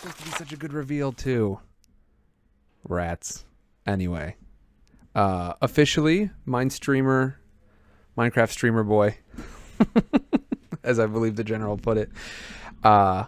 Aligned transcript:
supposed 0.00 0.18
to 0.18 0.24
be 0.24 0.30
such 0.30 0.52
a 0.52 0.56
good 0.56 0.72
reveal 0.72 1.12
too. 1.12 1.60
Rats. 2.88 3.44
Anyway, 3.86 4.36
uh, 5.14 5.54
officially, 5.60 6.30
mine 6.46 6.70
streamer, 6.70 7.38
Minecraft 8.16 8.50
streamer 8.50 8.82
boy, 8.82 9.16
as 10.84 10.98
I 10.98 11.06
believe 11.06 11.36
the 11.36 11.44
general 11.44 11.76
put 11.76 11.98
it. 11.98 12.10
Uh, 12.82 13.24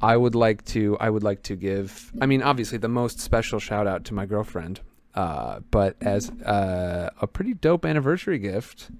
I 0.00 0.16
would 0.16 0.34
like 0.34 0.64
to. 0.66 0.96
I 0.98 1.10
would 1.10 1.22
like 1.22 1.42
to 1.44 1.56
give. 1.56 2.12
I 2.20 2.26
mean, 2.26 2.42
obviously, 2.42 2.78
the 2.78 2.88
most 2.88 3.20
special 3.20 3.60
shout 3.60 3.86
out 3.86 4.04
to 4.06 4.14
my 4.14 4.26
girlfriend. 4.26 4.80
Uh, 5.14 5.60
but 5.70 5.96
as 6.00 6.28
uh, 6.30 7.10
a 7.20 7.26
pretty 7.28 7.54
dope 7.54 7.84
anniversary 7.84 8.38
gift, 8.38 8.90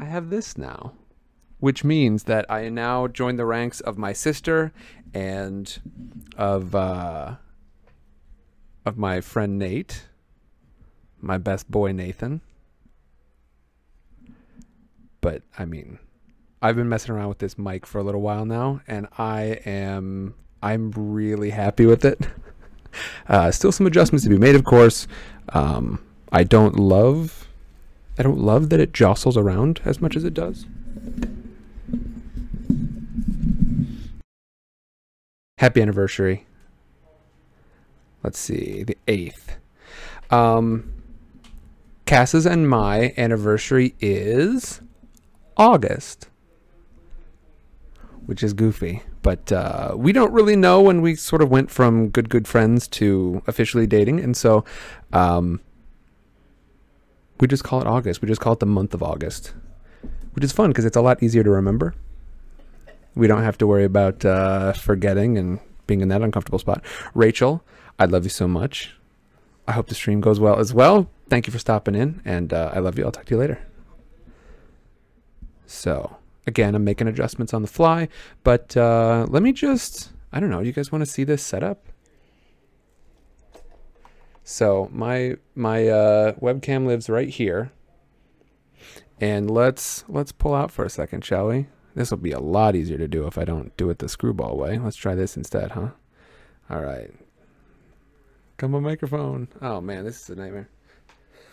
I 0.00 0.06
have 0.06 0.30
this 0.30 0.56
now, 0.56 0.94
which 1.62 1.84
means 1.84 2.24
that 2.24 2.44
I 2.50 2.68
now 2.70 3.06
join 3.06 3.36
the 3.36 3.46
ranks 3.46 3.78
of 3.78 3.96
my 3.96 4.12
sister 4.12 4.72
and 5.14 5.78
of 6.36 6.74
uh, 6.74 7.36
of 8.84 8.98
my 8.98 9.20
friend 9.20 9.60
Nate, 9.60 10.08
my 11.20 11.38
best 11.38 11.70
boy 11.70 11.92
Nathan. 11.92 12.40
But 15.20 15.42
I 15.56 15.64
mean, 15.64 16.00
I've 16.60 16.74
been 16.74 16.88
messing 16.88 17.14
around 17.14 17.28
with 17.28 17.38
this 17.38 17.56
mic 17.56 17.86
for 17.86 18.00
a 18.00 18.02
little 18.02 18.22
while 18.22 18.44
now, 18.44 18.80
and 18.88 19.06
I 19.16 19.60
am 19.64 20.34
I'm 20.64 20.90
really 20.90 21.50
happy 21.50 21.86
with 21.86 22.04
it. 22.04 22.20
Uh, 23.26 23.50
still 23.50 23.72
some 23.72 23.86
adjustments 23.86 24.22
to 24.22 24.28
be 24.28 24.36
made, 24.36 24.54
of 24.54 24.64
course. 24.64 25.08
Um, 25.54 26.04
I 26.30 26.44
don't 26.44 26.78
love 26.78 27.48
I 28.18 28.22
don't 28.22 28.38
love 28.38 28.68
that 28.68 28.80
it 28.80 28.92
jostles 28.92 29.38
around 29.38 29.80
as 29.86 29.98
much 29.98 30.14
as 30.14 30.24
it 30.24 30.34
does. 30.34 30.66
Happy 35.62 35.80
anniversary. 35.80 36.44
Let's 38.24 38.40
see, 38.40 38.82
the 38.82 38.98
8th. 39.06 39.58
Um, 40.28 40.92
Cass's 42.04 42.46
and 42.46 42.68
my 42.68 43.14
anniversary 43.16 43.94
is 44.00 44.80
August, 45.56 46.28
which 48.26 48.42
is 48.42 48.54
goofy. 48.54 49.04
But 49.22 49.52
uh, 49.52 49.94
we 49.96 50.12
don't 50.12 50.32
really 50.32 50.56
know 50.56 50.80
when 50.80 51.00
we 51.00 51.14
sort 51.14 51.42
of 51.42 51.48
went 51.48 51.70
from 51.70 52.08
good, 52.08 52.28
good 52.28 52.48
friends 52.48 52.88
to 52.88 53.44
officially 53.46 53.86
dating. 53.86 54.18
And 54.18 54.36
so 54.36 54.64
um, 55.12 55.60
we 57.38 57.46
just 57.46 57.62
call 57.62 57.80
it 57.80 57.86
August. 57.86 58.20
We 58.20 58.26
just 58.26 58.40
call 58.40 58.54
it 58.54 58.58
the 58.58 58.66
month 58.66 58.94
of 58.94 59.02
August, 59.04 59.54
which 60.32 60.42
is 60.42 60.50
fun 60.50 60.70
because 60.70 60.84
it's 60.84 60.96
a 60.96 61.00
lot 61.00 61.22
easier 61.22 61.44
to 61.44 61.50
remember. 61.50 61.94
We 63.14 63.26
don't 63.26 63.42
have 63.42 63.58
to 63.58 63.66
worry 63.66 63.84
about 63.84 64.24
uh, 64.24 64.72
forgetting 64.72 65.36
and 65.36 65.60
being 65.86 66.00
in 66.00 66.08
that 66.08 66.22
uncomfortable 66.22 66.58
spot. 66.58 66.84
Rachel, 67.14 67.62
I 67.98 68.06
love 68.06 68.24
you 68.24 68.30
so 68.30 68.48
much. 68.48 68.94
I 69.68 69.72
hope 69.72 69.88
the 69.88 69.94
stream 69.94 70.20
goes 70.20 70.40
well 70.40 70.58
as 70.58 70.72
well. 70.74 71.08
Thank 71.28 71.46
you 71.46 71.52
for 71.52 71.58
stopping 71.58 71.94
in, 71.94 72.20
and 72.24 72.52
uh, 72.52 72.72
I 72.74 72.78
love 72.80 72.98
you. 72.98 73.04
I'll 73.04 73.12
talk 73.12 73.26
to 73.26 73.34
you 73.34 73.40
later. 73.40 73.60
So, 75.66 76.16
again, 76.46 76.74
I'm 76.74 76.84
making 76.84 77.08
adjustments 77.08 77.54
on 77.54 77.62
the 77.62 77.68
fly, 77.68 78.08
but 78.42 78.76
uh, 78.76 79.26
let 79.28 79.42
me 79.42 79.52
just, 79.52 80.10
I 80.32 80.40
don't 80.40 80.50
know, 80.50 80.60
you 80.60 80.72
guys 80.72 80.90
want 80.90 81.04
to 81.04 81.10
see 81.10 81.24
this 81.24 81.42
setup? 81.42 81.86
So 84.44 84.90
my 84.92 85.36
my 85.54 85.86
uh, 85.86 86.32
webcam 86.32 86.86
lives 86.86 87.08
right 87.08 87.28
here, 87.28 87.70
and 89.20 89.48
let's 89.50 90.04
let's 90.08 90.32
pull 90.32 90.54
out 90.54 90.72
for 90.72 90.84
a 90.84 90.90
second, 90.90 91.24
shall 91.24 91.46
we? 91.46 91.68
This 91.94 92.10
will 92.10 92.18
be 92.18 92.32
a 92.32 92.40
lot 92.40 92.74
easier 92.74 92.98
to 92.98 93.06
do 93.06 93.26
if 93.26 93.36
I 93.36 93.44
don't 93.44 93.76
do 93.76 93.90
it 93.90 93.98
the 93.98 94.08
screwball 94.08 94.56
way. 94.56 94.78
Let's 94.78 94.96
try 94.96 95.14
this 95.14 95.36
instead, 95.36 95.72
huh? 95.72 95.90
All 96.70 96.80
right. 96.80 97.10
Come 98.56 98.74
on, 98.74 98.82
microphone. 98.82 99.48
Oh 99.60 99.80
man, 99.80 100.04
this 100.04 100.22
is 100.22 100.30
a 100.30 100.36
nightmare. 100.36 100.68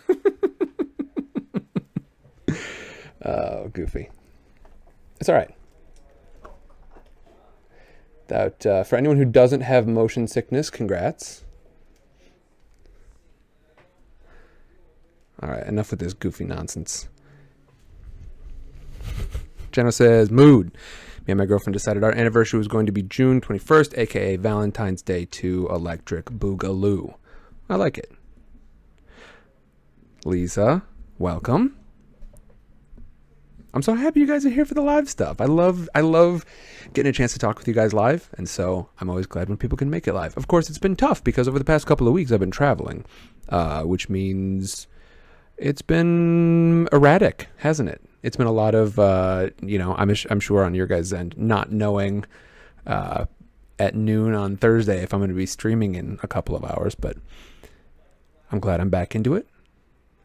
oh, 3.24 3.68
goofy. 3.68 4.08
It's 5.18 5.28
all 5.28 5.34
right. 5.34 5.54
That 8.28 8.64
uh, 8.64 8.84
for 8.84 8.96
anyone 8.96 9.18
who 9.18 9.26
doesn't 9.26 9.62
have 9.62 9.86
motion 9.86 10.26
sickness, 10.26 10.70
congrats. 10.70 11.44
All 15.42 15.50
right, 15.50 15.66
enough 15.66 15.90
with 15.90 16.00
this 16.00 16.14
goofy 16.14 16.44
nonsense. 16.44 17.08
Jenna 19.72 19.92
says, 19.92 20.30
mood. 20.30 20.72
Me 21.26 21.32
and 21.32 21.38
my 21.38 21.46
girlfriend 21.46 21.74
decided 21.74 22.02
our 22.02 22.12
anniversary 22.12 22.58
was 22.58 22.68
going 22.68 22.86
to 22.86 22.92
be 22.92 23.02
June 23.02 23.40
21st, 23.40 23.98
aka 23.98 24.36
Valentine's 24.36 25.02
Day 25.02 25.26
to 25.26 25.68
Electric 25.68 26.26
Boogaloo. 26.26 27.14
I 27.68 27.76
like 27.76 27.98
it. 27.98 28.10
Lisa, 30.24 30.82
welcome. 31.18 31.76
I'm 33.72 33.82
so 33.82 33.94
happy 33.94 34.20
you 34.20 34.26
guys 34.26 34.44
are 34.44 34.50
here 34.50 34.64
for 34.64 34.74
the 34.74 34.82
live 34.82 35.08
stuff. 35.08 35.40
I 35.40 35.44
love 35.44 35.88
I 35.94 36.00
love 36.00 36.44
getting 36.92 37.10
a 37.10 37.12
chance 37.12 37.32
to 37.34 37.38
talk 37.38 37.56
with 37.56 37.68
you 37.68 37.74
guys 37.74 37.92
live, 37.92 38.28
and 38.36 38.48
so 38.48 38.88
I'm 39.00 39.08
always 39.08 39.26
glad 39.26 39.48
when 39.48 39.56
people 39.56 39.78
can 39.78 39.88
make 39.90 40.08
it 40.08 40.12
live. 40.12 40.36
Of 40.36 40.48
course, 40.48 40.68
it's 40.68 40.78
been 40.78 40.96
tough 40.96 41.22
because 41.22 41.46
over 41.46 41.58
the 41.58 41.64
past 41.64 41.86
couple 41.86 42.08
of 42.08 42.12
weeks 42.12 42.32
I've 42.32 42.40
been 42.40 42.50
traveling, 42.50 43.04
uh, 43.48 43.84
which 43.84 44.08
means 44.08 44.88
it's 45.56 45.82
been 45.82 46.88
erratic, 46.90 47.46
hasn't 47.58 47.88
it? 47.88 48.02
It's 48.22 48.36
been 48.36 48.46
a 48.46 48.52
lot 48.52 48.74
of, 48.74 48.98
uh, 48.98 49.50
you 49.62 49.78
know, 49.78 49.94
I'm, 49.96 50.14
I'm 50.28 50.40
sure 50.40 50.64
on 50.64 50.74
your 50.74 50.86
guys' 50.86 51.12
end, 51.12 51.34
not 51.38 51.72
knowing 51.72 52.24
uh, 52.86 53.24
at 53.78 53.94
noon 53.94 54.34
on 54.34 54.56
Thursday 54.56 55.02
if 55.02 55.14
I'm 55.14 55.20
going 55.20 55.30
to 55.30 55.34
be 55.34 55.46
streaming 55.46 55.94
in 55.94 56.18
a 56.22 56.28
couple 56.28 56.54
of 56.54 56.64
hours, 56.64 56.94
but 56.94 57.16
I'm 58.52 58.60
glad 58.60 58.80
I'm 58.80 58.90
back 58.90 59.14
into 59.14 59.34
it. 59.34 59.48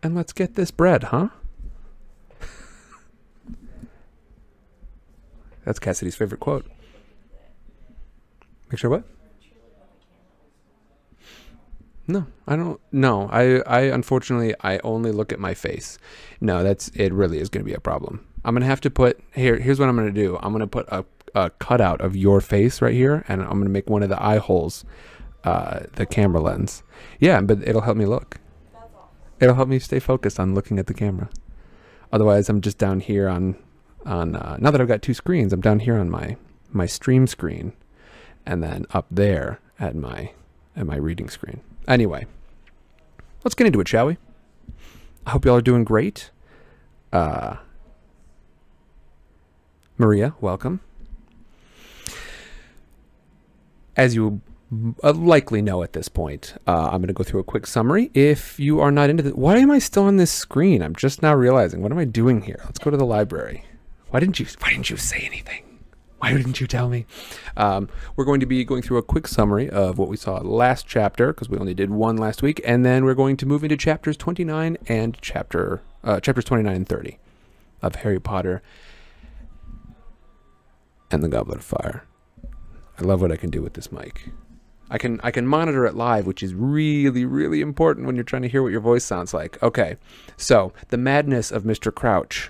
And 0.03 0.13
let's 0.13 0.33
get 0.33 0.55
this 0.55 0.71
bread, 0.71 1.03
huh? 1.05 1.29
That's 5.63 5.79
Cassidy's 5.79 6.15
favorite 6.15 6.41
quote. 6.41 6.65
Make 8.69 8.79
sure 8.79 8.89
what? 8.89 9.03
No, 12.07 12.27
I 12.47 12.55
don't. 12.55 12.79
No, 12.91 13.27
I, 13.31 13.61
I 13.61 13.81
unfortunately 13.81 14.53
I 14.61 14.79
only 14.83 15.11
look 15.11 15.33
at 15.33 15.39
my 15.39 15.53
face. 15.53 15.97
No, 16.39 16.63
that's 16.63 16.89
it. 16.89 17.11
Really 17.11 17.39
is 17.39 17.49
going 17.49 17.63
to 17.65 17.69
be 17.69 17.73
a 17.73 17.79
problem. 17.79 18.25
I'm 18.45 18.53
gonna 18.53 18.67
have 18.67 18.81
to 18.81 18.91
put 18.91 19.19
here. 19.33 19.57
Here's 19.57 19.79
what 19.79 19.89
I'm 19.89 19.95
gonna 19.95 20.11
do. 20.11 20.37
I'm 20.43 20.51
gonna 20.51 20.67
put 20.67 20.87
a, 20.89 21.03
a 21.33 21.49
cutout 21.49 21.99
of 21.99 22.15
your 22.15 22.41
face 22.41 22.79
right 22.79 22.93
here, 22.93 23.25
and 23.27 23.41
I'm 23.41 23.57
gonna 23.57 23.69
make 23.69 23.89
one 23.89 24.03
of 24.03 24.09
the 24.09 24.23
eye 24.23 24.37
holes, 24.37 24.85
uh, 25.43 25.79
the 25.93 26.05
camera 26.05 26.39
lens. 26.39 26.83
Yeah, 27.19 27.41
but 27.41 27.67
it'll 27.67 27.81
help 27.81 27.97
me 27.97 28.05
look. 28.05 28.39
It'll 29.39 29.55
help 29.55 29.67
me 29.67 29.79
stay 29.79 29.99
focused 29.99 30.39
on 30.39 30.53
looking 30.53 30.77
at 30.77 30.85
the 30.85 30.93
camera. 30.93 31.29
Otherwise, 32.11 32.47
I'm 32.47 32.61
just 32.61 32.77
down 32.77 32.99
here 32.99 33.27
on 33.27 33.55
on. 34.05 34.35
Uh, 34.35 34.57
now 34.59 34.69
that 34.69 34.79
I've 34.79 34.87
got 34.87 35.01
two 35.01 35.15
screens, 35.15 35.51
I'm 35.51 35.61
down 35.61 35.79
here 35.79 35.97
on 35.97 36.11
my 36.11 36.37
my 36.71 36.85
stream 36.85 37.25
screen, 37.25 37.73
and 38.45 38.61
then 38.61 38.85
up 38.91 39.07
there 39.09 39.59
at 39.79 39.95
my 39.95 40.33
at 40.75 40.85
my 40.85 40.97
reading 40.97 41.29
screen. 41.29 41.61
Anyway, 41.87 42.25
let's 43.43 43.55
get 43.55 43.67
into 43.67 43.79
it, 43.79 43.87
shall 43.87 44.07
we? 44.07 44.17
I 45.25 45.31
hope 45.31 45.45
y'all 45.45 45.57
are 45.57 45.61
doing 45.61 45.83
great. 45.83 46.31
Uh, 47.11 47.57
Maria, 49.97 50.35
welcome. 50.41 50.81
As 53.95 54.15
you 54.15 54.41
uh, 55.03 55.13
likely 55.13 55.61
know 55.61 55.83
at 55.83 55.93
this 55.93 56.09
point, 56.09 56.55
uh, 56.67 56.89
I'm 56.91 56.97
going 56.97 57.07
to 57.07 57.13
go 57.13 57.23
through 57.23 57.39
a 57.39 57.45
quick 57.45 57.65
summary. 57.65 58.11
If 58.13 58.59
you 58.59 58.79
are 58.81 58.91
not 58.91 59.09
into 59.09 59.23
this, 59.23 59.33
why 59.33 59.57
am 59.57 59.71
I 59.71 59.79
still 59.79 60.03
on 60.03 60.17
this 60.17 60.31
screen? 60.31 60.81
I'm 60.81 60.95
just 60.95 61.21
now 61.21 61.33
realizing. 61.33 61.81
What 61.81 61.91
am 61.91 61.97
I 61.97 62.05
doing 62.05 62.41
here? 62.41 62.59
Let's 62.65 62.79
go 62.79 62.91
to 62.91 62.97
the 62.97 63.05
library. 63.05 63.63
Why 64.09 64.19
didn't 64.19 64.39
you? 64.39 64.47
Why 64.59 64.71
didn't 64.71 64.89
you 64.89 64.97
say 64.97 65.19
anything? 65.19 65.64
Why 66.25 66.33
didn't 66.33 66.59
you 66.59 66.65
tell 66.65 66.89
me? 66.89 67.05
Um, 67.55 67.87
we're 68.15 68.25
going 68.25 68.39
to 68.39 68.47
be 68.47 68.65
going 68.65 68.81
through 68.81 68.97
a 68.97 69.03
quick 69.03 69.27
summary 69.27 69.69
of 69.69 69.99
what 69.99 70.07
we 70.07 70.17
saw 70.17 70.37
last 70.37 70.87
chapter 70.87 71.27
because 71.27 71.49
we 71.49 71.59
only 71.59 71.75
did 71.75 71.91
one 71.91 72.17
last 72.17 72.41
week, 72.41 72.59
and 72.65 72.83
then 72.83 73.05
we're 73.05 73.13
going 73.13 73.37
to 73.37 73.45
move 73.45 73.61
into 73.63 73.77
chapters 73.77 74.17
29 74.17 74.75
and 74.87 75.15
chapter 75.21 75.83
uh, 76.03 76.19
chapters 76.19 76.43
29 76.45 76.75
and 76.75 76.89
30 76.89 77.19
of 77.83 77.95
Harry 77.97 78.19
Potter 78.19 78.63
and 81.11 81.21
the 81.21 81.29
Goblet 81.29 81.59
of 81.59 81.63
Fire. 81.63 82.05
I 82.97 83.03
love 83.03 83.21
what 83.21 83.31
I 83.31 83.35
can 83.35 83.51
do 83.51 83.61
with 83.61 83.73
this 83.75 83.91
mic. 83.91 84.29
I 84.89 84.97
can 84.97 85.19
I 85.23 85.29
can 85.29 85.45
monitor 85.45 85.85
it 85.85 85.93
live, 85.93 86.25
which 86.25 86.41
is 86.41 86.55
really 86.55 87.23
really 87.23 87.61
important 87.61 88.07
when 88.07 88.15
you're 88.15 88.23
trying 88.23 88.41
to 88.41 88.49
hear 88.49 88.63
what 88.63 88.71
your 88.71 88.81
voice 88.81 89.05
sounds 89.05 89.31
like. 89.31 89.61
Okay, 89.61 89.97
so 90.37 90.73
the 90.89 90.97
madness 90.97 91.51
of 91.51 91.65
Mr. 91.65 91.93
Crouch 91.93 92.49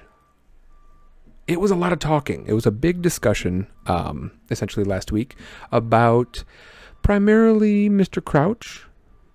it 1.48 1.60
was 1.60 1.72
a 1.72 1.76
lot 1.76 1.94
of 1.94 2.00
talking. 2.00 2.46
It 2.48 2.54
was 2.54 2.66
a 2.66 2.72
big 2.72 3.02
discussion, 3.02 3.68
um, 3.86 4.32
essentially 4.50 4.84
last 4.84 5.12
week, 5.12 5.36
about 5.72 6.44
primarily 7.02 7.90
Mr. 7.90 8.24
Crouch, 8.24 8.86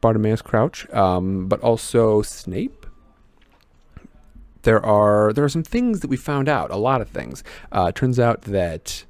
Bartemius 0.02 0.42
Crouch, 0.42 0.88
um, 0.90 1.46
but 1.48 1.60
also 1.60 2.22
Snape. 2.22 2.86
There 4.62 4.84
are 4.84 5.32
there 5.32 5.44
are 5.44 5.48
some 5.48 5.62
things 5.62 6.00
that 6.00 6.08
we 6.08 6.16
found 6.16 6.48
out. 6.48 6.70
A 6.70 6.76
lot 6.76 7.00
of 7.00 7.08
things. 7.08 7.42
Uh, 7.72 7.92
turns 7.92 8.18
out 8.18 8.42
that 8.42 9.04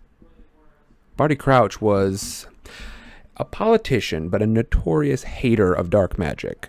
Barty 1.17 1.35
Crouch 1.35 1.81
was 1.81 2.47
a 3.37 3.45
politician, 3.45 4.29
but 4.29 4.43
a 4.43 4.47
notorious 4.47 5.25
hater 5.25 5.73
of 5.73 5.91
dark 5.91 6.19
magic. 6.19 6.69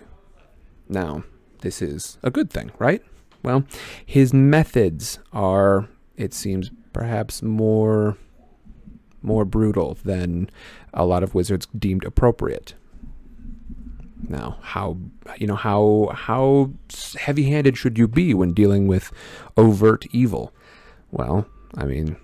Now, 0.88 1.24
this 1.60 1.80
is 1.80 2.18
a 2.22 2.30
good 2.30 2.50
thing, 2.50 2.72
right? 2.78 3.02
Well, 3.42 3.64
his 4.04 4.32
methods 4.32 5.18
are, 5.32 5.88
it 6.16 6.34
seems, 6.34 6.70
perhaps 6.92 7.42
more 7.42 8.16
more 9.24 9.44
brutal 9.44 9.96
than 10.04 10.50
a 10.92 11.06
lot 11.06 11.22
of 11.22 11.34
wizards 11.34 11.68
deemed 11.78 12.04
appropriate. 12.04 12.74
Now, 14.28 14.58
how 14.62 14.98
you 15.38 15.46
know 15.46 15.56
how 15.56 16.10
how 16.14 16.70
heavy-handed 17.18 17.76
should 17.76 17.98
you 17.98 18.08
be 18.08 18.34
when 18.34 18.52
dealing 18.52 18.86
with 18.86 19.12
overt 19.56 20.06
evil? 20.12 20.52
Well, 21.10 21.46
I 21.76 21.84
mean, 21.84 22.16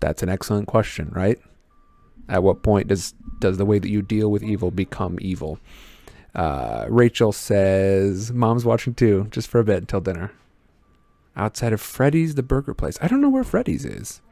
that's 0.00 0.22
an 0.22 0.28
excellent 0.28 0.66
question, 0.66 1.10
right? 1.12 1.38
At 2.28 2.42
what 2.42 2.62
point 2.62 2.88
does 2.88 3.14
does 3.40 3.56
the 3.56 3.64
way 3.64 3.78
that 3.78 3.88
you 3.88 4.02
deal 4.02 4.30
with 4.30 4.42
evil 4.42 4.70
become 4.70 5.18
evil? 5.20 5.58
Uh, 6.34 6.86
Rachel 6.88 7.32
says, 7.32 8.32
"Mom's 8.32 8.64
watching 8.64 8.94
too, 8.94 9.28
just 9.30 9.48
for 9.48 9.58
a 9.58 9.64
bit 9.64 9.78
until 9.78 10.00
dinner." 10.00 10.32
Outside 11.36 11.72
of 11.72 11.80
Freddy's, 11.80 12.34
the 12.34 12.42
burger 12.42 12.72
place. 12.72 12.98
I 13.02 13.08
don't 13.08 13.20
know 13.20 13.28
where 13.28 13.44
Freddy's 13.44 13.84
is. 13.84 14.22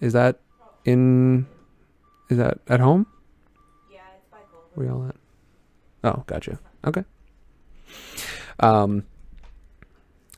Is 0.00 0.12
that 0.14 0.40
in? 0.84 1.46
Is 2.28 2.38
that 2.38 2.58
at 2.66 2.80
home? 2.80 3.06
Yeah, 3.92 4.00
it's 4.16 4.26
by 4.30 4.38
Gold. 4.50 4.64
Where 4.74 4.86
y'all 4.86 5.08
at? 5.08 5.16
Oh, 6.02 6.24
gotcha. 6.26 6.58
Okay. 6.84 7.04
Um. 8.58 9.04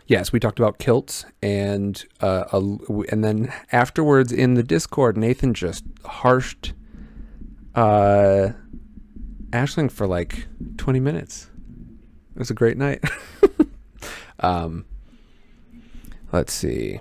Yes, 0.06 0.32
we 0.32 0.40
talked 0.40 0.58
about 0.58 0.78
kilts, 0.78 1.24
and 1.42 2.04
uh, 2.20 2.44
a, 2.52 2.58
and 3.10 3.24
then 3.24 3.52
afterwards 3.70 4.32
in 4.32 4.54
the 4.54 4.62
Discord, 4.62 5.16
Nathan 5.16 5.54
just 5.54 5.84
harshed 6.04 6.74
uh, 7.74 8.50
Ashling 9.50 9.90
for 9.90 10.06
like 10.06 10.48
twenty 10.76 11.00
minutes. 11.00 11.48
It 12.34 12.38
was 12.38 12.50
a 12.50 12.54
great 12.54 12.76
night. 12.76 13.02
um, 14.40 14.84
let's 16.32 16.52
see. 16.52 17.00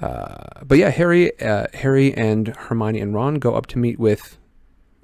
Uh, 0.00 0.64
but 0.64 0.78
yeah, 0.78 0.90
Harry, 0.90 1.38
uh, 1.40 1.66
Harry 1.74 2.14
and 2.14 2.48
Hermione 2.48 3.00
and 3.00 3.14
Ron 3.14 3.36
go 3.36 3.54
up 3.54 3.66
to 3.66 3.78
meet 3.78 3.98
with 3.98 4.38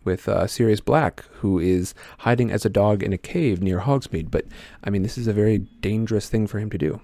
with 0.02 0.28
uh, 0.28 0.46
Sirius 0.46 0.80
Black, 0.80 1.24
who 1.34 1.58
is 1.58 1.94
hiding 2.20 2.50
as 2.50 2.64
a 2.64 2.70
dog 2.70 3.02
in 3.02 3.12
a 3.12 3.18
cave 3.18 3.62
near 3.62 3.80
Hogsmeade. 3.80 4.30
But 4.30 4.46
I 4.82 4.90
mean, 4.90 5.02
this 5.02 5.18
is 5.18 5.26
a 5.26 5.32
very 5.32 5.58
dangerous 5.58 6.28
thing 6.28 6.46
for 6.46 6.58
him 6.58 6.70
to 6.70 6.78
do. 6.78 7.00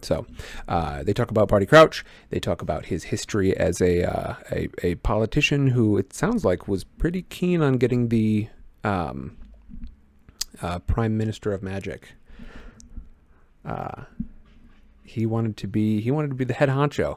So 0.00 0.26
uh, 0.68 1.02
they 1.02 1.12
talk 1.12 1.30
about 1.30 1.48
Barty 1.48 1.66
Crouch. 1.66 2.04
They 2.30 2.40
talk 2.40 2.62
about 2.62 2.86
his 2.86 3.04
history 3.04 3.56
as 3.56 3.80
a, 3.80 4.04
uh, 4.04 4.34
a 4.50 4.68
a 4.82 4.94
politician 4.96 5.68
who 5.68 5.98
it 5.98 6.12
sounds 6.12 6.44
like 6.44 6.68
was 6.68 6.84
pretty 6.84 7.22
keen 7.22 7.62
on 7.62 7.78
getting 7.78 8.08
the 8.08 8.48
um, 8.84 9.36
uh, 10.62 10.78
Prime 10.80 11.16
Minister 11.16 11.52
of 11.52 11.62
Magic. 11.62 12.14
He 15.08 15.24
wanted 15.24 15.56
to 15.56 15.66
be 15.66 16.00
he 16.00 16.10
wanted 16.10 16.28
to 16.28 16.34
be 16.34 16.44
the 16.44 16.54
head 16.54 16.68
honcho, 16.68 17.16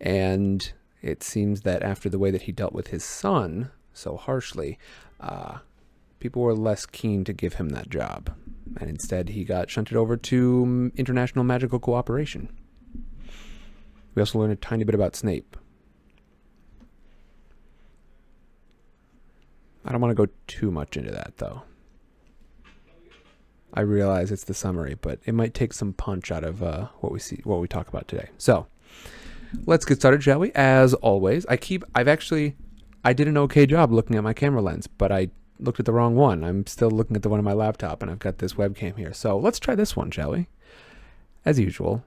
and 0.00 0.72
it 1.00 1.22
seems 1.22 1.60
that 1.62 1.82
after 1.82 2.08
the 2.08 2.18
way 2.18 2.30
that 2.32 2.42
he 2.42 2.52
dealt 2.52 2.72
with 2.72 2.88
his 2.88 3.04
son 3.04 3.70
so 3.92 4.16
harshly, 4.16 4.78
uh, 5.20 5.58
people 6.18 6.42
were 6.42 6.54
less 6.54 6.84
keen 6.84 7.22
to 7.24 7.32
give 7.32 7.54
him 7.54 7.68
that 7.70 7.90
job, 7.90 8.34
and 8.80 8.90
instead 8.90 9.30
he 9.30 9.44
got 9.44 9.70
shunted 9.70 9.96
over 9.96 10.16
to 10.16 10.62
um, 10.64 10.92
international 10.96 11.44
magical 11.44 11.78
cooperation. 11.78 12.48
We 14.14 14.22
also 14.22 14.40
learned 14.40 14.54
a 14.54 14.56
tiny 14.56 14.82
bit 14.82 14.96
about 14.96 15.14
Snape. 15.14 15.56
I 19.84 19.92
don't 19.92 20.00
want 20.00 20.10
to 20.10 20.26
go 20.26 20.32
too 20.48 20.72
much 20.72 20.96
into 20.96 21.12
that 21.12 21.34
though. 21.36 21.62
I 23.74 23.80
realize 23.82 24.32
it's 24.32 24.44
the 24.44 24.54
summary, 24.54 24.96
but 25.00 25.20
it 25.24 25.34
might 25.34 25.54
take 25.54 25.72
some 25.72 25.92
punch 25.92 26.30
out 26.30 26.44
of 26.44 26.62
uh, 26.62 26.88
what 27.00 27.12
we 27.12 27.18
see, 27.18 27.40
what 27.44 27.60
we 27.60 27.68
talk 27.68 27.88
about 27.88 28.08
today. 28.08 28.30
So, 28.38 28.66
let's 29.66 29.84
get 29.84 29.98
started, 29.98 30.22
shall 30.22 30.40
we? 30.40 30.52
As 30.52 30.94
always, 30.94 31.44
I 31.46 31.56
keep. 31.56 31.84
I've 31.94 32.08
actually, 32.08 32.56
I 33.04 33.12
did 33.12 33.28
an 33.28 33.36
okay 33.38 33.66
job 33.66 33.92
looking 33.92 34.16
at 34.16 34.24
my 34.24 34.32
camera 34.32 34.62
lens, 34.62 34.86
but 34.86 35.12
I 35.12 35.28
looked 35.58 35.80
at 35.80 35.86
the 35.86 35.92
wrong 35.92 36.14
one. 36.16 36.44
I'm 36.44 36.66
still 36.66 36.90
looking 36.90 37.16
at 37.16 37.22
the 37.22 37.28
one 37.28 37.38
on 37.38 37.44
my 37.44 37.52
laptop, 37.52 38.02
and 38.02 38.10
I've 38.10 38.18
got 38.18 38.38
this 38.38 38.54
webcam 38.54 38.96
here. 38.96 39.12
So 39.12 39.38
let's 39.38 39.58
try 39.58 39.74
this 39.74 39.96
one, 39.96 40.10
shall 40.10 40.32
we? 40.32 40.48
As 41.44 41.58
usual. 41.58 42.04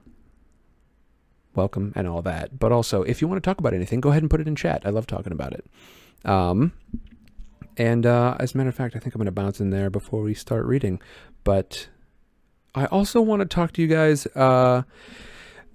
Welcome 1.54 1.92
and 1.94 2.08
all 2.08 2.22
that. 2.22 2.58
But 2.58 2.72
also, 2.72 3.02
if 3.02 3.20
you 3.20 3.28
want 3.28 3.42
to 3.42 3.48
talk 3.48 3.58
about 3.58 3.74
anything, 3.74 4.00
go 4.00 4.10
ahead 4.10 4.22
and 4.22 4.30
put 4.30 4.40
it 4.40 4.48
in 4.48 4.56
chat. 4.56 4.82
I 4.84 4.90
love 4.90 5.06
talking 5.06 5.32
about 5.32 5.52
it. 5.52 5.66
Um, 6.24 6.72
and 7.76 8.06
uh, 8.06 8.36
as 8.38 8.54
a 8.54 8.58
matter 8.58 8.68
of 8.68 8.74
fact, 8.74 8.96
I 8.96 8.98
think 8.98 9.14
I'm 9.14 9.18
going 9.18 9.26
to 9.26 9.32
bounce 9.32 9.60
in 9.60 9.70
there 9.70 9.90
before 9.90 10.22
we 10.22 10.34
start 10.34 10.64
reading. 10.64 11.00
But 11.44 11.88
I 12.74 12.86
also 12.86 13.20
want 13.20 13.40
to 13.40 13.46
talk 13.46 13.72
to 13.72 13.82
you 13.82 13.88
guys 13.88 14.26
uh, 14.28 14.82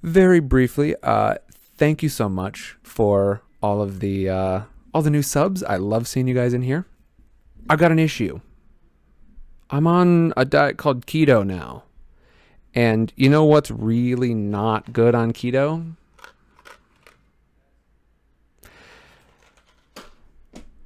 very 0.01 0.39
briefly. 0.39 0.95
Uh, 1.03 1.35
thank 1.77 2.01
you 2.01 2.09
so 2.09 2.29
much 2.29 2.77
for 2.83 3.41
all 3.61 3.81
of 3.81 3.99
the 3.99 4.29
uh, 4.29 4.61
all 4.93 5.01
the 5.01 5.09
new 5.09 5.21
subs. 5.21 5.63
I 5.63 5.77
love 5.77 6.07
seeing 6.07 6.27
you 6.27 6.35
guys 6.35 6.53
in 6.53 6.61
here. 6.61 6.85
I've 7.69 7.79
got 7.79 7.91
an 7.91 7.99
issue. 7.99 8.39
I'm 9.69 9.85
on 9.85 10.33
a 10.37 10.45
diet 10.45 10.77
called 10.77 11.05
keto 11.05 11.45
now. 11.45 11.83
And 12.73 13.11
you 13.15 13.29
know 13.29 13.43
what's 13.43 13.71
really 13.71 14.33
not 14.33 14.93
good 14.93 15.15
on 15.15 15.33
keto? 15.33 15.95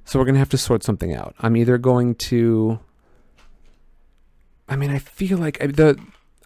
So 0.04 0.18
we're 0.18 0.24
going 0.24 0.34
to 0.34 0.40
have 0.40 0.50
to 0.50 0.58
sort 0.58 0.82
something 0.82 1.14
out. 1.14 1.34
I'm 1.40 1.56
either 1.56 1.78
going 1.78 2.16
to 2.16 2.80
I 4.72 4.76
mean, 4.76 4.90
I 4.90 4.98
feel 4.98 5.36
like 5.36 5.58
the 5.58 6.00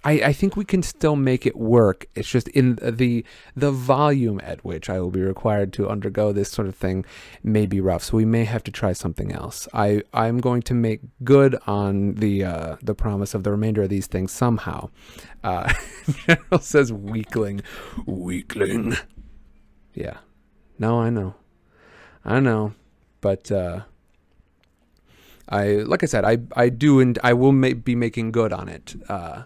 I, 0.05 0.12
I 0.12 0.32
think 0.32 0.56
we 0.56 0.64
can 0.64 0.82
still 0.82 1.17
make 1.17 1.46
it 1.46 1.56
work. 1.56 2.06
It's 2.14 2.28
just 2.28 2.49
in 2.49 2.76
the 2.82 3.25
the 3.56 3.70
volume 3.70 4.40
at 4.43 4.64
which 4.64 4.90
I 4.90 5.00
will 5.00 5.11
be 5.11 5.20
required 5.20 5.73
to 5.75 5.88
undergo 5.88 6.32
this 6.32 6.50
sort 6.50 6.67
of 6.69 6.75
thing 6.75 7.05
may 7.43 7.67
be 7.67 7.81
rough. 7.81 8.05
So 8.05 8.17
we 8.17 8.25
may 8.25 8.44
have 8.44 8.62
to 8.64 8.70
try 8.70 8.93
something 8.93 9.32
else. 9.32 9.69
I 9.73 10.02
I'm 10.12 10.38
going 10.38 10.62
to 10.62 10.75
make 10.75 11.00
good 11.23 11.56
on 11.67 12.14
the 12.14 12.44
uh, 12.44 12.76
the 12.82 12.94
promise 12.94 13.32
of 13.32 13.44
the 13.44 13.50
remainder 13.50 13.82
of 13.82 13.90
these 13.90 14.06
things 14.06 14.32
somehow. 14.32 14.90
Uh, 15.43 15.72
General 16.26 16.61
says 16.61 16.93
weakling, 16.93 17.62
weakling. 18.06 18.96
Yeah, 19.94 20.19
no, 20.79 21.00
I 21.00 21.11
know, 21.11 21.34
I 22.25 22.40
know, 22.40 22.75
but. 23.20 23.53
Uh, 23.53 23.82
I 25.48 25.67
like 25.76 26.03
I 26.03 26.06
said, 26.06 26.24
I 26.24 26.38
I 26.56 26.69
do 26.69 27.00
and 27.00 27.19
I 27.22 27.32
will 27.32 27.53
be 27.53 27.94
making 27.94 28.32
good 28.32 28.53
on 28.53 28.69
it. 28.69 28.94
Uh, 29.08 29.43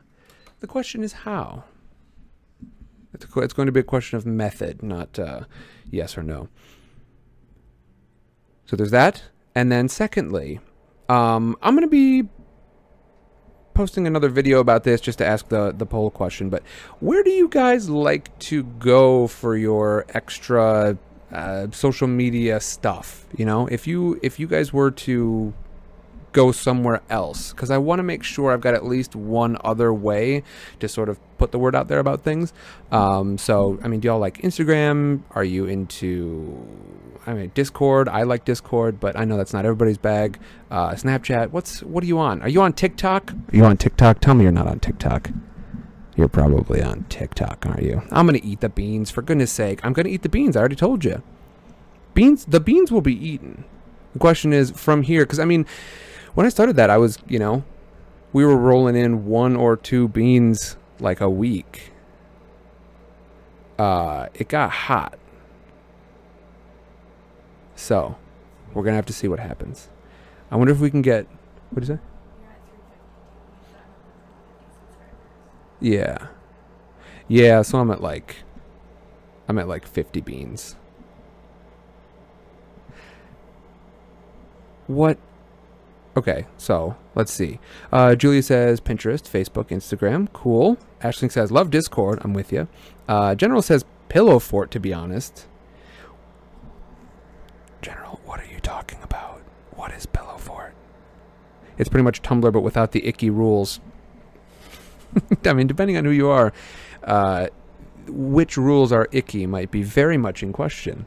the 0.61 0.67
question 0.67 1.03
is 1.03 1.13
how. 1.13 1.65
It's, 3.13 3.27
it's 3.37 3.53
going 3.53 3.67
to 3.67 3.73
be 3.73 3.81
a 3.81 3.85
question 3.85 4.17
of 4.17 4.25
method, 4.25 4.83
not 4.83 5.19
uh, 5.19 5.41
yes 5.91 6.17
or 6.17 6.23
no. 6.23 6.49
So 8.67 8.77
there's 8.77 8.93
that, 8.93 9.25
and 9.55 9.73
then 9.73 9.89
secondly, 9.89 10.61
um, 11.09 11.57
I'm 11.61 11.75
going 11.75 11.87
to 11.87 11.91
be 11.91 12.29
posting 13.75 14.07
another 14.07 14.29
video 14.29 14.61
about 14.61 14.85
this 14.85 15.01
just 15.01 15.19
to 15.19 15.27
ask 15.27 15.49
the 15.49 15.73
the 15.77 15.87
poll 15.87 16.11
question. 16.11 16.51
But 16.51 16.63
where 17.01 17.23
do 17.25 17.31
you 17.31 17.49
guys 17.49 17.91
like 17.91 18.37
to 18.51 18.63
go 18.63 19.27
for 19.27 19.57
your 19.57 20.07
extra 20.11 20.97
uh, 21.33 21.67
social 21.73 22.07
media 22.07 22.61
stuff? 22.61 23.27
You 23.37 23.45
know, 23.45 23.67
if 23.67 23.87
you 23.87 24.21
if 24.23 24.39
you 24.39 24.47
guys 24.47 24.73
were 24.73 24.93
to 24.93 25.53
go 26.33 26.53
somewhere 26.53 27.01
else 27.11 27.53
because 27.53 27.71
I 27.71 27.79
want 27.79 27.99
to 27.99 28.03
make 28.03 28.23
sure 28.23 28.53
I've 28.53 28.61
got 28.61 28.75
at 28.75 28.85
least 28.85 29.17
one 29.17 29.57
other 29.65 29.93
way 29.93 30.43
to 30.79 30.89
sort 30.89 31.09
of 31.09 31.19
put 31.39 31.53
the 31.53 31.59
word 31.59 31.75
out 31.75 31.89
there 31.89 31.99
about 31.99 32.23
things. 32.23 32.53
Um, 32.93 33.39
so, 33.39 33.79
I 33.83 33.89
mean, 33.89 34.01
do 34.01 34.09
y'all 34.09 34.19
like 34.19 34.39
Instagram? 34.39 35.23
Are 35.33 35.45
you 35.45 35.67
into, 35.67 36.67
I 37.27 37.35
mean, 37.35 37.51
Discord? 37.55 38.09
I 38.09 38.23
like 38.23 38.45
Discord, 38.45 39.01
but 39.01 39.19
I 39.19 39.25
know 39.25 39.37
that's 39.37 39.53
not 39.53 39.65
everybody's 39.65 39.99
bag. 39.99 40.39
Uh, 40.71 40.91
Snapchat. 40.91 41.51
What's 41.51 41.83
what 41.83 42.05
are 42.05 42.07
you 42.07 42.19
on? 42.19 42.43
Are 42.43 42.49
you 42.49 42.63
on 42.63 42.73
TikTok? 42.73 43.33
Are 43.33 43.57
you 43.57 43.65
on 43.65 43.77
TikTok? 43.77 44.21
Tell 44.21 44.35
me 44.35 44.45
you're 44.45 44.53
not 44.53 44.67
on 44.67 44.81
TikTok. 44.81 45.31
You're 46.17 46.29
probably 46.29 46.83
on 46.83 47.05
TikTok, 47.09 47.65
aren't 47.67 47.83
you? 47.83 48.03
I'm 48.11 48.27
gonna 48.27 48.41
eat 48.43 48.61
the 48.61 48.69
beans 48.69 49.11
for 49.11 49.23
goodness 49.23 49.51
sake. 49.51 49.81
I'm 49.83 49.93
gonna 49.93 50.11
eat 50.11 50.23
the 50.23 50.29
beans. 50.29 50.57
I 50.57 50.61
already 50.61 50.77
told 50.77 51.05
you. 51.05 51.23
Beans. 52.15 52.45
The 52.45 52.61
beans 52.61 52.93
will 52.93 53.01
be 53.01 53.15
eaten. 53.15 53.65
The 54.13 54.19
question 54.19 54.53
is 54.53 54.71
from 54.73 55.03
here, 55.03 55.23
because 55.23 55.39
I 55.39 55.45
mean 55.45 55.65
when 56.41 56.47
I 56.47 56.49
started 56.49 56.77
that, 56.77 56.89
I 56.89 56.97
was, 56.97 57.19
you 57.29 57.39
know, 57.39 57.65
we 58.33 58.47
were 58.47 58.57
rolling 58.57 58.97
in 58.97 59.27
one 59.27 59.57
or 59.57 59.77
two 59.77 60.09
beans 60.09 60.79
like 60.99 61.21
a 61.21 61.29
week. 61.29 61.93
Uh, 63.79 64.29
it 64.33 64.49
got 64.49 64.71
hot. 64.71 65.19
So, 67.77 68.17
we're 68.69 68.83
going 68.83 68.93
to 68.93 68.97
have 68.97 69.05
to 69.05 69.13
see 69.13 69.29
what 69.29 69.39
happens. 69.39 69.91
I 70.51 70.57
wonder 70.57 70.73
if 70.73 70.81
we 70.81 70.91
can 70.91 71.03
get. 71.03 71.27
What 71.73 71.83
is 71.83 71.89
that? 71.89 72.01
Yeah. 75.79 76.29
Yeah, 77.29 77.61
so 77.61 77.81
I'm 77.81 77.91
at 77.91 78.01
like. 78.01 78.37
I'm 79.47 79.59
at 79.59 79.69
like 79.69 79.87
50 79.87 80.23
beans. 80.23 80.75
What? 84.87 85.19
Okay, 86.17 86.47
so 86.57 86.97
let's 87.15 87.33
see. 87.33 87.61
Uh, 87.93 88.15
Julia 88.15 88.43
says 88.43 88.81
Pinterest, 88.81 89.23
Facebook, 89.23 89.69
Instagram. 89.69 90.29
Cool. 90.33 90.77
Ashley 91.03 91.29
says 91.29 91.53
love 91.53 91.71
Discord. 91.71 92.21
I'm 92.23 92.35
with 92.35 92.53
you. 92.53 92.69
Uh, 93.09 93.35
General 93.35 93.63
says 93.63 93.85
Pillow 94.09 94.39
Fort. 94.39 94.71
To 94.73 94.81
be 94.81 94.93
honest, 94.93 95.47
General, 97.81 98.21
what 98.25 98.41
are 98.41 98.47
you 98.47 98.59
talking 98.61 98.99
about? 99.03 99.41
What 99.77 99.93
is 99.93 100.07
Pillow 100.07 100.37
Fort? 100.37 100.75
It's 101.79 101.89
pretty 101.89 102.05
much 102.05 102.23
Tumblr, 102.23 102.53
but 102.53 102.61
without 102.61 102.93
the 102.93 103.07
icky 103.07 103.31
rules. 103.31 103.81
I 105.45 105.53
mean, 105.53 105.67
depending 105.67 105.97
on 105.97 106.05
who 106.05 106.11
you 106.11 106.29
are, 106.29 106.53
uh, 107.05 107.47
which 108.09 108.57
rules 108.57 108.93
are 108.93 109.09
icky 109.13 109.47
might 109.47 109.71
be 109.71 109.83
very 109.83 110.17
much 110.17 110.43
in 110.43 110.53
question. 110.53 111.07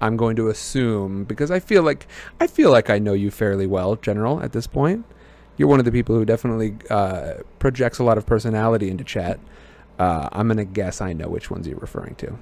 I'm 0.00 0.16
going 0.16 0.36
to 0.36 0.48
assume 0.48 1.24
because 1.24 1.50
I 1.50 1.60
feel 1.60 1.82
like 1.82 2.06
I 2.40 2.46
feel 2.46 2.70
like 2.70 2.90
I 2.90 2.98
know 2.98 3.12
you 3.12 3.30
fairly 3.30 3.66
well, 3.66 3.96
General. 3.96 4.42
At 4.42 4.52
this 4.52 4.66
point, 4.66 5.04
you're 5.56 5.68
one 5.68 5.78
of 5.78 5.84
the 5.84 5.92
people 5.92 6.14
who 6.14 6.24
definitely 6.24 6.76
uh, 6.90 7.34
projects 7.58 7.98
a 7.98 8.04
lot 8.04 8.18
of 8.18 8.26
personality 8.26 8.90
into 8.90 9.04
chat. 9.04 9.40
Uh, 9.98 10.28
I'm 10.32 10.48
gonna 10.48 10.64
guess 10.64 11.00
I 11.00 11.12
know 11.12 11.28
which 11.28 11.50
ones 11.50 11.66
you're 11.66 11.78
referring 11.78 12.14
to. 12.16 12.38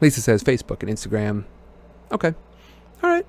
Lisa 0.00 0.20
says 0.20 0.42
Facebook 0.42 0.82
and 0.82 0.90
Instagram. 0.90 1.44
Okay, 2.10 2.34
all 3.02 3.10
right. 3.10 3.26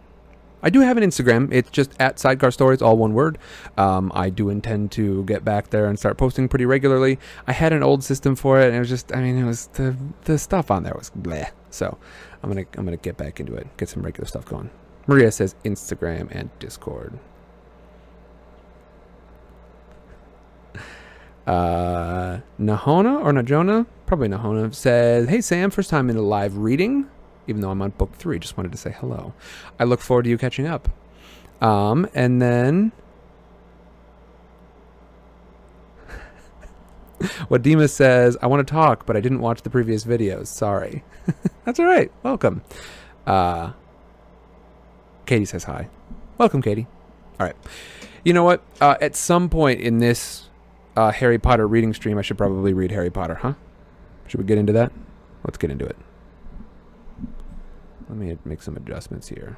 I 0.65 0.69
do 0.69 0.79
have 0.79 0.95
an 0.95 1.03
Instagram. 1.03 1.51
It's 1.51 1.69
just 1.69 1.91
at 1.99 2.17
Sidecar 2.19 2.49
Stories, 2.49 2.81
all 2.81 2.97
one 2.97 3.13
word. 3.13 3.37
Um, 3.77 4.13
I 4.15 4.29
do 4.29 4.49
intend 4.49 4.93
to 4.93 5.25
get 5.25 5.43
back 5.43 5.71
there 5.71 5.87
and 5.87 5.99
start 5.99 6.17
posting 6.17 6.47
pretty 6.47 6.65
regularly. 6.65 7.19
I 7.45 7.51
had 7.51 7.73
an 7.73 7.83
old 7.83 8.01
system 8.01 8.37
for 8.37 8.61
it, 8.61 8.67
and 8.67 8.75
it 8.77 8.79
was 8.79 8.87
just, 8.87 9.13
I 9.13 9.21
mean, 9.21 9.37
it 9.37 9.43
was 9.43 9.67
the 9.67 9.95
the 10.23 10.39
stuff 10.39 10.71
on 10.71 10.83
there 10.83 10.95
was 10.97 11.11
bleh. 11.11 11.49
So 11.69 11.97
I'm 12.43 12.49
gonna 12.49 12.65
I'm 12.77 12.85
gonna 12.85 12.97
get 12.97 13.17
back 13.17 13.39
into 13.39 13.55
it, 13.55 13.67
get 13.77 13.89
some 13.89 14.03
regular 14.03 14.27
stuff 14.27 14.45
going. 14.45 14.69
Maria 15.07 15.31
says 15.31 15.55
Instagram 15.63 16.29
and 16.31 16.49
Discord. 16.59 17.17
Uh, 21.45 22.39
Nahona 22.57 23.21
or 23.21 23.33
Najona, 23.33 23.85
probably 24.05 24.29
Nahona 24.29 24.73
says, 24.73 25.27
"Hey 25.27 25.41
Sam, 25.41 25.71
first 25.71 25.89
time 25.89 26.09
in 26.09 26.15
a 26.15 26.21
live 26.21 26.55
reading 26.55 27.09
even 27.47 27.61
though 27.61 27.69
I'm 27.69 27.81
on 27.81 27.91
book 27.91 28.13
three. 28.15 28.39
Just 28.39 28.57
wanted 28.57 28.71
to 28.71 28.77
say 28.77 28.95
hello. 28.97 29.33
I 29.79 29.83
look 29.83 29.99
forward 29.99 30.23
to 30.23 30.29
you 30.29 30.37
catching 30.37 30.67
up. 30.67 30.89
Um, 31.61 32.07
and 32.13 32.41
then. 32.41 32.91
what 37.47 37.61
Dima 37.61 37.89
says, 37.89 38.37
I 38.41 38.47
want 38.47 38.65
to 38.65 38.71
talk, 38.71 39.05
but 39.05 39.15
I 39.15 39.21
didn't 39.21 39.39
watch 39.39 39.61
the 39.61 39.69
previous 39.69 40.03
videos. 40.05 40.47
Sorry. 40.47 41.03
That's 41.65 41.79
all 41.79 41.85
right. 41.85 42.11
Welcome. 42.23 42.61
Uh, 43.25 43.73
Katie 45.25 45.45
says 45.45 45.63
hi. 45.63 45.89
Welcome, 46.37 46.61
Katie. 46.61 46.87
All 47.39 47.45
right. 47.45 47.55
You 48.23 48.33
know 48.33 48.43
what? 48.43 48.63
Uh, 48.81 48.95
at 49.01 49.15
some 49.15 49.49
point 49.49 49.81
in 49.81 49.99
this 49.99 50.49
uh, 50.95 51.11
Harry 51.11 51.39
Potter 51.39 51.67
reading 51.67 51.93
stream, 51.93 52.17
I 52.17 52.21
should 52.21 52.37
probably 52.37 52.73
read 52.73 52.91
Harry 52.91 53.09
Potter, 53.09 53.35
huh? 53.35 53.53
Should 54.27 54.39
we 54.39 54.45
get 54.45 54.57
into 54.57 54.73
that? 54.73 54.91
Let's 55.43 55.57
get 55.57 55.71
into 55.71 55.85
it. 55.85 55.97
Let 58.09 58.17
me 58.17 58.37
make 58.45 58.61
some 58.61 58.77
adjustments 58.77 59.29
here. 59.29 59.57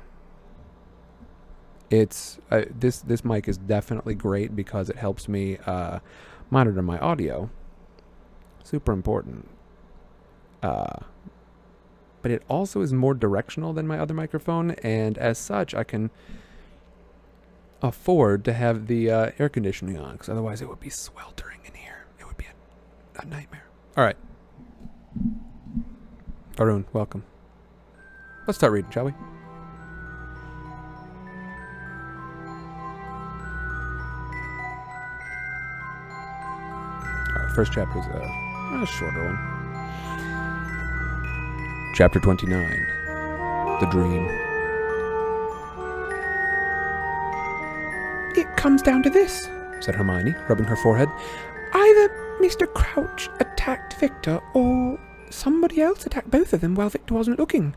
It's 1.89 2.39
uh, 2.50 2.63
this 2.79 3.00
this 3.00 3.24
mic 3.24 3.47
is 3.47 3.57
definitely 3.57 4.15
great 4.15 4.55
because 4.55 4.89
it 4.89 4.95
helps 4.95 5.27
me 5.27 5.57
uh, 5.65 6.00
monitor 6.50 6.82
my 6.82 6.98
audio. 7.00 7.50
Super 8.64 8.92
important. 8.92 9.48
Uh, 10.64 11.00
but 12.22 12.32
it 12.32 12.42
also 12.48 12.82
is 12.82 12.92
more 12.92 13.14
directional 13.14 13.72
than 13.74 13.86
my 13.86 14.00
other 14.00 14.14
microphone, 14.14 14.72
and 14.82 15.18
as 15.20 15.38
such, 15.38 15.75
I 15.75 15.84
can 15.84 16.10
afford 17.84 18.44
to 18.46 18.54
have 18.54 18.88
the 18.88 19.12
uh, 19.12 19.32
air 19.38 19.48
conditioning 19.48 20.00
on 20.00 20.14
because 20.14 20.30
otherwise 20.30 20.62
it 20.62 20.68
would 20.68 20.80
be 20.80 20.90
sweltering 20.90 21.60
in 21.66 21.75
here. 21.75 22.06
It 22.20 22.25
would 22.25 22.38
be 22.38 22.46
a, 22.46 23.22
a 23.22 23.25
nightmare. 23.25 23.66
All 23.96 24.04
right. 24.04 24.18
Varun, 26.56 26.86
welcome. 26.94 27.24
Let's 28.48 28.58
start 28.58 28.74
reading, 28.74 28.90
shall 28.92 29.06
we? 29.06 29.14
First 37.55 37.71
chapter 37.71 38.00
is 38.00 38.05
a, 38.07 38.19
a 38.83 38.85
shorter 38.85 39.24
one. 39.24 39.39
Chapter 41.95 42.19
29 42.19 42.59
The 43.79 43.85
Dream. 43.85 44.25
It 48.35 48.57
comes 48.57 48.81
down 48.81 49.03
to 49.03 49.09
this, 49.09 49.47
said 49.79 49.95
Hermione, 49.95 50.35
rubbing 50.50 50.65
her 50.65 50.75
forehead. 50.75 51.07
either 51.71 52.09
Mr. 52.41 52.67
Crouch 52.74 53.29
attacked 53.39 53.93
Viktor 54.01 54.41
or 54.53 55.00
somebody 55.29 55.79
else 55.79 56.05
attacked 56.05 56.29
both 56.29 56.51
of 56.51 56.59
them 56.59 56.75
while 56.75 56.89
Viktor 56.89 57.13
wasn't 57.13 57.39
looking. 57.39 57.74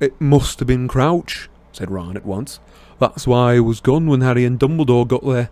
It 0.00 0.18
must 0.18 0.58
have 0.60 0.68
been 0.68 0.88
Crouch, 0.88 1.50
said 1.70 1.90
Ron 1.90 2.16
at 2.16 2.24
once. 2.24 2.60
That's 2.98 3.26
why 3.26 3.52
he 3.52 3.60
was 3.60 3.82
gone 3.82 4.06
when 4.06 4.22
Harry 4.22 4.46
and 4.46 4.58
Dumbledore 4.58 5.06
got 5.06 5.22
there. 5.22 5.50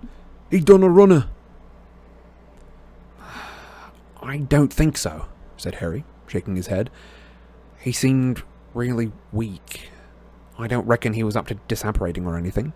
He'd 0.51 0.65
done 0.65 0.83
a 0.83 0.89
runner. 0.89 1.29
I 4.35 4.39
don't 4.39 4.73
think 4.73 4.97
so, 4.97 5.27
said 5.57 5.77
Harry, 5.77 6.05
shaking 6.27 6.57
his 6.57 6.67
head. 6.67 6.91
He 7.79 7.93
seemed 7.93 8.43
really 8.75 9.13
weak. 9.31 9.91
I 10.59 10.67
don't 10.67 10.89
reckon 10.89 11.13
he 11.13 11.23
was 11.23 11.37
up 11.37 11.47
to 11.47 11.55
disapparating 11.69 12.27
or 12.27 12.37
anything. 12.37 12.73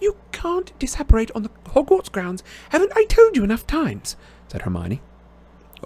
You 0.00 0.16
can't 0.32 0.72
disapparate 0.78 1.30
on 1.34 1.42
the 1.42 1.50
Hogwarts 1.66 2.10
grounds. 2.10 2.42
Haven't 2.70 2.92
I 2.96 3.04
told 3.04 3.36
you 3.36 3.44
enough 3.44 3.66
times? 3.66 4.16
said 4.48 4.62
Hermione. 4.62 5.02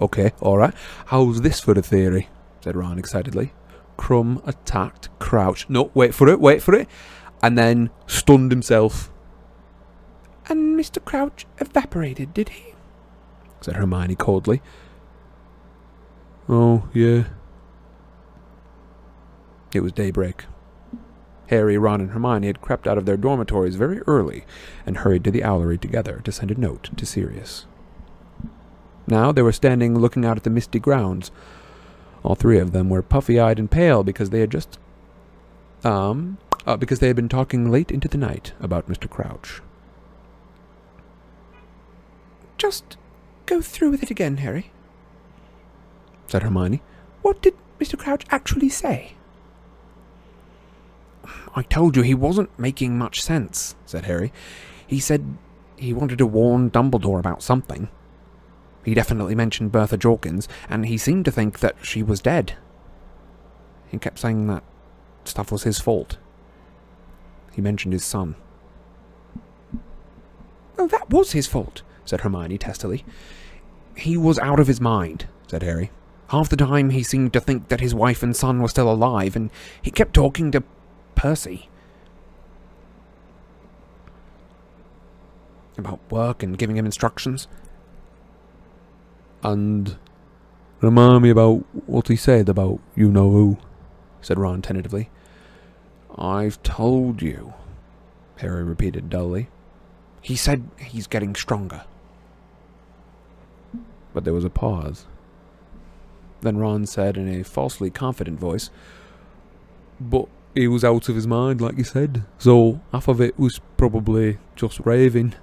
Okay, 0.01 0.31
alright. 0.41 0.73
How's 1.07 1.41
this 1.41 1.59
for 1.59 1.77
a 1.77 1.81
theory? 1.81 2.29
said 2.61 2.77
Ron 2.77 2.97
excitedly. 2.97 3.51
Krum 3.97 4.41
attacked 4.47 5.09
Crouch. 5.19 5.67
No, 5.67 5.91
wait 5.93 6.15
for 6.15 6.29
it, 6.29 6.39
wait 6.39 6.61
for 6.61 6.73
it. 6.73 6.87
And 7.43 7.57
then 7.57 7.89
stunned 8.07 8.53
himself, 8.53 9.11
And 10.47 10.79
Mr. 10.79 11.03
Crouch 11.03 11.45
evaporated, 11.59 12.33
did 12.33 12.47
he? 12.47 12.75
Said 13.61 13.75
Hermione 13.75 14.15
coldly. 14.15 14.61
Oh, 16.47 16.87
yeah. 16.93 17.25
It 19.73 19.81
was 19.81 19.91
daybreak. 19.91 20.45
Harry, 21.47 21.77
Ron, 21.77 22.01
and 22.01 22.11
Hermione 22.11 22.47
had 22.47 22.61
crept 22.61 22.87
out 22.87 22.97
of 22.97 23.05
their 23.05 23.17
dormitories 23.17 23.75
very 23.75 24.01
early 24.01 24.45
and 24.85 24.97
hurried 24.97 25.23
to 25.23 25.31
the 25.31 25.41
owlery 25.41 25.79
together 25.79 26.21
to 26.23 26.31
send 26.31 26.51
a 26.51 26.59
note 26.59 26.89
to 26.95 27.05
Sirius. 27.05 27.65
Now 29.07 29.31
they 29.31 29.41
were 29.41 29.51
standing 29.51 29.97
looking 29.97 30.25
out 30.25 30.37
at 30.37 30.43
the 30.43 30.51
misty 30.51 30.79
grounds. 30.79 31.31
All 32.23 32.35
three 32.35 32.59
of 32.59 32.71
them 32.71 32.89
were 32.89 33.01
puffy-eyed 33.01 33.57
and 33.57 33.69
pale 33.69 34.03
because 34.03 34.29
they 34.29 34.41
had 34.41 34.51
just, 34.51 34.77
um, 35.83 36.37
uh, 36.67 36.77
because 36.77 36.99
they 36.99 37.07
had 37.07 37.15
been 37.15 37.29
talking 37.29 37.71
late 37.71 37.89
into 37.89 38.07
the 38.07 38.17
night 38.17 38.53
about 38.59 38.87
Mr. 38.87 39.09
Crouch. 39.09 39.61
Just 42.59 42.97
go 43.49 43.61
through 43.61 43.89
with 43.89 44.03
it 44.03 44.11
again, 44.11 44.37
Harry. 44.37 44.71
Said 46.27 46.43
Hermione. 46.43 46.81
What 47.23 47.41
did 47.41 47.55
Mr. 47.79 47.97
Crouch 47.97 48.23
actually 48.29 48.69
say? 48.69 49.13
I 51.55 51.63
told 51.63 51.95
you 51.95 52.03
he 52.03 52.13
wasn't 52.13 52.57
making 52.59 52.97
much 52.97 53.21
sense, 53.21 53.75
said 53.85 54.05
Harry. 54.05 54.31
He 54.85 54.99
said 54.99 55.37
he 55.75 55.93
wanted 55.93 56.19
to 56.19 56.27
warn 56.27 56.69
Dumbledore 56.69 57.19
about 57.19 57.41
something. 57.41 57.89
He 58.85 58.93
definitely 58.93 59.35
mentioned 59.35 59.71
Bertha 59.71 59.97
Jorkins, 59.97 60.47
and 60.69 60.85
he 60.85 60.97
seemed 60.97 61.25
to 61.25 61.31
think 61.31 61.59
that 61.59 61.75
she 61.81 62.03
was 62.03 62.21
dead. 62.21 62.55
He 63.87 63.97
kept 63.97 64.19
saying 64.19 64.45
that 64.47 64.63
stuff 65.23 65.51
was 65.51 65.63
his 65.63 65.79
fault. 65.79 66.17
He 67.51 67.61
mentioned 67.61 67.93
his 67.93 68.05
son. 68.05 68.35
Oh, 70.77 70.87
that 70.87 71.09
was 71.09 71.31
his 71.31 71.47
fault, 71.47 71.81
said 72.05 72.21
Hermione 72.21 72.57
testily. 72.57 73.03
He 73.95 74.17
was 74.17 74.39
out 74.39 74.59
of 74.59 74.67
his 74.67 74.79
mind, 74.79 75.27
said 75.47 75.63
Harry. 75.63 75.91
Half 76.29 76.49
the 76.49 76.57
time 76.57 76.91
he 76.91 77.01
seemed 77.03 77.33
to 77.33 77.39
think 77.39 77.69
that 77.69 77.81
his 77.81 77.95
wife 77.95 78.21
and 78.21 78.35
son 78.35 78.61
were 78.61 78.67
still 78.67 78.91
alive, 78.91 79.35
and 79.35 79.49
he 79.81 79.89
kept 79.89 80.13
talking 80.13 80.51
to 80.51 80.63
Percy. 81.15 81.69
About 85.77 85.99
work 86.11 86.43
and 86.43 86.57
giving 86.57 86.77
him 86.77 86.85
instructions. 86.85 87.47
And 89.41 89.97
remind 90.81 91.23
me 91.23 91.29
about 91.29 91.65
what 91.87 92.09
he 92.09 92.15
said 92.15 92.47
about 92.49 92.79
you 92.95 93.09
know 93.09 93.31
who, 93.31 93.57
said 94.21 94.37
Ron 94.37 94.61
tentatively. 94.61 95.09
I've 96.17 96.61
told 96.63 97.21
you, 97.21 97.53
Harry 98.37 98.63
repeated 98.63 99.09
dully. 99.09 99.47
He 100.21 100.35
said 100.35 100.69
he's 100.77 101.07
getting 101.07 101.33
stronger. 101.35 101.85
But 104.19 104.25
there 104.25 104.33
was 104.33 104.43
a 104.43 104.49
pause. 104.49 105.05
Then 106.41 106.57
Ron 106.57 106.85
said 106.85 107.15
in 107.15 107.29
a 107.29 107.41
falsely 107.41 107.89
confident 107.89 108.37
voice, 108.37 108.69
But 109.97 110.27
he 110.53 110.67
was 110.67 110.83
out 110.83 111.07
of 111.07 111.15
his 111.15 111.25
mind, 111.25 111.61
like 111.61 111.77
you 111.77 111.85
said. 111.85 112.25
So 112.37 112.81
half 112.91 113.07
of 113.07 113.21
it 113.21 113.39
was 113.39 113.61
probably 113.77 114.37
just 114.57 114.81
raving. 114.81 115.35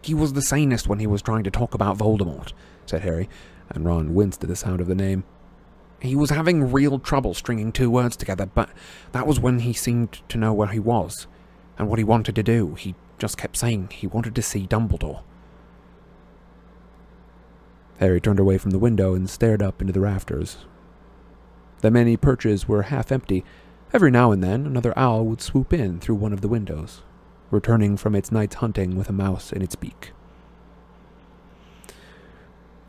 He 0.00 0.14
was 0.14 0.34
the 0.34 0.42
sanest 0.42 0.86
when 0.86 1.00
he 1.00 1.08
was 1.08 1.20
trying 1.20 1.42
to 1.42 1.50
talk 1.50 1.74
about 1.74 1.98
Voldemort, 1.98 2.52
said 2.86 3.00
Harry, 3.00 3.28
and 3.68 3.84
Ron 3.84 4.14
winced 4.14 4.44
at 4.44 4.48
the 4.48 4.54
sound 4.54 4.80
of 4.80 4.86
the 4.86 4.94
name. 4.94 5.24
He 6.00 6.14
was 6.14 6.30
having 6.30 6.70
real 6.70 7.00
trouble 7.00 7.34
stringing 7.34 7.72
two 7.72 7.90
words 7.90 8.16
together, 8.16 8.46
but 8.46 8.70
that 9.10 9.26
was 9.26 9.40
when 9.40 9.58
he 9.58 9.72
seemed 9.72 10.20
to 10.28 10.38
know 10.38 10.52
where 10.54 10.68
he 10.68 10.78
was 10.78 11.26
and 11.78 11.88
what 11.88 11.98
he 11.98 12.04
wanted 12.04 12.36
to 12.36 12.44
do. 12.44 12.76
He 12.76 12.94
just 13.18 13.36
kept 13.36 13.56
saying 13.56 13.88
he 13.90 14.06
wanted 14.06 14.36
to 14.36 14.42
see 14.42 14.68
Dumbledore. 14.68 15.24
Harry 17.98 18.20
turned 18.20 18.38
away 18.38 18.58
from 18.58 18.70
the 18.70 18.78
window 18.78 19.14
and 19.14 19.28
stared 19.28 19.62
up 19.62 19.80
into 19.80 19.92
the 19.92 20.00
rafters. 20.00 20.58
The 21.80 21.90
many 21.90 22.16
perches 22.16 22.66
were 22.66 22.82
half 22.82 23.12
empty. 23.12 23.44
Every 23.92 24.10
now 24.10 24.32
and 24.32 24.42
then, 24.42 24.66
another 24.66 24.96
owl 24.96 25.24
would 25.24 25.40
swoop 25.40 25.72
in 25.72 26.00
through 26.00 26.16
one 26.16 26.32
of 26.32 26.40
the 26.40 26.48
windows, 26.48 27.02
returning 27.50 27.96
from 27.96 28.14
its 28.14 28.30
night's 28.30 28.56
hunting 28.56 28.96
with 28.96 29.08
a 29.08 29.12
mouse 29.12 29.52
in 29.52 29.62
its 29.62 29.76
beak. 29.76 30.12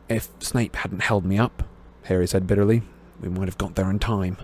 If 0.08 0.30
Snape 0.39 0.75
hadn't 0.75 1.04
held 1.04 1.25
me 1.25 1.38
up, 1.38 1.63
Harry 2.04 2.28
said 2.28 2.48
bitterly, 2.48 2.82
we 3.22 3.30
might 3.30 3.48
have 3.48 3.58
got 3.58 3.75
there 3.75 3.89
in 3.89 4.00
time. 4.00 4.38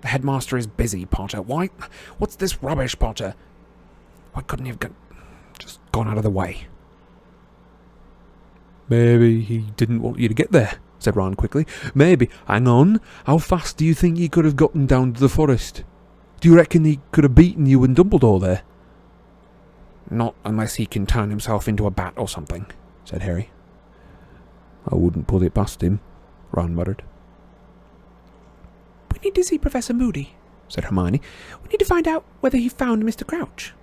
The 0.00 0.08
headmaster 0.08 0.56
is 0.56 0.66
busy, 0.66 1.04
Potter. 1.04 1.42
Why? 1.42 1.70
What's 2.18 2.36
this 2.36 2.62
rubbish, 2.62 2.96
Potter? 2.98 3.34
Why 4.32 4.42
couldn't 4.42 4.66
he 4.66 4.70
have 4.70 4.78
got, 4.78 4.92
just 5.58 5.80
gone 5.90 6.06
out 6.06 6.18
of 6.18 6.22
the 6.22 6.30
way? 6.30 6.68
Maybe 8.88 9.40
he 9.40 9.58
didn't 9.76 10.02
want 10.02 10.18
you 10.18 10.28
to 10.28 10.34
get 10.34 10.52
there, 10.52 10.78
said 10.98 11.16
Ron 11.16 11.34
quickly. 11.34 11.66
Maybe. 11.94 12.30
Hang 12.46 12.66
on. 12.66 13.00
How 13.26 13.38
fast 13.38 13.76
do 13.76 13.84
you 13.84 13.94
think 13.94 14.16
he 14.16 14.28
could 14.28 14.44
have 14.44 14.56
gotten 14.56 14.86
down 14.86 15.12
to 15.12 15.20
the 15.20 15.28
forest? 15.28 15.84
Do 16.40 16.48
you 16.48 16.56
reckon 16.56 16.84
he 16.84 17.00
could 17.12 17.24
have 17.24 17.34
beaten 17.34 17.66
you 17.66 17.84
and 17.84 17.96
Dumbledore 17.96 18.40
there? 18.40 18.62
Not 20.10 20.34
unless 20.44 20.76
he 20.76 20.86
can 20.86 21.04
turn 21.04 21.30
himself 21.30 21.68
into 21.68 21.86
a 21.86 21.90
bat 21.90 22.14
or 22.16 22.28
something, 22.28 22.66
said 23.04 23.22
Harry. 23.22 23.50
I 24.90 24.94
wouldn't 24.94 25.26
put 25.26 25.42
it 25.42 25.52
past 25.52 25.82
him, 25.82 26.00
Ron 26.52 26.74
muttered. 26.74 27.02
We 29.12 29.18
need 29.22 29.34
to 29.34 29.44
see 29.44 29.58
Professor 29.58 29.92
Moody, 29.92 30.34
said 30.68 30.84
Hermione. 30.84 31.20
We 31.62 31.68
need 31.68 31.78
to 31.78 31.84
find 31.84 32.08
out 32.08 32.24
whether 32.40 32.56
he 32.56 32.68
found 32.68 33.02
Mr. 33.02 33.26
Crouch. 33.26 33.74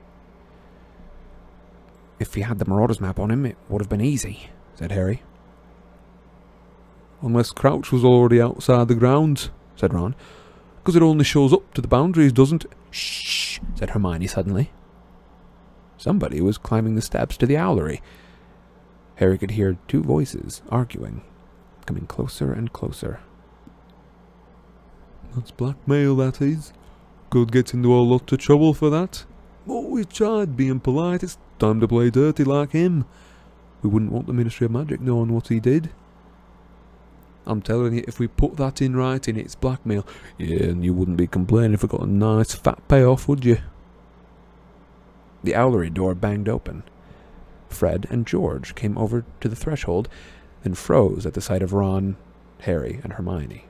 If 2.20 2.34
he 2.34 2.42
had 2.42 2.58
the 2.58 2.66
Marauders 2.66 3.02
map 3.02 3.20
on 3.20 3.30
him, 3.30 3.46
it 3.46 3.58
would 3.68 3.82
have 3.82 3.90
been 3.90 4.02
easy, 4.02 4.50
said 4.76 4.92
Harry. 4.92 5.24
Unless 7.22 7.52
Crouch 7.52 7.92
was 7.92 8.04
already 8.04 8.42
outside 8.42 8.88
the 8.88 8.96
grounds, 8.96 9.50
said 9.76 9.94
Ron. 9.94 10.16
Because 10.78 10.96
it 10.96 11.02
only 11.02 11.24
shows 11.24 11.54
up 11.54 11.74
to 11.74 11.82
the 11.82 11.88
boundaries, 11.88 12.34
doesn't 12.34 12.66
it? 12.66 12.72
Shh, 12.92 13.60
said 13.76 13.92
Hermione 13.92 14.28
suddenly. 14.28 14.72
Somebody 15.98 16.42
was 16.42 16.58
climbing 16.58 16.96
the 16.96 17.02
steps 17.02 17.38
to 17.38 17.46
the 17.46 17.56
owlery. 17.56 18.02
Harry 19.16 19.38
could 19.38 19.52
hear 19.52 19.78
two 19.88 20.04
voices 20.04 20.62
arguing, 20.70 21.22
coming 21.86 22.06
closer 22.06 22.52
and 22.52 22.72
closer. 22.72 23.22
That's 25.34 25.52
blackmail, 25.52 26.16
that 26.18 26.42
is. 26.42 26.74
Could 27.30 27.52
get 27.52 27.74
into 27.74 27.94
a 27.94 28.00
lot 28.00 28.32
of 28.32 28.40
trouble 28.40 28.74
for 28.74 28.90
that. 28.90 29.26
But 29.66 29.90
we 29.90 30.06
tried 30.06 30.56
being 30.56 30.80
polite. 30.80 31.24
It's 31.24 31.38
time 31.58 31.80
to 31.80 31.88
play 31.88 32.10
dirty 32.10 32.44
like 32.44 32.72
him. 32.72 33.06
We 33.86 33.92
wouldn't 33.92 34.12
want 34.12 34.26
the 34.26 34.34
Ministry 34.34 34.66
of 34.66 34.72
Magic 34.72 35.00
knowing 35.00 35.32
what 35.32 35.50
he 35.50 35.60
did. 35.60 35.92
I'm 37.46 37.62
telling 37.62 37.94
you, 37.94 38.04
if 38.08 38.18
we 38.18 38.28
put 38.28 38.58
that 38.58 38.82
in 38.82 38.96
writing, 38.96 39.38
it's 39.38 39.54
blackmail. 39.54 40.08
Yeah, 40.40 40.64
and 40.64 40.84
you 40.84 40.92
wouldn't 40.92 41.18
be 41.18 41.28
complaining 41.28 41.76
if 41.76 41.84
we 41.84 41.90
got 41.90 42.02
a 42.02 42.08
nice 42.08 42.56
fat 42.56 42.80
payoff, 42.88 43.28
would 43.28 43.46
you? 43.46 43.60
The 45.44 45.52
owlery 45.52 45.94
door 45.94 46.16
banged 46.16 46.50
open. 46.50 46.82
Fred 47.70 48.08
and 48.10 48.26
George 48.26 48.74
came 48.74 48.98
over 48.98 49.24
to 49.40 49.48
the 49.48 49.56
threshold, 49.56 50.10
then 50.64 50.74
froze 50.74 51.28
at 51.28 51.36
the 51.36 51.40
sight 51.42 51.62
of 51.62 51.72
Ron, 51.72 52.18
Harry, 52.62 53.00
and 53.04 53.14
Hermione. 53.14 53.66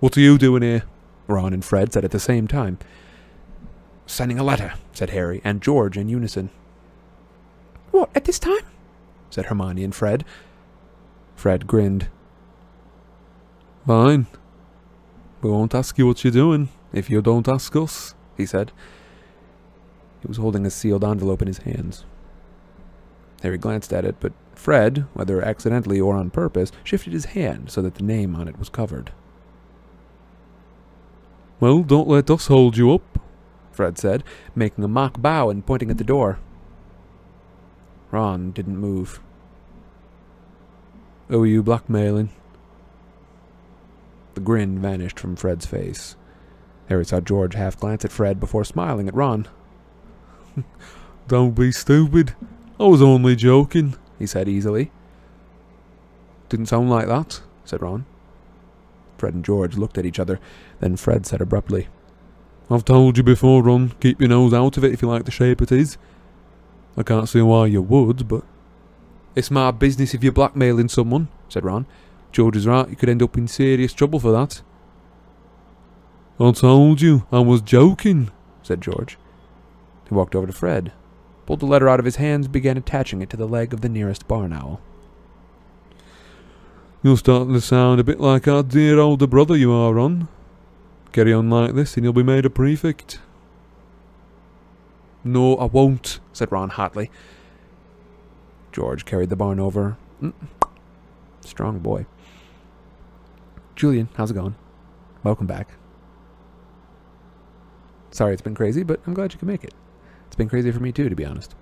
What 0.00 0.16
are 0.16 0.20
you 0.20 0.38
doing 0.38 0.62
here? 0.62 0.84
Ron 1.26 1.52
and 1.52 1.62
Fred 1.62 1.92
said 1.92 2.06
at 2.06 2.12
the 2.12 2.18
same 2.18 2.48
time. 2.48 2.78
Sending 4.06 4.38
a 4.38 4.42
letter, 4.42 4.72
said 4.94 5.10
Harry 5.10 5.42
and 5.44 5.60
George 5.60 5.98
in 5.98 6.08
unison. 6.08 6.48
What, 7.94 8.10
at 8.12 8.24
this 8.24 8.40
time? 8.40 8.66
said 9.30 9.46
Hermione 9.46 9.84
and 9.84 9.94
Fred. 9.94 10.24
Fred 11.36 11.68
grinned. 11.68 12.08
Fine. 13.86 14.26
We 15.40 15.50
won't 15.50 15.76
ask 15.76 15.96
you 15.96 16.08
what 16.08 16.24
you're 16.24 16.32
doing 16.32 16.70
if 16.92 17.08
you 17.08 17.22
don't 17.22 17.46
ask 17.46 17.76
us, 17.76 18.16
he 18.36 18.46
said. 18.46 18.72
He 20.22 20.26
was 20.26 20.38
holding 20.38 20.66
a 20.66 20.70
sealed 20.70 21.04
envelope 21.04 21.40
in 21.40 21.46
his 21.46 21.58
hands. 21.58 22.04
Harry 23.44 23.58
glanced 23.58 23.92
at 23.92 24.04
it, 24.04 24.16
but 24.18 24.32
Fred, 24.56 25.06
whether 25.14 25.40
accidentally 25.40 26.00
or 26.00 26.16
on 26.16 26.30
purpose, 26.30 26.72
shifted 26.82 27.12
his 27.12 27.26
hand 27.26 27.70
so 27.70 27.80
that 27.80 27.94
the 27.94 28.02
name 28.02 28.34
on 28.34 28.48
it 28.48 28.58
was 28.58 28.68
covered. 28.68 29.12
Well, 31.60 31.84
don't 31.84 32.08
let 32.08 32.28
us 32.28 32.48
hold 32.48 32.76
you 32.76 32.92
up, 32.92 33.20
Fred 33.70 33.98
said, 33.98 34.24
making 34.56 34.82
a 34.82 34.88
mock 34.88 35.22
bow 35.22 35.48
and 35.48 35.64
pointing 35.64 35.92
at 35.92 35.98
the 35.98 36.02
door. 36.02 36.40
Ron 38.14 38.52
didn't 38.52 38.78
move. 38.78 39.20
Who 41.28 41.42
are 41.42 41.46
you 41.46 41.64
blackmailing? 41.64 42.30
The 44.34 44.40
grin 44.40 44.78
vanished 44.78 45.18
from 45.18 45.34
Fred's 45.34 45.66
face. 45.66 46.14
Harry 46.88 47.04
saw 47.04 47.18
George 47.20 47.54
half 47.54 47.76
glance 47.76 48.04
at 48.04 48.12
Fred 48.12 48.38
before 48.38 48.64
smiling 48.64 49.08
at 49.08 49.16
Ron. 49.16 49.48
Don't 51.28 51.56
be 51.56 51.72
stupid. 51.72 52.36
I 52.78 52.84
was 52.84 53.02
only 53.02 53.34
joking, 53.34 53.96
he 54.16 54.26
said 54.26 54.48
easily. 54.48 54.92
Didn't 56.48 56.66
sound 56.66 56.90
like 56.90 57.08
that, 57.08 57.40
said 57.64 57.82
Ron. 57.82 58.06
Fred 59.18 59.34
and 59.34 59.44
George 59.44 59.76
looked 59.76 59.98
at 59.98 60.06
each 60.06 60.20
other. 60.20 60.38
Then 60.78 60.96
Fred 60.96 61.26
said 61.26 61.40
abruptly, 61.40 61.88
I've 62.70 62.84
told 62.84 63.16
you 63.16 63.24
before, 63.24 63.64
Ron, 63.64 63.92
keep 63.98 64.20
your 64.20 64.28
nose 64.28 64.54
out 64.54 64.76
of 64.76 64.84
it 64.84 64.92
if 64.92 65.02
you 65.02 65.08
like 65.08 65.24
the 65.24 65.32
shape 65.32 65.60
it 65.60 65.72
is. 65.72 65.98
I 66.96 67.02
can't 67.02 67.28
see 67.28 67.42
why 67.42 67.66
you 67.66 67.82
would, 67.82 68.28
but... 68.28 68.44
It's 69.34 69.50
my 69.50 69.72
business 69.72 70.14
if 70.14 70.22
you're 70.22 70.32
blackmailing 70.32 70.88
someone, 70.88 71.28
said 71.48 71.64
Ron. 71.64 71.86
George 72.30 72.56
is 72.56 72.66
right, 72.66 72.88
you 72.88 72.96
could 72.96 73.08
end 73.08 73.22
up 73.22 73.36
in 73.36 73.48
serious 73.48 73.92
trouble 73.92 74.20
for 74.20 74.30
that. 74.32 74.62
I 76.38 76.50
told 76.52 77.00
you, 77.00 77.26
I 77.30 77.40
was 77.40 77.60
joking, 77.60 78.30
said 78.62 78.80
George. 78.80 79.18
He 80.08 80.14
walked 80.14 80.34
over 80.34 80.46
to 80.46 80.52
Fred, 80.52 80.92
pulled 81.46 81.60
the 81.60 81.66
letter 81.66 81.88
out 81.88 81.98
of 81.98 82.04
his 82.04 82.16
hands, 82.16 82.48
began 82.48 82.76
attaching 82.76 83.22
it 83.22 83.30
to 83.30 83.36
the 83.36 83.46
leg 83.46 83.72
of 83.72 83.80
the 83.80 83.88
nearest 83.88 84.26
barn 84.28 84.52
owl. 84.52 84.80
You're 87.02 87.16
starting 87.16 87.52
to 87.52 87.60
sound 87.60 88.00
a 88.00 88.04
bit 88.04 88.18
like 88.18 88.48
our 88.48 88.62
dear 88.62 88.98
older 88.98 89.26
brother 89.26 89.56
you 89.56 89.72
are, 89.72 89.92
Ron. 89.92 90.28
Carry 91.12 91.32
on 91.32 91.50
like 91.50 91.74
this 91.74 91.96
and 91.96 92.04
you'll 92.04 92.12
be 92.12 92.22
made 92.22 92.46
a 92.46 92.50
prefect. 92.50 93.20
No, 95.24 95.56
I 95.56 95.64
won't, 95.64 96.20
said 96.34 96.52
Ron 96.52 96.68
hotly. 96.68 97.10
George 98.72 99.06
carried 99.06 99.30
the 99.30 99.36
barn 99.36 99.58
over. 99.58 99.96
Mm. 100.20 100.34
Strong 101.40 101.78
boy. 101.78 102.04
Julian, 103.74 104.08
how's 104.14 104.30
it 104.30 104.34
going? 104.34 104.54
Welcome 105.22 105.46
back. 105.46 105.70
Sorry 108.10 108.32
it's 108.32 108.42
been 108.42 108.54
crazy, 108.54 108.82
but 108.82 109.00
I'm 109.06 109.14
glad 109.14 109.32
you 109.32 109.38
could 109.38 109.48
make 109.48 109.64
it. 109.64 109.74
It's 110.26 110.36
been 110.36 110.48
crazy 110.48 110.70
for 110.70 110.80
me 110.80 110.92
too, 110.92 111.08
to 111.08 111.16
be 111.16 111.24
honest. 111.24 111.54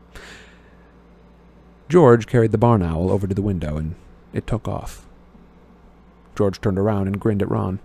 George 1.89 2.27
carried 2.27 2.53
the 2.53 2.59
barn 2.59 2.83
owl 2.83 3.11
over 3.11 3.27
to 3.27 3.35
the 3.35 3.43
window 3.43 3.77
and 3.77 3.95
it 4.33 4.47
took 4.47 4.67
off. 4.67 5.07
George 6.37 6.61
turned 6.61 6.79
around 6.79 7.07
and 7.07 7.21
grinned 7.21 7.43
at 7.43 7.51
Ron. 7.51 7.79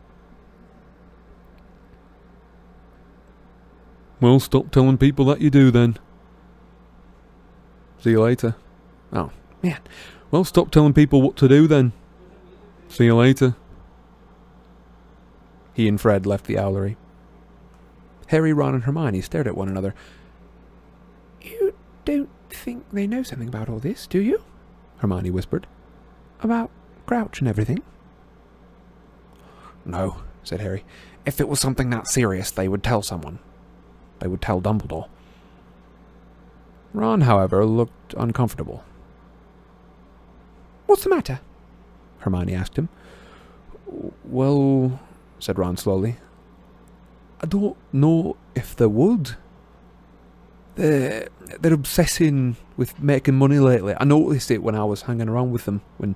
Well, 4.19 4.39
stop 4.39 4.71
telling 4.71 4.97
people 4.97 5.25
that 5.25 5.41
you 5.41 5.49
do 5.49 5.69
then. 5.71 5.97
See 7.99 8.11
you 8.11 8.21
later. 8.21 8.55
Oh, 9.13 9.31
man. 9.61 9.79
Well, 10.31 10.43
stop 10.43 10.71
telling 10.71 10.93
people 10.93 11.21
what 11.21 11.35
to 11.37 11.47
do 11.47 11.67
then. 11.67 11.93
See 12.89 13.05
you 13.05 13.15
later. 13.15 13.55
He 15.73 15.87
and 15.87 16.01
Fred 16.01 16.25
left 16.25 16.45
the 16.45 16.55
owlery. 16.55 16.95
Harry, 18.27 18.51
Ron, 18.51 18.73
and 18.73 18.83
Hermione 18.83 19.21
stared 19.21 19.47
at 19.47 19.55
one 19.55 19.69
another. 19.69 19.93
You 21.41 21.75
don't 22.03 22.29
think 22.49 22.85
they 22.91 23.07
know 23.07 23.23
something 23.23 23.47
about 23.47 23.69
all 23.69 23.79
this, 23.79 24.07
do 24.07 24.19
you? 24.19 24.43
Hermione 24.97 25.31
whispered. 25.31 25.67
About 26.41 26.71
Crouch 27.05 27.39
and 27.39 27.47
everything? 27.47 27.83
No, 29.85 30.17
said 30.43 30.59
Harry. 30.59 30.83
If 31.25 31.39
it 31.39 31.47
was 31.47 31.59
something 31.59 31.89
that 31.91 32.07
serious, 32.07 32.51
they 32.51 32.67
would 32.67 32.83
tell 32.83 33.01
someone. 33.01 33.39
They 34.19 34.27
would 34.27 34.41
tell 34.41 34.61
Dumbledore. 34.61 35.07
Ron, 36.93 37.21
however, 37.21 37.65
looked 37.65 38.13
uncomfortable. 38.15 38.83
What's 40.87 41.03
the 41.03 41.09
matter? 41.09 41.39
Hermione 42.19 42.55
asked 42.55 42.77
him. 42.77 42.89
Well, 44.23 44.99
said 45.39 45.59
Ron 45.59 45.77
slowly. 45.77 46.17
I 47.41 47.45
don't 47.45 47.77
know 47.93 48.35
if 48.55 48.75
they 48.75 48.87
would. 48.87 49.35
They're, 50.75 51.27
they're 51.59 51.73
obsessing 51.73 52.55
with 52.75 52.99
making 52.99 53.35
money 53.35 53.59
lately. 53.59 53.95
I 53.99 54.03
noticed 54.05 54.49
it 54.49 54.63
when 54.63 54.75
I 54.75 54.85
was 54.85 55.03
hanging 55.03 55.29
around 55.29 55.51
with 55.51 55.65
them. 55.65 55.81
When, 55.97 56.15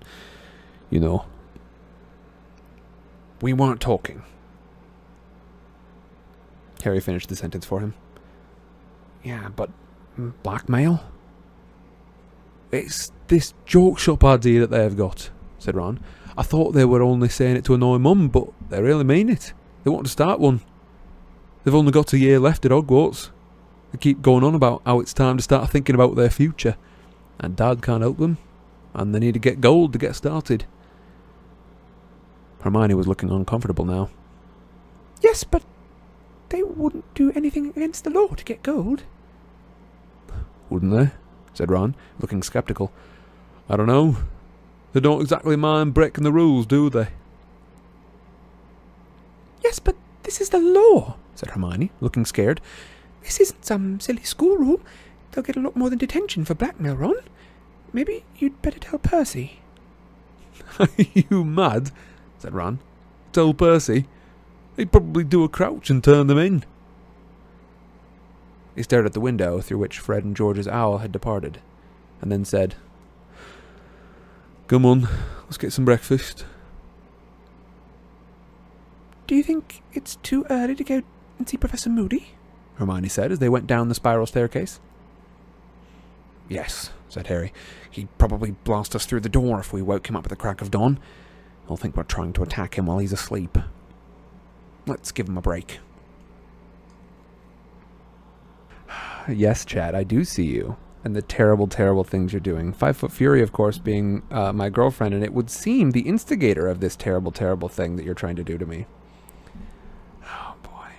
you 0.90 1.00
know. 1.00 1.26
We 3.42 3.54
weren't 3.54 3.82
talking. 3.82 4.24
Harry 6.82 7.00
finished 7.00 7.30
the 7.30 7.36
sentence 7.36 7.66
for 7.66 7.80
him. 7.80 7.94
Yeah, 9.24 9.50
but 9.56 9.70
blackmail? 10.44 11.04
It's 12.72 13.12
this 13.28 13.54
joke 13.66 14.00
shop 14.00 14.24
idea 14.24 14.62
that 14.62 14.72
they've 14.72 14.96
got, 14.96 15.30
said 15.60 15.76
Ron. 15.76 16.00
I 16.38 16.44
thought 16.44 16.72
they 16.72 16.86
were 16.86 17.02
only 17.02 17.30
saying 17.30 17.58
it 17.58 17.66
to 17.66 17.74
annoy 17.74 17.98
Mum, 17.98 18.30
but 18.30 18.48
they 18.70 18.82
really 18.82 19.04
mean 19.04 19.30
it. 19.30 19.54
They 19.84 19.92
want 19.92 20.06
to 20.06 20.12
start 20.12 20.40
one. 20.40 20.62
They've 21.64 21.76
only 21.76 21.92
got 21.92 22.14
a 22.14 22.18
year 22.18 22.40
left 22.40 22.66
at 22.66 22.72
Hogwarts. 22.72 23.30
They 23.92 23.98
keep 23.98 24.22
going 24.22 24.44
on 24.44 24.56
about 24.56 24.82
how 24.86 25.00
it's 25.00 25.14
time 25.14 25.38
to 25.38 25.44
start 25.44 25.70
thinking 25.70 25.96
about 25.96 26.16
their 26.16 26.30
future. 26.30 26.78
And 27.40 27.56
Dad 27.56 27.82
can't 27.82 28.02
help 28.02 28.18
them. 28.18 28.38
And 28.94 29.14
they 29.14 29.20
need 29.20 29.34
to 29.34 29.40
get 29.40 29.62
gold 29.62 29.94
to 29.94 30.00
get 30.00 30.16
started. 30.16 30.66
Hermione 32.62 32.94
was 32.94 33.08
looking 33.08 33.30
uncomfortable 33.30 33.86
now. 33.86 34.10
Yes, 35.22 35.44
but 35.44 35.64
they 36.52 36.62
wouldn't 36.64 37.14
do 37.16 37.32
anything 37.32 37.70
against 37.70 38.04
the 38.04 38.10
law 38.10 38.28
to 38.28 38.44
get 38.44 38.62
gold. 38.62 39.04
Wouldn't 40.70 40.92
they? 40.92 41.12
said 41.54 41.72
Ron, 41.72 41.96
looking 42.20 42.44
skeptical. 42.44 42.92
I 43.70 43.78
don't 43.78 43.88
know. 43.88 44.18
They 44.94 45.00
don't 45.00 45.22
exactly 45.22 45.56
mind 45.56 45.94
breaking 45.94 46.26
the 46.26 46.32
rules, 46.32 46.66
do 46.66 46.90
they? 46.90 47.08
Yes, 49.64 49.80
but 49.80 49.96
this 50.24 50.42
is 50.42 50.50
the 50.50 50.60
law, 50.60 51.16
said 51.36 51.52
Hermione, 51.52 51.92
looking 52.02 52.26
scared. 52.26 52.60
This 53.24 53.40
isn't 53.40 53.66
some 53.66 54.00
silly 54.00 54.24
school 54.24 54.58
rule. 54.58 54.82
They'll 55.32 55.44
get 55.44 55.56
a 55.56 55.62
lot 55.62 55.78
more 55.78 55.90
than 55.90 56.00
detention 56.00 56.44
for 56.44 56.56
blackmail, 56.56 56.96
Ron. 56.96 57.16
Maybe 57.94 58.26
you'd 58.38 58.62
better 58.62 58.80
tell 58.80 59.00
Percy. 59.00 59.60
Are 60.80 60.90
you 60.98 61.46
mad? 61.46 61.92
said 62.40 62.54
Ron. 62.54 62.80
Tell 63.32 63.54
Percy. 63.54 64.08
He'd 64.78 64.92
probably 64.92 65.24
do 65.24 65.44
a 65.44 65.50
crouch 65.50 65.90
and 65.90 66.04
turn 66.04 66.28
them 66.28 66.38
in. 66.38 66.64
He 68.76 68.84
stared 68.84 69.06
at 69.06 69.14
the 69.14 69.20
window 69.20 69.60
through 69.60 69.80
which 69.80 70.00
Fred 70.00 70.24
and 70.24 70.36
George's 70.36 70.68
owl 70.68 71.00
had 71.00 71.12
departed, 71.12 71.60
and 72.22 72.32
then 72.32 72.46
said, 72.46 72.76
Come 74.68 74.86
on, 74.86 75.08
let's 75.44 75.58
get 75.58 75.74
some 75.74 75.84
breakfast. 75.84 76.46
Do 79.28 79.36
you 79.36 79.44
think 79.44 79.82
it's 79.94 80.16
too 80.18 80.46
early 80.50 80.76
to 80.76 80.84
go 80.84 81.02
and 81.38 81.48
see 81.48 81.58
Professor 81.58 81.90
Moody? 81.90 82.30
Hermione 82.76 83.10
said 83.10 83.32
as 83.32 83.40
they 83.40 83.50
went 83.50 83.68
down 83.68 83.90
the 83.90 83.96
spiral 83.96 84.26
staircase. 84.26 84.80
Yes, 86.48 86.92
said 87.10 87.28
Harry. 87.28 87.54
He'd 87.90 88.10
probably 88.18 88.52
blast 88.52 88.96
us 88.96 89.06
through 89.06 89.22
the 89.22 89.30
door 89.30 89.60
if 89.60 89.72
we 89.72 89.82
woke 89.82 90.10
him 90.10 90.16
up 90.16 90.26
at 90.26 90.30
the 90.30 90.36
crack 90.36 90.62
of 90.62 90.72
dawn. 90.72 91.00
He'll 91.68 91.78
think 91.78 91.96
we're 91.96 92.04
trying 92.04 92.34
to 92.34 92.44
attack 92.44 92.78
him 92.78 92.86
while 92.86 93.00
he's 93.00 93.14
asleep. 93.14 93.58
Let's 94.88 95.12
give 95.12 95.28
him 95.30 95.38
a 95.38 95.42
break. 95.42 95.80
yes, 99.30 99.66
Chad, 99.66 99.96
I 99.96 100.04
do 100.04 100.24
see 100.24 100.46
you. 100.46 100.78
And 101.04 101.16
the 101.16 101.22
terrible, 101.24 101.68
terrible 101.68 102.04
things 102.04 102.32
you're 102.32 102.40
doing. 102.40 102.74
Five 102.74 102.96
Foot 102.98 103.12
Fury, 103.12 103.42
of 103.42 103.52
course, 103.52 103.80
being 103.80 104.22
uh, 104.30 104.54
my 104.54 104.70
girlfriend, 104.70 105.16
and 105.16 105.24
it 105.24 105.34
would 105.34 105.50
seem 105.50 105.92
the 105.92 106.02
instigator 106.02 106.68
of 106.68 106.80
this 106.80 106.96
terrible, 106.96 107.32
terrible 107.32 107.70
thing 107.70 107.96
that 107.96 108.06
you're 108.06 108.14
trying 108.14 108.36
to 108.36 108.44
do 108.44 108.58
to 108.60 108.66
me. 108.68 108.86
Oh, 110.26 110.54
boy. 110.62 110.90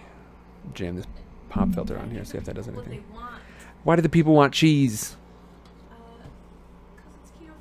Jam 0.75 0.97
this 0.97 1.07
pop 1.51 1.73
filter 1.73 1.97
on 1.99 2.11
here, 2.11 2.25
see 2.25 2.37
if 2.37 2.45
that 2.47 2.57
does 2.57 2.67
anything. 2.67 3.05
Why 3.85 3.95
do 3.95 4.03
the 4.03 4.09
people 4.09 4.35
want 4.35 4.53
cheese? 4.53 5.17
Uh, 5.93 5.95
'cause 6.97 7.13
it's 7.23 7.31
keto 7.31 7.53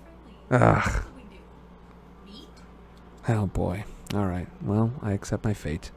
friendly. 0.49 0.65
Ugh. 0.65 0.83
What 0.83 1.03
do 1.03 1.09
we 1.15 2.31
do? 2.33 2.39
Meat? 2.39 3.37
Oh, 3.37 3.45
boy. 3.47 3.83
All 4.13 4.25
right. 4.25 4.47
Well, 4.61 4.91
I 5.01 5.13
accept 5.13 5.45
my 5.45 5.53
fate. 5.53 5.91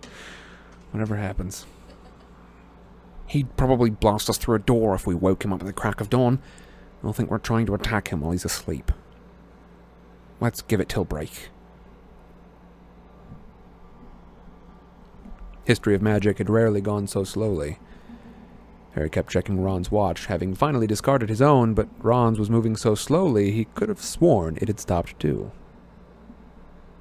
Whatever 0.92 1.16
happens. 1.16 1.66
He'd 3.26 3.56
probably 3.56 3.90
blast 3.90 4.30
us 4.30 4.38
through 4.38 4.56
a 4.56 4.60
door 4.60 4.94
if 4.94 5.06
we 5.06 5.14
woke 5.14 5.44
him 5.44 5.52
up 5.52 5.60
at 5.60 5.66
the 5.66 5.72
crack 5.72 6.00
of 6.00 6.10
dawn. 6.10 6.40
He'll 7.02 7.12
think 7.12 7.30
we're 7.30 7.38
trying 7.38 7.66
to 7.66 7.74
attack 7.74 8.08
him 8.08 8.20
while 8.20 8.32
he's 8.32 8.44
asleep. 8.44 8.92
Let's 10.40 10.62
give 10.62 10.80
it 10.80 10.88
till 10.88 11.04
break. 11.04 11.48
History 15.64 15.94
of 15.94 16.02
magic 16.02 16.38
had 16.38 16.50
rarely 16.50 16.80
gone 16.80 17.06
so 17.06 17.24
slowly. 17.24 17.78
Harry 18.92 19.10
kept 19.10 19.30
checking 19.32 19.60
Ron's 19.60 19.90
watch, 19.90 20.26
having 20.26 20.54
finally 20.54 20.86
discarded 20.86 21.28
his 21.28 21.42
own, 21.42 21.74
but 21.74 21.88
Ron's 21.98 22.38
was 22.38 22.50
moving 22.50 22.76
so 22.76 22.94
slowly 22.94 23.50
he 23.50 23.64
could 23.64 23.88
have 23.88 24.00
sworn 24.00 24.56
it 24.60 24.68
had 24.68 24.78
stopped 24.78 25.18
too. 25.18 25.50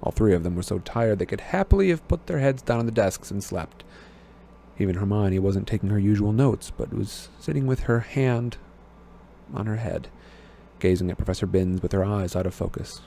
All 0.04 0.12
three 0.12 0.34
of 0.34 0.44
them 0.44 0.56
were 0.56 0.64
so 0.64 0.80
tired 0.80 1.18
they 1.18 1.26
could 1.26 1.40
happily 1.40 1.90
have 1.90 2.08
put 2.10 2.28
their 2.28 2.40
heads 2.40 2.62
down 2.62 2.80
on 2.80 2.86
the 2.86 2.92
desks 2.92 3.32
and 3.32 3.42
slept. 3.42 3.86
Even 4.78 4.96
Hermione 4.96 5.40
wasn't 5.40 5.66
taking 5.66 5.90
her 5.90 6.00
usual 6.00 6.34
notes, 6.34 6.72
but 6.76 6.94
was 6.94 7.30
sitting 7.40 7.66
with 7.66 7.82
her 7.82 8.02
hand 8.02 8.58
on 9.54 9.66
her 9.66 9.78
head, 9.78 10.10
gazing 10.80 11.10
at 11.10 11.18
Professor 11.18 11.46
Binns 11.46 11.82
with 11.82 11.94
her 11.94 12.04
eyes 12.04 12.36
out 12.36 12.46
of 12.46 12.54
focus. 12.54 13.02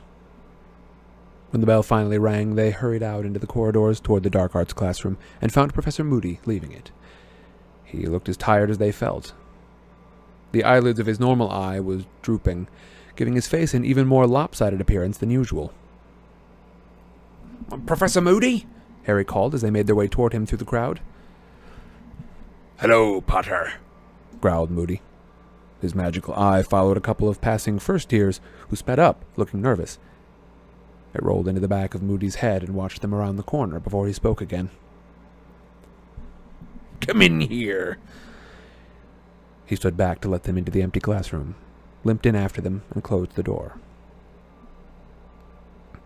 When 1.50 1.60
the 1.60 1.66
bell 1.66 1.82
finally 1.82 2.18
rang, 2.18 2.54
they 2.54 2.70
hurried 2.70 3.02
out 3.02 3.26
into 3.26 3.38
the 3.38 3.46
corridors 3.46 4.00
toward 4.00 4.22
the 4.22 4.30
dark 4.30 4.54
arts 4.54 4.72
classroom 4.72 5.18
and 5.42 5.52
found 5.52 5.74
Professor 5.74 6.02
Moody 6.02 6.40
leaving 6.46 6.72
it. 6.72 6.92
He 7.84 8.06
looked 8.06 8.28
as 8.28 8.38
tired 8.38 8.70
as 8.70 8.78
they 8.78 8.90
felt. 8.90 9.34
The 10.52 10.64
eyelids 10.64 10.98
of 10.98 11.06
his 11.06 11.20
normal 11.20 11.50
eye 11.50 11.78
was 11.78 12.06
drooping, 12.22 12.68
giving 13.16 13.34
his 13.34 13.46
face 13.46 13.74
an 13.74 13.84
even 13.84 14.06
more 14.06 14.26
lopsided 14.26 14.80
appearance 14.80 15.18
than 15.18 15.30
usual. 15.30 15.74
Professor 17.86 18.20
Moody? 18.20 18.66
Harry 19.04 19.24
called 19.24 19.54
as 19.54 19.62
they 19.62 19.70
made 19.70 19.86
their 19.86 19.94
way 19.94 20.08
toward 20.08 20.32
him 20.32 20.46
through 20.46 20.58
the 20.58 20.64
crowd. 20.64 21.00
Hello, 22.78 23.20
Potter. 23.20 23.74
growled 24.40 24.70
Moody. 24.70 25.00
His 25.80 25.94
magical 25.94 26.34
eye 26.34 26.62
followed 26.62 26.96
a 26.96 27.00
couple 27.00 27.28
of 27.28 27.40
passing 27.40 27.78
first 27.78 28.12
years 28.12 28.40
who 28.68 28.76
sped 28.76 28.98
up, 28.98 29.24
looking 29.36 29.62
nervous. 29.62 29.98
It 31.14 31.22
rolled 31.22 31.48
into 31.48 31.60
the 31.60 31.68
back 31.68 31.94
of 31.94 32.02
Moody's 32.02 32.36
head 32.36 32.62
and 32.62 32.74
watched 32.74 33.00
them 33.02 33.14
around 33.14 33.36
the 33.36 33.42
corner 33.42 33.80
before 33.80 34.06
he 34.06 34.12
spoke 34.12 34.40
again. 34.40 34.70
Come 37.00 37.22
in 37.22 37.40
here. 37.40 37.98
He 39.64 39.76
stood 39.76 39.96
back 39.96 40.20
to 40.20 40.28
let 40.28 40.44
them 40.44 40.58
into 40.58 40.70
the 40.70 40.82
empty 40.82 41.00
classroom, 41.00 41.54
limped 42.04 42.26
in 42.26 42.34
after 42.36 42.60
them, 42.60 42.82
and 42.92 43.02
closed 43.02 43.34
the 43.34 43.42
door. 43.42 43.78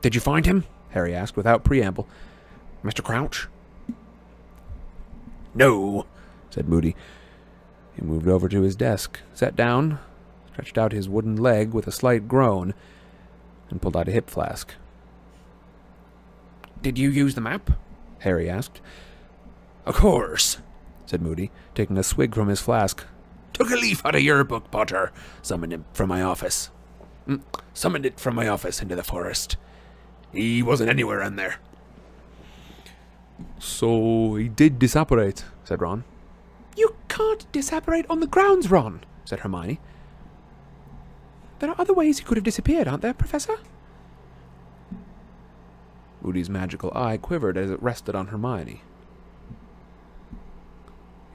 Did 0.00 0.14
you 0.14 0.20
find 0.20 0.46
him? 0.46 0.64
Harry 0.90 1.14
asked 1.14 1.36
without 1.36 1.64
preamble. 1.64 2.08
Mr. 2.84 3.02
Crouch? 3.02 3.48
No, 5.54 6.06
said 6.50 6.68
Moody. 6.68 6.96
He 7.94 8.02
moved 8.02 8.28
over 8.28 8.48
to 8.48 8.62
his 8.62 8.76
desk, 8.76 9.20
sat 9.34 9.56
down, 9.56 9.98
stretched 10.52 10.78
out 10.78 10.92
his 10.92 11.08
wooden 11.08 11.36
leg 11.36 11.72
with 11.72 11.86
a 11.86 11.92
slight 11.92 12.28
groan, 12.28 12.74
and 13.68 13.82
pulled 13.82 13.96
out 13.96 14.08
a 14.08 14.12
hip 14.12 14.30
flask. 14.30 14.74
Did 16.82 16.98
you 16.98 17.10
use 17.10 17.34
the 17.34 17.40
map? 17.40 17.70
Harry 18.20 18.48
asked. 18.48 18.80
Of 19.84 19.96
course, 19.96 20.58
said 21.06 21.20
Moody, 21.22 21.50
taking 21.74 21.98
a 21.98 22.02
swig 22.02 22.34
from 22.34 22.48
his 22.48 22.60
flask. 22.60 23.04
Took 23.52 23.70
a 23.70 23.74
leaf 23.76 24.04
out 24.06 24.14
of 24.14 24.22
your 24.22 24.44
book, 24.44 24.70
Potter. 24.70 25.12
Summoned 25.42 25.72
it 25.72 25.80
from 25.92 26.08
my 26.08 26.22
office. 26.22 26.70
Mm, 27.28 27.42
Summoned 27.74 28.06
it 28.06 28.18
from 28.18 28.34
my 28.34 28.48
office 28.48 28.80
into 28.80 28.96
the 28.96 29.02
forest. 29.02 29.56
He 30.32 30.62
wasn't 30.62 30.90
anywhere 30.90 31.22
in 31.22 31.36
there. 31.36 31.56
So 33.58 34.34
he 34.36 34.48
did 34.48 34.78
disapparate, 34.78 35.44
said 35.64 35.80
Ron. 35.80 36.04
You 36.76 36.94
can't 37.08 37.50
disapparate 37.52 38.06
on 38.08 38.20
the 38.20 38.26
grounds, 38.26 38.70
Ron, 38.70 39.04
said 39.24 39.40
Hermione. 39.40 39.80
There 41.58 41.70
are 41.70 41.80
other 41.80 41.92
ways 41.92 42.18
he 42.18 42.24
could 42.24 42.36
have 42.36 42.44
disappeared, 42.44 42.88
aren't 42.88 43.02
there, 43.02 43.12
Professor? 43.12 43.56
Moody's 46.22 46.50
magical 46.50 46.92
eye 46.94 47.16
quivered 47.16 47.56
as 47.56 47.70
it 47.70 47.82
rested 47.82 48.14
on 48.14 48.28
Hermione. 48.28 48.82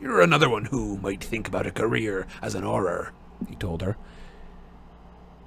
You're 0.01 0.21
another 0.21 0.49
one 0.49 0.65
who 0.65 0.97
might 0.97 1.23
think 1.23 1.47
about 1.47 1.67
a 1.67 1.71
career 1.71 2.27
as 2.41 2.55
an 2.55 2.63
Auror, 2.63 3.11
he 3.47 3.55
told 3.55 3.81
her. 3.81 3.97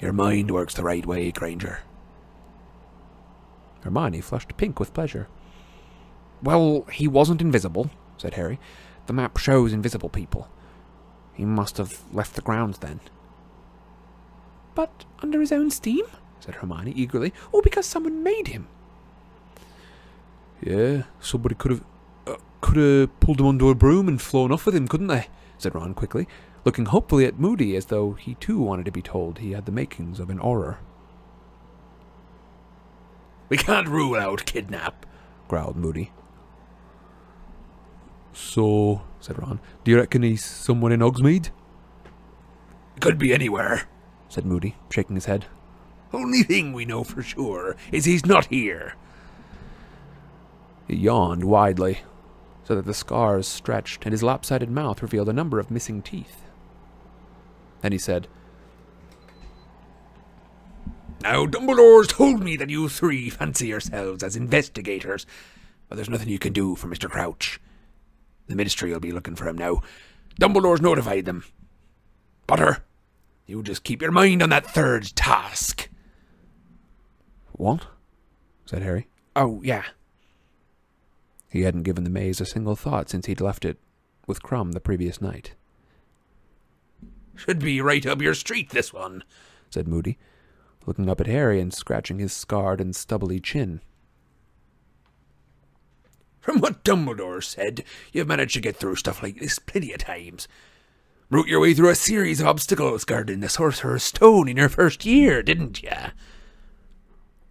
Your 0.00 0.12
mind 0.12 0.50
works 0.50 0.74
the 0.74 0.84
right 0.84 1.04
way, 1.04 1.30
Granger. 1.30 1.80
Hermione 3.82 4.20
flushed 4.20 4.56
pink 4.56 4.78
with 4.78 4.94
pleasure. 4.94 5.28
Well, 6.42 6.82
he 6.92 7.08
wasn't 7.08 7.40
invisible, 7.40 7.90
said 8.16 8.34
Harry. 8.34 8.58
The 9.06 9.12
map 9.12 9.36
shows 9.38 9.72
invisible 9.72 10.08
people. 10.08 10.48
He 11.34 11.44
must 11.44 11.76
have 11.78 12.02
left 12.12 12.34
the 12.34 12.42
grounds 12.42 12.78
then. 12.78 13.00
But 14.74 15.04
under 15.20 15.40
his 15.40 15.52
own 15.52 15.70
steam? 15.70 16.04
said 16.40 16.56
Hermione 16.56 16.92
eagerly. 16.92 17.32
Or 17.52 17.62
because 17.62 17.86
someone 17.86 18.22
made 18.22 18.48
him? 18.48 18.68
Yeah, 20.60 21.04
somebody 21.20 21.54
could 21.54 21.70
have 21.70 21.84
uh, 22.26 22.36
could 22.60 22.76
have 22.76 23.20
pulled 23.20 23.40
him 23.40 23.46
under 23.46 23.70
a 23.70 23.74
broom 23.74 24.08
and 24.08 24.20
flown 24.20 24.52
off 24.52 24.66
with 24.66 24.74
him, 24.74 24.88
couldn't 24.88 25.06
they? 25.06 25.28
said 25.56 25.74
Ron 25.74 25.94
quickly, 25.94 26.28
looking 26.64 26.86
hopefully 26.86 27.24
at 27.24 27.38
Moody 27.38 27.76
as 27.76 27.86
though 27.86 28.12
he 28.12 28.34
too 28.34 28.60
wanted 28.60 28.84
to 28.84 28.92
be 28.92 29.02
told 29.02 29.38
he 29.38 29.52
had 29.52 29.66
the 29.66 29.72
makings 29.72 30.20
of 30.20 30.30
an 30.30 30.38
auror. 30.38 30.78
We 33.48 33.56
can't 33.56 33.88
rule 33.88 34.16
out 34.16 34.44
kidnap, 34.44 35.06
growled 35.48 35.76
Moody. 35.76 36.12
So, 38.32 39.02
said 39.20 39.38
Ron, 39.38 39.61
do 39.84 39.90
you 39.90 39.98
reckon 39.98 40.22
he's 40.22 40.44
somewhere 40.44 40.92
in 40.92 41.00
Hogsmeade? 41.00 41.50
Could 43.00 43.18
be 43.18 43.32
anywhere. 43.32 43.82
said 44.28 44.44
Moody, 44.44 44.76
shaking 44.90 45.16
his 45.16 45.24
head. 45.24 45.46
Only 46.12 46.42
thing 46.42 46.72
we 46.72 46.84
know 46.84 47.04
for 47.04 47.22
sure 47.22 47.76
is 47.92 48.04
he's 48.04 48.26
not 48.26 48.46
here. 48.46 48.94
He 50.87 50.96
yawned 50.96 51.44
widely, 51.44 52.00
so 52.64 52.74
that 52.74 52.87
the 52.87 52.94
scars 52.94 53.46
stretched 53.46 54.04
and 54.04 54.12
his 54.12 54.22
lopsided 54.22 54.70
mouth 54.70 55.02
revealed 55.02 55.28
a 55.28 55.34
number 55.34 55.58
of 55.58 55.70
missing 55.70 56.02
teeth. 56.02 56.42
Then 57.82 57.92
he 57.92 57.98
said, 57.98 58.28
Now, 61.20 61.46
Dumbledore's 61.46 62.07
told 62.09 62.42
me 62.42 62.57
that 62.57 62.70
you 62.70 62.88
three 62.88 63.28
fancy 63.28 63.66
yourselves 63.68 64.22
as 64.22 64.37
investigators, 64.37 65.26
but 65.88 65.96
there's 65.96 66.09
nothing 66.09 66.28
you 66.28 66.38
can 66.38 66.52
do 66.52 66.74
for 66.76 66.87
Mr. 66.87 67.11
Crouch. 67.11 67.61
The 68.46 68.54
Ministry 68.57 68.92
will 68.92 69.00
be 69.00 69.12
looking 69.12 69.35
for 69.35 69.48
him 69.48 69.59
now. 69.59 69.83
Dumbledore's 70.40 70.81
notified 70.81 71.24
them. 71.24 71.44
Potter, 72.46 72.85
you 73.46 73.62
just 73.62 73.85
keep 73.85 74.00
your 74.00 74.12
mind 74.12 74.42
on 74.42 74.50
that 74.50 74.66
third 74.66 75.04
task. 75.16 75.88
What? 77.52 77.87
said 78.64 78.83
Harry. 78.83 79.09
Oh, 79.35 79.61
yeah. 79.64 79.85
He 81.50 81.62
hadn't 81.62 81.83
given 81.83 82.04
the 82.04 82.11
maze 82.11 82.40
a 82.40 82.46
single 82.46 82.76
thought 82.76 83.09
since 83.11 83.26
he'd 83.26 83.40
left 83.40 83.64
it 83.64 83.78
with 84.26 84.42
Krum 84.42 84.72
the 84.72 84.81
previous 84.81 85.20
night, 85.20 85.54
Should 87.35 87.59
be 87.59 87.81
right 87.81 88.04
up 88.07 88.20
your 88.22 88.35
street, 88.35 88.70
this 88.70 88.92
one. 88.92 89.24
said 89.70 89.88
Moody, 89.88 90.18
looking 90.88 91.09
up 91.09 91.20
at 91.20 91.27
Harry 91.27 91.61
and 91.61 91.72
scratching 91.72 92.18
his 92.18 92.33
scarred 92.33 92.81
and 92.81 92.96
stubbly 92.96 93.38
chin. 93.38 93.83
From 96.40 96.61
what 96.61 96.83
Dumbledore 96.83 97.44
said, 97.44 97.85
you've 98.11 98.27
managed 98.27 98.55
to 98.55 98.61
get 98.62 98.77
through 98.77 98.96
stuff 98.96 99.22
like 99.22 99.38
this 99.38 99.59
plenty 99.59 99.92
of 99.92 99.98
times. 99.98 100.48
Root 101.29 101.46
your 101.46 101.61
way 101.61 101.74
through 101.74 101.90
a 101.90 101.94
series 101.94 102.40
of 102.40 102.46
obstacles 102.46 103.05
guarding 103.05 103.40
the 103.40 103.51
Sorcerer's 103.51 104.03
Stone 104.03 104.48
in 104.48 104.57
your 104.57 104.70
first 104.70 105.05
year, 105.05 105.42
didn't 105.42 105.83
you? 105.83 105.92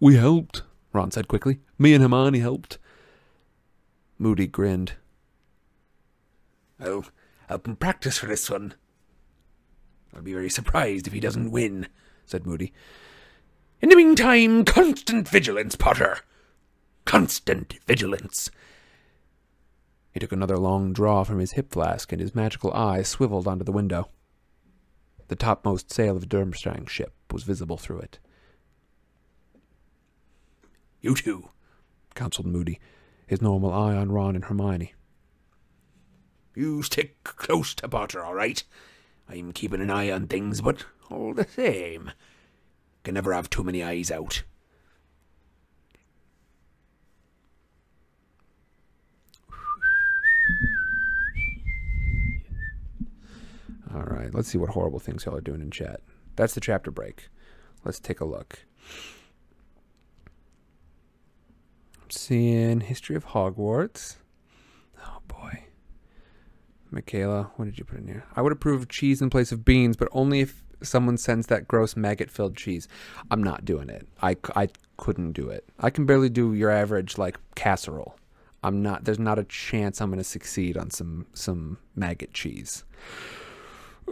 We 0.00 0.16
helped, 0.16 0.62
Ron 0.92 1.12
said 1.12 1.28
quickly. 1.28 1.60
Me 1.78 1.94
and 1.94 2.02
Hermione 2.02 2.40
helped. 2.40 2.78
Moody 4.18 4.48
grinned. 4.48 4.94
I'll 6.80 7.04
help 7.46 7.68
him 7.68 7.76
practice 7.76 8.18
for 8.18 8.26
this 8.26 8.50
one. 8.50 8.74
I'll 10.12 10.22
be 10.22 10.32
very 10.32 10.50
surprised 10.50 11.06
if 11.06 11.12
he 11.12 11.20
doesn't 11.20 11.52
win, 11.52 11.86
said 12.26 12.44
Moody. 12.46 12.72
In 13.80 13.90
the 13.90 13.96
meantime, 13.96 14.64
constant 14.64 15.28
vigilance, 15.28 15.76
Potter. 15.76 16.18
Constant 17.04 17.74
vigilance. 17.86 18.50
He 20.12 20.20
took 20.20 20.32
another 20.32 20.58
long 20.58 20.92
draw 20.92 21.22
from 21.22 21.38
his 21.38 21.52
hip 21.52 21.72
flask, 21.72 22.10
and 22.10 22.20
his 22.20 22.34
magical 22.34 22.72
eye 22.72 23.02
swiveled 23.02 23.46
onto 23.46 23.64
the 23.64 23.72
window. 23.72 24.08
The 25.28 25.36
topmost 25.36 25.92
sail 25.92 26.16
of 26.16 26.28
Durmstrang's 26.28 26.90
ship 26.90 27.12
was 27.30 27.44
visible 27.44 27.76
through 27.76 28.00
it. 28.00 28.18
You 31.00 31.14
too. 31.14 31.50
counseled 32.14 32.46
Moody, 32.46 32.80
his 33.28 33.40
normal 33.40 33.72
eye 33.72 33.94
on 33.94 34.10
Ron 34.10 34.34
and 34.34 34.46
Hermione. 34.46 34.94
You 36.56 36.82
stick 36.82 37.22
close 37.22 37.74
to 37.74 37.88
Potter, 37.88 38.24
all 38.24 38.34
right? 38.34 38.64
I'm 39.28 39.52
keeping 39.52 39.80
an 39.80 39.90
eye 39.90 40.10
on 40.10 40.26
things, 40.26 40.60
but 40.62 40.84
all 41.08 41.34
the 41.34 41.46
same, 41.46 42.10
can 43.08 43.14
never 43.14 43.32
have 43.32 43.48
too 43.48 43.64
many 43.64 43.82
eyes 43.82 44.10
out. 44.10 44.42
All 53.94 54.02
right, 54.02 54.34
let's 54.34 54.48
see 54.48 54.58
what 54.58 54.68
horrible 54.68 54.98
things 54.98 55.24
y'all 55.24 55.34
are 55.34 55.40
doing 55.40 55.62
in 55.62 55.70
chat. 55.70 56.02
That's 56.36 56.52
the 56.52 56.60
chapter 56.60 56.90
break. 56.90 57.30
Let's 57.82 57.98
take 57.98 58.20
a 58.20 58.26
look. 58.26 58.66
I'm 62.02 62.10
seeing 62.10 62.80
History 62.80 63.16
of 63.16 63.28
Hogwarts. 63.28 64.16
Oh 65.02 65.20
boy. 65.26 65.64
Michaela, 66.90 67.52
what 67.56 67.64
did 67.64 67.78
you 67.78 67.86
put 67.86 68.00
in 68.00 68.06
here? 68.06 68.26
I 68.36 68.42
would 68.42 68.52
approve 68.52 68.86
cheese 68.90 69.22
in 69.22 69.30
place 69.30 69.50
of 69.50 69.64
beans, 69.64 69.96
but 69.96 70.08
only 70.12 70.40
if 70.40 70.62
someone 70.82 71.16
sends 71.16 71.46
that 71.48 71.68
gross 71.68 71.96
maggot 71.96 72.30
filled 72.30 72.56
cheese. 72.56 72.88
I'm 73.30 73.42
not 73.42 73.64
doing 73.64 73.88
it. 73.88 74.06
I, 74.22 74.36
I 74.54 74.68
couldn't 74.96 75.32
do 75.32 75.48
it. 75.48 75.68
I 75.78 75.90
can 75.90 76.06
barely 76.06 76.28
do 76.28 76.54
your 76.54 76.70
average 76.70 77.18
like 77.18 77.38
casserole. 77.54 78.16
I'm 78.62 78.82
not 78.82 79.04
there's 79.04 79.20
not 79.20 79.38
a 79.38 79.44
chance 79.44 80.00
I'm 80.00 80.10
going 80.10 80.18
to 80.18 80.24
succeed 80.24 80.76
on 80.76 80.90
some 80.90 81.26
some 81.32 81.78
maggot 81.94 82.32
cheese. 82.32 82.84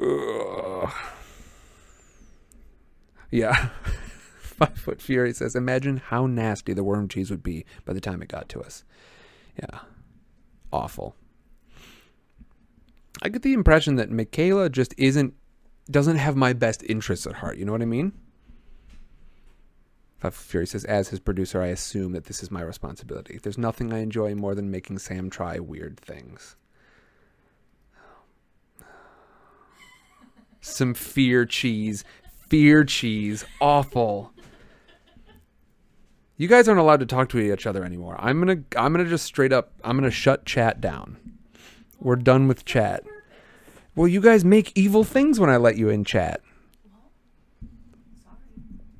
Ugh. 0.00 0.92
Yeah. 3.30 3.70
Five 4.40 4.78
Foot 4.78 5.02
Fury 5.02 5.34
says, 5.34 5.54
imagine 5.54 5.98
how 5.98 6.26
nasty 6.26 6.72
the 6.72 6.84
worm 6.84 7.08
cheese 7.08 7.30
would 7.30 7.42
be 7.42 7.66
by 7.84 7.92
the 7.92 8.00
time 8.00 8.22
it 8.22 8.28
got 8.28 8.48
to 8.50 8.60
us. 8.60 8.84
Yeah. 9.58 9.80
Awful. 10.72 11.14
I 13.22 13.28
get 13.28 13.42
the 13.42 13.52
impression 13.52 13.96
that 13.96 14.10
Michaela 14.10 14.70
just 14.70 14.94
isn't 14.96 15.34
doesn't 15.90 16.16
have 16.16 16.36
my 16.36 16.52
best 16.52 16.82
interests 16.84 17.26
at 17.26 17.34
heart. 17.34 17.58
You 17.58 17.64
know 17.64 17.72
what 17.72 17.82
I 17.82 17.86
mean? 17.86 18.12
Fury 20.30 20.66
says, 20.66 20.84
as 20.84 21.08
his 21.08 21.20
producer, 21.20 21.62
I 21.62 21.68
assume 21.68 22.12
that 22.12 22.24
this 22.24 22.42
is 22.42 22.50
my 22.50 22.62
responsibility. 22.62 23.38
There's 23.40 23.58
nothing 23.58 23.92
I 23.92 23.98
enjoy 23.98 24.34
more 24.34 24.54
than 24.54 24.70
making 24.70 24.98
Sam 24.98 25.30
try 25.30 25.58
weird 25.58 25.98
things. 25.98 26.56
Some 30.60 30.94
fear 30.94 31.44
cheese. 31.44 32.04
Fear 32.48 32.84
cheese. 32.84 33.44
Awful. 33.60 34.32
You 36.36 36.48
guys 36.48 36.68
aren't 36.68 36.80
allowed 36.80 37.00
to 37.00 37.06
talk 37.06 37.28
to 37.30 37.38
each 37.38 37.66
other 37.66 37.84
anymore. 37.84 38.16
I'm 38.18 38.38
gonna 38.40 38.62
I'm 38.76 38.92
gonna 38.92 39.08
just 39.08 39.24
straight 39.24 39.52
up 39.52 39.72
I'm 39.84 39.96
gonna 39.96 40.10
shut 40.10 40.44
chat 40.44 40.80
down. 40.80 41.16
We're 41.98 42.16
done 42.16 42.46
with 42.46 42.64
chat. 42.64 43.04
Well, 43.96 44.06
you 44.06 44.20
guys 44.20 44.44
make 44.44 44.72
evil 44.76 45.04
things 45.04 45.40
when 45.40 45.48
I 45.48 45.56
let 45.56 45.76
you 45.76 45.88
in 45.88 46.04
chat. 46.04 46.42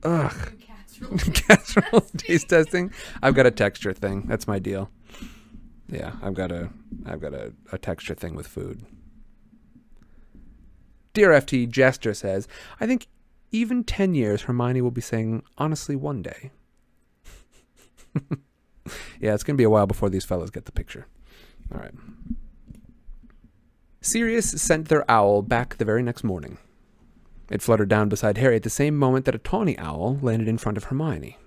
Ugh. 0.03 0.33
Your 0.33 0.61
cat's 0.61 1.01
really 1.01 1.19
Casserole 1.19 2.01
taste 2.17 2.49
testing. 2.49 2.91
I've 3.23 3.35
got 3.35 3.45
a 3.45 3.51
texture 3.51 3.93
thing. 3.93 4.23
That's 4.27 4.49
my 4.49 4.59
deal. 4.59 4.91
Yeah, 5.89 6.13
I've 6.23 6.35
got 6.35 6.51
a 6.51 6.71
I've 7.05 7.21
got 7.21 7.35
a, 7.35 7.53
a 7.73 7.79
texture 7.79 8.15
thing 8.15 8.35
with 8.35 8.47
food. 8.47 8.85
Dear 11.13 11.31
FT 11.31 11.69
Jester 11.69 12.15
says, 12.15 12.49
I 12.81 12.87
think 12.87 13.07
even 13.53 13.85
ten 13.85 14.15
years 14.15 14.43
Hermione 14.43 14.81
will 14.81 14.91
be 14.91 15.01
saying 15.01 15.43
honestly 15.59 15.95
one 15.95 16.23
day. 16.23 16.51
yeah, 19.21 19.35
it's 19.35 19.45
gonna 19.45 19.57
be 19.57 19.65
a 19.65 19.71
while 19.71 19.87
before 19.87 20.09
these 20.09 20.25
fellas 20.25 20.51
get 20.51 20.65
the 20.65 20.73
picture. 20.73 21.07
All 21.75 21.81
right. 21.81 21.95
Sirius 24.07 24.49
sent 24.63 24.87
their 24.87 25.09
owl 25.11 25.43
back 25.43 25.77
the 25.77 25.85
very 25.85 26.01
next 26.01 26.23
morning. 26.23 26.59
It 27.51 27.61
fluttered 27.61 27.89
down 27.89 28.09
beside 28.09 28.39
Harry 28.39 28.55
at 28.55 28.63
the 28.63 28.71
same 28.71 28.97
moment 28.97 29.25
that 29.25 29.35
a 29.35 29.39
tawny 29.39 29.77
owl 29.79 30.21
landed 30.23 30.47
in 30.47 30.59
front 30.59 30.77
of 30.77 30.85
Hermione, 30.85 31.39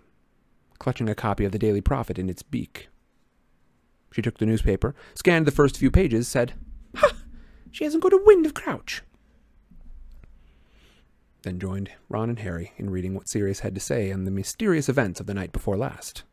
clutching 0.77 1.07
a 1.07 1.15
copy 1.15 1.45
of 1.45 1.53
the 1.53 1.57
Daily 1.57 1.79
Prophet 1.79 2.19
in 2.19 2.29
its 2.29 2.43
beak. 2.43 2.89
She 4.11 4.21
took 4.21 4.39
the 4.39 4.45
newspaper, 4.45 4.93
scanned 5.13 5.47
the 5.47 5.51
first 5.51 5.77
few 5.77 5.89
pages, 5.89 6.27
said, 6.27 6.51
Ha! 6.97 7.13
She 7.71 7.85
hasn't 7.85 8.03
got 8.03 8.11
a 8.11 8.21
wind 8.25 8.45
of 8.45 8.53
Crouch. 8.53 9.03
Then 11.43 11.59
joined 11.59 11.91
Ron 12.09 12.27
and 12.27 12.39
Harry 12.39 12.73
in 12.75 12.89
reading 12.89 13.13
what 13.13 13.29
Sirius 13.29 13.61
had 13.61 13.73
to 13.75 13.81
say 13.81 14.11
on 14.11 14.25
the 14.25 14.31
mysterious 14.31 14.89
events 14.89 15.21
of 15.21 15.27
the 15.27 15.33
night 15.33 15.53
before 15.53 15.77
last. 15.77 16.23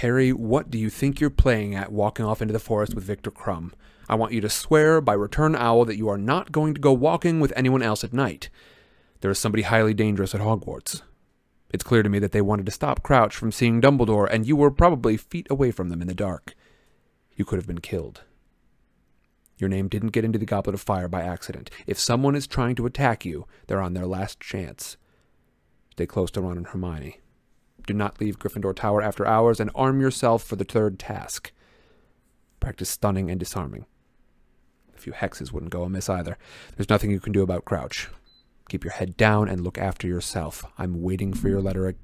Harry, 0.00 0.30
what 0.30 0.68
do 0.68 0.76
you 0.76 0.90
think 0.90 1.20
you're 1.20 1.30
playing 1.30 1.74
at 1.74 1.90
walking 1.90 2.26
off 2.26 2.42
into 2.42 2.52
the 2.52 2.58
forest 2.58 2.94
with 2.94 3.02
Viktor 3.02 3.30
Krum? 3.30 3.72
I 4.10 4.14
want 4.14 4.34
you 4.34 4.42
to 4.42 4.50
swear 4.50 5.00
by 5.00 5.14
Return 5.14 5.56
Owl 5.56 5.86
that 5.86 5.96
you 5.96 6.06
are 6.10 6.18
not 6.18 6.52
going 6.52 6.74
to 6.74 6.80
go 6.82 6.92
walking 6.92 7.40
with 7.40 7.50
anyone 7.56 7.80
else 7.80 8.04
at 8.04 8.12
night. 8.12 8.50
There 9.22 9.30
is 9.30 9.38
somebody 9.38 9.62
highly 9.62 9.94
dangerous 9.94 10.34
at 10.34 10.42
Hogwarts. 10.42 11.00
It's 11.70 11.82
clear 11.82 12.02
to 12.02 12.10
me 12.10 12.18
that 12.18 12.32
they 12.32 12.42
wanted 12.42 12.66
to 12.66 12.72
stop 12.72 13.02
Crouch 13.02 13.34
from 13.34 13.50
seeing 13.50 13.80
Dumbledore, 13.80 14.28
and 14.30 14.46
you 14.46 14.54
were 14.54 14.70
probably 14.70 15.16
feet 15.16 15.46
away 15.48 15.70
from 15.70 15.88
them 15.88 16.02
in 16.02 16.08
the 16.08 16.14
dark. 16.14 16.54
You 17.34 17.46
could 17.46 17.58
have 17.58 17.66
been 17.66 17.80
killed. 17.80 18.20
Your 19.56 19.70
name 19.70 19.88
didn't 19.88 20.12
get 20.12 20.26
into 20.26 20.38
the 20.38 20.44
Goblet 20.44 20.74
of 20.74 20.82
Fire 20.82 21.08
by 21.08 21.22
accident. 21.22 21.70
If 21.86 21.98
someone 21.98 22.36
is 22.36 22.46
trying 22.46 22.74
to 22.74 22.84
attack 22.84 23.24
you, 23.24 23.46
they're 23.66 23.80
on 23.80 23.94
their 23.94 24.06
last 24.06 24.40
chance. 24.40 24.98
Stay 25.92 26.04
close 26.04 26.30
to 26.32 26.42
Ron 26.42 26.58
and 26.58 26.66
Hermione. 26.66 27.20
Do 27.86 27.94
not 27.94 28.20
leave 28.20 28.38
Gryffindor 28.38 28.74
Tower 28.74 29.00
after 29.00 29.26
hours 29.26 29.60
and 29.60 29.70
arm 29.74 30.00
yourself 30.00 30.42
for 30.42 30.56
the 30.56 30.64
third 30.64 30.98
task. 30.98 31.52
Practice 32.58 32.90
stunning 32.90 33.30
and 33.30 33.38
disarming. 33.38 33.86
A 34.94 34.98
few 34.98 35.12
hexes 35.12 35.52
wouldn't 35.52 35.72
go 35.72 35.84
amiss 35.84 36.08
either. 36.08 36.36
There's 36.76 36.90
nothing 36.90 37.10
you 37.10 37.20
can 37.20 37.32
do 37.32 37.42
about 37.42 37.64
Crouch. 37.64 38.08
Keep 38.68 38.82
your 38.82 38.92
head 38.92 39.16
down 39.16 39.48
and 39.48 39.60
look 39.60 39.78
after 39.78 40.08
yourself. 40.08 40.64
I'm 40.76 41.00
waiting 41.02 41.32
for 41.32 41.48
your 41.48 41.62
letter. 41.62 41.94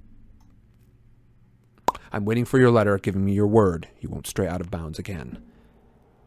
I'm 2.13 2.25
waiting 2.25 2.45
for 2.45 2.61
your 2.61 2.71
letter 2.71 2.97
giving 2.99 3.25
me 3.25 3.33
your 3.33 3.47
word 3.47 3.89
you 4.01 4.09
won't 4.09 4.27
stray 4.27 4.47
out 4.47 4.61
of 4.61 4.71
bounds 4.71 4.99
again. 4.99 5.43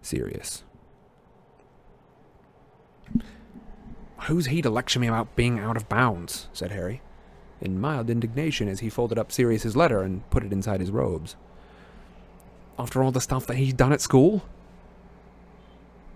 Sirius. 0.01 0.63
Who's 4.23 4.47
he 4.47 4.61
to 4.61 4.69
lecture 4.69 4.99
me 4.99 5.07
about 5.07 5.35
being 5.35 5.59
out 5.59 5.77
of 5.77 5.87
bounds? 5.87 6.47
said 6.51 6.71
Harry, 6.71 7.01
in 7.65 7.81
mild 7.81 8.09
indignation 8.09 8.67
as 8.67 8.79
he 8.79 8.89
folded 8.89 9.17
up 9.17 9.31
Sirius's 9.31 9.75
letter 9.75 10.01
and 10.01 10.27
put 10.29 10.43
it 10.43 10.53
inside 10.53 10.79
his 10.79 10.91
robes. 10.91 11.35
After 12.77 13.03
all 13.03 13.11
the 13.11 13.21
stuff 13.21 13.45
that 13.47 13.57
he's 13.57 13.73
done 13.73 13.93
at 13.93 14.01
school? 14.01 14.43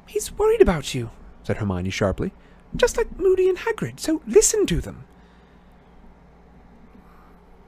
He's 0.07 0.31
worried 0.31 0.61
about 0.61 0.93
you, 0.93 1.11
said 1.43 1.57
Hermione 1.57 1.89
sharply. 1.89 2.31
just 2.75 2.97
like 2.97 3.19
Moody 3.19 3.49
and 3.49 3.57
Hagrid, 3.57 3.99
so 3.99 4.21
listen 4.27 4.65
to 4.67 4.79
them. 4.79 5.05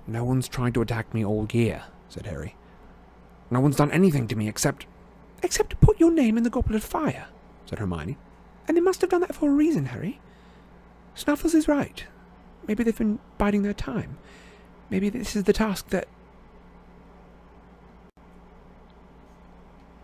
No 0.07 0.23
one's 0.23 0.47
tried 0.47 0.73
to 0.75 0.81
attack 0.81 1.13
me 1.13 1.23
all 1.23 1.47
year, 1.51 1.83
said 2.09 2.25
Harry. 2.25 2.55
No 3.49 3.59
one's 3.59 3.77
done 3.77 3.91
anything 3.91 4.27
to 4.27 4.35
me 4.35 4.47
except. 4.47 4.85
Except 5.43 5.71
to 5.71 5.75
put 5.77 5.99
your 5.99 6.11
name 6.11 6.37
in 6.37 6.43
the 6.43 6.49
Goblet 6.49 6.75
of 6.75 6.83
Fire. 6.83 7.27
said 7.65 7.79
Hermione. 7.79 8.17
And 8.67 8.77
they 8.77 8.81
must 8.81 9.01
have 9.01 9.09
done 9.09 9.21
that 9.21 9.35
for 9.35 9.49
a 9.49 9.53
reason, 9.53 9.85
Harry. 9.87 10.19
Snuffles 11.15 11.53
is 11.53 11.67
right. 11.67 12.05
Maybe 12.67 12.83
they've 12.83 12.97
been 12.97 13.19
biding 13.37 13.63
their 13.63 13.73
time. 13.73 14.17
Maybe 14.89 15.09
this 15.09 15.35
is 15.35 15.45
the 15.45 15.53
task 15.53 15.89
that 15.89 16.07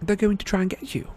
they're 0.02 0.16
going 0.16 0.38
to 0.38 0.46
try 0.46 0.62
and 0.62 0.70
get 0.70 0.96
you. 0.96 1.12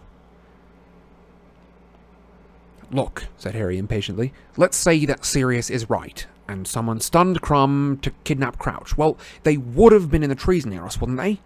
Look, 2.91 3.27
said 3.37 3.55
Harry 3.55 3.77
impatiently, 3.77 4.33
let's 4.57 4.75
say 4.75 5.05
that 5.05 5.23
Sirius 5.23 5.69
is 5.69 5.89
right, 5.89 6.27
and 6.47 6.67
someone 6.67 6.99
stunned 6.99 7.41
Krum 7.41 8.01
to 8.01 8.11
kidnap 8.25 8.59
Crouch. 8.59 8.97
Well, 8.97 9.17
they 9.43 9.55
would 9.55 9.93
have 9.93 10.11
been 10.11 10.23
in 10.23 10.29
the 10.29 10.35
trees 10.35 10.65
near 10.65 10.83
us, 10.83 10.99
wouldn't 10.99 11.17
they? 11.17 11.39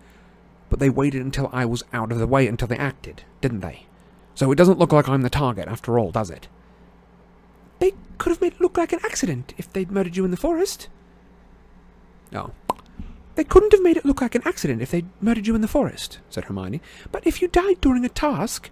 But 0.69 0.79
they 0.79 0.89
waited 0.89 1.21
until 1.21 1.51
I 1.53 1.65
was 1.65 1.83
out 1.93 2.11
of 2.11 2.17
the 2.17 2.25
way 2.25 2.47
until 2.47 2.67
they 2.67 2.77
acted, 2.77 3.23
didn't 3.41 3.59
they? 3.59 3.85
So 4.33 4.51
it 4.51 4.55
doesn't 4.55 4.79
look 4.79 4.91
like 4.91 5.07
I'm 5.07 5.21
the 5.21 5.29
target 5.29 5.67
after 5.67 5.99
all, 5.99 6.11
does 6.11 6.31
it? 6.31 6.47
They 7.85 7.93
could 8.17 8.31
have 8.31 8.41
made 8.41 8.53
it 8.53 8.61
look 8.61 8.77
like 8.77 8.93
an 8.93 8.99
accident 9.05 9.53
if 9.57 9.71
they'd 9.71 9.91
murdered 9.91 10.17
you 10.17 10.25
in 10.25 10.31
the 10.31 10.37
forest. 10.37 10.87
Oh, 12.33 12.51
They 13.35 13.43
couldn't 13.43 13.73
have 13.73 13.83
made 13.83 13.95
it 13.97 14.05
look 14.05 14.21
like 14.21 14.33
an 14.33 14.41
accident 14.45 14.81
if 14.81 14.89
they'd 14.89 15.05
murdered 15.21 15.45
you 15.45 15.53
in 15.53 15.61
the 15.61 15.67
forest. 15.67 16.17
said 16.29 16.45
Hermione. 16.45 16.81
But 17.11 17.27
if 17.27 17.41
you 17.41 17.47
died 17.47 17.79
during 17.81 18.03
a 18.03 18.09
task, 18.09 18.69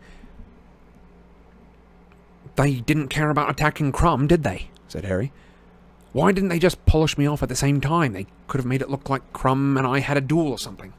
They 2.56 2.76
didn't 2.82 3.10
care 3.10 3.30
about 3.30 3.49
attacking 3.52 3.91
Krum, 3.91 4.28
did 4.28 4.43
they? 4.43 4.69
said 4.88 5.06
Harry. 5.06 5.32
Why 6.12 6.32
didn't 6.32 6.49
they 6.49 6.60
just 6.60 6.84
polish 6.86 7.17
me 7.17 7.28
off 7.28 7.43
at 7.43 7.49
the 7.49 7.56
same 7.56 7.82
time? 7.82 8.13
They 8.13 8.28
could 8.47 8.60
have 8.60 8.65
made 8.65 8.82
it 8.82 8.89
look 8.89 9.10
like 9.10 9.32
Krum 9.34 9.78
and 9.78 9.86
I 9.86 9.99
had 9.99 10.17
a 10.17 10.21
duel 10.21 10.52
or 10.52 10.60
something. 10.60 10.93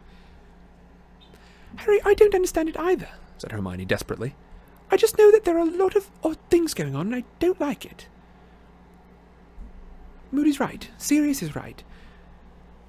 Harry, 1.77 2.01
I 2.05 2.15
don't 2.15 2.35
understand 2.35 2.69
it 2.69 2.79
either. 2.79 3.09
said 3.39 3.51
Hermione 3.53 3.85
desperately. 3.85 4.35
I 4.91 4.97
just 4.97 5.19
know 5.19 5.31
that 5.33 5.45
there 5.45 5.57
are 5.57 5.67
a 5.67 5.77
lot 5.77 5.97
of 5.97 6.11
odd 6.23 6.39
things 6.51 6.75
going 6.75 6.95
on, 6.95 7.07
and 7.07 7.17
I 7.17 7.25
don't 7.39 7.61
like 7.61 7.85
it. 7.85 8.09
Moody's 10.31 10.61
right. 10.61 10.89
Sirius 10.99 11.43
is 11.43 11.57
right. 11.57 11.83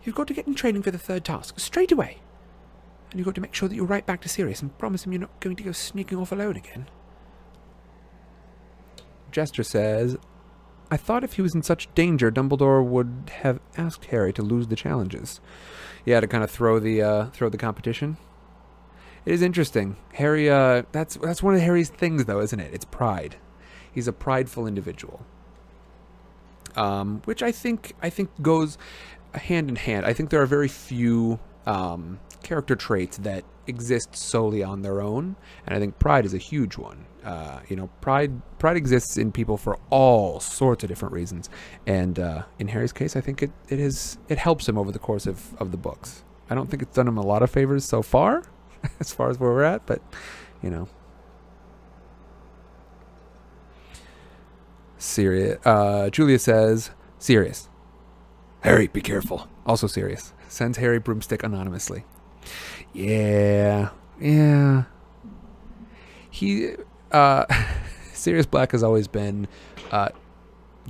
You've 0.04 0.16
got 0.16 0.28
to 0.28 0.34
get 0.34 0.48
in 0.48 0.56
training 0.56 0.84
for 0.84 0.92
the 0.92 0.98
third 0.98 1.26
task 1.26 1.60
straight 1.60 1.92
away. 1.92 2.20
And 3.10 3.20
you've 3.20 3.26
got 3.26 3.36
to 3.36 3.42
make 3.42 3.54
sure 3.54 3.70
that 3.70 3.76
you're 3.76 3.86
write 3.86 4.06
back 4.06 4.22
to 4.22 4.30
Sirius 4.30 4.62
and 4.62 4.78
promise 4.78 5.06
him 5.06 5.14
you're 5.14 5.22
not 5.22 5.40
going 5.40 5.56
to 5.56 5.64
go 5.64 5.72
sneaking 5.72 6.18
off 6.18 6.32
alone 6.32 6.58
again. 6.58 6.88
Jester 9.32 9.64
says, 9.64 10.18
I 10.92 10.98
thought 10.98 11.24
if 11.24 11.34
he 11.34 11.42
was 11.42 11.56
in 11.56 11.64
such 11.64 11.94
danger, 11.96 12.32
Dumbledore 12.32 12.86
would 12.86 13.32
have 13.42 13.60
asked 13.78 14.06
Harry 14.06 14.32
to 14.34 14.42
lose 14.42 14.68
the 14.68 14.76
challenges. 14.76 15.40
Yeah, 16.06 16.20
to 16.20 16.28
kind 16.28 16.44
of 16.44 16.52
throw 16.52 16.80
the 16.80 17.02
uh, 17.02 17.26
throw 17.28 17.50
the 17.50 17.58
competition. 17.58 18.18
It 19.26 19.34
is 19.34 19.42
interesting. 19.42 19.98
Harry, 20.14 20.50
uh, 20.50 20.84
that's 20.92 21.16
that's 21.18 21.42
one 21.42 21.56
of 21.56 21.62
Harry's 21.62 21.90
things, 21.90 22.26
though, 22.26 22.42
isn't 22.42 22.60
it? 22.60 22.74
It's 22.74 22.86
pride. 22.86 23.38
He's 23.92 24.08
a 24.08 24.14
prideful 24.14 24.68
individual, 24.68 25.26
um, 26.76 27.22
which 27.26 27.42
I 27.42 27.52
think 27.52 27.94
I 28.02 28.10
think 28.10 28.30
goes 28.42 28.78
hand 29.34 29.70
in 29.70 29.78
hand. 29.78 30.06
I 30.06 30.14
think 30.14 30.30
there 30.30 30.42
are 30.42 30.46
very 30.46 30.68
few 30.68 31.40
um, 31.66 32.20
character 32.44 32.76
traits 32.76 33.18
that 33.18 33.44
exist 33.68 34.16
solely 34.16 34.62
on 34.62 34.84
their 34.84 35.02
own, 35.02 35.36
and 35.66 35.76
I 35.76 35.80
think 35.80 35.98
pride 35.98 36.26
is 36.26 36.34
a 36.34 36.38
huge 36.38 36.78
one. 36.78 37.06
Uh, 37.24 37.62
you 37.68 37.76
know, 37.76 37.90
pride 38.02 38.42
pride 38.60 38.78
exists 38.78 39.18
in 39.18 39.32
people 39.32 39.58
for 39.58 39.80
all 39.90 40.40
sorts 40.40 40.84
of 40.84 40.90
different 40.90 41.14
reasons, 41.14 41.50
and 41.88 42.20
uh, 42.20 42.44
in 42.60 42.68
Harry's 42.68 42.94
case, 42.94 43.16
I 43.16 43.22
think 43.22 43.42
it 43.42 43.52
it 43.70 43.80
is 43.80 44.20
it 44.30 44.38
helps 44.38 44.70
him 44.70 44.78
over 44.78 44.92
the 44.92 45.00
course 45.00 45.26
of 45.26 45.56
of 45.60 45.72
the 45.72 45.78
books. 45.78 46.24
I 46.48 46.54
don't 46.54 46.70
think 46.70 46.84
it's 46.84 46.96
done 46.96 47.08
him 47.08 47.18
a 47.18 47.26
lot 47.26 47.42
of 47.42 47.50
favors 47.50 47.86
so 47.86 48.04
far, 48.04 48.44
as 49.00 49.14
far 49.14 49.30
as 49.30 49.40
where 49.40 49.52
we're 49.52 49.64
at, 49.64 49.86
but 49.86 50.02
you 50.62 50.70
know. 50.70 50.88
Serious. 54.98 55.60
Uh, 55.66 56.10
Julia 56.10 56.40
says, 56.40 56.92
"Sirius." 57.20 57.70
Harry, 58.62 58.88
be 58.88 59.02
careful. 59.02 59.48
Also 59.68 59.86
Sirius. 59.86 60.34
Sends 60.48 60.80
Harry 60.80 60.98
broomstick 60.98 61.44
anonymously. 61.44 62.04
Yeah, 62.94 63.90
yeah. 64.20 64.86
He, 66.32 66.72
uh, 67.12 67.46
Sirius 68.14 68.48
Black 68.48 68.72
has 68.72 68.82
always 68.82 69.08
been, 69.08 69.48
uh, 69.92 70.10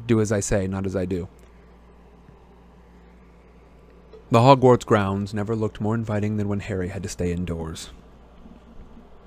do 0.07 0.21
as 0.21 0.31
I 0.31 0.39
say, 0.39 0.67
not 0.67 0.85
as 0.85 0.95
I 0.95 1.03
do. 1.05 1.27
The 4.31 4.39
Hogwarts 4.39 4.85
grounds 4.85 5.35
never 5.35 5.55
looked 5.55 5.79
more 5.79 5.93
inviting 5.93 6.37
than 6.37 6.47
when 6.47 6.59
Harry 6.61 6.87
had 6.87 7.03
to 7.03 7.09
stay 7.09 7.31
indoors. 7.31 7.91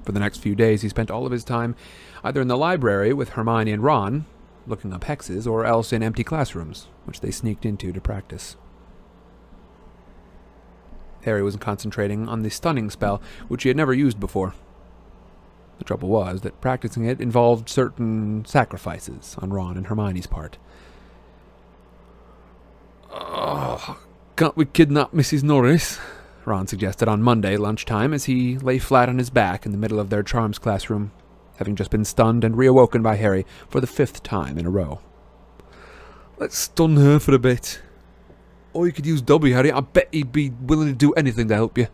For 0.03 0.11
the 0.11 0.19
next 0.21 0.39
few 0.39 0.57
days, 0.57 0.83
he 0.83 0.89
spent 0.89 1.11
all 1.11 1.25
of 1.25 1.33
his 1.33 1.45
time 1.45 1.77
either 2.25 2.41
in 2.41 2.49
the 2.49 2.57
library 2.57 3.13
with 3.13 3.31
Hermione 3.31 3.71
and 3.71 3.83
Ron, 3.83 4.27
looking 4.67 4.93
up 4.93 5.05
hexes, 5.05 5.47
or 5.47 5.65
else 5.65 5.93
in 5.93 6.03
empty 6.03 6.25
classrooms, 6.25 6.89
which 7.05 7.21
they 7.21 7.31
sneaked 7.31 7.65
into 7.65 7.93
to 7.93 8.01
practice. 8.01 8.57
Harry 11.23 11.43
was 11.43 11.57
concentrating 11.57 12.29
on 12.29 12.43
the 12.43 12.51
stunning 12.51 12.91
spell, 12.91 13.23
which 13.47 13.63
he 13.63 13.69
had 13.69 13.77
never 13.77 13.93
used 13.93 14.19
before. 14.19 14.55
The 15.79 15.85
trouble 15.85 16.09
was 16.09 16.41
that 16.41 16.61
practicing 16.61 17.05
it 17.05 17.21
involved 17.21 17.69
certain 17.69 18.45
sacrifices 18.47 19.37
on 19.39 19.53
Ron 19.53 19.77
and 19.77 19.87
Hermione's 19.87 20.27
part. 20.27 20.59
Can't 24.39 24.57
we 24.57 24.65
kidnap 24.65 25.11
Mrs. 25.11 25.43
Norris? 25.43 25.99
Ron 26.45 26.69
suggested 26.69 27.09
on 27.09 27.25
Monday 27.25 27.57
lunchtime 27.57 28.15
as 28.15 28.27
he 28.27 28.57
lay 28.59 28.79
flat 28.79 29.09
on 29.09 29.19
his 29.19 29.31
back 29.31 29.67
in 29.67 29.73
the 29.73 29.79
middle 29.79 29.99
of 29.99 30.11
their 30.11 30.23
charms 30.23 30.61
classroom, 30.61 31.11
having 31.57 31.75
just 31.75 31.91
been 31.91 32.05
stunned 32.05 32.45
and 32.45 32.55
reawoken 32.55 33.03
by 33.03 33.17
Harry 33.17 33.45
for 33.69 33.81
the 33.81 33.87
fifth 33.89 34.23
time 34.23 34.57
in 34.57 34.65
a 34.65 34.71
row. 34.71 35.01
Let's 36.39 36.57
stun 36.57 36.99
her 36.99 37.19
for 37.19 37.35
a 37.35 37.39
bit. 37.41 37.83
Or 38.73 38.87
you 38.87 38.93
could 38.93 39.07
use 39.07 39.21
Dobby, 39.21 39.51
Harry. 39.55 39.73
I 39.73 39.81
bet 39.81 40.07
he'd 40.13 40.31
be 40.31 40.51
willing 40.51 40.87
to 40.87 40.95
do 40.95 41.13
anything 41.15 41.49
to 41.49 41.57
help 41.57 41.77
you. 41.77 41.89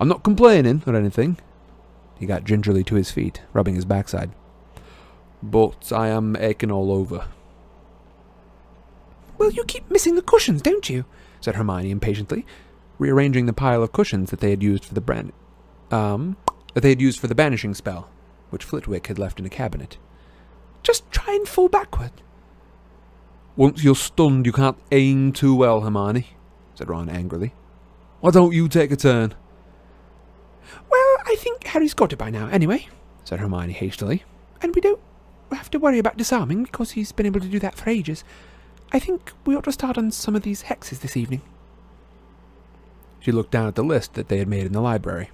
I'm 0.00 0.08
not 0.08 0.24
complaining 0.24 0.82
or 0.86 0.96
anything. 0.96 1.36
He 2.18 2.24
got 2.24 2.44
gingerly 2.44 2.82
to 2.84 2.94
his 2.94 3.10
feet, 3.10 3.42
rubbing 3.52 3.74
his 3.74 3.84
backside. 3.84 4.30
But 5.42 5.92
I 5.92 6.08
am 6.08 6.34
aching 6.36 6.72
all 6.72 6.90
over. 6.90 7.26
Well, 9.36 9.50
you 9.50 9.64
keep 9.64 9.90
missing 9.90 10.14
the 10.14 10.22
cushions, 10.22 10.62
don't 10.62 10.88
you? 10.88 11.04
Said 11.40 11.56
Hermione 11.56 11.90
impatiently, 11.90 12.44
rearranging 12.98 13.46
the 13.46 13.52
pile 13.52 13.82
of 13.82 13.92
cushions 13.92 14.30
that 14.30 14.40
they 14.40 14.50
had 14.50 14.62
used 14.62 14.84
for 14.84 14.94
the 14.94 15.00
brand 15.00 15.32
um 15.90 16.36
that 16.74 16.82
they 16.82 16.90
had 16.90 17.00
used 17.00 17.18
for 17.18 17.26
the 17.26 17.34
banishing 17.34 17.74
spell, 17.74 18.08
which 18.50 18.64
Flitwick 18.64 19.06
had 19.06 19.18
left 19.18 19.40
in 19.40 19.46
a 19.46 19.50
cabinet. 19.50 19.96
Just 20.82 21.10
try 21.10 21.34
and 21.34 21.48
fall 21.48 21.68
backward. 21.68 22.12
Once 23.56 23.82
you're 23.82 23.94
stunned, 23.96 24.46
you 24.46 24.52
can't 24.52 24.76
aim 24.92 25.32
too 25.32 25.54
well, 25.54 25.80
Hermione, 25.80 26.28
said 26.74 26.88
Ron 26.88 27.08
angrily. 27.08 27.54
Why 28.20 28.30
don't 28.30 28.52
you 28.52 28.68
take 28.68 28.92
a 28.92 28.96
turn? 28.96 29.34
Well, 30.90 31.16
I 31.26 31.34
think 31.38 31.64
Harry's 31.66 31.94
got 31.94 32.12
it 32.12 32.16
by 32.16 32.30
now, 32.30 32.46
anyway. 32.48 32.86
said 33.24 33.40
Hermione 33.40 33.72
hastily. 33.72 34.24
And 34.60 34.74
we 34.74 34.80
don't 34.80 35.00
have 35.50 35.70
to 35.70 35.78
worry 35.78 35.98
about 35.98 36.16
disarming 36.16 36.64
because 36.64 36.92
he's 36.92 37.12
been 37.12 37.26
able 37.26 37.40
to 37.40 37.48
do 37.48 37.58
that 37.58 37.74
for 37.74 37.90
ages. 37.90 38.22
I 38.90 38.98
think 38.98 39.32
we 39.44 39.54
ought 39.54 39.64
to 39.64 39.72
start 39.72 39.98
on 39.98 40.10
some 40.10 40.34
of 40.34 40.42
these 40.42 40.64
hexes 40.64 41.00
this 41.00 41.16
evening. 41.16 41.42
She 43.20 43.32
looked 43.32 43.50
down 43.50 43.68
at 43.68 43.74
the 43.74 43.84
list 43.84 44.14
that 44.14 44.28
they 44.28 44.38
had 44.38 44.48
made 44.48 44.64
in 44.64 44.72
the 44.72 44.80
library. 44.80 45.30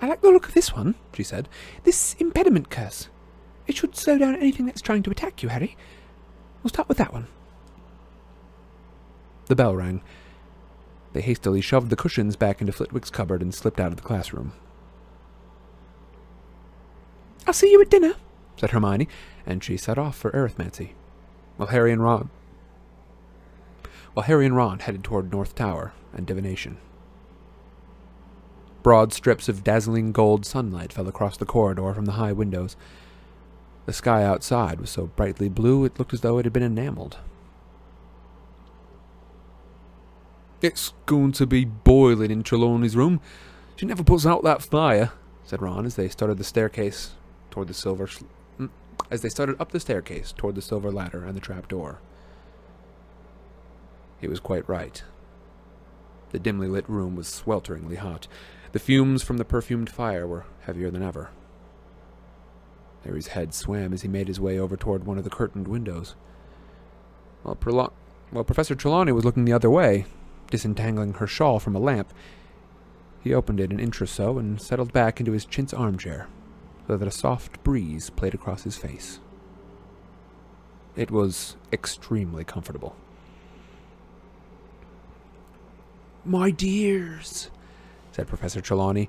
I 0.00 0.08
like 0.08 0.20
the 0.20 0.30
look 0.30 0.48
of 0.48 0.54
this 0.54 0.74
one, 0.74 0.96
she 1.14 1.22
said. 1.22 1.48
This 1.84 2.16
impediment 2.18 2.70
curse. 2.70 3.08
It 3.68 3.76
should 3.76 3.94
slow 3.94 4.18
down 4.18 4.34
anything 4.34 4.66
that's 4.66 4.82
trying 4.82 5.04
to 5.04 5.10
attack 5.10 5.42
you, 5.44 5.48
Harry. 5.50 5.76
We'll 6.62 6.70
start 6.70 6.88
with 6.88 6.98
that 6.98 7.12
one. 7.12 7.28
The 9.46 9.54
bell 9.54 9.76
rang. 9.76 10.02
They 11.12 11.20
hastily 11.20 11.60
shoved 11.60 11.90
the 11.90 11.96
cushions 11.96 12.34
back 12.34 12.60
into 12.60 12.72
Flitwick's 12.72 13.10
cupboard 13.10 13.42
and 13.42 13.54
slipped 13.54 13.78
out 13.78 13.92
of 13.92 13.96
the 13.96 14.02
classroom. 14.02 14.54
I'll 17.46 17.52
see 17.52 17.70
you 17.70 17.80
at 17.80 17.90
dinner. 17.90 18.14
said 18.56 18.70
Hermione, 18.70 19.08
and 19.46 19.62
she 19.62 19.76
set 19.76 19.98
off 19.98 20.16
for 20.16 20.30
arithmancy, 20.30 20.90
while 21.56 21.68
Harry 21.68 21.92
and 21.92 22.02
Ron 22.02 22.30
while 24.14 24.24
Harry 24.24 24.46
and 24.46 24.56
Ron 24.56 24.80
headed 24.80 25.04
toward 25.04 25.32
North 25.32 25.54
Tower 25.54 25.92
and 26.12 26.26
divination. 26.26 26.76
Broad 28.82 29.12
strips 29.12 29.48
of 29.48 29.64
dazzling 29.64 30.12
gold 30.12 30.44
sunlight 30.44 30.92
fell 30.92 31.08
across 31.08 31.36
the 31.36 31.46
corridor 31.46 31.94
from 31.94 32.04
the 32.04 32.12
high 32.12 32.32
windows. 32.32 32.76
The 33.86 33.92
sky 33.92 34.24
outside 34.24 34.80
was 34.80 34.90
so 34.90 35.06
brightly 35.06 35.48
blue 35.48 35.84
it 35.84 35.98
looked 35.98 36.12
as 36.12 36.20
though 36.20 36.38
it 36.38 36.44
had 36.44 36.52
been 36.52 36.62
enameled. 36.62 37.18
It's 40.60 40.92
going 41.06 41.32
to 41.32 41.46
be 41.46 41.64
boiling 41.64 42.30
in 42.30 42.42
Trelawney's 42.42 42.96
room. 42.96 43.20
She 43.76 43.86
never 43.86 44.04
puts 44.04 44.26
out 44.26 44.44
that 44.44 44.62
fire. 44.62 45.12
said 45.44 45.62
Ron 45.62 45.86
as 45.86 45.96
they 45.96 46.08
started 46.08 46.38
the 46.38 46.44
staircase 46.44 47.12
toward 47.52 47.68
the 47.68 47.74
silver 47.74 48.08
sl- 48.08 48.24
mm, 48.58 48.70
as 49.10 49.22
they 49.22 49.28
started 49.28 49.60
up 49.60 49.70
the 49.70 49.78
staircase 49.78 50.32
toward 50.36 50.56
the 50.56 50.62
silver 50.62 50.90
ladder 50.90 51.24
and 51.24 51.36
the 51.36 51.40
trap 51.40 51.68
door. 51.68 52.00
He 54.20 54.26
was 54.26 54.40
quite 54.40 54.68
right. 54.68 55.02
The 56.30 56.38
dimly 56.40 56.66
lit 56.66 56.88
room 56.88 57.14
was 57.14 57.28
swelteringly 57.28 57.96
hot. 57.96 58.26
The 58.72 58.78
fumes 58.78 59.22
from 59.22 59.36
the 59.36 59.44
perfumed 59.44 59.90
fire 59.90 60.26
were 60.26 60.46
heavier 60.62 60.90
than 60.90 61.02
ever. 61.02 61.30
Harry's 63.04 63.28
head 63.28 63.52
swam 63.52 63.92
as 63.92 64.02
he 64.02 64.08
made 64.08 64.28
his 64.28 64.40
way 64.40 64.58
over 64.58 64.76
toward 64.76 65.04
one 65.04 65.18
of 65.18 65.24
the 65.24 65.30
curtained 65.30 65.68
windows. 65.68 66.14
While, 67.42 67.92
while 68.30 68.44
Professor 68.44 68.74
Trelawney 68.74 69.12
was 69.12 69.24
looking 69.24 69.44
the 69.44 69.52
other 69.52 69.70
way, 69.70 70.06
disentangling 70.50 71.14
her 71.14 71.26
shawl 71.26 71.58
from 71.58 71.74
a 71.74 71.80
lamp, 71.80 72.12
he 73.22 73.34
opened 73.34 73.60
it 73.60 73.72
an 73.72 73.80
inch 73.80 74.00
or 74.00 74.06
so 74.06 74.38
and 74.38 74.60
settled 74.60 74.92
back 74.92 75.20
into 75.20 75.32
his 75.32 75.44
chintz 75.44 75.74
armchair, 75.74 76.28
so 76.86 76.96
that 76.96 77.08
a 77.08 77.12
soft 77.12 77.62
breeze 77.62 78.10
played 78.10 78.34
across 78.34 78.64
his 78.64 78.76
face. 78.76 79.20
It 80.96 81.10
was 81.10 81.56
extremely 81.72 82.44
comfortable. 82.44 82.94
My 86.24 86.50
dears, 86.50 87.50
said 88.12 88.28
Professor 88.28 88.60
Trelawney, 88.60 89.08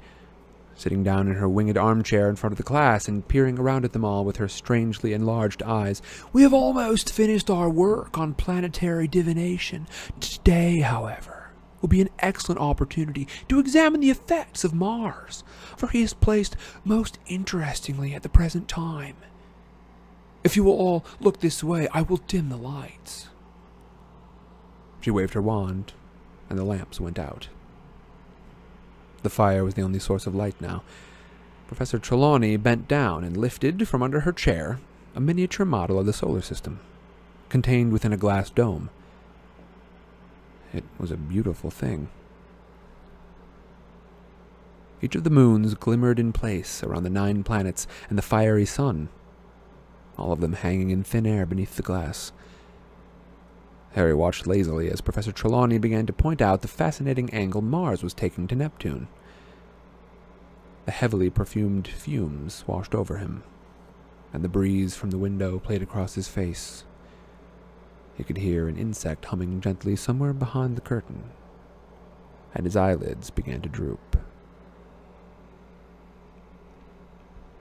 sitting 0.76 1.03
down 1.03 1.28
in 1.28 1.36
her 1.36 1.47
winged 1.47 1.78
armchair 1.78 2.30
in 2.30 2.36
front 2.36 2.53
of 2.53 2.57
the 2.57 2.63
class 2.63 3.07
and 3.07 3.28
peering 3.28 3.59
around 3.59 3.86
at 3.86 3.93
them 3.93 4.03
all 4.03 4.26
with 4.26 4.38
her 4.38 4.47
strangely 4.47 5.13
enlarged 5.13 5.61
eyes. 5.61 6.01
we 6.32 6.41
have 6.41 6.53
almost 6.53 7.13
finished 7.13 7.49
our 7.49 7.69
work 7.69 8.17
on 8.17 8.34
planetary 8.34 9.07
divination. 9.07 9.88
Today, 10.19 10.80
however, 10.80 11.43
will 11.84 11.90
be 11.90 12.02
an 12.02 12.10
excellent 12.20 12.62
opportunity 12.62 13.28
to 13.50 13.60
examine 13.60 14.00
the 14.00 14.10
effects 14.10 14.64
of 14.64 14.74
Mars, 14.74 15.44
for 15.76 15.90
he 15.90 16.02
is 16.02 16.14
placed 16.14 16.56
most 16.86 17.20
interestingly 17.28 18.16
at 18.16 18.24
the 18.24 18.30
present 18.30 18.70
time. 18.70 19.18
If 20.46 20.56
you 20.56 20.64
will 20.64 20.74
all 20.74 21.06
look 21.20 21.42
this 21.42 21.62
way, 21.64 21.90
I 21.90 22.02
will 22.02 22.22
dim 22.26 22.48
the 22.48 22.58
lights. 22.58 23.28
She 25.02 25.12
waved 25.12 25.34
her 25.34 25.42
wand, 25.42 25.92
and 26.50 26.58
the 26.58 26.64
lamps 26.64 27.02
went 27.02 27.20
out. 27.20 27.50
The 29.24 29.30
fire 29.30 29.66
was 29.66 29.74
the 29.74 29.82
only 29.82 30.00
source 30.00 30.26
of 30.26 30.34
light 30.34 30.56
now. 30.62 30.84
Professor 31.68 32.00
Trelawney 32.00 32.56
bent 32.56 32.88
down 32.88 33.26
and 33.26 33.36
lifted 33.36 33.90
from 33.90 34.02
under 34.02 34.22
her 34.22 34.32
chair 34.32 34.80
a 35.16 35.20
miniature 35.20 35.66
model 35.66 36.00
of 36.00 36.06
the 36.06 36.14
solar 36.14 36.42
system, 36.42 36.80
contained 37.50 37.92
within 37.92 38.14
a 38.14 38.18
glass 38.18 38.50
dome. 38.50 38.90
It 40.74 40.84
was 40.97 41.11
a 41.11 41.17
beautiful 41.17 41.69
thing. 41.69 42.09
Each 45.01 45.15
of 45.15 45.24
the 45.24 45.30
moons 45.30 45.76
glimmered 45.76 46.17
in 46.17 46.34
place 46.34 46.82
around 46.82 47.03
the 47.03 47.09
nine 47.09 47.43
planets 47.43 47.86
and 48.09 48.17
the 48.17 48.24
fiery 48.24 48.65
sun, 48.65 49.09
all 50.17 50.32
of 50.32 50.39
them 50.39 50.53
hanging 50.53 50.89
in 50.89 51.03
thin 51.03 51.26
air 51.26 51.45
beneath 51.45 51.76
the 51.76 51.84
glass. 51.84 52.32
Harry 53.91 54.13
watched 54.13 54.47
lazily 54.47 54.89
as 54.89 55.01
Professor 55.01 55.32
Trelawney 55.32 55.78
began 55.78 56.05
to 56.07 56.13
point 56.13 56.41
out 56.41 56.61
the 56.61 56.67
fascinating 56.67 57.30
angle 57.32 57.61
Mars 57.61 58.01
was 58.01 58.13
taking 58.13 58.47
to 58.47 58.55
Neptune. 58.55 59.07
The 60.86 60.91
heavily 60.91 61.30
perfumed 61.30 61.88
fumes 61.88 62.63
washed 62.65 62.95
over 62.95 63.17
him, 63.17 63.43
and 64.34 64.43
the 64.43 64.49
breeze 64.49 64.95
from 64.95 65.11
the 65.11 65.19
window 65.19 65.59
played 65.59 65.84
across 65.84 66.15
his 66.15 66.28
face. 66.28 66.86
He 68.16 68.24
could 68.24 68.38
hear 68.38 68.68
an 68.68 68.78
insect 68.78 69.26
humming 69.26 69.59
gently 69.61 69.95
somewhere 69.95 70.34
behind 70.34 70.76
the 70.76 70.82
curtain, 70.82 71.24
and 72.53 72.66
his 72.66 72.76
eyelids 72.76 73.30
began 73.30 73.61
to 73.61 73.70
droop. 73.70 74.18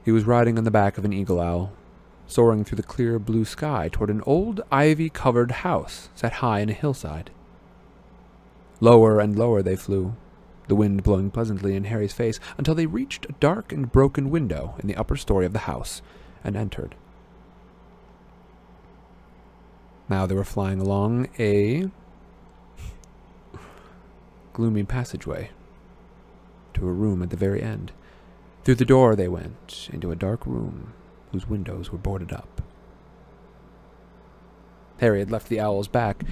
He 0.04 0.12
was 0.12 0.24
riding 0.26 0.58
on 0.58 0.64
the 0.64 0.70
back 0.70 0.98
of 0.98 1.04
an 1.04 1.12
eagle 1.12 1.40
owl, 1.40 1.72
soaring 2.26 2.64
through 2.64 2.76
the 2.76 2.82
clear 2.82 3.18
blue 3.18 3.44
sky 3.44 3.88
toward 3.90 4.10
an 4.10 4.22
old 4.26 4.60
ivy 4.70 5.08
covered 5.08 5.50
house 5.50 6.08
set 6.14 6.34
high 6.34 6.60
in 6.60 6.68
a 6.68 6.74
hillside. 6.74 7.30
Lower 8.80 9.20
and 9.20 9.38
lower 9.38 9.62
they 9.62 9.76
flew, 9.76 10.16
the 10.66 10.74
wind 10.74 11.02
blowing 11.02 11.30
pleasantly 11.30 11.76
in 11.76 11.84
Harry's 11.84 12.12
face 12.12 12.40
until 12.58 12.74
they 12.74 12.86
reached 12.86 13.26
a 13.26 13.34
dark 13.40 13.72
and 13.72 13.92
broken 13.92 14.30
window 14.30 14.74
in 14.80 14.88
the 14.88 14.96
upper 14.96 15.16
story 15.16 15.46
of 15.46 15.52
the 15.52 15.60
house 15.60 16.02
and 16.42 16.56
entered. 16.56 16.96
Now 20.12 20.26
they 20.26 20.34
were 20.34 20.44
flying 20.44 20.78
along 20.78 21.28
a 21.38 21.88
gloomy 24.52 24.84
passageway 24.84 25.48
to 26.74 26.86
a 26.86 26.92
room 26.92 27.22
at 27.22 27.30
the 27.30 27.36
very 27.38 27.62
end. 27.62 27.92
Through 28.62 28.74
the 28.74 28.84
door 28.84 29.16
they 29.16 29.26
went 29.26 29.88
into 29.90 30.10
a 30.10 30.14
dark 30.14 30.44
room 30.44 30.92
whose 31.30 31.48
windows 31.48 31.90
were 31.90 31.96
boarded 31.96 32.30
up. 32.30 32.60
Harry 34.98 35.20
had 35.20 35.30
left 35.30 35.48
the 35.48 35.60
owl's 35.60 35.88
back. 35.88 36.24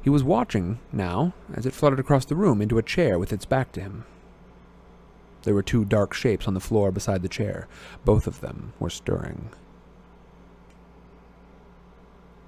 He 0.00 0.08
was 0.08 0.24
watching, 0.24 0.78
now, 0.90 1.34
as 1.52 1.66
it 1.66 1.74
fluttered 1.74 2.00
across 2.00 2.24
the 2.24 2.36
room 2.36 2.62
into 2.62 2.78
a 2.78 2.82
chair 2.82 3.18
with 3.18 3.34
its 3.34 3.44
back 3.44 3.70
to 3.72 3.82
him. 3.82 4.06
There 5.42 5.52
were 5.52 5.62
two 5.62 5.84
dark 5.84 6.14
shapes 6.14 6.48
on 6.48 6.54
the 6.54 6.58
floor 6.58 6.90
beside 6.90 7.20
the 7.20 7.28
chair. 7.28 7.68
Both 8.02 8.26
of 8.26 8.40
them 8.40 8.72
were 8.80 8.88
stirring. 8.88 9.50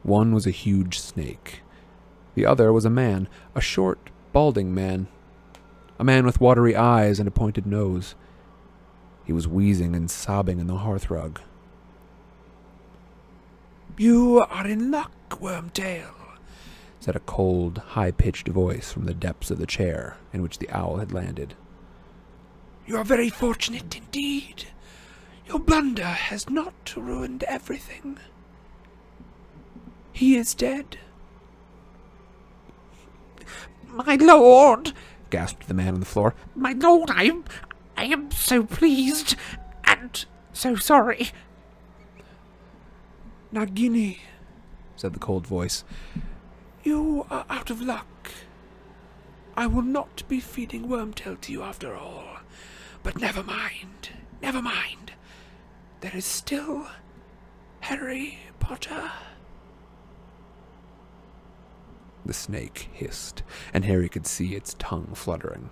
One 0.03 0.33
was 0.33 0.47
a 0.47 0.51
huge 0.51 0.99
snake. 0.99 1.63
The 2.35 2.47
other 2.47 2.73
was 2.73 2.85
a 2.85 2.91
man, 2.91 3.29
a 3.55 3.61
short, 3.61 4.11
balding 4.33 4.75
man. 4.75 5.09
A 5.99 6.05
man 6.05 6.25
with 6.25 6.41
watery 6.41 6.77
eyes 6.77 7.19
and 7.19 7.27
a 7.27 7.33
pointed 7.33 7.67
nose. 7.67 8.15
He 9.25 9.33
was 9.33 9.49
wheezing 9.49 9.97
and 9.97 10.11
sobbing 10.11 10.61
in 10.61 10.69
the 10.69 10.79
hearthrug. 10.79 11.39
You 13.97 14.47
are 14.49 14.67
in 14.67 14.93
luck, 14.93 15.13
Wormtail, 15.31 16.15
said 17.01 17.17
a 17.17 17.21
cold, 17.21 17.79
high 17.79 18.13
pitched 18.13 18.47
voice 18.47 18.93
from 18.93 19.07
the 19.07 19.15
depths 19.15 19.51
of 19.51 19.59
the 19.59 19.67
chair 19.67 20.17
in 20.33 20.41
which 20.41 20.59
the 20.59 20.71
owl 20.71 20.99
had 20.99 21.13
landed. 21.13 21.55
You 22.87 22.97
are 22.97 23.05
very 23.05 23.29
fortunate 23.29 23.97
indeed. 23.97 24.69
Your 25.49 25.59
blunder 25.59 26.05
has 26.05 26.49
not 26.49 26.95
ruined 26.97 27.43
everything. 27.43 28.19
He 30.13 30.37
is 30.37 30.55
dead. 30.55 30.99
My 33.89 34.17
lord, 34.17 34.93
gasped 35.31 35.69
the 35.69 35.75
man 35.75 35.95
on 35.95 36.01
the 36.01 36.07
floor. 36.07 36.35
my 36.55 36.73
lord, 36.73 37.11
I 37.11 37.25
am, 37.25 37.45
I 37.97 38.05
am 38.05 38.31
so 38.31 38.63
pleased 38.65 39.37
and 39.85 40.25
so 40.53 40.77
sorry. 40.77 41.31
Nagini, 43.53 44.19
said 44.97 45.15
the 45.15 45.19
cold 45.19 45.47
voice. 45.47 45.85
you 46.83 47.27
are 47.31 47.47
out 47.49 47.71
of 47.71 47.81
luck. 47.81 48.31
I 49.57 49.67
will 49.67 49.83
not 49.83 50.23
be 50.29 50.39
feeding 50.39 50.89
Wormtail 50.89 51.41
to 51.41 51.53
you 51.53 51.63
after 51.63 51.97
all. 51.97 52.39
But 53.03 53.21
never 53.21 53.43
mind, 53.43 54.11
never 54.43 54.61
mind. 54.63 55.13
There 56.01 56.15
is 56.15 56.25
still 56.25 56.87
Harry 57.81 58.39
Potter. 58.61 59.11
The 62.29 62.35
snake 62.35 62.91
hissed, 62.93 63.43
and 63.73 63.87
Harry 63.87 64.11
could 64.11 64.27
see 64.27 64.55
its 64.55 64.77
tongue 64.79 65.13
fluttering. 65.15 65.71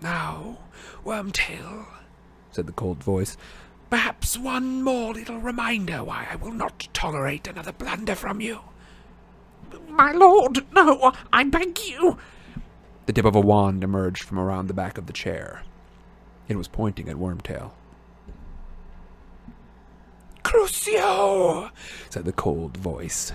Now, 0.00 0.56
Wormtail, 1.04 1.84
Said 2.50 2.66
the 2.66 2.72
cold 2.72 3.04
voice. 3.04 3.36
perhaps 3.90 4.38
one 4.38 4.82
more 4.82 5.12
little 5.12 5.36
reminder 5.36 6.02
why 6.02 6.26
I 6.30 6.36
will 6.36 6.54
not 6.54 6.88
tolerate 6.94 7.46
another 7.46 7.72
blunder 7.72 8.14
from 8.14 8.40
you. 8.40 8.60
My 9.86 10.12
lord, 10.12 10.64
no, 10.72 11.12
I 11.30 11.44
beg 11.44 11.78
you. 11.80 12.16
The 13.04 13.12
tip 13.12 13.26
of 13.26 13.36
a 13.36 13.40
wand 13.40 13.84
emerged 13.84 14.22
from 14.22 14.38
around 14.38 14.68
the 14.68 14.74
back 14.74 14.96
of 14.96 15.04
the 15.04 15.12
chair. 15.12 15.62
It 16.48 16.56
was 16.56 16.68
pointing 16.68 17.10
at 17.10 17.16
Wormtail. 17.16 17.72
Crucio! 20.42 21.70
said 22.08 22.24
the 22.24 22.32
cold 22.32 22.78
voice. 22.78 23.34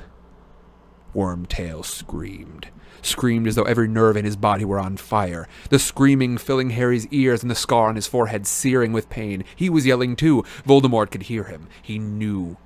Wormtail 1.18 1.84
screamed. 1.84 2.68
Screamed 3.02 3.48
as 3.48 3.56
though 3.56 3.64
every 3.64 3.88
nerve 3.88 4.16
in 4.16 4.24
his 4.26 4.36
body 4.36 4.64
were 4.64 4.80
on 4.80 4.98
fire. 4.98 5.48
The 5.70 5.80
screaming 5.80 6.38
filling 6.38 6.72
Harry's 6.72 7.08
ears 7.08 7.42
and 7.42 7.50
the 7.50 7.56
scar 7.56 7.90
on 7.90 7.96
his 7.96 8.06
forehead 8.06 8.46
searing 8.46 8.94
with 8.94 9.10
pain. 9.10 9.44
He 9.56 9.70
was 9.70 9.86
yelling 9.86 10.16
too. 10.16 10.44
Voldemort 10.66 11.10
could 11.10 11.24
hear 11.24 11.46
him. 11.46 11.68
He 11.82 11.98
knew 11.98 12.58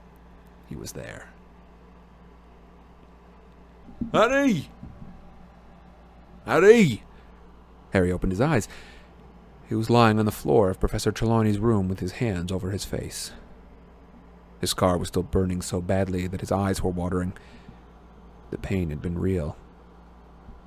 he 0.68 0.76
was 0.76 0.91
there. 0.91 1.30
Harry! 4.14 4.70
Harry! 6.45 7.04
Harry 7.91 8.12
opened 8.12 8.32
his 8.34 8.41
eyes. 8.41 8.68
He 9.70 9.76
was 9.76 9.89
lying 9.89 10.20
on 10.20 10.26
the 10.26 10.32
floor 10.32 10.70
of 10.70 10.80
Professor 10.80 11.14
Trelawney's 11.14 11.60
room 11.60 11.88
with 11.88 11.99
his 11.99 12.14
hands 12.14 12.52
over 12.52 12.72
his 12.72 12.84
face. 12.84 13.32
His 14.60 14.72
scar 14.72 14.97
was 14.97 15.08
still 15.08 15.24
burning 15.24 15.62
so 15.62 15.80
badly 15.80 16.28
that 16.28 16.41
his 16.41 16.52
eyes 16.52 16.82
were 16.84 16.91
watering. 16.91 17.34
The 18.52 18.58
pain 18.58 18.89
had 18.89 19.02
been 19.02 19.18
real. 19.18 19.58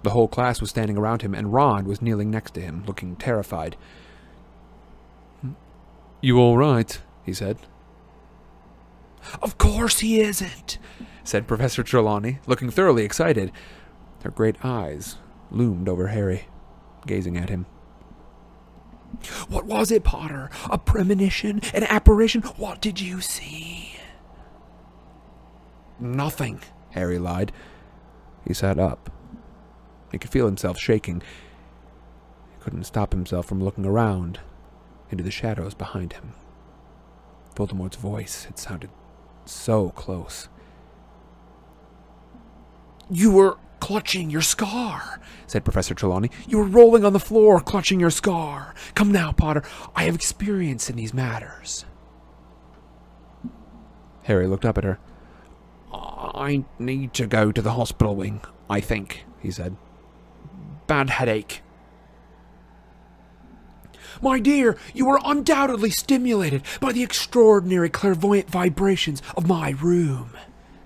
The 0.03 0.11
whole 0.11 0.28
class 0.28 0.61
was 0.61 0.70
standing 0.70 0.99
around 0.99 1.22
him, 1.22 1.35
and 1.35 1.53
Ron 1.53 1.87
was 1.87 2.03
kneeling 2.03 2.30
next 2.30 2.53
to 2.55 2.61
him, 2.61 2.85
looking 2.87 3.16
terrified. 3.16 3.76
You 6.20 6.39
all 6.39 6.59
right? 6.59 7.01
he 7.24 7.32
said. 7.32 7.59
Of 9.41 9.57
course 9.57 10.01
he 10.01 10.20
isn't, 10.20 10.78
said 11.22 11.47
Professor 11.47 11.82
Trelawney, 11.82 12.39
looking 12.47 12.70
thoroughly 12.70 13.05
excited. 13.05 13.51
Her 14.22 14.30
great 14.30 14.62
eyes 14.62 15.16
loomed 15.51 15.89
over 15.89 16.09
Harry, 16.09 16.49
gazing 17.07 17.37
at 17.39 17.49
him. 17.49 17.66
What 19.49 19.64
was 19.64 19.91
it, 19.91 20.05
Potter? 20.05 20.51
A 20.70 20.76
premonition? 20.76 21.61
An 21.72 21.85
apparition? 21.85 22.43
What 22.43 22.80
did 22.80 23.01
you 23.01 23.20
see? 23.20 23.97
Nothing, 26.01 26.61
Harry 26.91 27.18
lied. 27.18 27.53
He 28.47 28.55
sat 28.55 28.78
up. 28.78 29.11
He 30.12 30.18
could 30.18 30.30
feel 30.30 30.47
himself 30.47 30.78
shaking. 30.78 31.20
He 31.20 32.62
couldn't 32.62 32.84
stop 32.84 33.12
himself 33.12 33.47
from 33.47 33.62
looking 33.62 33.86
around 33.86 34.40
into 35.11 35.24
the 35.24 35.30
shadows 35.30 35.74
behind 35.74 36.14
him. 36.14 36.32
Voldemort's 37.57 37.97
voice 37.97 38.45
had 38.45 38.59
sounded 38.59 38.90
so 39.45 39.90
close. 39.90 40.49
You 43.11 43.30
were 43.32 43.59
clutching 43.80 44.30
your 44.30 44.40
scar, 44.40 45.20
said 45.47 45.64
Professor 45.64 45.95
Trelawney. 45.95 46.30
You 46.49 46.59
were 46.59 46.64
rolling 46.64 47.05
on 47.05 47.12
the 47.12 47.20
floor, 47.20 47.61
clutching 47.61 48.01
your 48.01 48.11
scar. 48.11 48.74
Come 48.95 49.12
now, 49.12 49.30
Potter. 49.30 49.62
I 49.95 50.05
have 50.05 50.14
experience 50.14 50.88
in 50.88 50.97
these 50.97 51.12
matters. 51.12 51.84
Harry 54.22 54.47
looked 54.47 54.64
up 54.64 54.78
at 54.78 54.84
her. 54.84 54.99
I 55.95 56.64
need 56.78 57.14
to 57.14 57.26
go 57.26 57.53
to 57.53 57.62
the 57.62 57.72
hospital 57.72 58.16
wing, 58.16 58.40
I 58.68 58.80
think, 58.80 59.24
he 59.40 59.51
said. 59.51 59.76
Bad 60.86 61.11
headache. 61.11 61.62
My 64.22 64.38
dear, 64.38 64.76
you 64.92 65.09
are 65.09 65.20
undoubtedly 65.24 65.90
stimulated 65.90 66.62
by 66.80 66.92
the 66.92 67.03
extraordinary 67.03 67.90
clairvoyant 67.90 68.51
vibrations 68.51 69.22
of 69.36 69.49
my 69.49 69.70
room, 69.70 70.30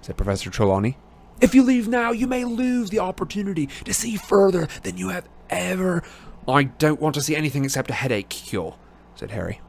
said 0.00 0.16
Professor 0.16 0.50
Trelawney. 0.50 0.96
If 1.40 1.54
you 1.54 1.62
leave 1.62 1.88
now, 1.88 2.10
you 2.10 2.26
may 2.26 2.44
lose 2.44 2.90
the 2.90 2.98
opportunity 2.98 3.66
to 3.84 3.94
see 3.94 4.16
further 4.16 4.68
than 4.82 4.96
you 4.96 5.10
have 5.10 5.28
ever. 5.50 6.02
I 6.46 6.64
don't 6.64 7.00
want 7.00 7.14
to 7.14 7.22
see 7.22 7.36
anything 7.36 7.64
except 7.64 7.90
a 7.90 7.94
headache 7.94 8.28
cure, 8.28 8.76
said 9.14 9.30
Harry. 9.30 9.60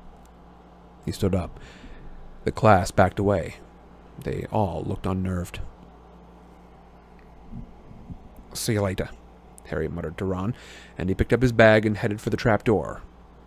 He 1.05 1.11
stood 1.11 1.35
up. 1.35 1.59
The 2.45 2.51
class 2.51 2.91
backed 2.91 3.19
away. 3.19 3.55
They 4.23 4.45
all 4.51 4.83
looked 4.85 5.05
unnerved. 5.05 5.61
See 8.53 8.73
you 8.73 8.81
later, 8.81 9.09
Harry 9.67 9.87
muttered 9.87 10.17
to 10.17 10.25
Ron, 10.25 10.55
and 10.97 11.09
he 11.09 11.15
picked 11.15 11.33
up 11.33 11.41
his 11.41 11.51
bag 11.51 11.85
and 11.85 11.97
headed 11.97 12.19
for 12.19 12.29
the 12.29 12.37
trap 12.37 12.63
door, 12.63 13.01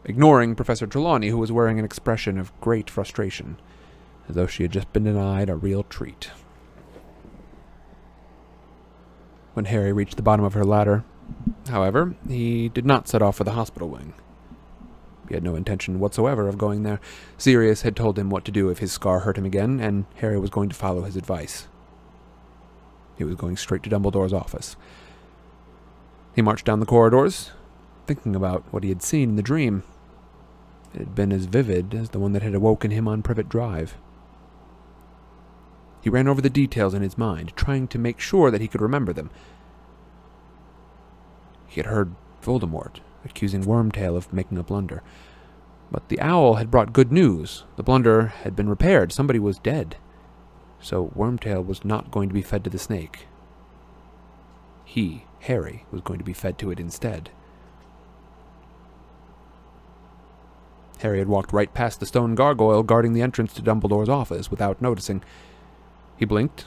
ignoring 0.04 0.54
Professor 0.54 0.86
Trelawney, 0.86 1.28
who 1.28 1.38
was 1.38 1.52
wearing 1.52 1.78
an 1.78 1.84
expression 1.84 2.38
of 2.38 2.58
great 2.60 2.88
frustration, 2.88 3.58
as 4.28 4.36
though 4.36 4.46
she 4.46 4.62
had 4.62 4.72
just 4.72 4.92
been 4.92 5.04
denied 5.04 5.50
a 5.50 5.56
real 5.56 5.82
treat. 5.82 6.30
When 9.54 9.66
Harry 9.66 9.92
reached 9.92 10.16
the 10.16 10.22
bottom 10.22 10.44
of 10.44 10.54
her 10.54 10.64
ladder, 10.64 11.04
however, 11.68 12.14
he 12.26 12.68
did 12.68 12.86
not 12.86 13.08
set 13.08 13.20
off 13.20 13.36
for 13.36 13.44
the 13.44 13.52
hospital 13.52 13.88
wing. 13.90 14.14
He 15.32 15.36
had 15.36 15.44
no 15.44 15.54
intention 15.54 15.98
whatsoever 15.98 16.46
of 16.46 16.58
going 16.58 16.82
there. 16.82 17.00
Sirius 17.38 17.80
had 17.80 17.96
told 17.96 18.18
him 18.18 18.28
what 18.28 18.44
to 18.44 18.52
do 18.52 18.68
if 18.68 18.80
his 18.80 18.92
scar 18.92 19.20
hurt 19.20 19.38
him 19.38 19.46
again, 19.46 19.80
and 19.80 20.04
Harry 20.16 20.38
was 20.38 20.50
going 20.50 20.68
to 20.68 20.76
follow 20.76 21.04
his 21.04 21.16
advice. 21.16 21.68
He 23.16 23.24
was 23.24 23.36
going 23.36 23.56
straight 23.56 23.82
to 23.84 23.88
Dumbledore's 23.88 24.34
office. 24.34 24.76
He 26.36 26.42
marched 26.42 26.66
down 26.66 26.80
the 26.80 26.86
corridors, 26.86 27.52
thinking 28.06 28.36
about 28.36 28.62
what 28.74 28.82
he 28.82 28.90
had 28.90 29.02
seen 29.02 29.30
in 29.30 29.36
the 29.36 29.42
dream. 29.42 29.84
It 30.92 30.98
had 30.98 31.14
been 31.14 31.32
as 31.32 31.46
vivid 31.46 31.94
as 31.94 32.10
the 32.10 32.18
one 32.18 32.32
that 32.32 32.42
had 32.42 32.54
awoken 32.54 32.90
him 32.90 33.08
on 33.08 33.22
Privet 33.22 33.48
Drive. 33.48 33.96
He 36.02 36.10
ran 36.10 36.28
over 36.28 36.42
the 36.42 36.50
details 36.50 36.92
in 36.92 37.00
his 37.00 37.16
mind, 37.16 37.54
trying 37.56 37.88
to 37.88 37.98
make 37.98 38.20
sure 38.20 38.50
that 38.50 38.60
he 38.60 38.68
could 38.68 38.82
remember 38.82 39.14
them. 39.14 39.30
He 41.68 41.80
had 41.80 41.86
heard 41.86 42.14
Voldemort 42.42 43.00
accusing 43.24 43.64
Wormtail 43.64 44.16
of 44.16 44.32
making 44.32 44.58
a 44.58 44.62
blunder. 44.62 45.02
But 45.90 46.08
the 46.08 46.20
owl 46.20 46.54
had 46.54 46.70
brought 46.70 46.92
good 46.92 47.12
news. 47.12 47.64
The 47.76 47.82
blunder 47.82 48.28
had 48.28 48.56
been 48.56 48.68
repaired. 48.68 49.12
Somebody 49.12 49.38
was 49.38 49.58
dead. 49.58 49.96
So 50.80 51.12
Wormtail 51.16 51.64
was 51.64 51.84
not 51.84 52.10
going 52.10 52.28
to 52.28 52.34
be 52.34 52.42
fed 52.42 52.64
to 52.64 52.70
the 52.70 52.78
snake. 52.78 53.26
He, 54.84 55.26
Harry, 55.40 55.84
was 55.90 56.00
going 56.00 56.18
to 56.18 56.24
be 56.24 56.32
fed 56.32 56.58
to 56.58 56.70
it 56.70 56.80
instead. 56.80 57.30
Harry 61.00 61.18
had 61.18 61.28
walked 61.28 61.52
right 61.52 61.72
past 61.74 61.98
the 61.98 62.06
stone 62.06 62.34
gargoyle 62.34 62.82
guarding 62.82 63.12
the 63.12 63.22
entrance 63.22 63.52
to 63.52 63.62
Dumbledore's 63.62 64.08
office 64.08 64.50
without 64.50 64.80
noticing. 64.80 65.22
He 66.16 66.24
blinked, 66.24 66.66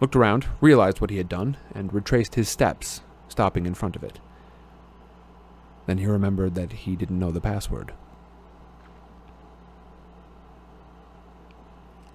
looked 0.00 0.16
around, 0.16 0.46
realized 0.60 1.00
what 1.00 1.10
he 1.10 1.18
had 1.18 1.28
done, 1.28 1.56
and 1.74 1.92
retraced 1.92 2.34
his 2.34 2.48
steps, 2.48 3.02
stopping 3.28 3.64
in 3.64 3.74
front 3.74 3.94
of 3.94 4.02
it. 4.02 4.18
Then 5.86 5.98
he 5.98 6.06
remembered 6.06 6.54
that 6.56 6.72
he 6.72 6.96
didn't 6.96 7.18
know 7.18 7.30
the 7.30 7.40
password. 7.40 7.92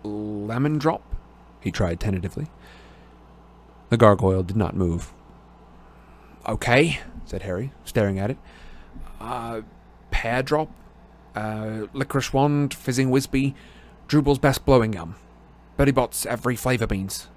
Lemon 0.04 0.78
drop? 0.78 1.04
He 1.60 1.72
tried 1.72 2.00
tentatively. 2.00 2.48
The 3.90 3.98
gargoyle 3.98 4.44
did 4.44 4.58
not 4.58 4.76
move. 4.76 5.14
Okay, 6.48 7.00
said 7.26 7.44
Harry, 7.44 7.72
staring 7.86 8.20
at 8.20 8.32
it. 8.32 8.38
Uh, 9.20 9.62
pear 10.10 10.42
drop? 10.42 10.70
Uh, 11.36 11.88
licorice 11.94 12.34
wand, 12.34 12.74
fizzing 12.74 13.10
Whizzbee, 13.10 13.54
Drooble's 14.08 14.40
best 14.40 14.66
blowing 14.66 14.92
gum. 14.92 15.16
Bertie 15.78 15.92
Bott's 15.92 16.26
every 16.26 16.56
flavour 16.56 16.88
beans. 16.88 17.30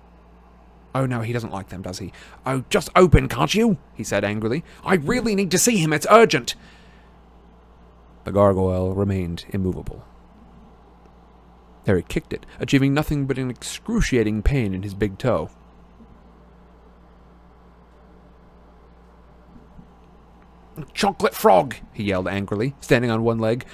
Oh 0.94 1.06
no, 1.06 1.22
he 1.22 1.32
doesn't 1.32 1.52
like 1.52 1.70
them, 1.70 1.82
does 1.82 1.98
he? 1.98 2.12
Oh, 2.46 2.64
just 2.70 2.88
open, 2.94 3.28
can't 3.28 3.54
you? 3.54 3.78
he 3.94 4.04
said 4.04 4.24
angrily. 4.24 4.62
I 4.84 4.94
really 4.94 5.34
need 5.34 5.50
to 5.50 5.58
see 5.58 5.76
him, 5.76 5.92
it's 5.92 6.06
urgent. 6.08 6.54
The 8.24 8.32
gargoyle 8.32 8.94
remained 8.94 9.44
immovable. 9.50 10.04
Harry 11.86 12.04
kicked 12.06 12.32
it, 12.32 12.46
achieving 12.60 12.94
nothing 12.94 13.26
but 13.26 13.38
an 13.38 13.50
excruciating 13.50 14.42
pain 14.42 14.72
in 14.72 14.82
his 14.82 14.94
big 14.94 15.18
toe. 15.18 15.50
Chocolate 20.92 21.34
frog, 21.34 21.76
he 21.92 22.04
yelled 22.04 22.26
angrily, 22.26 22.74
standing 22.80 23.10
on 23.10 23.22
one 23.22 23.38
leg. 23.38 23.64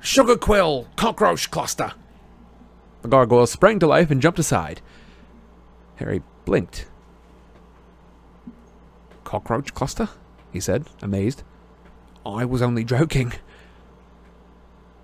Sugar 0.00 0.36
quill, 0.36 0.88
cockroach 0.96 1.50
cluster. 1.50 1.92
The 3.02 3.08
gargoyle 3.08 3.46
sprang 3.46 3.78
to 3.80 3.86
life 3.86 4.10
and 4.10 4.22
jumped 4.22 4.38
aside. 4.38 4.80
Harry 5.96 6.22
blinked. 6.48 6.86
Cockroach 9.22 9.74
cluster? 9.74 10.08
he 10.50 10.60
said, 10.60 10.86
amazed. 11.02 11.42
I 12.24 12.46
was 12.46 12.62
only 12.62 12.84
joking. 12.84 13.34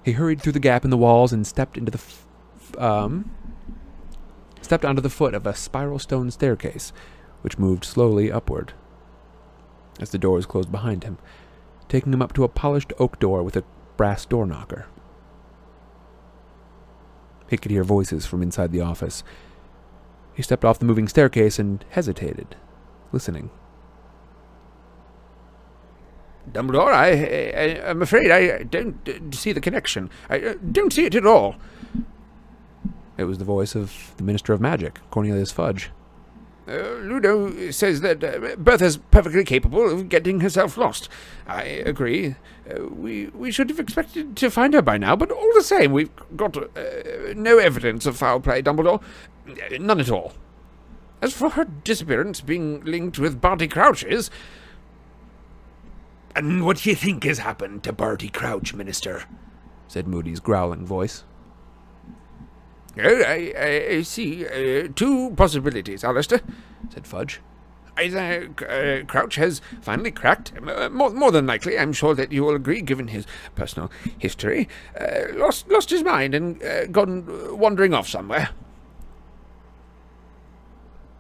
He 0.03 0.13
hurried 0.13 0.41
through 0.41 0.53
the 0.53 0.59
gap 0.59 0.85
in 0.85 0.91
the 0.91 0.97
walls 0.97 1.35
and 1.35 1.47
stepped 1.47 1.77
into 1.77 1.91
the 1.91 1.99
f- 1.99 2.27
um 2.79 3.31
stepped 4.63 4.87
onto 4.87 5.03
the 5.03 5.11
foot 5.11 5.35
of 5.35 5.47
a 5.47 5.55
spiral 5.55 5.99
stone 5.99 6.31
staircase, 6.31 6.95
which 7.43 7.59
moved 7.59 7.85
slowly 7.85 8.33
upward. 8.33 8.73
As 10.01 10.11
the 10.11 10.19
doors 10.19 10.47
closed 10.47 10.73
behind 10.73 11.05
him, 11.05 11.19
taking 11.89 12.15
him 12.15 12.23
up 12.23 12.33
to 12.35 12.45
a 12.45 12.49
polished 12.49 12.95
oak 12.99 13.21
door 13.21 13.43
with 13.43 13.57
a 13.57 13.65
brass 13.99 14.25
door 14.25 14.47
knocker. 14.47 14.87
He 17.51 17.59
could 17.59 17.71
hear 17.71 17.85
voices 17.85 18.25
from 18.25 18.43
inside 18.43 18.73
the 18.73 18.81
office. 18.81 19.23
He 20.35 20.43
stepped 20.43 20.65
off 20.65 20.79
the 20.79 20.85
moving 20.85 21.09
staircase 21.09 21.59
and 21.59 21.85
hesitated, 21.91 22.57
listening. 23.13 23.51
Dumbledore, 26.53 26.93
I, 26.93 27.11
I, 27.57 27.91
I'm 27.91 28.03
afraid 28.03 28.31
I 28.31 28.65
don't 28.65 29.09
uh, 29.09 29.35
see 29.35 29.53
the 29.53 29.61
connection. 29.61 30.11
I 30.29 30.41
uh, 30.41 30.55
don't 30.73 30.93
see 30.93 31.07
it 31.07 31.15
at 31.15 31.27
all. 31.27 31.57
It 33.17 33.25
was 33.25 33.39
the 33.39 33.45
voice 33.45 33.75
of 33.75 34.13
the 34.17 34.25
Minister 34.25 34.53
of 34.53 34.61
Magic, 34.61 34.99
Cornelius 35.11 35.53
Fudge. 35.53 35.91
Uh, 36.67 36.95
Ludo 37.03 37.71
says 37.71 38.01
that 38.01 38.25
uh, 38.25 38.57
Bertha's 38.57 38.97
perfectly 39.11 39.45
capable 39.45 39.91
of 39.91 40.09
getting 40.09 40.41
herself 40.41 40.79
lost. 40.79 41.11
I 41.47 41.63
agree. 41.63 42.37
Uh, 42.71 42.87
we 42.87 43.27
we 43.29 43.51
should 43.53 43.69
have 43.69 43.79
expected 43.79 44.35
to 44.39 44.51
find 44.51 44.73
her 44.73 44.81
by 44.81 44.97
now, 44.97 45.15
but 45.15 45.31
all 45.31 45.51
the 45.55 45.63
same, 45.63 45.93
we've 45.93 46.11
got 46.37 46.57
uh, 46.57 46.65
no 47.37 47.59
evidence 47.59 48.07
of 48.07 48.17
foul 48.17 48.41
play, 48.41 48.63
Dumbledore. 48.63 49.03
Uh, 49.47 49.77
None 49.79 50.01
at 50.01 50.11
all. 50.11 50.33
As 51.21 51.35
for 51.35 51.51
her 51.51 51.65
disappearance 51.65 52.41
being 52.41 52.83
linked 52.85 53.19
with 53.19 53.41
Barty 53.41 53.69
Crouch's, 53.69 54.31
And 56.37 56.65
what 56.65 56.79
do 56.79 56.91
you 56.91 56.97
think 56.97 57.25
has 57.25 57.39
happened 57.39 57.83
to 57.85 57.93
Barty 57.93 58.29
Crouch, 58.29 58.75
Minister? 58.75 59.25
said 59.87 60.09
Moody's 60.09 60.41
growling 60.41 60.85
voice. 60.87 61.25
Uh, 62.99 63.09
I, 63.09 63.53
I, 63.59 63.87
I 63.97 64.03
see 64.03 64.47
uh, 64.47 64.89
two 64.95 65.33
possibilities, 65.37 66.03
Alastor, 66.03 66.43
said 66.93 67.07
Fudge. 67.07 67.41
Either 67.97 68.51
uh, 68.69 69.07
Crouch 69.07 69.37
has 69.37 69.61
finally 69.81 70.11
cracked, 70.11 70.53
uh, 70.67 70.89
more, 70.91 71.11
more 71.11 71.31
than 71.31 71.47
likely, 71.47 71.79
I'm 71.79 71.93
sure 71.93 72.15
that 72.15 72.33
you 72.33 72.43
will 72.43 72.57
agree, 72.57 72.81
given 72.81 73.09
his 73.09 73.25
personal 73.55 73.91
history, 74.19 74.69
uh, 75.01 75.27
lost 75.35 75.69
lost 75.69 75.91
his 75.91 76.03
mind 76.03 76.35
and 76.35 76.61
uh, 76.63 76.87
gone 76.87 77.57
wandering 77.57 77.95
off 77.95 78.09
somewhere. 78.09 78.51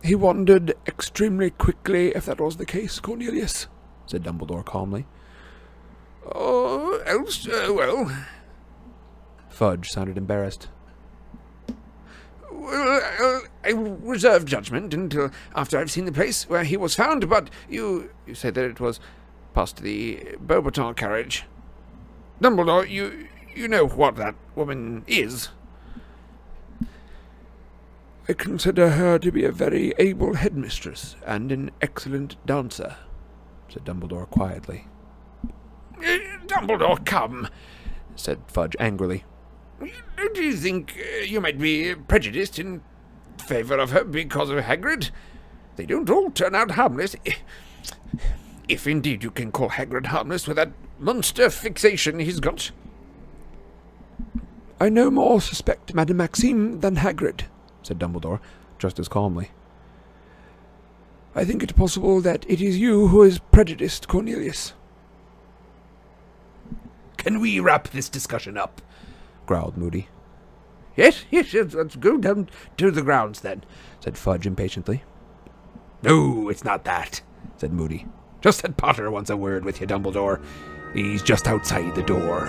He 0.02 0.14
wandered 0.14 0.74
extremely 0.86 1.50
quickly, 1.50 2.08
if 2.08 2.26
that 2.26 2.40
was 2.40 2.56
the 2.56 2.66
case, 2.66 2.98
Cornelius. 3.00 3.68
said 4.06 4.24
Dumbledore 4.24 4.64
calmly. 4.64 5.06
Or 6.26 7.02
else, 7.04 7.46
uh, 7.48 7.72
well, 7.72 8.10
Fudge 9.48 9.90
sounded 9.90 10.18
embarrassed. 10.18 10.68
Well 12.64 13.00
uh, 13.20 13.40
I 13.62 13.72
reserve 13.72 14.46
judgment 14.46 14.94
until 14.94 15.30
after 15.54 15.78
I've 15.78 15.90
seen 15.90 16.06
the 16.06 16.12
place 16.12 16.48
where 16.48 16.64
he 16.64 16.78
was 16.78 16.94
found. 16.94 17.28
But 17.28 17.50
you 17.68 18.10
you 18.26 18.34
said 18.34 18.54
that 18.54 18.64
it 18.64 18.80
was 18.80 19.00
past 19.52 19.82
the 19.82 20.36
Beauxbatons 20.44 20.96
carriage. 20.96 21.44
Dumbledore, 22.40 22.88
you 22.88 23.28
you 23.54 23.68
know 23.68 23.86
what 23.86 24.16
that 24.16 24.34
woman 24.54 25.04
is. 25.06 25.50
I 28.26 28.32
consider 28.32 28.90
her 28.90 29.18
to 29.18 29.30
be 29.30 29.44
a 29.44 29.52
very 29.52 29.92
able 29.98 30.34
headmistress 30.34 31.16
and 31.26 31.52
an 31.52 31.70
excellent 31.82 32.36
dancer. 32.46 32.96
said 33.68 33.84
Dumbledore 33.84 34.30
quietly. 34.30 34.88
Uh, 35.98 36.18
Dumbledore, 36.46 37.04
come. 37.04 37.48
Said 38.16 38.40
Fudge 38.46 38.76
angrily. 38.80 39.24
Do 40.34 40.42
you 40.42 40.56
think 40.56 40.96
uh, 40.98 41.24
you 41.24 41.40
might 41.40 41.58
be 41.58 41.94
prejudiced 41.94 42.58
in 42.58 42.82
favour 43.38 43.78
of 43.78 43.90
her 43.90 44.04
because 44.04 44.50
of 44.50 44.58
Hagrid? 44.64 45.10
They 45.76 45.86
don't 45.86 46.08
all 46.10 46.30
turn 46.30 46.54
out 46.54 46.72
harmless. 46.72 47.16
If 48.68 48.86
indeed 48.86 49.22
you 49.22 49.30
can 49.30 49.52
call 49.52 49.70
Hagrid 49.70 50.06
harmless 50.06 50.46
with 50.46 50.56
that 50.56 50.72
monster 50.98 51.50
fixation 51.50 52.18
he's 52.18 52.40
got. 52.40 52.70
I 54.80 54.88
no 54.88 55.10
more 55.10 55.40
suspect 55.40 55.94
Madame 55.94 56.16
Maxime 56.16 56.80
than 56.80 56.96
Hagrid. 56.96 57.42
said 57.82 57.98
Dumbledore, 57.98 58.40
just 58.78 58.98
as 58.98 59.08
calmly. 59.08 59.50
I 61.34 61.44
think 61.44 61.62
it 61.62 61.74
possible 61.76 62.20
that 62.20 62.44
it 62.48 62.60
is 62.60 62.78
you 62.78 63.08
who 63.08 63.22
is 63.22 63.38
prejudiced, 63.38 64.08
Cornelius. 64.08 64.72
Can 67.16 67.40
we 67.40 67.58
wrap 67.58 67.88
this 67.88 68.08
discussion 68.08 68.56
up? 68.56 68.80
Growled 69.46 69.76
Moody, 69.76 70.08
Yes, 70.96 71.24
yes, 71.30 71.52
yes, 71.52 71.74
let's 71.74 71.96
go 71.96 72.16
down 72.18 72.48
to 72.76 72.90
the 72.92 73.02
grounds 73.02 73.40
then. 73.40 73.64
said 74.00 74.16
Fudge 74.16 74.46
impatiently, 74.46 75.02
No, 76.02 76.48
it's 76.48 76.64
not 76.64 76.84
that, 76.84 77.20
said 77.56 77.72
Moody. 77.72 78.06
Just 78.40 78.62
that 78.62 78.76
Potter 78.76 79.10
wants 79.10 79.30
a 79.30 79.36
word 79.36 79.64
with 79.64 79.80
you, 79.80 79.86
Dumbledore. 79.86 80.40
He's 80.92 81.22
just 81.22 81.48
outside 81.48 81.94
the 81.94 82.02
door. 82.02 82.46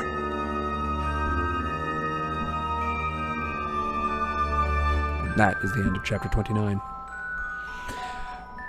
That 5.37 5.57
is 5.63 5.73
the 5.73 5.81
end 5.81 5.97
of 5.97 6.03
chapter 6.03 6.29
29. 6.29 6.79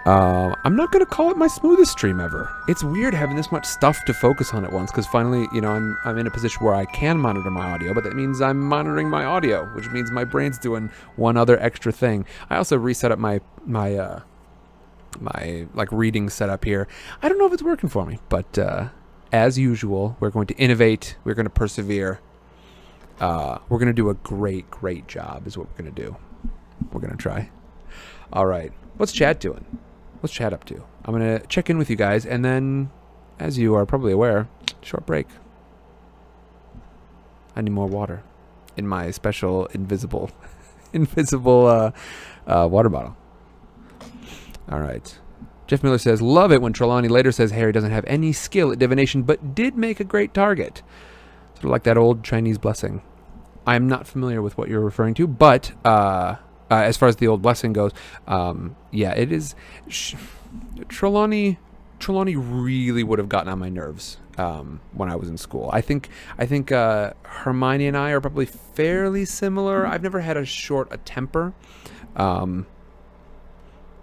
Uh, 0.07 0.55
I'm 0.63 0.77
not 0.77 0.93
to 0.93 1.05
call 1.05 1.33
it 1.33 1.37
my 1.37 1.49
smoothest 1.49 1.91
stream 1.91 2.21
ever. 2.21 2.49
It's 2.69 2.85
weird 2.85 3.13
having 3.13 3.35
this 3.35 3.51
much 3.51 3.67
stuff 3.67 4.05
to 4.05 4.15
focus 4.15 4.55
on 4.55 4.65
at 4.65 4.73
once 4.73 4.93
because 4.93 5.05
finally, 5.09 5.49
you 5.53 5.61
know, 5.61 5.73
I'm, 5.73 5.99
I'm 6.05 6.17
in 6.17 6.29
a 6.29 6.31
position 6.31 6.65
where 6.65 6.77
I 6.77 6.85
can 6.85 7.19
monitor 7.19 7.51
my 7.51 7.65
audio, 7.65 7.93
but 7.93 8.05
that 8.05 8.15
means 8.15 8.41
I'm 8.41 8.61
monitoring 8.61 9.11
my 9.11 9.25
audio, 9.25 9.65
which 9.75 9.91
means 9.91 10.13
my 10.13 10.23
brain's 10.23 10.59
doing 10.59 10.91
one 11.17 11.37
other 11.37 11.59
extra 11.61 11.91
thing. 11.91 12.25
I 12.49 12.57
also 12.57 12.77
reset 12.77 13.11
up 13.11 13.19
my, 13.19 13.41
my, 13.65 13.97
uh, 13.97 14.21
my 15.19 15.67
like 15.75 15.91
reading 15.91 16.31
setup 16.31 16.65
here. 16.65 16.87
I 17.21 17.29
don't 17.29 17.37
know 17.37 17.47
if 17.47 17.53
it's 17.53 17.65
working 17.65 17.89
for 17.89 18.07
me, 18.07 18.21
but 18.29 18.57
uh, 18.57 18.91
as 19.33 19.59
usual, 19.59 20.17
we're 20.21 20.31
going 20.31 20.47
to 20.47 20.55
innovate. 20.55 21.17
We're 21.25 21.35
going 21.35 21.47
to 21.47 21.51
persevere. 21.51 22.21
Uh, 23.19 23.59
we're 23.69 23.79
going 23.79 23.89
to 23.89 23.93
do 23.93 24.09
a 24.09 24.15
great, 24.15 24.71
great 24.71 25.09
job. 25.09 25.49
Is 25.49 25.59
what 25.59 25.67
we're 25.69 25.83
going 25.83 25.93
to 25.93 26.03
do. 26.03 26.17
We're 26.93 27.01
going 27.01 27.11
to 27.11 27.21
try. 27.21 27.51
All 28.33 28.47
right. 28.47 28.73
What's 28.99 29.11
Chad 29.11 29.41
doing? 29.41 29.65
What's 30.27 30.35
Chad 30.35 30.53
up 30.53 30.65
to? 30.65 30.83
I'm 31.05 31.17
going 31.17 31.39
to 31.39 31.47
check 31.47 31.71
in 31.71 31.79
with 31.79 31.89
you 31.89 31.95
guys, 31.95 32.27
and 32.27 32.45
then, 32.45 32.91
as 33.39 33.59
you 33.59 33.77
are 33.77 33.87
probably 33.87 34.11
aware, 34.11 34.49
short 34.83 35.07
break. 35.07 35.29
I 37.55 37.61
need 37.61 37.71
more 37.71 37.87
water 37.87 38.25
in 38.77 38.89
my 38.89 39.13
special 39.13 39.67
invisible, 39.67 40.33
invisible 40.93 41.69
uh, 41.69 41.93
uh, 42.45 42.67
water 42.69 42.89
bottle. 42.89 43.17
All 44.69 44.81
right. 44.81 45.17
Jeff 45.69 45.85
Miller 45.85 45.97
says, 45.97 46.21
Love 46.21 46.51
it 46.51 46.61
when 46.61 46.73
Trelawney 46.73 47.07
later 47.07 47.31
says 47.31 47.53
Harry 47.53 47.71
doesn't 47.71 47.93
have 47.93 48.05
any 48.09 48.33
skill 48.33 48.73
at 48.73 48.81
divination, 48.81 49.23
but 49.23 49.55
did 49.55 49.77
make 49.77 50.01
a 50.01 50.05
great 50.05 50.35
target. 50.35 50.83
Sort 51.55 51.67
of 51.67 51.71
like 51.71 51.85
that 51.85 51.97
old 51.97 52.25
Chinese 52.25 52.59
blessing. 52.59 53.01
I 53.65 53.77
am 53.77 53.87
not 53.87 54.09
familiar 54.09 54.43
with 54.43 54.59
what 54.59 54.69
you're 54.69 54.81
referring 54.81 55.15
to, 55.15 55.29
but 55.29 55.71
uh, 55.85 56.35
uh, 56.71 56.75
as 56.77 56.97
far 56.97 57.09
as 57.09 57.17
the 57.17 57.29
old 57.29 57.43
blessing 57.43 57.73
goes, 57.73 57.93
um, 58.27 58.77
yeah, 58.91 59.13
it 59.13 59.33
is. 59.33 59.55
Sh- 59.89 60.15
Trelawney, 60.89 61.59
Trelawney 61.99 62.37
really 62.37 63.03
would 63.03 63.19
have 63.19 63.29
gotten 63.29 63.49
on 63.49 63.59
my 63.59 63.69
nerves 63.69 64.19
um, 64.39 64.81
when 64.93 65.11
I 65.11 65.17
was 65.17 65.29
in 65.29 65.37
school. 65.39 65.71
I 65.73 65.81
think, 65.81 66.09
I 66.39 66.47
think 66.47 66.73
uh, 66.73 67.13
Hermione 67.23 67.87
and 67.87 67.97
I 67.97 68.11
are 68.11 68.21
probably 68.21 68.47
fairly 68.47 69.25
similar. 69.25 69.87
I've 69.87 70.03
never 70.03 70.21
had 70.21 70.37
a 70.37 70.45
short 70.45 70.89
a 70.91 70.97
temper, 70.99 71.53
um, 72.17 72.67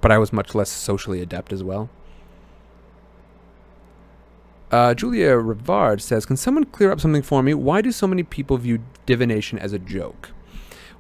but 0.01 0.11
I 0.11 0.17
was 0.17 0.31
much 0.33 0.55
less 0.55 0.69
socially 0.69 1.21
adept 1.21 1.53
as 1.53 1.63
well. 1.63 1.89
Uh, 4.71 4.93
Julia 4.95 5.33
Rivard 5.35 6.01
says, 6.01 6.25
"Can 6.25 6.35
someone 6.35 6.63
clear 6.63 6.91
up 6.91 6.99
something 6.99 7.21
for 7.21 7.43
me? 7.43 7.53
Why 7.53 7.81
do 7.81 7.91
so 7.91 8.07
many 8.07 8.23
people 8.23 8.57
view 8.57 8.79
divination 9.05 9.59
as 9.59 9.71
a 9.71 9.77
joke?" 9.77 10.31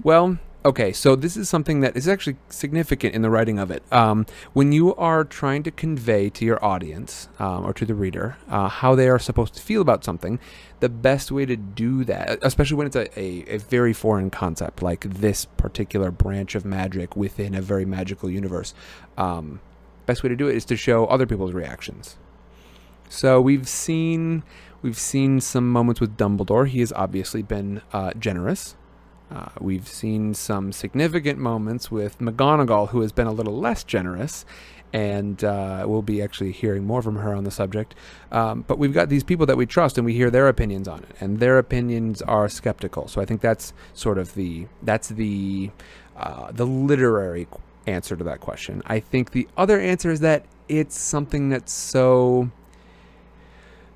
Well, 0.03 0.37
okay, 0.65 0.93
so 0.93 1.15
this 1.15 1.35
is 1.35 1.49
something 1.49 1.81
that 1.81 1.95
is 1.95 2.07
actually 2.07 2.37
significant 2.49 3.13
in 3.13 3.21
the 3.21 3.29
writing 3.29 3.59
of 3.59 3.71
it. 3.71 3.83
Um, 3.91 4.25
when 4.53 4.71
you 4.71 4.95
are 4.95 5.23
trying 5.23 5.63
to 5.63 5.71
convey 5.71 6.29
to 6.29 6.45
your 6.45 6.63
audience 6.63 7.27
um, 7.39 7.65
or 7.65 7.73
to 7.73 7.85
the 7.85 7.95
reader 7.95 8.37
uh, 8.49 8.67
how 8.69 8.95
they 8.95 9.09
are 9.09 9.19
supposed 9.19 9.53
to 9.55 9.61
feel 9.61 9.81
about 9.81 10.03
something, 10.03 10.39
the 10.79 10.89
best 10.89 11.31
way 11.31 11.45
to 11.45 11.55
do 11.55 12.03
that, 12.05 12.39
especially 12.41 12.77
when 12.77 12.87
it's 12.87 12.95
a, 12.95 13.19
a, 13.19 13.55
a 13.55 13.57
very 13.57 13.93
foreign 13.93 14.29
concept 14.29 14.81
like 14.81 15.01
this 15.01 15.45
particular 15.45 16.11
branch 16.11 16.55
of 16.55 16.65
magic 16.65 17.15
within 17.15 17.55
a 17.55 17.61
very 17.61 17.85
magical 17.85 18.29
universe, 18.29 18.73
um, 19.17 19.59
best 20.05 20.23
way 20.23 20.29
to 20.29 20.35
do 20.35 20.47
it 20.47 20.55
is 20.55 20.65
to 20.65 20.75
show 20.75 21.05
other 21.05 21.25
people's 21.25 21.53
reactions. 21.53 22.17
So 23.09 23.39
we've 23.39 23.67
seen 23.67 24.43
we've 24.81 24.97
seen 24.97 25.39
some 25.39 25.71
moments 25.71 26.01
with 26.01 26.17
Dumbledore. 26.17 26.67
He 26.67 26.79
has 26.79 26.91
obviously 26.93 27.43
been 27.43 27.81
uh, 27.93 28.11
generous. 28.17 28.75
Uh, 29.33 29.49
we've 29.59 29.87
seen 29.87 30.33
some 30.33 30.71
significant 30.71 31.39
moments 31.39 31.89
with 31.89 32.19
McGonagall, 32.19 32.89
who 32.89 33.01
has 33.01 33.11
been 33.11 33.25
a 33.25 33.31
little 33.31 33.57
less 33.57 33.83
generous, 33.83 34.45
and 34.91 35.43
uh, 35.43 35.85
we'll 35.87 36.03
be 36.03 36.21
actually 36.21 36.51
hearing 36.51 36.85
more 36.85 37.01
from 37.01 37.15
her 37.15 37.33
on 37.33 37.43
the 37.43 37.51
subject. 37.51 37.95
Um, 38.31 38.63
but 38.67 38.77
we've 38.77 38.93
got 38.93 39.09
these 39.09 39.23
people 39.23 39.47
that 39.47 39.57
we 39.57 39.65
trust, 39.65 39.97
and 39.97 40.05
we 40.05 40.13
hear 40.13 40.29
their 40.29 40.47
opinions 40.47 40.87
on 40.87 40.99
it, 40.99 41.15
and 41.19 41.39
their 41.39 41.57
opinions 41.57 42.21
are 42.21 42.47
skeptical. 42.47 43.07
So 43.07 43.21
I 43.21 43.25
think 43.25 43.41
that's 43.41 43.73
sort 43.93 44.19
of 44.19 44.35
the 44.35 44.67
that's 44.83 45.09
the 45.09 45.71
uh, 46.15 46.51
the 46.51 46.67
literary 46.67 47.47
answer 47.87 48.15
to 48.15 48.23
that 48.23 48.39
question. 48.39 48.83
I 48.85 48.99
think 48.99 49.31
the 49.31 49.47
other 49.57 49.79
answer 49.79 50.11
is 50.11 50.19
that 50.19 50.45
it's 50.69 50.97
something 50.97 51.49
that's 51.49 51.71
so. 51.71 52.51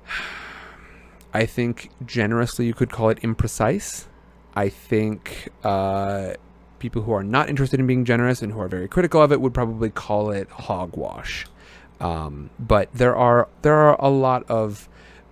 I 1.32 1.44
think 1.44 1.90
generously 2.06 2.66
you 2.66 2.74
could 2.74 2.90
call 2.90 3.10
it 3.10 3.20
imprecise. 3.20 4.06
I 4.58 4.70
think 4.70 5.50
uh, 5.62 6.32
people 6.80 7.02
who 7.02 7.12
are 7.12 7.22
not 7.22 7.48
interested 7.48 7.78
in 7.78 7.86
being 7.86 8.04
generous 8.04 8.42
and 8.42 8.52
who 8.52 8.58
are 8.58 8.66
very 8.66 8.88
critical 8.88 9.22
of 9.22 9.30
it 9.30 9.40
would 9.40 9.54
probably 9.54 9.88
call 9.88 10.32
it 10.32 10.50
hogwash. 10.50 11.46
Um, 12.00 12.50
but 12.58 12.92
there 12.92 13.14
are 13.14 13.46
there 13.62 13.76
are 13.76 13.96
a 14.00 14.08
lot 14.08 14.42
of 14.50 14.88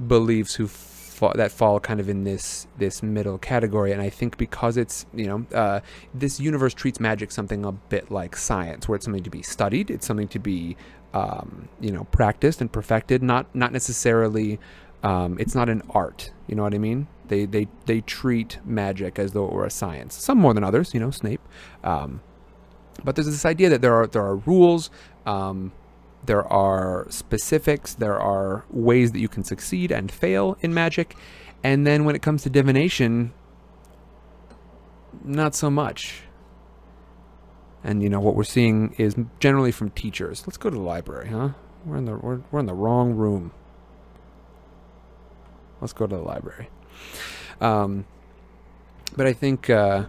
beliefs 0.06 0.54
who 0.54 0.68
that 1.34 1.50
fall 1.50 1.80
kind 1.80 1.98
of 1.98 2.08
in 2.08 2.22
this 2.22 2.68
this 2.78 3.02
middle 3.02 3.36
category. 3.36 3.90
And 3.90 4.00
I 4.00 4.10
think 4.10 4.38
because 4.38 4.76
it's 4.76 5.06
you 5.12 5.26
know 5.26 5.46
uh, 5.52 5.80
this 6.14 6.38
universe 6.38 6.72
treats 6.72 7.00
magic 7.00 7.32
something 7.32 7.64
a 7.64 7.72
bit 7.72 8.12
like 8.12 8.36
science, 8.36 8.86
where 8.86 8.94
it's 8.94 9.06
something 9.06 9.24
to 9.24 9.30
be 9.30 9.42
studied, 9.42 9.90
it's 9.90 10.06
something 10.06 10.28
to 10.28 10.38
be 10.38 10.76
um, 11.14 11.68
you 11.80 11.90
know 11.90 12.04
practiced 12.12 12.60
and 12.60 12.70
perfected, 12.70 13.24
not 13.24 13.52
not 13.56 13.72
necessarily. 13.72 14.60
Um, 15.06 15.38
it's 15.38 15.54
not 15.54 15.68
an 15.68 15.82
art, 15.90 16.32
you 16.48 16.56
know 16.56 16.64
what 16.64 16.74
I 16.74 16.78
mean? 16.78 17.06
They 17.28 17.44
they 17.46 17.68
they 17.84 18.00
treat 18.00 18.58
magic 18.64 19.20
as 19.20 19.32
though 19.32 19.46
it 19.46 19.52
were 19.52 19.64
a 19.64 19.70
science. 19.70 20.16
Some 20.16 20.38
more 20.38 20.52
than 20.52 20.64
others, 20.64 20.94
you 20.94 21.00
know, 21.00 21.12
Snape. 21.12 21.40
Um, 21.84 22.22
but 23.04 23.14
there's 23.14 23.26
this 23.26 23.44
idea 23.44 23.68
that 23.68 23.82
there 23.82 23.94
are 23.94 24.08
there 24.08 24.22
are 24.22 24.36
rules. 24.36 24.90
Um, 25.24 25.72
there 26.24 26.44
are 26.52 27.06
specifics, 27.08 27.94
there 27.94 28.18
are 28.18 28.64
ways 28.68 29.12
that 29.12 29.20
you 29.20 29.28
can 29.28 29.44
succeed 29.44 29.92
and 29.92 30.10
fail 30.10 30.56
in 30.60 30.74
magic, 30.74 31.14
and 31.62 31.86
then 31.86 32.04
when 32.04 32.16
it 32.16 32.22
comes 32.22 32.42
to 32.42 32.50
divination, 32.50 33.32
not 35.24 35.54
so 35.54 35.70
much. 35.70 36.22
And 37.84 38.02
you 38.02 38.08
know 38.08 38.18
what 38.18 38.34
we're 38.34 38.42
seeing 38.42 38.94
is 38.98 39.14
generally 39.38 39.70
from 39.70 39.90
teachers. 39.90 40.42
Let's 40.48 40.56
go 40.56 40.68
to 40.68 40.76
the 40.76 40.82
library, 40.82 41.28
huh? 41.28 41.50
We're 41.84 41.98
in 41.98 42.06
the 42.06 42.16
we're, 42.16 42.40
we're 42.50 42.58
in 42.58 42.66
the 42.66 42.74
wrong 42.74 43.14
room. 43.14 43.52
Let's 45.80 45.92
go 45.92 46.06
to 46.06 46.16
the 46.16 46.22
library. 46.22 46.70
Um, 47.60 48.06
but 49.16 49.26
I 49.26 49.32
think 49.32 49.70
uh, 49.70 50.06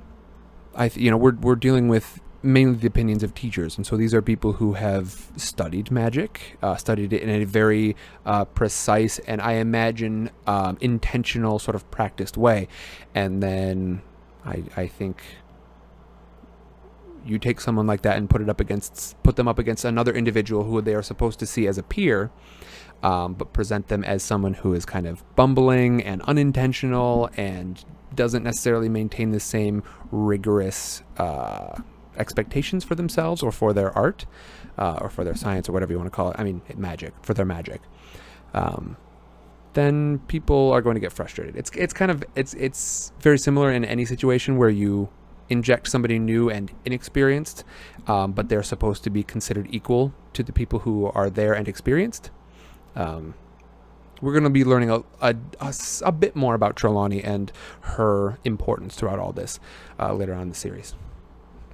I 0.75 0.89
th- 0.89 1.03
you 1.03 1.11
know 1.11 1.17
we're 1.17 1.35
we're 1.35 1.55
dealing 1.55 1.87
with 1.87 2.19
mainly 2.43 2.75
the 2.75 2.87
opinions 2.87 3.23
of 3.23 3.33
teachers, 3.33 3.77
and 3.77 3.85
so 3.85 3.97
these 3.97 4.13
are 4.13 4.21
people 4.21 4.53
who 4.53 4.73
have 4.73 5.31
studied 5.35 5.91
magic, 5.91 6.57
uh, 6.61 6.75
studied 6.75 7.11
it 7.13 7.21
in 7.21 7.29
a 7.29 7.43
very 7.45 7.95
uh, 8.25 8.45
precise 8.45 9.19
and 9.19 9.41
I 9.41 9.53
imagine 9.53 10.29
um, 10.45 10.77
intentional 10.79 11.59
sort 11.59 11.75
of 11.75 11.89
practiced 11.91 12.37
way, 12.37 12.67
and 13.15 13.41
then 13.41 14.01
I 14.45 14.63
I 14.75 14.87
think 14.87 15.21
you 17.25 17.37
take 17.37 17.59
someone 17.59 17.85
like 17.85 18.01
that 18.03 18.17
and 18.17 18.29
put 18.29 18.41
it 18.41 18.49
up 18.49 18.59
against 18.59 19.21
put 19.23 19.35
them 19.35 19.47
up 19.47 19.59
against 19.59 19.83
another 19.83 20.13
individual 20.13 20.63
who 20.63 20.81
they 20.81 20.95
are 20.95 21.03
supposed 21.03 21.39
to 21.39 21.45
see 21.45 21.67
as 21.67 21.77
a 21.77 21.83
peer 21.83 22.31
um, 23.03 23.33
but 23.33 23.53
present 23.53 23.87
them 23.87 24.03
as 24.03 24.23
someone 24.23 24.55
who 24.55 24.73
is 24.73 24.85
kind 24.85 25.07
of 25.07 25.23
bumbling 25.35 26.01
and 26.03 26.21
unintentional 26.23 27.29
and 27.37 27.83
doesn't 28.15 28.43
necessarily 28.43 28.89
maintain 28.89 29.31
the 29.31 29.39
same 29.39 29.83
rigorous 30.11 31.03
uh, 31.17 31.79
expectations 32.17 32.83
for 32.83 32.95
themselves 32.95 33.43
or 33.43 33.51
for 33.51 33.73
their 33.73 33.95
art 33.97 34.25
uh, 34.77 34.97
or 35.01 35.09
for 35.09 35.23
their 35.23 35.35
science 35.35 35.69
or 35.69 35.71
whatever 35.71 35.91
you 35.91 35.97
want 35.97 36.07
to 36.07 36.15
call 36.15 36.31
it. 36.31 36.35
I 36.39 36.43
mean, 36.43 36.61
magic 36.75 37.13
for 37.21 37.33
their 37.33 37.45
magic. 37.45 37.81
Um, 38.53 38.97
then 39.73 40.19
people 40.27 40.71
are 40.71 40.81
going 40.81 40.95
to 40.95 40.99
get 40.99 41.13
frustrated. 41.13 41.55
It's 41.55 41.69
it's 41.75 41.93
kind 41.93 42.09
of 42.09 42.23
it's 42.35 42.55
it's 42.55 43.11
very 43.19 43.37
similar 43.37 43.71
in 43.71 43.85
any 43.85 44.05
situation 44.05 44.57
where 44.57 44.69
you 44.69 45.09
inject 45.49 45.87
somebody 45.87 46.19
new 46.19 46.49
and 46.49 46.71
inexperienced, 46.83 47.63
um, 48.07 48.31
but 48.31 48.49
they're 48.49 48.63
supposed 48.63 49.03
to 49.03 49.09
be 49.09 49.23
considered 49.23 49.67
equal 49.69 50.13
to 50.33 50.43
the 50.43 50.51
people 50.51 50.79
who 50.79 51.05
are 51.13 51.29
there 51.29 51.53
and 51.53 51.67
experienced. 51.67 52.31
Um, 52.97 53.35
we're 54.21 54.33
going 54.33 54.43
to 54.43 54.49
be 54.49 54.65
learning 54.65 54.89
a 54.89 55.03
a 55.21 55.35
a 56.01 56.11
bit 56.11 56.35
more 56.35 56.55
about 56.55 56.75
Trelawney 56.75 57.23
and 57.23 57.51
her 57.81 58.39
importance 58.43 58.95
throughout 58.95 59.19
all 59.19 59.31
this 59.31 59.59
uh, 59.99 60.13
later 60.13 60.33
on 60.33 60.41
in 60.41 60.49
the 60.49 60.55
series. 60.55 60.95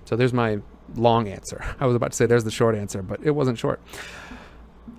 So 0.06 0.16
there's 0.16 0.34
my 0.34 0.60
long 0.96 1.28
answer. 1.28 1.64
I 1.80 1.86
was 1.86 1.96
about 1.96 2.12
to 2.12 2.18
say 2.18 2.26
there's 2.26 2.44
the 2.44 2.52
short 2.52 2.76
answer, 2.76 3.02
but 3.02 3.22
it 3.24 3.32
wasn't 3.32 3.58
short. 3.58 3.82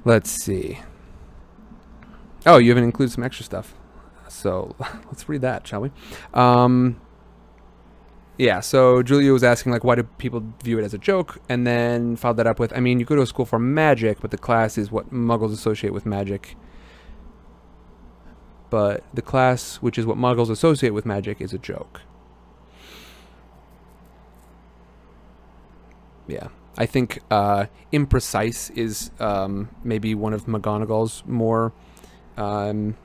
Let's 0.04 0.30
see. 0.30 0.80
Oh, 2.46 2.56
you 2.56 2.70
even 2.70 2.84
included 2.84 3.12
some 3.12 3.24
extra 3.24 3.44
stuff. 3.44 3.74
So 4.28 4.74
let's 5.06 5.28
read 5.28 5.42
that, 5.42 5.66
shall 5.66 5.82
we? 5.82 5.90
Um, 6.32 7.00
yeah, 8.38 8.60
so 8.60 9.02
Julia 9.02 9.32
was 9.32 9.44
asking, 9.44 9.72
like, 9.72 9.84
why 9.84 9.94
do 9.94 10.02
people 10.02 10.42
view 10.62 10.78
it 10.78 10.84
as 10.84 10.94
a 10.94 10.98
joke? 10.98 11.38
And 11.48 11.66
then 11.66 12.16
followed 12.16 12.38
that 12.38 12.46
up 12.46 12.58
with, 12.58 12.72
I 12.76 12.80
mean, 12.80 12.98
you 12.98 13.06
go 13.06 13.14
to 13.14 13.22
a 13.22 13.26
school 13.26 13.46
for 13.46 13.58
magic, 13.58 14.20
but 14.20 14.30
the 14.30 14.38
class 14.38 14.76
is 14.76 14.90
what 14.90 15.12
muggles 15.12 15.52
associate 15.52 15.92
with 15.92 16.04
magic. 16.04 16.56
But 18.70 19.04
the 19.14 19.22
class, 19.22 19.76
which 19.76 19.98
is 19.98 20.06
what 20.06 20.16
muggles 20.16 20.50
associate 20.50 20.90
with 20.90 21.06
magic, 21.06 21.40
is 21.40 21.52
a 21.52 21.58
joke. 21.58 22.00
Yeah. 26.26 26.48
I 26.76 26.86
think 26.86 27.20
uh, 27.30 27.66
imprecise 27.92 28.76
is 28.76 29.12
um, 29.20 29.68
maybe 29.84 30.14
one 30.14 30.32
of 30.32 30.46
McGonagall's 30.46 31.22
more 31.24 31.72
um, 32.36 32.96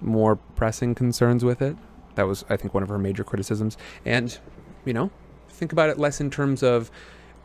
more 0.00 0.36
pressing 0.36 0.94
concerns 0.94 1.44
with 1.44 1.60
it. 1.60 1.76
That 2.14 2.26
was, 2.26 2.44
I 2.48 2.56
think, 2.56 2.74
one 2.74 2.82
of 2.82 2.88
her 2.88 2.98
major 2.98 3.24
criticisms. 3.24 3.76
And, 4.04 4.36
you 4.84 4.92
know, 4.92 5.10
think 5.48 5.72
about 5.72 5.90
it 5.90 5.98
less 5.98 6.20
in 6.20 6.30
terms 6.30 6.62
of 6.62 6.90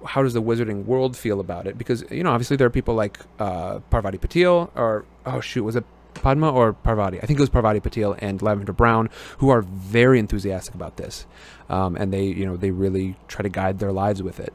how 0.06 0.24
does 0.24 0.34
the 0.34 0.42
wizarding 0.42 0.86
world 0.86 1.18
feel 1.18 1.40
about 1.40 1.68
it? 1.68 1.78
Because, 1.78 2.04
you 2.12 2.24
know, 2.24 2.32
obviously 2.32 2.58
there 2.58 2.68
are 2.68 2.72
people 2.72 2.96
like 2.96 3.20
uh, 3.40 3.80
Parvati 3.90 4.18
Patil, 4.18 4.70
or, 4.76 5.06
oh 5.26 5.40
shoot, 5.40 5.64
was 5.64 5.76
it 5.76 5.86
Padma 6.14 6.52
or 6.52 6.74
Parvati? 6.74 7.18
I 7.22 7.26
think 7.26 7.40
it 7.40 7.42
was 7.42 7.50
Parvati 7.50 7.80
Patil 7.80 8.18
and 8.20 8.42
Lavender 8.42 8.74
Brown, 8.74 9.10
who 9.40 9.50
are 9.50 9.62
very 9.62 10.20
enthusiastic 10.20 10.76
about 10.76 10.98
this. 10.98 11.26
Um, 11.70 11.96
and 11.96 12.14
they, 12.14 12.26
you 12.26 12.46
know, 12.46 12.58
they 12.58 12.72
really 12.72 13.16
try 13.28 13.42
to 13.44 13.50
guide 13.50 13.80
their 13.80 13.92
lives 13.92 14.22
with 14.22 14.40
it. 14.40 14.54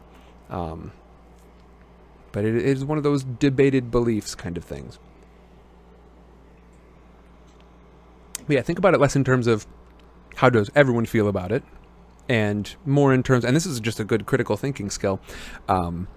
Um, 0.50 0.92
but 2.32 2.44
it 2.44 2.56
is 2.56 2.84
one 2.84 2.98
of 2.98 3.04
those 3.04 3.24
debated 3.24 3.90
beliefs 3.90 4.34
kind 4.34 4.56
of 4.56 4.64
things. 4.64 4.98
But 8.46 8.54
yeah, 8.54 8.62
think 8.62 8.78
about 8.78 8.94
it 8.94 9.00
less 9.00 9.14
in 9.14 9.24
terms 9.24 9.46
of 9.46 9.66
how 10.36 10.50
does 10.50 10.70
everyone 10.74 11.06
feel 11.06 11.28
about 11.28 11.52
it, 11.52 11.62
and 12.28 12.74
more 12.86 13.12
in 13.12 13.22
terms, 13.22 13.44
and 13.44 13.54
this 13.54 13.66
is 13.66 13.80
just 13.80 14.00
a 14.00 14.04
good 14.04 14.26
critical 14.26 14.56
thinking 14.56 14.90
skill. 14.90 15.20
Um, 15.68 16.08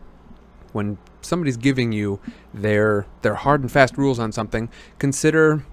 when 0.74 0.98
somebody's 1.22 1.58
giving 1.58 1.92
you 1.92 2.20
their 2.54 3.06
their 3.22 3.36
hard 3.36 3.62
and 3.62 3.72
fast 3.72 3.98
rules 3.98 4.20
on 4.20 4.32
something, 4.32 4.70
consider 5.00 5.66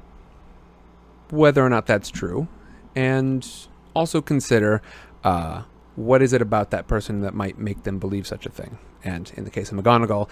whether 1.31 1.65
or 1.65 1.69
not 1.69 1.87
that's 1.87 2.11
true, 2.11 2.47
and 2.95 3.49
also 3.95 4.21
consider 4.21 4.83
uh, 5.25 5.63
what 5.97 6.23
is 6.23 6.33
it 6.33 6.41
about 6.43 6.71
that 6.71 6.87
person 6.87 7.21
that 7.21 7.35
might 7.35 7.59
make 7.59 7.83
them 7.83 7.99
believe 7.99 8.27
such 8.27 8.47
a 8.47 8.51
thing. 8.51 8.79
And 9.05 9.33
in 9.37 9.45
the 9.45 9.51
case 9.51 9.73
of 9.73 9.79
McGonagall, 9.79 10.29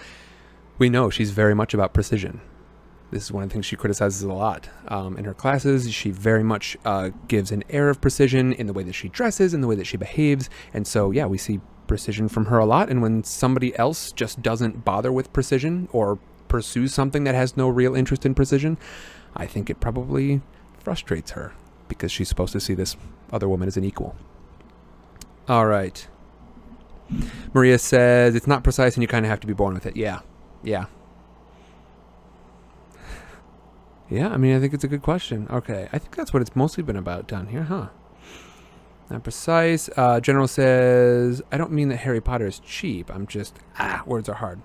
we 0.77 0.89
know 0.89 1.09
she's 1.09 1.31
very 1.31 1.53
much 1.53 1.73
about 1.73 1.93
precision. 1.93 2.41
This 3.11 3.25
is 3.25 3.31
one 3.31 3.43
of 3.43 3.49
the 3.49 3.53
things 3.53 3.65
she 3.65 3.75
criticizes 3.75 4.23
a 4.23 4.31
lot 4.31 4.69
um, 4.87 5.17
in 5.17 5.25
her 5.25 5.33
classes. 5.33 5.91
She 5.91 6.11
very 6.11 6.43
much 6.43 6.77
uh, 6.85 7.09
gives 7.27 7.51
an 7.51 7.63
air 7.69 7.89
of 7.89 7.99
precision 7.99 8.53
in 8.53 8.67
the 8.67 8.73
way 8.73 8.83
that 8.83 8.93
she 8.93 9.09
dresses, 9.09 9.53
in 9.53 9.61
the 9.61 9.67
way 9.67 9.75
that 9.75 9.85
she 9.85 9.97
behaves, 9.97 10.49
and 10.73 10.87
so 10.87 11.11
yeah, 11.11 11.25
we 11.25 11.37
see 11.37 11.59
precision 11.87 12.29
from 12.29 12.45
her 12.45 12.57
a 12.57 12.65
lot. 12.65 12.89
And 12.89 13.01
when 13.01 13.23
somebody 13.25 13.77
else 13.77 14.13
just 14.13 14.41
doesn't 14.41 14.85
bother 14.85 15.11
with 15.11 15.33
precision 15.33 15.89
or 15.91 16.19
pursues 16.47 16.93
something 16.93 17.25
that 17.25 17.35
has 17.35 17.57
no 17.57 17.67
real 17.67 17.95
interest 17.95 18.25
in 18.25 18.33
precision, 18.33 18.77
I 19.35 19.45
think 19.45 19.69
it 19.69 19.81
probably 19.81 20.41
frustrates 20.79 21.31
her 21.31 21.53
because 21.89 22.09
she's 22.09 22.29
supposed 22.29 22.53
to 22.53 22.61
see 22.61 22.73
this 22.73 22.95
other 23.33 23.49
woman 23.49 23.67
as 23.67 23.75
an 23.75 23.83
equal. 23.83 24.15
All 25.49 25.65
right. 25.65 26.07
Maria 27.53 27.77
says 27.77 28.35
it's 28.35 28.47
not 28.47 28.63
precise 28.63 28.95
and 28.95 29.01
you 29.01 29.07
kind 29.07 29.25
of 29.25 29.29
have 29.29 29.41
to 29.41 29.47
be 29.47 29.53
born 29.53 29.73
with 29.73 29.85
it. 29.85 29.97
Yeah. 29.97 30.19
Yeah. 30.63 30.85
Yeah, 34.11 34.27
I 34.27 34.35
mean, 34.35 34.53
I 34.53 34.59
think 34.59 34.73
it's 34.73 34.83
a 34.83 34.89
good 34.89 35.01
question. 35.01 35.47
Okay, 35.49 35.87
I 35.93 35.97
think 35.97 36.17
that's 36.17 36.33
what 36.33 36.41
it's 36.41 36.53
mostly 36.53 36.83
been 36.83 36.97
about 36.97 37.27
down 37.27 37.47
here, 37.47 37.63
huh? 37.63 37.87
Not 39.09 39.23
precise. 39.23 39.89
Uh, 39.95 40.19
General 40.19 40.49
says, 40.49 41.41
I 41.49 41.57
don't 41.57 41.71
mean 41.71 41.87
that 41.89 41.97
Harry 41.97 42.19
Potter 42.19 42.45
is 42.45 42.59
cheap. 42.59 43.09
I'm 43.09 43.25
just, 43.25 43.57
ah, 43.79 44.03
words 44.05 44.27
are 44.27 44.35
hard. 44.35 44.61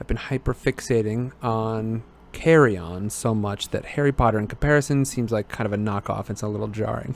I've 0.00 0.08
been 0.08 0.16
hyper 0.16 0.52
fixating 0.52 1.30
on 1.40 2.02
Carry 2.32 2.76
On 2.76 3.10
so 3.10 3.32
much 3.32 3.68
that 3.68 3.84
Harry 3.84 4.10
Potter 4.10 4.40
in 4.40 4.48
comparison 4.48 5.04
seems 5.04 5.30
like 5.30 5.48
kind 5.48 5.66
of 5.66 5.72
a 5.72 5.76
knockoff. 5.76 6.28
It's 6.28 6.42
a 6.42 6.48
little 6.48 6.68
jarring. 6.68 7.14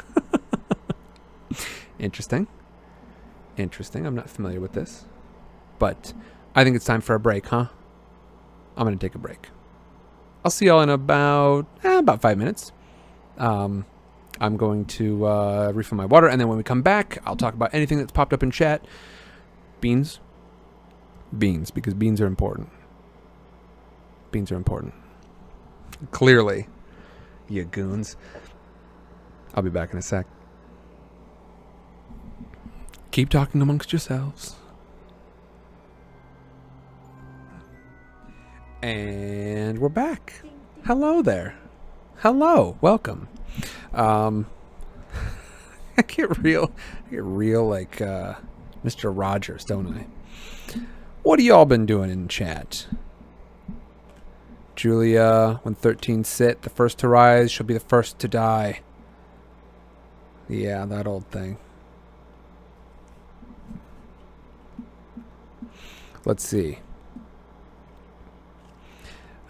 Interesting. 1.98 2.46
Interesting. 3.56 4.06
I'm 4.06 4.14
not 4.14 4.30
familiar 4.30 4.60
with 4.60 4.74
this. 4.74 5.06
But 5.80 6.12
I 6.54 6.62
think 6.62 6.76
it's 6.76 6.84
time 6.84 7.00
for 7.00 7.16
a 7.16 7.20
break, 7.20 7.46
huh? 7.46 7.66
I'm 8.76 8.84
going 8.84 8.96
to 8.96 9.04
take 9.04 9.16
a 9.16 9.18
break. 9.18 9.48
I'll 10.44 10.50
see 10.50 10.66
y'all 10.66 10.82
in 10.82 10.90
about 10.90 11.66
eh, 11.82 11.98
about 11.98 12.20
five 12.20 12.36
minutes. 12.36 12.72
Um, 13.38 13.86
I'm 14.40 14.56
going 14.56 14.84
to 14.86 15.26
uh, 15.26 15.72
refill 15.74 15.96
my 15.96 16.04
water, 16.04 16.28
and 16.28 16.40
then 16.40 16.48
when 16.48 16.58
we 16.58 16.64
come 16.64 16.82
back, 16.82 17.18
I'll 17.24 17.36
talk 17.36 17.54
about 17.54 17.72
anything 17.72 17.98
that's 17.98 18.12
popped 18.12 18.32
up 18.32 18.42
in 18.42 18.50
chat. 18.50 18.84
Beans, 19.80 20.20
beans, 21.36 21.70
because 21.70 21.94
beans 21.94 22.20
are 22.20 22.26
important. 22.26 22.68
Beans 24.32 24.52
are 24.52 24.56
important. 24.56 24.92
Clearly, 26.10 26.66
you 27.48 27.64
goons. 27.64 28.16
I'll 29.54 29.62
be 29.62 29.70
back 29.70 29.92
in 29.92 29.98
a 29.98 30.02
sec. 30.02 30.26
Keep 33.12 33.30
talking 33.30 33.62
amongst 33.62 33.92
yourselves. 33.92 34.56
And 38.84 39.78
we're 39.78 39.88
back. 39.88 40.42
Hello 40.84 41.22
there. 41.22 41.54
hello, 42.16 42.76
welcome. 42.82 43.28
Um, 43.94 44.44
I 45.96 46.02
get 46.02 46.36
real, 46.40 46.70
I 47.06 47.10
get 47.10 47.22
real 47.24 47.66
like 47.66 48.02
uh, 48.02 48.34
Mr. 48.84 49.10
Rogers, 49.10 49.64
don't 49.64 49.86
I? 49.86 50.06
What 51.22 51.38
have 51.38 51.46
y'all 51.46 51.64
been 51.64 51.86
doing 51.86 52.10
in 52.10 52.28
chat? 52.28 52.86
Julia, 54.76 55.60
when 55.62 55.74
13 55.74 56.22
sit, 56.22 56.60
the 56.60 56.68
first 56.68 56.98
to 56.98 57.08
rise 57.08 57.50
shall 57.50 57.64
be 57.64 57.72
the 57.72 57.80
first 57.80 58.18
to 58.18 58.28
die. 58.28 58.80
Yeah, 60.46 60.84
that 60.84 61.06
old 61.06 61.26
thing. 61.30 61.56
Let's 66.26 66.46
see. 66.46 66.80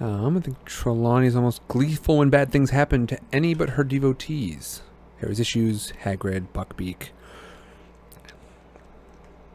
Um, 0.00 0.36
I 0.36 0.40
think 0.40 0.64
Trelawney 0.64 1.28
is 1.28 1.36
almost 1.36 1.66
gleeful 1.68 2.18
when 2.18 2.30
bad 2.30 2.50
things 2.50 2.70
happen 2.70 3.06
to 3.06 3.18
any 3.32 3.54
but 3.54 3.70
her 3.70 3.84
devotees. 3.84 4.82
Harry's 5.18 5.40
issues, 5.40 5.92
Hagrid, 6.02 6.48
Buckbeak. 6.52 7.10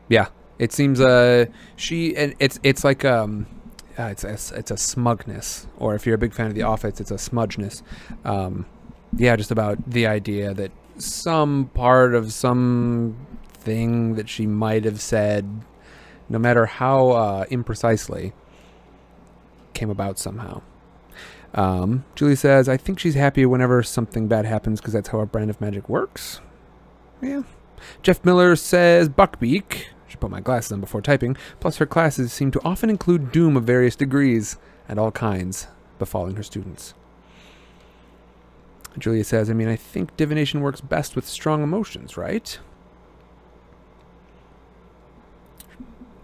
Yeah, 0.08 0.28
it 0.58 0.72
seems 0.72 1.00
uh 1.00 1.46
she 1.76 2.16
and 2.16 2.36
it's 2.40 2.60
it's 2.64 2.84
like 2.84 3.06
um 3.06 3.46
uh, 4.00 4.06
it's 4.06 4.24
a, 4.24 4.58
it's 4.58 4.72
a 4.72 4.78
smugness, 4.78 5.68
or 5.78 5.94
if 5.94 6.06
you're 6.06 6.16
a 6.16 6.18
big 6.18 6.34
fan 6.34 6.48
of 6.48 6.56
The 6.56 6.62
Office, 6.62 7.02
it's 7.02 7.12
a 7.12 7.16
smudgeness. 7.16 7.82
Um, 8.24 8.66
yeah, 9.18 9.36
just 9.36 9.52
about 9.52 9.78
the 9.90 10.08
idea 10.08 10.54
that 10.54 10.72
some 10.98 11.70
part 11.74 12.16
of 12.16 12.32
some 12.32 13.18
thing 13.52 14.16
that 14.16 14.30
she 14.30 14.48
might 14.48 14.86
have 14.86 15.02
said, 15.02 15.64
no 16.30 16.40
matter 16.40 16.66
how 16.66 17.10
uh, 17.10 17.46
imprecisely, 17.48 18.32
came 19.74 19.90
about 19.90 20.20
somehow. 20.20 20.62
Um, 21.54 22.06
Julie 22.16 22.36
says, 22.36 22.70
I 22.70 22.78
think 22.78 23.00
she's 23.00 23.16
happy 23.16 23.46
whenever 23.46 23.82
something 23.82 24.28
bad 24.28 24.46
happens 24.46 24.80
because 24.80 24.94
that's 24.94 25.10
how 25.10 25.20
our 25.20 25.26
brand 25.26 25.50
of 25.50 25.60
magic 25.60 25.90
works. 25.90 26.42
Yeah. 27.22 27.44
Jeff 28.04 28.24
Miller 28.24 28.56
says, 28.56 29.10
Buckbeak. 29.10 29.86
Should 30.08 30.20
put 30.20 30.32
my 30.32 30.42
glasses 30.42 30.72
on 30.72 30.80
before 30.80 31.02
typing. 31.02 31.38
Plus, 31.60 31.78
her 31.78 31.86
classes 31.86 32.34
seem 32.34 32.52
to 32.52 32.62
often 32.64 32.90
include 32.90 33.32
doom 33.32 33.56
of 33.58 33.64
various 33.64 33.96
degrees 33.96 34.58
and 34.88 35.00
all 35.00 35.12
kinds 35.12 35.68
befalling 36.00 36.36
her 36.36 36.44
students. 36.44 36.94
Julia 38.98 39.24
says, 39.24 39.50
I 39.50 39.54
mean, 39.54 39.68
I 39.68 39.76
think 39.76 40.16
divination 40.18 40.62
works 40.62 40.82
best 40.82 41.16
with 41.16 41.28
strong 41.28 41.62
emotions, 41.62 42.18
right? 42.18 42.58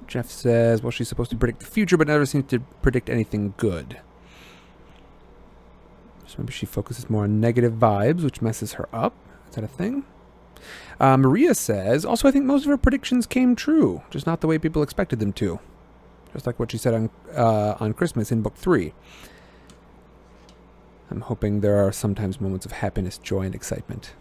Jeff 0.07 0.29
says, 0.29 0.81
well, 0.81 0.91
she's 0.91 1.09
supposed 1.09 1.31
to 1.31 1.37
predict 1.37 1.59
the 1.59 1.65
future, 1.65 1.97
but 1.97 2.07
never 2.07 2.25
seems 2.25 2.49
to 2.49 2.59
predict 2.81 3.09
anything 3.09 3.53
good. 3.57 3.99
So 6.27 6.35
maybe 6.39 6.53
she 6.53 6.65
focuses 6.65 7.09
more 7.09 7.23
on 7.23 7.39
negative 7.39 7.73
vibes, 7.73 8.23
which 8.23 8.41
messes 8.41 8.73
her 8.73 8.87
up. 8.93 9.13
Is 9.49 9.55
that 9.55 9.63
a 9.63 9.67
thing? 9.67 10.05
Uh, 10.99 11.17
Maria 11.17 11.53
says, 11.53 12.05
also, 12.05 12.27
I 12.27 12.31
think 12.31 12.45
most 12.45 12.63
of 12.63 12.69
her 12.69 12.77
predictions 12.77 13.25
came 13.25 13.55
true, 13.55 14.01
just 14.09 14.25
not 14.25 14.41
the 14.41 14.47
way 14.47 14.57
people 14.57 14.81
expected 14.81 15.19
them 15.19 15.33
to. 15.33 15.59
Just 16.33 16.45
like 16.45 16.59
what 16.59 16.71
she 16.71 16.77
said 16.77 16.93
on, 16.93 17.09
uh, 17.35 17.75
on 17.79 17.93
Christmas 17.93 18.31
in 18.31 18.41
book 18.41 18.55
three. 18.55 18.93
I'm 21.11 21.21
hoping 21.21 21.61
there 21.61 21.77
are 21.85 21.91
sometimes 21.91 22.41
moments 22.41 22.65
of 22.65 22.73
happiness, 22.73 23.17
joy, 23.17 23.41
and 23.41 23.55
excitement. 23.55 24.13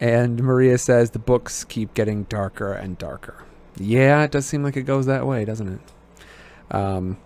And 0.00 0.42
Maria 0.42 0.78
says 0.78 1.10
the 1.10 1.18
books 1.18 1.64
keep 1.64 1.94
getting 1.94 2.24
darker 2.24 2.72
and 2.72 2.96
darker. 2.98 3.44
Yeah, 3.76 4.22
it 4.24 4.30
does 4.30 4.46
seem 4.46 4.62
like 4.62 4.76
it 4.76 4.82
goes 4.82 5.06
that 5.06 5.26
way, 5.26 5.44
doesn't 5.44 5.68
it? 5.68 6.74
Um, 6.74 7.18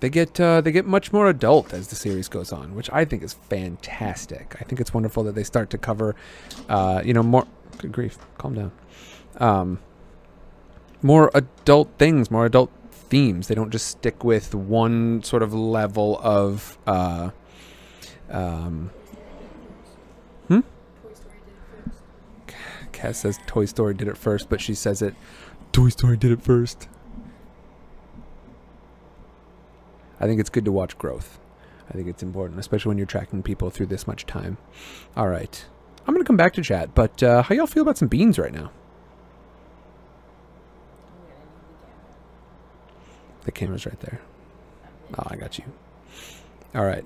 they 0.00 0.10
get 0.10 0.38
uh, 0.40 0.60
they 0.60 0.72
get 0.72 0.86
much 0.86 1.12
more 1.12 1.28
adult 1.28 1.72
as 1.72 1.88
the 1.88 1.96
series 1.96 2.28
goes 2.28 2.52
on, 2.52 2.74
which 2.74 2.90
I 2.92 3.04
think 3.04 3.22
is 3.22 3.34
fantastic. 3.34 4.56
I 4.60 4.64
think 4.64 4.80
it's 4.80 4.92
wonderful 4.92 5.24
that 5.24 5.34
they 5.34 5.44
start 5.44 5.70
to 5.70 5.78
cover, 5.78 6.14
uh, 6.68 7.02
you 7.04 7.14
know, 7.14 7.22
more. 7.22 7.46
Good 7.78 7.92
grief, 7.92 8.18
calm 8.38 8.54
down. 8.54 8.72
Um, 9.38 9.80
more 11.02 11.30
adult 11.34 11.90
things, 11.98 12.30
more 12.30 12.46
adult 12.46 12.70
themes. 12.90 13.48
They 13.48 13.54
don't 13.54 13.70
just 13.70 13.86
stick 13.86 14.24
with 14.24 14.54
one 14.54 15.22
sort 15.22 15.42
of 15.42 15.54
level 15.54 16.18
of. 16.22 16.78
Uh, 16.86 17.30
um, 18.30 18.90
hmm. 20.48 20.60
Cass 23.06 23.18
says 23.18 23.38
Toy 23.46 23.66
Story 23.66 23.94
did 23.94 24.08
it 24.08 24.16
first, 24.18 24.48
but 24.48 24.60
she 24.60 24.74
says 24.74 25.00
it. 25.00 25.14
Toy 25.70 25.90
Story 25.90 26.16
did 26.16 26.32
it 26.32 26.42
first. 26.42 26.88
I 30.18 30.26
think 30.26 30.40
it's 30.40 30.50
good 30.50 30.64
to 30.64 30.72
watch 30.72 30.98
growth. 30.98 31.38
I 31.88 31.92
think 31.92 32.08
it's 32.08 32.24
important, 32.24 32.58
especially 32.58 32.90
when 32.90 32.98
you're 32.98 33.06
tracking 33.06 33.44
people 33.44 33.70
through 33.70 33.86
this 33.86 34.08
much 34.08 34.26
time. 34.26 34.58
All 35.16 35.28
right. 35.28 35.64
I'm 36.04 36.14
going 36.14 36.24
to 36.24 36.26
come 36.26 36.36
back 36.36 36.54
to 36.54 36.62
chat, 36.62 36.96
but 36.96 37.22
uh, 37.22 37.42
how 37.42 37.54
y'all 37.54 37.68
feel 37.68 37.82
about 37.82 37.96
some 37.96 38.08
beans 38.08 38.40
right 38.40 38.52
now? 38.52 38.72
The 43.44 43.52
camera's 43.52 43.86
right 43.86 44.00
there. 44.00 44.20
Oh, 45.16 45.22
I 45.28 45.36
got 45.36 45.58
you. 45.58 45.64
All 46.74 46.84
right. 46.84 47.04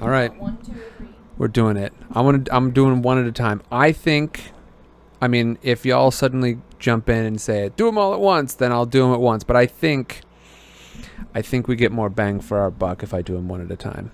All 0.00 0.08
right. 0.08 0.32
One, 0.40 0.56
two, 0.58 0.74
three. 0.96 1.08
We're 1.36 1.48
doing 1.48 1.76
it. 1.76 1.92
I 2.12 2.20
want 2.20 2.44
to. 2.44 2.54
I'm 2.54 2.70
doing 2.70 3.02
one 3.02 3.18
at 3.18 3.26
a 3.26 3.32
time. 3.32 3.60
I 3.72 3.90
think. 3.90 4.52
I 5.20 5.28
mean, 5.28 5.58
if 5.62 5.84
y'all 5.84 6.10
suddenly 6.10 6.60
jump 6.78 7.08
in 7.08 7.24
and 7.24 7.40
say 7.40 7.70
do 7.76 7.86
them 7.86 7.98
all 7.98 8.14
at 8.14 8.20
once, 8.20 8.54
then 8.54 8.72
I'll 8.72 8.86
do 8.86 9.02
them 9.02 9.12
at 9.12 9.20
once. 9.20 9.44
But 9.44 9.56
I 9.56 9.66
think. 9.66 10.22
I 11.34 11.42
think 11.42 11.68
we 11.68 11.76
get 11.76 11.92
more 11.92 12.08
bang 12.08 12.40
for 12.40 12.58
our 12.58 12.70
buck 12.70 13.02
if 13.02 13.12
I 13.14 13.22
do 13.22 13.34
them 13.34 13.48
one 13.48 13.60
at 13.60 13.70
a 13.70 13.76
time. 13.76 14.10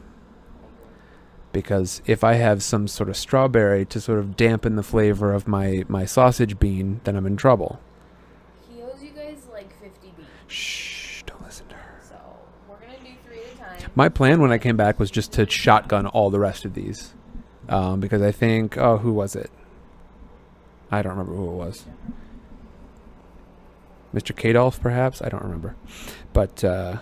Because 1.53 2.03
if 2.07 2.25
I 2.25 2.35
have 2.35 2.63
some 2.63 2.89
sort 2.89 3.09
of 3.09 3.17
strawberry 3.17 3.87
to 3.87 4.01
sort 4.01 4.19
of 4.19 4.37
dampen 4.37 4.77
the 4.77 4.83
flavor 4.83 5.33
of 5.33 5.47
my 5.47 5.85
my 5.89 6.05
sausage 6.05 6.59
bean, 6.59 7.01
then 7.05 7.17
I'm 7.17 7.27
in 7.27 7.37
trouble. 7.37 7.79
He 8.69 8.83
owes 8.83 9.03
you 9.03 9.11
guys 9.11 9.47
like 9.53 9.71
50 9.81 10.13
beats. 10.17 10.29
Shh! 10.49 11.23
Don't 11.25 11.43
listen 11.43 11.69
to 11.69 11.75
her. 11.77 12.01
So 12.07 12.17
we're 12.69 12.77
gonna 12.77 12.99
do 12.99 13.11
three 13.25 13.39
at 13.39 13.55
a 13.55 13.81
time. 13.81 13.91
My 13.95 14.09
plan 14.09 14.41
when 14.41 14.51
I 14.51 14.59
came 14.59 14.77
back 14.77 14.99
was 14.99 15.11
just 15.11 15.33
to 15.35 15.49
shotgun 15.49 16.07
all 16.07 16.31
the 16.31 16.41
rest 16.41 16.65
of 16.65 16.75
these, 16.75 17.15
um, 17.69 18.01
because 18.01 18.21
I 18.21 18.33
think 18.33 18.77
oh 18.77 18.99
who 18.99 19.13
was 19.13 19.37
it? 19.37 19.51
I 20.99 21.03
don't 21.03 21.13
remember 21.13 21.35
who 21.35 21.49
it 21.49 21.55
was. 21.55 21.85
Mr. 24.15 24.33
Kadolf, 24.35 24.81
perhaps 24.81 25.21
I 25.21 25.29
don't 25.29 25.43
remember, 25.43 25.75
but 26.33 26.63
uh, 26.63 26.99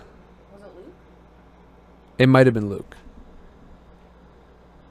Was 0.51 0.61
it 0.63 0.75
Luke? 0.75 0.93
it 2.17 2.27
might 2.27 2.47
have 2.47 2.53
been 2.55 2.69
Luke. 2.69 2.95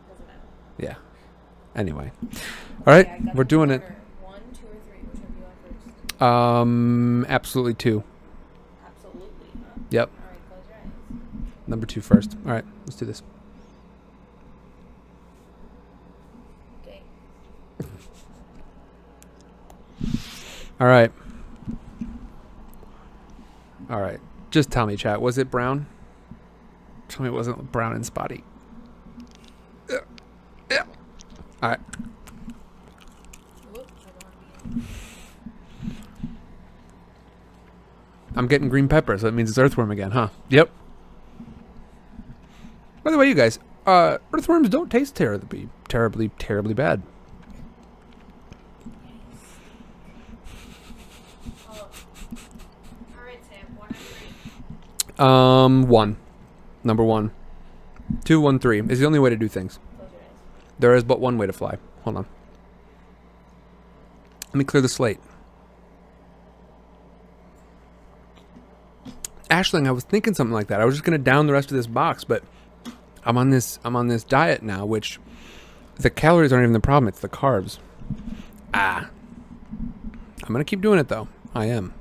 Doesn't 0.09 0.27
matter. 0.29 0.41
Yeah. 0.79 0.95
Anyway, 1.75 2.13
all 2.87 2.93
right, 2.95 3.07
Okay, 3.09 3.31
we're 3.35 3.43
doing 3.45 3.71
in 3.71 3.81
it. 3.81 3.83
One, 4.21 4.41
two, 4.53 4.67
or 4.67 4.77
three. 4.87 4.99
Which 5.11 5.21
one 5.21 5.33
do 5.33 5.39
you 5.39 5.45
want 5.45 6.13
first? 6.13 6.23
Um, 6.23 7.27
absolutely 7.29 7.75
two. 7.75 8.05
Absolutely. 8.87 9.27
Huh? 9.55 9.81
Yep. 9.91 10.11
All 10.11 10.29
right, 10.31 10.49
close 10.49 10.69
your 10.69 10.77
eyes. 10.79 11.67
Number 11.67 11.87
two 11.87 12.01
first. 12.03 12.37
All 12.47 12.53
right, 12.53 12.65
let's 12.85 12.95
do 12.97 13.05
this. 13.07 13.23
All 20.81 20.87
right. 20.87 21.13
All 23.91 24.01
right. 24.01 24.21
Just 24.51 24.71
tell 24.71 24.87
me, 24.87 24.97
chat. 24.97 25.21
Was 25.21 25.39
it 25.39 25.51
brown? 25.51 25.87
Tell 27.09 27.23
me 27.23 27.29
it 27.29 27.33
wasn't 27.33 27.71
brown 27.73 27.95
and 27.95 28.05
spotty. 28.05 28.45
All 31.63 31.69
right. 31.69 31.81
I'm 38.35 38.49
getting 38.49 38.69
green 38.69 38.89
pepper, 38.89 39.17
so 39.19 39.27
that 39.27 39.33
means 39.33 39.51
it's 39.51 39.59
earthworm 39.59 39.91
again, 39.91 40.11
huh? 40.11 40.29
Yep. 40.49 40.71
By 43.05 43.11
the 43.11 43.19
way, 43.19 43.29
you 43.29 43.35
guys, 43.35 43.59
uh, 43.87 44.19
earthworms 44.33 44.69
don't 44.71 44.91
taste 44.91 45.15
terribly, 45.15 45.69
terribly, 45.87 46.31
terribly 46.39 46.75
bad. 46.75 47.03
Oh. 51.69 51.73
All 51.73 51.89
right, 53.25 53.41
Sam. 53.49 53.77
One 53.77 53.91
or 53.91 53.95
three. 53.95 54.29
Um, 55.19 55.89
one. 55.89 56.17
Number 56.85 57.05
one. 57.05 57.31
Two, 58.25 58.41
one, 58.41 58.59
three 58.59 58.81
is 58.81 58.99
the 59.01 59.07
only 59.07 59.19
way 59.19 59.31
to 59.31 59.37
do 59.37 59.49
things. 59.49 59.79
There 60.79 60.95
is 60.95 61.05
but 61.05 61.21
one 61.21 61.39
way 61.39 61.47
to 61.47 61.53
fly. 61.53 61.77
Hold 62.03 62.17
on. 62.17 62.27
Let 64.47 64.55
me 64.55 64.65
clear 64.65 64.81
the 64.81 64.89
slate. 64.89 65.19
Ashling, 69.51 69.87
I 69.87 69.91
was 69.91 70.05
thinking 70.05 70.35
something 70.35 70.53
like 70.53 70.69
that. 70.69 70.81
I 70.81 70.85
was 70.85 70.95
just 70.95 71.05
gonna 71.05 71.19
down 71.19 71.47
the 71.47 71.53
rest 71.53 71.71
of 71.71 71.77
this 71.77 71.87
box, 71.87 72.25
but 72.25 72.43
I'm 73.25 73.37
on 73.37 73.51
this 73.51 73.79
I'm 73.85 73.97
on 73.97 74.09
this 74.09 74.25
diet 74.25 74.63
now, 74.63 74.85
which 74.85 75.21
the 75.97 76.11
calories 76.11 76.53
aren't 76.53 76.65
even 76.65 76.73
the 76.73 76.81
problem, 76.81 77.09
it's 77.09 77.21
the 77.21 77.29
carbs. 77.29 77.79
Ah. 78.75 79.09
I'm 80.43 80.53
gonna 80.53 80.65
keep 80.65 80.81
doing 80.81 80.99
it 80.99 81.09
though. 81.09 81.29
I 81.55 81.67
am. 81.67 81.95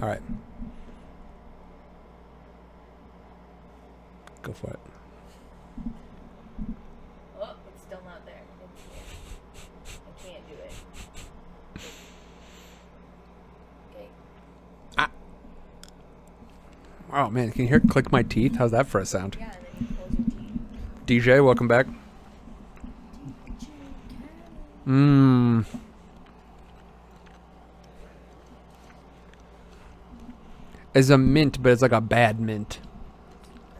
Alright. 0.00 0.22
Go 4.42 4.52
for 4.52 4.70
it. 4.70 4.80
Oh, 7.40 7.54
it's 7.68 7.82
still 7.84 8.00
not 8.04 8.24
there. 8.24 8.42
It's. 8.62 9.98
I 10.06 10.26
can't 10.26 10.48
do 10.48 10.54
it. 10.54 10.72
Okay. 13.94 14.08
Ah. 14.96 15.10
Oh 17.12 17.30
man, 17.30 17.50
can 17.50 17.62
you 17.62 17.68
hear 17.68 17.80
click 17.80 18.12
my 18.12 18.22
teeth? 18.22 18.56
How's 18.56 18.70
that 18.70 18.86
for 18.86 19.00
a 19.00 19.06
sound? 19.06 19.36
Yeah, 19.38 19.46
and 19.46 19.66
then 19.66 19.72
you 19.80 19.86
close 19.96 20.10
your 20.18 21.22
teeth. 21.24 21.24
DJ, 21.26 21.44
welcome 21.44 21.68
back. 21.68 21.86
Mmm. 24.86 25.64
It's 30.94 31.10
a 31.10 31.18
mint, 31.18 31.62
but 31.62 31.72
it's 31.72 31.82
like 31.82 31.92
a 31.92 32.00
bad 32.00 32.40
mint. 32.40 32.80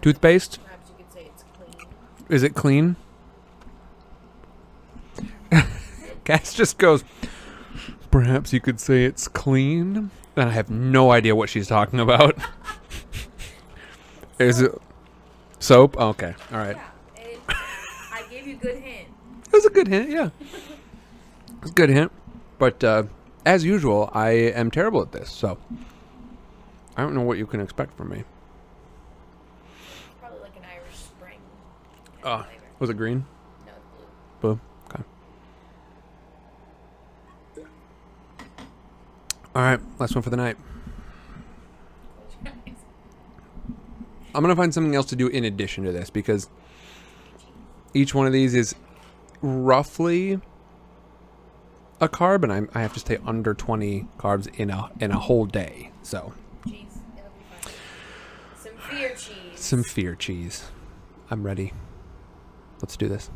Toothpaste? 0.08 0.58
Perhaps 0.64 0.88
you 0.88 0.94
could 1.04 1.12
say 1.12 1.26
it's 1.26 1.44
clean. 1.52 1.86
Is 2.30 2.42
it 2.42 2.54
clean? 2.54 2.96
Cass 6.24 6.54
just 6.54 6.78
goes, 6.78 7.04
Perhaps 8.10 8.54
you 8.54 8.60
could 8.60 8.80
say 8.80 9.04
it's 9.04 9.28
clean. 9.28 10.10
And 10.34 10.48
I 10.48 10.52
have 10.52 10.70
no 10.70 11.10
idea 11.10 11.36
what 11.36 11.50
she's 11.50 11.68
talking 11.68 12.00
about. 12.00 12.38
Is 14.38 14.62
it 14.62 14.72
soap? 15.58 15.98
Okay. 15.98 16.34
All 16.52 16.58
right. 16.58 16.76
Yeah. 16.76 17.22
It, 17.22 17.40
I 17.48 18.22
gave 18.30 18.46
you 18.46 18.54
a 18.54 18.58
good 18.58 18.78
hint. 18.78 19.08
That 19.44 19.52
was 19.52 19.66
a 19.66 19.70
good 19.70 19.88
hint, 19.88 20.08
yeah. 20.08 20.30
It's 21.60 21.70
a 21.70 21.74
good 21.74 21.90
hint. 21.90 22.12
But 22.58 22.82
uh, 22.82 23.02
as 23.44 23.62
usual, 23.62 24.08
I 24.14 24.30
am 24.30 24.70
terrible 24.70 25.02
at 25.02 25.12
this, 25.12 25.30
so 25.30 25.58
I 26.96 27.02
don't 27.02 27.14
know 27.14 27.20
what 27.20 27.36
you 27.36 27.46
can 27.46 27.60
expect 27.60 27.94
from 27.94 28.08
me. 28.08 28.24
Probably 30.20 30.40
like 30.40 30.56
an 30.56 30.62
Irish 30.64 30.96
Spring. 30.96 31.38
Flavor. 32.22 32.46
Was 32.78 32.90
it 32.90 32.94
green? 32.94 33.26
No, 33.66 33.72
blue. 34.40 34.56
Blue. 34.56 34.60
Okay. 34.86 35.02
All 39.54 39.62
right, 39.62 39.80
last 39.98 40.14
one 40.14 40.22
for 40.22 40.30
the 40.30 40.36
night. 40.36 40.56
Close 42.16 42.36
your 42.44 42.52
eyes. 42.52 42.74
I'm 44.34 44.42
gonna 44.42 44.56
find 44.56 44.72
something 44.72 44.94
else 44.94 45.06
to 45.06 45.16
do 45.16 45.26
in 45.28 45.44
addition 45.44 45.84
to 45.84 45.92
this 45.92 46.10
because 46.10 46.48
each 47.94 48.14
one 48.14 48.26
of 48.26 48.32
these 48.32 48.54
is 48.54 48.74
roughly 49.40 50.40
a 52.00 52.08
carb, 52.08 52.44
and 52.44 52.52
I'm, 52.52 52.68
I 52.74 52.82
have 52.82 52.94
to 52.94 53.00
stay 53.00 53.18
under 53.26 53.54
20 53.54 54.06
carbs 54.18 54.46
in 54.58 54.70
a 54.70 54.90
in 55.00 55.10
a 55.10 55.18
whole 55.18 55.46
day. 55.46 55.90
So 56.02 56.32
Cheese. 56.64 56.86
It'll 57.16 57.30
be 57.30 57.44
fine. 57.60 57.72
Some 58.56 58.76
fear 58.78 59.08
cheese. 59.14 59.60
some 59.60 59.82
fear 59.82 60.14
cheese. 60.14 60.70
I'm 61.30 61.42
ready. 61.44 61.72
Let's 62.80 62.96
do 62.96 63.08
this. 63.08 63.30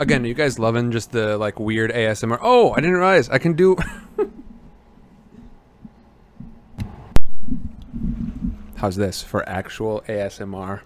Again, 0.00 0.22
are 0.24 0.28
you 0.28 0.34
guys 0.34 0.60
loving 0.60 0.92
just 0.92 1.10
the 1.10 1.36
like 1.38 1.58
weird 1.58 1.90
ASMR? 1.90 2.38
Oh, 2.40 2.70
I 2.72 2.76
didn't 2.76 2.94
realize 2.94 3.28
I 3.30 3.38
can 3.38 3.54
do. 3.54 3.76
How's 8.76 8.94
this 8.94 9.24
for 9.24 9.48
actual 9.48 10.04
ASMR? 10.08 10.82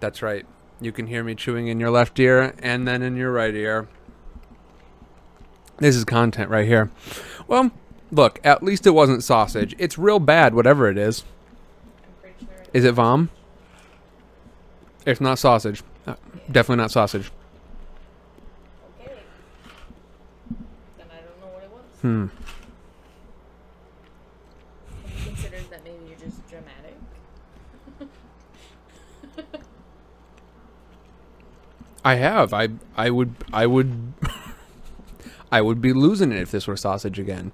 That's 0.00 0.20
right. 0.20 0.44
You 0.82 0.90
can 0.90 1.06
hear 1.06 1.22
me 1.22 1.36
chewing 1.36 1.68
in 1.68 1.78
your 1.78 1.90
left 1.90 2.18
ear 2.18 2.54
and 2.58 2.88
then 2.88 3.02
in 3.02 3.16
your 3.16 3.30
right 3.30 3.54
ear. 3.54 3.86
This 5.78 5.94
is 5.94 6.04
content 6.04 6.50
right 6.50 6.66
here. 6.66 6.90
Well, 7.46 7.70
look, 8.10 8.40
at 8.42 8.64
least 8.64 8.84
it 8.86 8.90
wasn't 8.90 9.22
sausage. 9.22 9.76
It's 9.78 9.96
real 9.96 10.18
bad, 10.18 10.54
whatever 10.54 10.88
it 10.88 10.98
is. 10.98 11.22
I'm 12.24 12.30
sure. 12.40 12.48
it 12.62 12.70
Is 12.72 12.84
it 12.84 12.94
vom? 12.94 13.30
It's 15.06 15.20
not 15.20 15.38
sausage. 15.38 15.84
Uh, 16.04 16.16
definitely 16.50 16.82
not 16.82 16.90
sausage. 16.90 17.30
Okay. 19.00 19.14
Then 20.98 21.06
I 21.10 21.20
don't 21.22 21.40
know 21.40 21.54
what 21.54 21.62
it 21.62 21.70
was. 21.70 22.00
Hmm. 22.02 22.26
Have 25.04 25.18
you 25.18 25.24
considered 25.26 25.70
that 25.70 25.84
maybe 25.84 26.08
you're 26.08 26.18
just 26.18 26.44
dramatic? 26.48 26.96
I 32.04 32.16
have. 32.16 32.52
I 32.52 32.68
I 32.96 33.10
would 33.10 33.34
I 33.52 33.66
would 33.66 34.12
I 35.52 35.60
would 35.60 35.80
be 35.80 35.92
losing 35.92 36.32
it 36.32 36.38
if 36.38 36.50
this 36.50 36.66
were 36.66 36.76
sausage 36.76 37.18
again. 37.18 37.52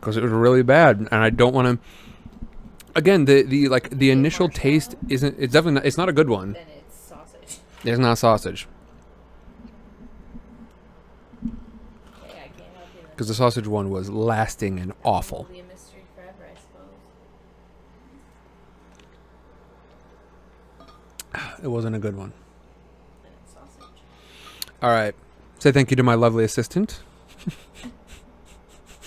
Cuz 0.00 0.16
it 0.16 0.22
was 0.22 0.32
really 0.32 0.62
bad 0.62 0.98
and 0.98 1.14
I 1.14 1.30
don't 1.30 1.54
want 1.54 1.68
to 1.68 1.78
Again, 2.96 3.24
the 3.26 3.42
the 3.42 3.68
like 3.68 3.90
the 3.90 4.10
initial 4.10 4.48
taste 4.48 4.96
isn't 5.08 5.36
it's 5.38 5.52
definitely 5.52 5.74
not, 5.74 5.86
it's 5.86 5.96
not 5.96 6.08
a 6.08 6.12
good 6.12 6.28
one. 6.28 6.54
Then 6.54 6.66
it's 6.78 6.96
sausage. 6.96 7.58
It's 7.84 7.98
not 7.98 8.18
sausage 8.18 8.66
Okay, 12.24 12.38
I 12.38 12.48
can't 12.48 12.74
help 12.74 12.88
you 12.96 13.02
then. 13.06 13.16
cuz 13.16 13.28
the 13.28 13.34
sausage 13.34 13.68
one 13.68 13.90
was 13.90 14.10
lasting 14.10 14.80
and 14.80 14.92
awful. 15.04 15.42
It'll 15.42 15.52
be 15.52 15.60
a 15.60 15.64
mystery 15.64 16.02
forever, 16.16 16.44
I 16.50 16.56
suppose. 21.38 21.60
It 21.62 21.68
wasn't 21.68 21.94
a 21.94 22.00
good 22.00 22.16
one. 22.16 22.32
All 24.82 24.90
right. 24.90 25.14
Say 25.58 25.72
thank 25.72 25.90
you 25.90 25.96
to 25.96 26.02
my 26.02 26.14
lovely 26.14 26.44
assistant. 26.44 27.00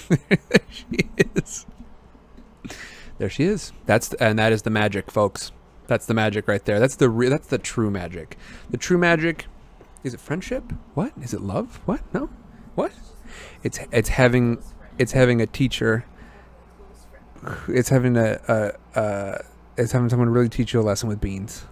there 0.09 0.37
she 0.69 1.09
is. 1.17 1.65
There 3.17 3.29
she 3.29 3.43
is. 3.43 3.71
That's 3.85 4.13
and 4.15 4.37
that 4.37 4.51
is 4.51 4.61
the 4.61 4.69
magic, 4.69 5.09
folks. 5.09 5.51
That's 5.87 6.05
the 6.05 6.13
magic 6.13 6.47
right 6.47 6.63
there. 6.63 6.79
That's 6.79 6.95
the 6.95 7.09
re- 7.09 7.29
that's 7.29 7.47
the 7.47 7.57
true 7.57 7.89
magic. 7.89 8.37
The 8.69 8.77
true 8.77 8.97
magic 8.97 9.45
is 10.03 10.13
it 10.13 10.19
friendship? 10.19 10.63
What? 10.93 11.13
Is 11.21 11.33
it 11.33 11.41
love? 11.41 11.79
What? 11.85 12.01
No. 12.13 12.29
What? 12.75 12.91
It's 13.63 13.79
it's 13.91 14.09
having 14.09 14.61
it's 14.99 15.13
having 15.13 15.41
a 15.41 15.47
teacher. 15.47 16.05
It's 17.67 17.89
having 17.89 18.15
a, 18.15 18.39
a, 18.47 18.99
a 18.99 19.43
it's 19.77 19.91
having 19.91 20.09
someone 20.09 20.29
really 20.29 20.49
teach 20.49 20.73
you 20.73 20.81
a 20.81 20.83
lesson 20.83 21.09
with 21.09 21.19
beans. 21.19 21.65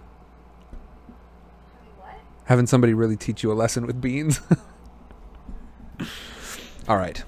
Having 2.51 2.67
somebody 2.67 2.93
really 2.93 3.15
teach 3.15 3.43
you 3.43 3.51
a 3.51 3.55
lesson 3.55 3.87
with 3.87 4.01
beans. 4.01 4.41
All 6.89 6.97
right. 6.97 7.23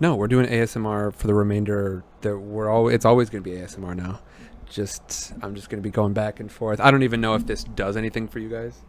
No, 0.00 0.16
we're 0.16 0.26
doing 0.26 0.48
ASMR 0.48 1.14
for 1.14 1.28
the 1.28 1.34
remainder. 1.34 2.02
That 2.22 2.38
we're 2.38 2.68
all. 2.68 2.88
It's 2.88 3.04
always 3.04 3.30
going 3.30 3.44
to 3.44 3.48
be 3.48 3.56
ASMR 3.56 3.94
now. 3.94 4.18
Just 4.68 5.34
I'm 5.40 5.54
just 5.54 5.70
going 5.70 5.80
to 5.80 5.88
be 5.88 5.92
going 5.92 6.14
back 6.14 6.40
and 6.40 6.50
forth. 6.50 6.80
I 6.80 6.90
don't 6.90 7.04
even 7.04 7.20
know 7.20 7.36
if 7.36 7.46
this 7.46 7.62
does 7.62 7.96
anything 7.96 8.26
for 8.26 8.40
you 8.40 8.48
guys. 8.48 8.80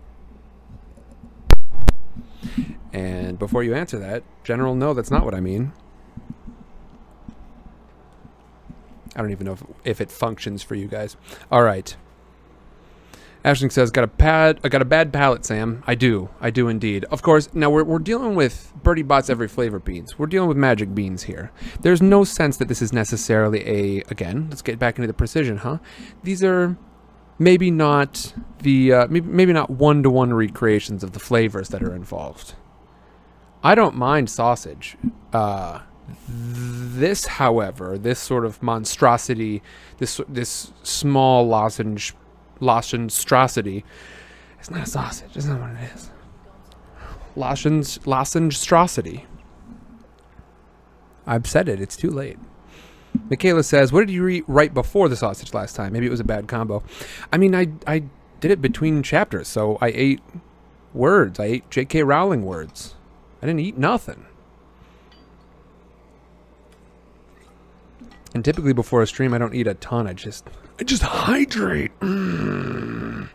And 2.91 3.37
before 3.37 3.61
you 3.61 3.75
answer 3.75 3.99
that, 3.99 4.23
general, 4.43 4.73
no, 4.73 4.95
that's 4.95 5.11
not 5.11 5.25
what 5.25 5.35
I 5.35 5.41
mean. 5.41 5.73
I 9.15 9.21
don't 9.21 9.29
even 9.29 9.45
know 9.45 9.53
if, 9.53 9.63
if 9.83 10.01
it 10.01 10.11
functions 10.11 10.63
for 10.63 10.73
you 10.73 10.87
guys. 10.87 11.17
All 11.51 11.61
right. 11.61 11.95
Ashling 13.43 13.71
says, 13.71 13.91
"Got 13.91 14.05
a 14.05 14.07
pad. 14.07 14.59
I 14.63 14.69
got 14.69 14.81
a 14.81 14.85
bad 14.85 15.11
palate, 15.11 15.45
Sam. 15.45 15.83
I 15.85 15.95
do. 15.95 16.29
I 16.39 16.49
do 16.49 16.69
indeed. 16.69 17.05
Of 17.05 17.21
course. 17.21 17.49
Now 17.53 17.69
we're 17.69 17.83
we're 17.83 17.99
dealing 17.99 18.35
with 18.35 18.73
Bertie 18.83 19.01
Bott's 19.03 19.29
every 19.29 19.47
flavor 19.47 19.79
beans. 19.79 20.17
We're 20.17 20.27
dealing 20.27 20.47
with 20.47 20.57
magic 20.57 20.95
beans 20.95 21.23
here. 21.23 21.51
There's 21.81 22.01
no 22.01 22.23
sense 22.23 22.57
that 22.57 22.67
this 22.67 22.81
is 22.81 22.93
necessarily 22.93 23.67
a. 23.67 24.03
Again, 24.09 24.47
let's 24.49 24.61
get 24.61 24.79
back 24.79 24.97
into 24.97 25.07
the 25.07 25.13
precision, 25.13 25.57
huh? 25.57 25.79
These 26.23 26.43
are 26.43 26.77
maybe 27.37 27.69
not 27.69 28.33
the 28.59 28.93
uh, 28.93 29.07
maybe, 29.09 29.27
maybe 29.27 29.53
not 29.53 29.69
one 29.69 30.03
to 30.03 30.09
one 30.09 30.33
recreations 30.33 31.03
of 31.03 31.11
the 31.11 31.19
flavors 31.19 31.69
that 31.69 31.83
are 31.83 31.93
involved. 31.93 32.55
I 33.63 33.75
don't 33.75 33.95
mind 33.95 34.29
sausage. 34.29 34.97
Uh, 35.31 35.81
this, 36.27 37.25
however, 37.25 37.97
this 37.97 38.19
sort 38.19 38.45
of 38.45 38.61
monstrosity, 38.61 39.61
this 39.97 40.19
this 40.27 40.73
small 40.83 41.47
lozenge 41.47 42.13
lozengestrosity, 42.63 43.83
it's 44.59 44.71
not 44.71 44.83
a 44.83 44.89
sausage. 44.89 45.35
It's 45.35 45.45
not 45.45 45.59
what 45.59 45.71
it 45.71 45.91
is. 45.93 46.09
Lozenge 47.35 47.99
lozengestrosity. 47.99 49.25
I've 51.27 51.47
said 51.47 51.67
it. 51.69 51.81
It's 51.81 51.95
too 51.95 52.09
late. 52.09 52.37
Michaela 53.29 53.63
says, 53.63 53.91
"What 53.91 54.07
did 54.07 54.13
you 54.13 54.27
eat 54.27 54.43
right 54.47 54.73
before 54.73 55.09
the 55.09 55.15
sausage 55.15 55.53
last 55.53 55.75
time? 55.75 55.93
Maybe 55.93 56.05
it 56.05 56.09
was 56.09 56.19
a 56.19 56.25
bad 56.25 56.47
combo." 56.47 56.83
I 57.31 57.37
mean, 57.37 57.55
I 57.55 57.67
I 57.85 58.03
did 58.39 58.51
it 58.51 58.61
between 58.61 59.03
chapters, 59.03 59.47
so 59.47 59.77
I 59.81 59.87
ate 59.87 60.21
words. 60.93 61.39
I 61.39 61.45
ate 61.45 61.69
J.K. 61.69 62.03
Rowling 62.03 62.45
words. 62.45 62.95
I 63.41 63.45
didn't 63.45 63.61
eat 63.61 63.77
nothing. 63.77 64.25
And 68.33 68.43
typically 68.43 68.73
before 68.73 69.01
a 69.01 69.07
stream, 69.07 69.33
I 69.33 69.37
don't 69.37 69.53
eat 69.53 69.67
a 69.67 69.75
ton. 69.75 70.07
I 70.07 70.13
just 70.13 70.47
I 70.79 70.83
just 70.83 71.03
hydrate. 71.03 71.97
Mm. 71.99 73.29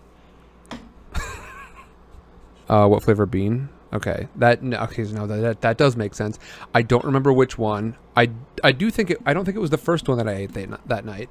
uh, 2.69 2.87
what 2.89 3.03
flavor 3.03 3.27
bean? 3.27 3.69
Okay, 3.93 4.29
that 4.37 4.63
okay, 4.63 5.03
no, 5.05 5.27
that 5.27 5.63
that 5.63 5.79
does 5.79 5.97
make 5.97 6.15
sense. 6.15 6.39
I 6.75 6.83
don't 6.83 7.05
remember 7.05 7.33
which 7.33 7.57
one. 7.57 7.97
I, 8.15 8.31
I 8.63 8.73
do 8.73 8.91
think 8.91 9.11
it. 9.11 9.19
I 9.25 9.33
don't 9.33 9.47
think 9.47 9.57
it 9.57 9.61
was 9.61 9.71
the 9.71 9.79
first 9.79 10.09
one 10.09 10.19
that 10.19 10.29
I 10.29 10.35
ate 10.35 10.53
that, 10.53 10.81
that 10.87 11.05
night. 11.07 11.31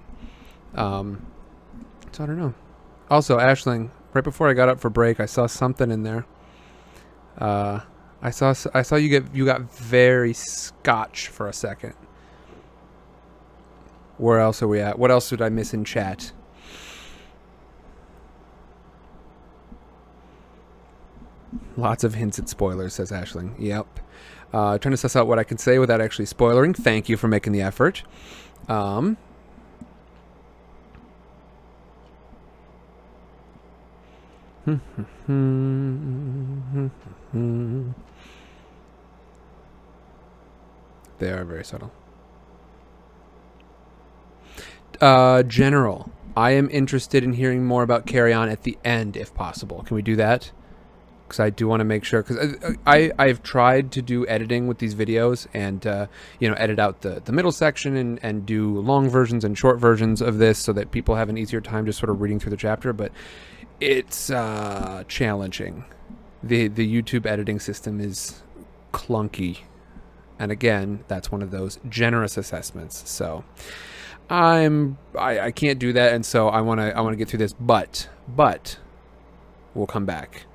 Um, 0.74 1.26
so 2.12 2.24
I 2.24 2.28
don't 2.28 2.40
know. 2.40 2.56
Also, 3.12 3.38
Ashling, 3.38 3.92
right 4.14 4.24
before 4.24 4.50
I 4.50 4.54
got 4.54 4.70
up 4.70 4.80
for 4.80 4.90
break, 4.90 5.20
I 5.20 5.28
saw 5.28 5.46
something 5.46 5.92
in 5.92 6.02
there. 6.02 6.26
Uh, 7.38 7.82
I 8.24 8.32
saw 8.32 8.56
I 8.74 8.82
saw 8.82 8.96
you 8.96 9.10
get 9.10 9.36
you 9.36 9.46
got 9.46 9.62
very 9.74 10.34
Scotch 10.34 11.28
for 11.28 11.48
a 11.48 11.54
second. 11.54 11.94
Where 14.18 14.40
else 14.40 14.62
are 14.64 14.68
we 14.68 14.80
at? 14.80 14.98
What 14.98 15.12
else 15.12 15.30
did 15.30 15.42
I 15.42 15.50
miss 15.50 15.74
in 15.74 15.86
chat? 15.86 16.32
Lots 21.76 22.04
of 22.04 22.16
hints 22.16 22.40
at 22.40 22.50
spoilers, 22.50 22.96
says 22.96 23.12
Ashling. 23.12 23.54
Yep. 23.60 24.00
Uh, 24.52 24.78
trying 24.80 24.92
to 24.92 24.98
suss 24.98 25.16
out 25.16 25.28
what 25.28 25.38
I 25.38 25.44
can 25.44 25.58
say 25.58 25.78
without 25.78 26.02
actually 26.02 26.26
spoiling. 26.26 26.74
Thank 26.74 27.10
you 27.10 27.18
for 27.18 27.28
making 27.28 27.54
the 27.54 27.62
effort. 27.62 28.04
Um, 28.68 29.18
they 41.20 41.32
are 41.32 41.46
very 41.46 41.64
subtle. 41.64 41.92
Uh, 45.02 45.44
General, 45.44 46.12
I 46.36 46.52
am 46.52 46.70
interested 46.70 47.24
in 47.24 47.34
hearing 47.34 47.66
more 47.66 47.84
about 47.84 48.06
Carry 48.06 48.34
On 48.34 48.50
at 48.50 48.64
the 48.64 48.78
end, 48.84 49.18
if 49.18 49.34
possible. 49.34 49.84
Can 49.84 49.96
we 49.96 50.02
do 50.02 50.16
that? 50.16 50.52
Because 51.28 51.40
I 51.40 51.50
do 51.50 51.68
want 51.68 51.82
to 51.82 51.84
make 51.84 52.04
sure. 52.04 52.24
Because 52.24 52.78
I, 52.86 52.96
I 52.96 53.12
I've 53.20 53.44
tried 53.44 53.92
to 53.94 54.02
do 54.02 54.26
editing 54.28 54.68
with 54.68 54.78
these 54.78 54.96
videos 54.96 55.46
and 55.54 55.86
uh, 55.86 56.08
you 56.40 56.48
know 56.48 56.56
edit 56.56 56.80
out 56.80 57.02
the 57.02 57.22
the 57.26 57.32
middle 57.34 57.52
section 57.52 57.98
and 57.98 58.20
and 58.24 58.46
do 58.46 58.80
long 58.80 59.10
versions 59.10 59.44
and 59.44 59.58
short 59.58 59.78
versions 59.78 60.22
of 60.22 60.38
this 60.38 60.58
so 60.58 60.72
that 60.74 60.92
people 60.92 61.16
have 61.16 61.28
an 61.28 61.38
easier 61.38 61.60
time 61.60 61.86
just 61.86 62.00
sort 62.00 62.10
of 62.10 62.22
reading 62.22 62.40
through 62.40 62.52
the 62.52 62.58
chapter. 62.58 62.94
But 62.94 63.12
it's 63.82 64.30
uh, 64.30 65.04
challenging. 65.08 65.84
the 66.42 66.70
The 66.70 66.88
YouTube 66.90 67.26
editing 67.26 67.60
system 67.60 68.00
is 68.00 68.42
clunky, 68.94 69.60
and 70.40 70.50
again, 70.52 71.04
that's 71.10 71.30
one 71.30 71.42
of 71.42 71.52
those 71.52 71.80
generous 71.90 72.38
assessments. 72.38 73.10
So. 73.10 73.44
I'm 74.30 74.98
I, 75.18 75.40
I 75.40 75.52
can't 75.52 75.80
do 75.80 75.94
that, 75.94 76.14
and 76.14 76.26
so 76.26 76.50
I 76.50 76.62
want 76.62 76.80
to 76.80 76.96
I 76.96 77.02
want 77.02 77.14
to 77.14 77.18
get 77.18 77.30
through 77.30 77.40
this, 77.40 77.54
but 77.54 78.10
but 78.28 78.78
we'll 79.74 79.88
come 79.88 80.06
back. 80.06 80.46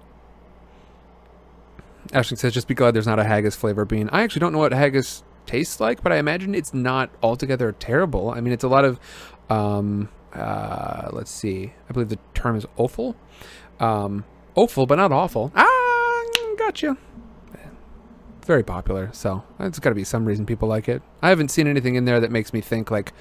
Ashton 2.12 2.36
says, 2.36 2.52
"Just 2.52 2.68
be 2.68 2.74
glad 2.74 2.94
there's 2.94 3.06
not 3.06 3.18
a 3.18 3.24
haggis 3.24 3.56
flavor 3.56 3.84
bean." 3.84 4.10
I 4.12 4.22
actually 4.22 4.40
don't 4.40 4.52
know 4.52 4.58
what 4.58 4.72
haggis 4.72 5.22
tastes 5.46 5.80
like, 5.80 6.02
but 6.02 6.12
I 6.12 6.16
imagine 6.16 6.54
it's 6.54 6.74
not 6.74 7.10
altogether 7.22 7.72
terrible. 7.72 8.30
I 8.30 8.40
mean, 8.40 8.52
it's 8.52 8.64
a 8.64 8.68
lot 8.68 8.84
of, 8.84 9.00
um, 9.48 10.08
uh, 10.34 11.08
let's 11.12 11.30
see, 11.30 11.72
I 11.88 11.92
believe 11.92 12.08
the 12.08 12.18
term 12.34 12.56
is 12.56 12.66
offal, 12.76 13.16
um, 13.80 14.24
offal, 14.54 14.86
but 14.86 14.96
not 14.96 15.12
awful. 15.12 15.52
Ah, 15.54 16.24
gotcha. 16.58 16.96
Very 18.44 18.64
popular, 18.64 19.08
so 19.12 19.44
it's 19.60 19.78
got 19.78 19.90
to 19.90 19.94
be 19.94 20.04
some 20.04 20.24
reason 20.24 20.46
people 20.46 20.68
like 20.68 20.88
it. 20.88 21.00
I 21.22 21.28
haven't 21.28 21.50
seen 21.50 21.68
anything 21.68 21.94
in 21.94 22.06
there 22.06 22.18
that 22.18 22.32
makes 22.32 22.52
me 22.52 22.60
think 22.60 22.90
like 22.90 23.12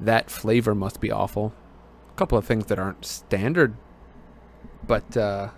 that 0.00 0.30
flavor 0.30 0.74
must 0.74 1.00
be 1.00 1.10
awful. 1.10 1.52
A 2.12 2.16
couple 2.16 2.38
of 2.38 2.44
things 2.44 2.66
that 2.66 2.78
aren't 2.78 3.04
standard, 3.04 3.76
but 4.86 5.16
uh, 5.16 5.50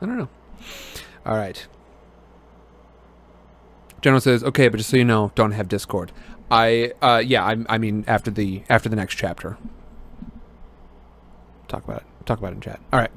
I 0.00 0.06
don't 0.06 0.18
know. 0.18 0.28
All 1.24 1.36
right. 1.36 1.66
General 4.00 4.20
says, 4.20 4.44
"Okay, 4.44 4.68
but 4.68 4.78
just 4.78 4.90
so 4.90 4.96
you 4.96 5.04
know, 5.04 5.32
don't 5.34 5.52
have 5.52 5.68
Discord." 5.68 6.12
I, 6.50 6.92
uh, 7.02 7.22
yeah, 7.24 7.44
I, 7.44 7.56
I 7.68 7.78
mean, 7.78 8.04
after 8.06 8.30
the 8.30 8.62
after 8.68 8.88
the 8.88 8.96
next 8.96 9.16
chapter, 9.16 9.58
talk 11.66 11.84
about 11.84 11.98
it. 11.98 12.06
Talk 12.26 12.38
about 12.38 12.52
it 12.52 12.56
in 12.56 12.60
chat. 12.60 12.80
All 12.92 13.00
right. 13.00 13.10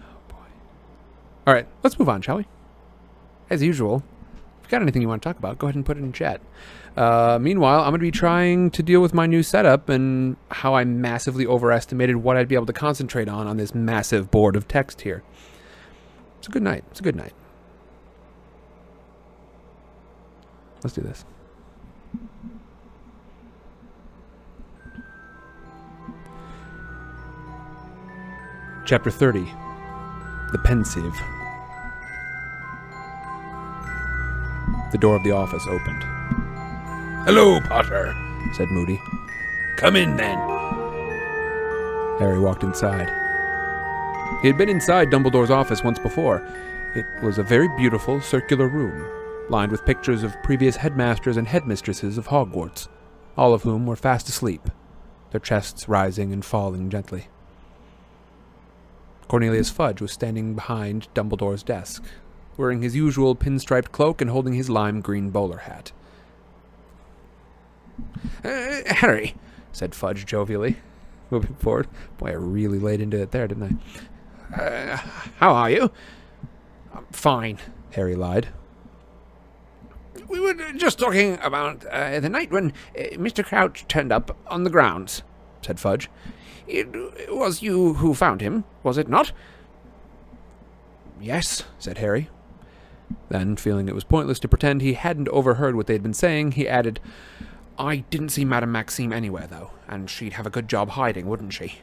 Oh 0.00 0.04
boy. 0.28 0.36
All 1.46 1.54
right, 1.54 1.66
let's 1.82 1.98
move 1.98 2.08
on, 2.08 2.22
shall 2.22 2.38
we? 2.38 2.46
As 3.48 3.62
usual, 3.62 4.02
you 4.70 4.78
got 4.78 4.82
anything 4.82 5.02
you 5.02 5.08
want 5.08 5.20
to 5.20 5.28
talk 5.28 5.36
about, 5.36 5.58
go 5.58 5.66
ahead 5.66 5.74
and 5.74 5.84
put 5.84 5.96
it 5.96 6.00
in 6.00 6.12
chat. 6.12 6.40
Uh, 6.96 7.38
meanwhile, 7.40 7.80
I'm 7.80 7.90
going 7.90 7.94
to 7.94 8.06
be 8.06 8.12
trying 8.12 8.70
to 8.70 8.82
deal 8.84 9.00
with 9.00 9.12
my 9.12 9.26
new 9.26 9.42
setup 9.42 9.88
and 9.88 10.36
how 10.50 10.74
I 10.74 10.84
massively 10.84 11.44
overestimated 11.44 12.16
what 12.16 12.36
I'd 12.36 12.46
be 12.46 12.54
able 12.54 12.66
to 12.66 12.72
concentrate 12.72 13.28
on 13.28 13.48
on 13.48 13.56
this 13.56 13.74
massive 13.74 14.30
board 14.30 14.54
of 14.54 14.68
text 14.68 15.00
here. 15.00 15.24
It's 16.38 16.46
a 16.46 16.50
good 16.52 16.62
night. 16.62 16.84
It's 16.90 17.00
a 17.00 17.02
good 17.02 17.16
night. 17.16 17.32
Let's 20.84 20.94
do 20.94 21.02
this. 21.02 21.24
Chapter 28.86 29.10
30 29.10 29.44
The 30.52 30.58
Pensieve. 30.58 31.39
The 34.92 34.98
door 34.98 35.16
of 35.16 35.22
the 35.22 35.30
office 35.30 35.66
opened. 35.66 36.02
Hello, 37.24 37.60
Potter. 37.60 38.14
said 38.54 38.68
Moody. 38.70 39.00
Come 39.76 39.96
in 39.96 40.16
then. 40.16 40.38
Harry 42.18 42.38
walked 42.38 42.64
inside. 42.64 43.08
He 44.42 44.48
had 44.48 44.58
been 44.58 44.68
inside 44.68 45.10
Dumbledore's 45.10 45.50
office 45.50 45.84
once 45.84 45.98
before. 45.98 46.46
It 46.94 47.06
was 47.22 47.38
a 47.38 47.42
very 47.42 47.68
beautiful 47.76 48.20
circular 48.20 48.68
room, 48.68 49.06
lined 49.48 49.70
with 49.70 49.86
pictures 49.86 50.22
of 50.22 50.34
previous 50.42 50.76
headmasters 50.76 51.36
and 51.36 51.46
headmistresses 51.46 52.18
of 52.18 52.28
Hogwarts, 52.28 52.88
all 53.36 53.54
of 53.54 53.62
whom 53.62 53.86
were 53.86 53.96
fast 53.96 54.28
asleep, 54.28 54.68
their 55.30 55.40
chests 55.40 55.88
rising 55.88 56.32
and 56.32 56.44
falling 56.44 56.90
gently. 56.90 57.28
Cornelius 59.28 59.70
Fudge 59.70 60.00
was 60.00 60.10
standing 60.10 60.54
behind 60.54 61.06
Dumbledore's 61.14 61.62
desk, 61.62 62.02
wearing 62.60 62.82
his 62.82 62.94
usual 62.94 63.34
pinstriped 63.34 63.90
cloak 63.90 64.20
and 64.20 64.30
holding 64.30 64.54
his 64.54 64.70
lime 64.70 65.00
green 65.00 65.30
bowler 65.30 65.58
hat. 65.58 65.92
"Uh, 68.44 68.82
Harry, 68.86 69.34
said 69.72 69.94
Fudge 69.94 70.24
jovially, 70.26 70.76
moving 71.30 71.54
forward. 71.56 71.88
Boy, 72.18 72.28
I 72.28 72.34
really 72.34 72.78
laid 72.78 73.00
into 73.00 73.20
it 73.20 73.30
there, 73.32 73.48
didn't 73.48 73.80
I? 74.52 74.62
Uh, 74.62 74.96
how 75.38 75.52
are 75.54 75.70
you? 75.70 75.90
"I'm 76.94 77.06
fine, 77.12 77.58
Harry 77.92 78.14
lied. 78.14 78.48
We 80.28 80.38
were 80.38 80.54
just 80.72 80.98
talking 80.98 81.38
about 81.42 81.84
uh, 81.86 82.20
the 82.20 82.28
night 82.28 82.52
when 82.52 82.72
uh, 82.96 83.02
Mr. 83.14 83.44
Crouch 83.44 83.84
turned 83.88 84.12
up 84.12 84.36
on 84.46 84.64
the 84.64 84.70
grounds, 84.70 85.22
said 85.62 85.80
Fudge. 85.80 86.08
It 86.66 86.88
was 87.30 87.62
you 87.62 87.94
who 87.94 88.14
found 88.14 88.40
him, 88.40 88.64
was 88.84 88.96
it 88.96 89.08
not? 89.08 89.32
Yes, 91.20 91.64
said 91.78 91.98
Harry. 91.98 92.28
Then, 93.28 93.56
feeling 93.56 93.88
it 93.88 93.94
was 93.94 94.04
pointless 94.04 94.38
to 94.40 94.48
pretend 94.48 94.80
he 94.80 94.94
hadn't 94.94 95.28
overheard 95.28 95.76
what 95.76 95.86
they'd 95.86 96.02
been 96.02 96.14
saying, 96.14 96.52
he 96.52 96.68
added, 96.68 96.98
I 97.78 97.98
didn't 98.10 98.30
see 98.30 98.44
Madame 98.44 98.72
Maxime 98.72 99.12
anywhere, 99.12 99.46
though, 99.46 99.70
and 99.88 100.10
she'd 100.10 100.32
have 100.34 100.46
a 100.46 100.50
good 100.50 100.68
job 100.68 100.90
hiding, 100.90 101.26
wouldn't 101.26 101.52
she? 101.52 101.76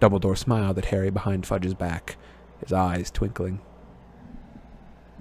Dumbledore 0.00 0.36
smiled 0.36 0.78
at 0.78 0.86
Harry 0.86 1.10
behind 1.10 1.46
Fudge's 1.46 1.74
back, 1.74 2.16
his 2.60 2.72
eyes 2.72 3.10
twinkling. 3.10 3.60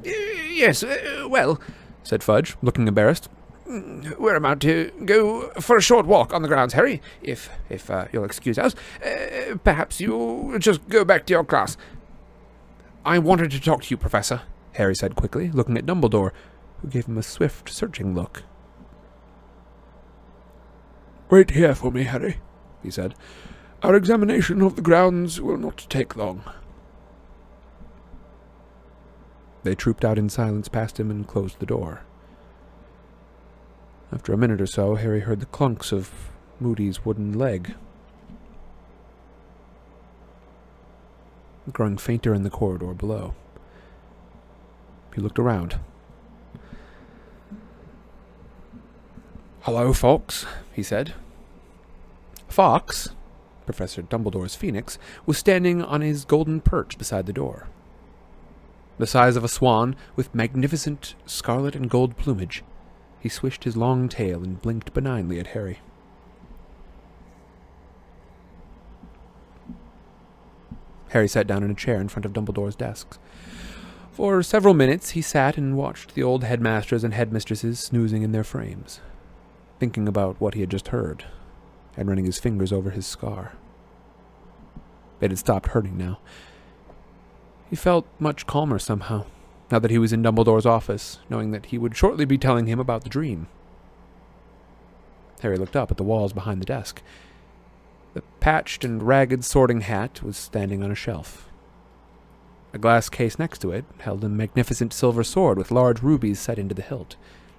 Yes, 0.04 0.84
uh, 0.84 1.28
well, 1.30 1.60
said 2.04 2.24
Fudge, 2.24 2.56
looking 2.62 2.88
embarrassed. 2.88 3.30
"Mm, 3.68 4.18
We're 4.20 4.36
about 4.36 4.60
to 4.62 4.92
go 5.06 5.50
for 5.60 5.78
a 5.78 5.82
short 5.82 6.06
walk 6.06 6.34
on 6.34 6.42
the 6.42 6.48
grounds, 6.48 6.74
Harry, 6.74 7.02
if 7.22 7.50
if 7.70 7.90
uh, 7.90 8.06
you'll 8.12 8.26
excuse 8.26 8.58
us. 8.58 8.76
Uh, 9.06 9.56
perhaps 9.64 10.02
you'll 10.02 10.58
just 10.60 10.88
go 10.90 11.06
back 11.06 11.26
to 11.28 11.34
your 11.34 11.44
class. 11.46 11.78
I 13.06 13.20
wanted 13.20 13.52
to 13.52 13.60
talk 13.60 13.84
to 13.84 13.90
you, 13.90 13.98
Professor, 13.98 14.44
Harry 14.74 14.96
said 14.96 15.16
quickly, 15.16 15.52
looking 15.52 15.78
at 15.78 15.86
Dumbledore, 15.86 16.32
who 16.82 16.88
gave 16.88 17.06
him 17.06 17.18
a 17.18 17.24
swift, 17.24 17.70
searching 17.70 18.16
look. 18.16 18.44
Wait 21.30 21.52
here 21.52 21.76
for 21.76 21.92
me, 21.92 22.04
Harry, 22.04 22.38
he 22.82 22.90
said. 22.90 23.16
Our 23.82 23.96
examination 23.96 24.62
of 24.62 24.76
the 24.78 24.82
grounds 24.82 25.42
will 25.42 25.58
not 25.58 25.86
take 25.90 26.16
long. 26.16 26.44
They 29.64 29.76
trooped 29.76 30.06
out 30.06 30.18
in 30.18 30.30
silence 30.30 30.68
past 30.70 31.00
him 31.00 31.12
and 31.12 31.28
closed 31.28 31.60
the 31.60 31.66
door. 31.66 32.02
After 34.14 34.32
a 34.32 34.38
minute 34.38 34.62
or 34.62 34.66
so, 34.68 34.96
Harry 34.96 35.22
heard 35.22 35.40
the 35.40 35.46
clunks 35.48 35.92
of 35.92 36.30
Moody's 36.60 37.04
wooden 37.04 37.34
leg. 37.38 37.76
Growing 41.72 41.98
fainter 41.98 42.34
in 42.34 42.44
the 42.44 42.50
corridor 42.50 42.94
below. 42.94 43.34
He 45.16 45.22
looked 45.22 45.40
around. 45.40 45.80
Hello, 49.62 49.94
Fawkes, 49.94 50.46
he 50.74 50.84
said. 50.84 51.14
Fawkes? 52.50 53.10
Professor 53.66 54.02
Dumbledore's 54.02 54.56
phoenix, 54.56 55.00
was 55.26 55.38
standing 55.38 55.82
on 55.82 56.02
his 56.02 56.26
golden 56.26 56.60
perch 56.60 56.98
beside 56.98 57.26
the 57.26 57.34
door. 57.34 57.70
The 58.98 59.08
size 59.08 59.38
of 59.38 59.44
a 59.44 59.48
swan, 59.48 59.96
with 60.18 60.36
magnificent 60.36 61.16
scarlet 61.26 61.76
and 61.76 61.90
gold 61.90 62.18
plumage, 62.18 62.64
he 63.20 63.30
swished 63.30 63.64
his 63.64 63.78
long 63.78 64.10
tail 64.10 64.44
and 64.44 64.62
blinked 64.62 64.94
benignly 64.94 65.40
at 65.40 65.48
Harry. 65.48 65.80
Harry 71.14 71.28
sat 71.28 71.46
down 71.46 71.64
in 71.64 71.70
a 71.70 71.76
chair 71.76 72.02
in 72.02 72.08
front 72.08 72.26
of 72.26 72.34
Dumbledore's 72.34 72.76
desk. 72.76 73.20
For 74.12 74.42
several 74.42 74.74
minutes 74.74 75.12
he 75.12 75.22
sat 75.22 75.58
and 75.58 75.78
watched 75.78 76.16
the 76.16 76.24
old 76.24 76.44
headmasters 76.44 77.04
and 77.04 77.14
headmistresses 77.14 77.80
snoozing 77.80 78.24
in 78.24 78.32
their 78.32 78.44
frames, 78.44 79.00
thinking 79.80 80.08
about 80.08 80.42
what 80.42 80.56
he 80.56 80.62
had 80.62 80.72
just 80.72 80.88
heard, 80.88 81.26
and 81.96 82.10
running 82.10 82.26
his 82.26 82.40
fingers 82.40 82.72
over 82.72 82.90
his 82.90 83.06
scar. 83.06 83.54
It 85.22 85.30
had 85.30 85.38
stopped 85.38 85.68
hurting 85.68 85.98
now. 85.98 86.18
He 87.70 87.76
felt 87.76 88.08
much 88.18 88.48
calmer 88.48 88.80
somehow, 88.80 89.28
now 89.72 89.78
that 89.78 89.92
he 89.92 90.00
was 90.00 90.14
in 90.14 90.24
Dumbledore's 90.24 90.66
office, 90.66 91.20
knowing 91.30 91.52
that 91.52 91.68
he 91.68 91.78
would 91.78 91.96
shortly 91.96 92.26
be 92.26 92.40
telling 92.40 92.66
him 92.66 92.80
about 92.80 93.04
the 93.04 93.10
dream. 93.10 93.48
Harry 95.42 95.60
looked 95.60 95.76
up 95.76 95.92
at 95.92 95.98
the 95.98 96.04
walls 96.04 96.34
behind 96.34 96.60
the 96.60 96.66
desk. 96.66 97.04
The 98.14 98.22
patched 98.40 98.84
and 98.84 99.02
ragged 99.02 99.44
sorting 99.44 99.82
hat 99.82 100.22
was 100.22 100.38
standing 100.38 100.84
on 100.84 100.92
a 100.92 100.96
shelf. 100.96 101.50
A 102.74 102.78
glass 102.78 103.10
case 103.10 103.38
next 103.38 103.60
to 103.60 103.72
it 103.72 103.86
held 104.00 104.24
a 104.24 104.30
magnificent 104.30 104.94
silver 104.94 105.24
sword 105.24 105.58
with 105.58 105.72
large 105.72 106.02
rubies 106.02 106.40
set 106.40 106.58
into 106.58 106.76
the 106.76 106.82
hilt, 106.82 107.16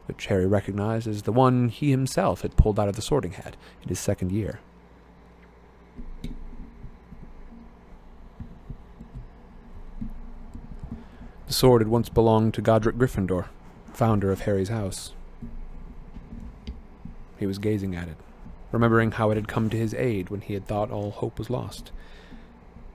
which 0.07 0.27
Harry 0.27 0.47
recognized 0.47 1.07
as 1.07 1.23
the 1.23 1.33
one 1.33 1.69
he 1.69 1.91
himself 1.91 2.43
had 2.43 2.57
pulled 2.57 2.79
out 2.79 2.89
of 2.89 2.97
the 2.97 3.03
sorting 3.03 3.33
hat 3.33 3.57
in 3.83 3.89
his 3.89 4.01
second 4.01 4.33
year. 4.33 4.61
The 11.47 11.53
sword 11.53 11.81
had 11.81 11.89
once 11.89 12.09
belonged 12.09 12.55
to 12.55 12.63
Godric 12.63 12.97
Gryffindor, 12.97 13.47
founder 13.93 14.33
of 14.33 14.41
Harry's 14.41 14.69
house. 14.69 15.13
He 17.39 17.47
was 17.47 17.59
gazing 17.59 17.95
at 17.95 18.09
it, 18.09 18.17
remembering 18.75 19.13
how 19.13 19.31
it 19.31 19.37
had 19.37 19.49
come 19.49 19.71
to 19.71 19.77
his 19.77 19.95
aid 19.95 20.29
when 20.29 20.41
he 20.43 20.53
had 20.53 20.67
thought 20.67 20.91
all 20.91 21.13
hope 21.13 21.39
was 21.39 21.49
lost. 21.49 21.93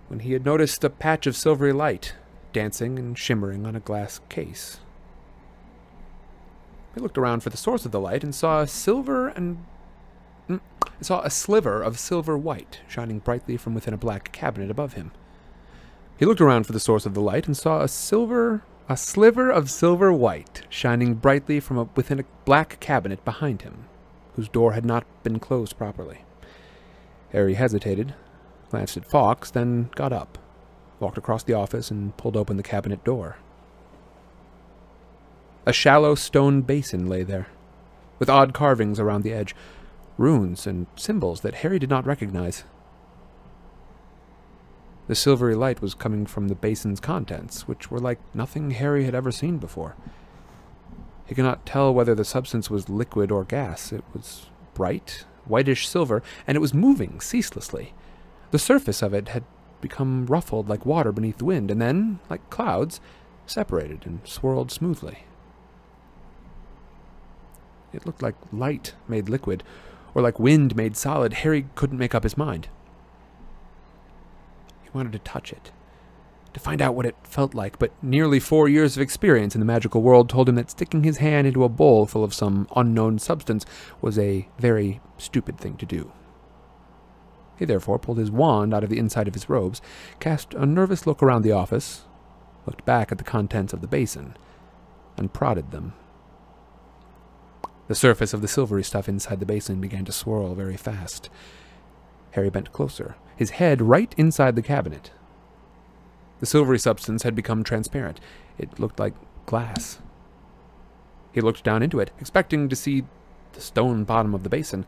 When 0.09 0.19
he 0.19 0.33
had 0.33 0.45
noticed 0.45 0.83
a 0.83 0.89
patch 0.89 1.25
of 1.25 1.35
silvery 1.35 1.73
light 1.73 2.13
dancing 2.51 2.99
and 2.99 3.17
shimmering 3.17 3.65
on 3.65 3.75
a 3.75 3.79
glass 3.79 4.19
case. 4.29 4.79
He 6.93 7.01
looked 7.01 7.17
around 7.17 7.41
for 7.41 7.49
the 7.49 7.57
source 7.57 7.85
of 7.85 7.91
the 7.91 7.99
light 7.99 8.23
and 8.23 8.35
saw 8.35 8.61
a 8.61 8.67
silver 8.67 9.29
and 9.29 9.63
mm, 10.49 10.59
saw 10.99 11.21
a 11.21 11.29
sliver 11.29 11.81
of 11.81 11.97
silver 11.99 12.37
white 12.37 12.81
shining 12.87 13.19
brightly 13.19 13.55
from 13.55 13.73
within 13.73 13.93
a 13.93 13.97
black 13.97 14.31
cabinet 14.31 14.69
above 14.69 14.93
him. 14.93 15.11
He 16.17 16.25
looked 16.25 16.41
around 16.41 16.65
for 16.65 16.73
the 16.73 16.79
source 16.79 17.05
of 17.05 17.13
the 17.13 17.21
light 17.21 17.47
and 17.47 17.55
saw 17.55 17.81
a 17.81 17.87
silver 17.87 18.63
a 18.89 18.97
sliver 18.97 19.51
of 19.51 19.69
silver 19.69 20.11
white 20.11 20.63
shining 20.67 21.13
brightly 21.13 21.59
from 21.59 21.77
a, 21.77 21.83
within 21.95 22.19
a 22.19 22.25
black 22.43 22.79
cabinet 22.79 23.23
behind 23.23 23.61
him, 23.61 23.85
whose 24.39 24.47
door 24.47 24.71
had 24.71 24.85
not 24.85 25.05
been 25.21 25.37
closed 25.37 25.77
properly. 25.77 26.19
Harry 27.33 27.55
hesitated, 27.55 28.13
glanced 28.69 28.95
at 28.95 29.05
Fawkes, 29.05 29.51
then 29.51 29.89
got 29.95 30.13
up, 30.13 30.37
walked 30.97 31.17
across 31.17 31.43
the 31.43 31.53
office, 31.53 31.91
and 31.91 32.15
pulled 32.15 32.37
open 32.37 32.55
the 32.55 32.63
cabinet 32.63 33.03
door. 33.03 33.35
A 35.65 35.73
shallow 35.73 36.15
stone 36.15 36.61
basin 36.61 37.09
lay 37.09 37.23
there, 37.23 37.47
with 38.17 38.29
odd 38.29 38.53
carvings 38.53 38.97
around 38.97 39.23
the 39.23 39.33
edge, 39.33 39.53
runes 40.17 40.65
and 40.65 40.87
symbols 40.95 41.41
that 41.41 41.55
Harry 41.55 41.77
did 41.77 41.89
not 41.89 42.05
recognize. 42.05 42.63
The 45.07 45.15
silvery 45.15 45.55
light 45.55 45.81
was 45.81 45.93
coming 45.93 46.25
from 46.25 46.47
the 46.47 46.55
basin's 46.55 47.01
contents, 47.01 47.67
which 47.67 47.91
were 47.91 47.99
like 47.99 48.19
nothing 48.33 48.71
Harry 48.71 49.03
had 49.03 49.15
ever 49.15 49.33
seen 49.33 49.57
before. 49.57 49.97
He 51.29 51.35
could 51.35 51.45
not 51.45 51.63
tell 51.63 51.93
whether 51.93 52.15
the 52.15 52.25
substance 52.25 52.71
was 52.71 52.89
liquid 52.89 53.31
or 53.31 53.43
gas. 53.43 53.91
It 53.91 54.03
was 54.15 54.47
bright, 54.73 55.25
whitish 55.45 55.87
silver, 55.87 56.23
and 56.47 56.55
it 56.55 56.59
was 56.59 56.73
moving 56.73 57.21
ceaselessly. 57.21 57.93
The 58.49 58.57
surface 58.57 59.03
of 59.03 59.13
it 59.13 59.27
had 59.27 59.43
become 59.79 60.25
ruffled 60.25 60.67
like 60.67 60.87
water 60.87 61.11
beneath 61.11 61.37
the 61.37 61.45
wind, 61.45 61.69
and 61.69 61.79
then, 61.79 62.19
like 62.31 62.49
clouds, 62.49 62.99
separated 63.45 64.07
and 64.07 64.21
swirled 64.27 64.71
smoothly. 64.71 65.25
It 67.93 68.07
looked 68.07 68.23
like 68.23 68.35
light 68.51 68.95
made 69.07 69.29
liquid, 69.29 69.63
or 70.15 70.23
like 70.23 70.39
wind 70.39 70.75
made 70.75 70.97
solid. 70.97 71.33
Harry 71.33 71.67
couldn't 71.75 71.99
make 71.99 72.15
up 72.15 72.23
his 72.23 72.37
mind. 72.39 72.69
He 74.81 74.89
wanted 74.95 75.11
to 75.11 75.19
touch 75.19 75.53
it, 75.53 75.71
to 76.53 76.59
find 76.59 76.81
out 76.81 76.95
what 76.95 77.05
it 77.05 77.15
felt 77.23 77.53
like, 77.53 77.79
but 77.79 77.91
nearly 78.03 78.39
four 78.39 78.67
years 78.67 78.95
of 78.95 79.01
experience 79.01 79.55
in 79.55 79.59
the 79.59 79.65
magical 79.65 80.01
world 80.01 80.29
told 80.29 80.49
him 80.49 80.55
that 80.55 80.71
sticking 80.71 81.03
his 81.03 81.17
hand 81.17 81.47
into 81.47 81.63
a 81.63 81.69
bowl 81.69 82.05
full 82.05 82.23
of 82.23 82.33
some 82.33 82.67
unknown 82.75 83.19
substance 83.19 83.65
was 84.01 84.17
a 84.17 84.47
very 84.57 85.01
stupid 85.17 85.57
thing 85.57 85.77
to 85.77 85.85
do. 85.85 86.11
He 87.57 87.65
therefore 87.65 87.99
pulled 87.99 88.17
his 88.17 88.31
wand 88.31 88.73
out 88.73 88.83
of 88.83 88.89
the 88.89 88.97
inside 88.97 89.27
of 89.27 89.33
his 89.33 89.49
robes, 89.49 89.81
cast 90.19 90.53
a 90.53 90.65
nervous 90.65 91.05
look 91.05 91.21
around 91.21 91.41
the 91.41 91.51
office, 91.51 92.05
looked 92.65 92.85
back 92.85 93.11
at 93.11 93.17
the 93.17 93.23
contents 93.23 93.73
of 93.73 93.81
the 93.81 93.87
basin, 93.87 94.35
and 95.17 95.33
prodded 95.33 95.71
them. 95.71 95.93
The 97.87 97.95
surface 97.95 98.33
of 98.33 98.41
the 98.41 98.47
silvery 98.47 98.83
stuff 98.83 99.09
inside 99.09 99.39
the 99.39 99.45
basin 99.45 99.81
began 99.81 100.05
to 100.05 100.11
swirl 100.11 100.55
very 100.55 100.77
fast. 100.77 101.29
Harry 102.31 102.49
bent 102.49 102.71
closer, 102.71 103.15
his 103.35 103.51
head 103.51 103.81
right 103.81 104.13
inside 104.15 104.55
the 104.55 104.61
cabinet. 104.61 105.11
The 106.39 106.45
silvery 106.45 106.79
substance 106.79 107.23
had 107.23 107.35
become 107.35 107.63
transparent. 107.63 108.19
It 108.57 108.79
looked 108.79 108.99
like 108.99 109.13
glass. 109.45 109.99
He 111.31 111.41
looked 111.41 111.63
down 111.63 111.83
into 111.83 111.99
it, 111.99 112.11
expecting 112.19 112.69
to 112.69 112.75
see 112.75 113.03
the 113.53 113.61
stone 113.61 114.03
bottom 114.03 114.33
of 114.33 114.43
the 114.43 114.49
basin, 114.49 114.85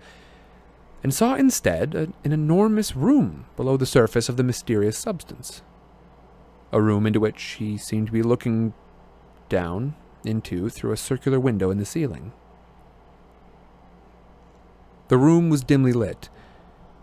and 1.03 1.13
saw 1.13 1.35
instead 1.35 1.95
a, 1.95 2.09
an 2.23 2.31
enormous 2.31 2.95
room 2.95 3.45
below 3.55 3.77
the 3.77 3.85
surface 3.85 4.29
of 4.29 4.37
the 4.37 4.43
mysterious 4.43 4.97
substance. 4.97 5.61
A 6.71 6.81
room 6.81 7.05
into 7.05 7.19
which 7.19 7.41
he 7.59 7.77
seemed 7.77 8.07
to 8.07 8.13
be 8.13 8.23
looking 8.23 8.73
down 9.49 9.95
into 10.23 10.69
through 10.69 10.91
a 10.91 10.97
circular 10.97 11.39
window 11.39 11.71
in 11.71 11.77
the 11.77 11.85
ceiling. 11.85 12.31
The 15.09 15.17
room 15.17 15.49
was 15.49 15.63
dimly 15.63 15.91
lit. 15.91 16.29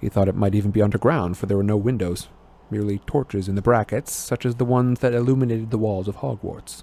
He 0.00 0.08
thought 0.08 0.28
it 0.28 0.34
might 0.34 0.54
even 0.54 0.70
be 0.70 0.80
underground, 0.80 1.36
for 1.36 1.46
there 1.46 1.56
were 1.56 1.62
no 1.62 1.76
windows, 1.76 2.28
merely 2.70 2.98
torches 3.00 3.48
in 3.48 3.54
the 3.54 3.62
brackets, 3.62 4.12
such 4.12 4.44
as 4.44 4.56
the 4.56 4.64
ones 4.64 5.00
that 5.00 5.14
illuminated 5.14 5.70
the 5.70 5.78
walls 5.78 6.08
of 6.08 6.16
Hogwarts. 6.16 6.82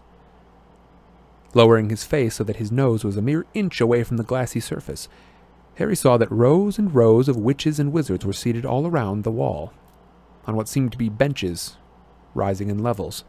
Lowering 1.54 1.90
his 1.90 2.04
face 2.04 2.36
so 2.36 2.44
that 2.44 2.58
his 2.58 2.72
nose 2.72 3.04
was 3.04 3.18
a 3.18 3.22
mere 3.22 3.46
inch 3.54 3.80
away 3.80 4.04
from 4.04 4.18
the 4.18 4.24
glassy 4.24 4.60
surface, 4.60 5.08
Harry 5.76 5.96
saw 5.96 6.18
that 6.18 6.32
rows 6.32 6.78
and 6.78 6.96
rows 6.96 7.28
of 7.28 7.36
witches 7.36 7.80
and 7.80 7.92
wizards 7.92 8.26
were 8.26 8.34
seated 8.34 8.66
all 8.66 8.88
around 8.88 9.24
the 9.24 9.32
wall, 9.32 9.74
on 10.46 10.56
what 10.56 10.70
seemed 10.70 10.92
to 10.92 10.98
be 10.98 11.10
benches, 11.10 11.78
rising 12.34 12.70
in 12.70 12.82
levels. 12.82 13.26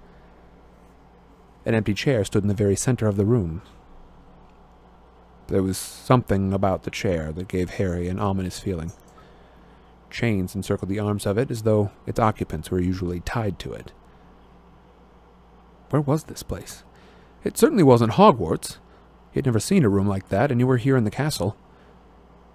An 1.65 1.75
empty 1.75 1.95
chair 1.95 2.25
stood 2.25 2.45
in 2.45 2.49
the 2.49 2.55
very 2.55 2.77
center 2.77 3.09
of 3.09 3.17
the 3.17 3.25
room. 3.25 3.63
There 5.49 5.63
was 5.63 5.79
something 5.79 6.53
about 6.53 6.85
the 6.85 6.91
chair 6.91 7.33
that 7.33 7.49
gave 7.49 7.71
Harry 7.71 8.09
an 8.09 8.21
ominous 8.21 8.61
feeling. 8.61 8.93
Chains 10.11 10.55
encircled 10.55 10.89
the 10.89 10.99
arms 10.99 11.27
of 11.27 11.39
it 11.39 11.51
as 11.51 11.63
though 11.63 11.91
its 12.07 12.21
occupants 12.21 12.71
were 12.71 12.81
usually 12.81 13.21
tied 13.21 13.59
to 13.61 13.73
it. 13.73 13.93
Where 15.91 16.03
was 16.03 16.25
this 16.25 16.43
place? 16.43 16.85
It 17.45 17.57
certainly 17.57 17.83
wasn't 17.83 18.13
Hogwarts. 18.13 18.79
He 19.33 19.39
had 19.39 19.47
never 19.47 19.61
seen 19.61 19.85
a 19.85 19.89
room 19.89 20.09
like 20.09 20.29
that, 20.31 20.51
were 20.67 20.79
here 20.79 20.97
in 20.97 21.05
the 21.05 21.11
castle. 21.11 21.57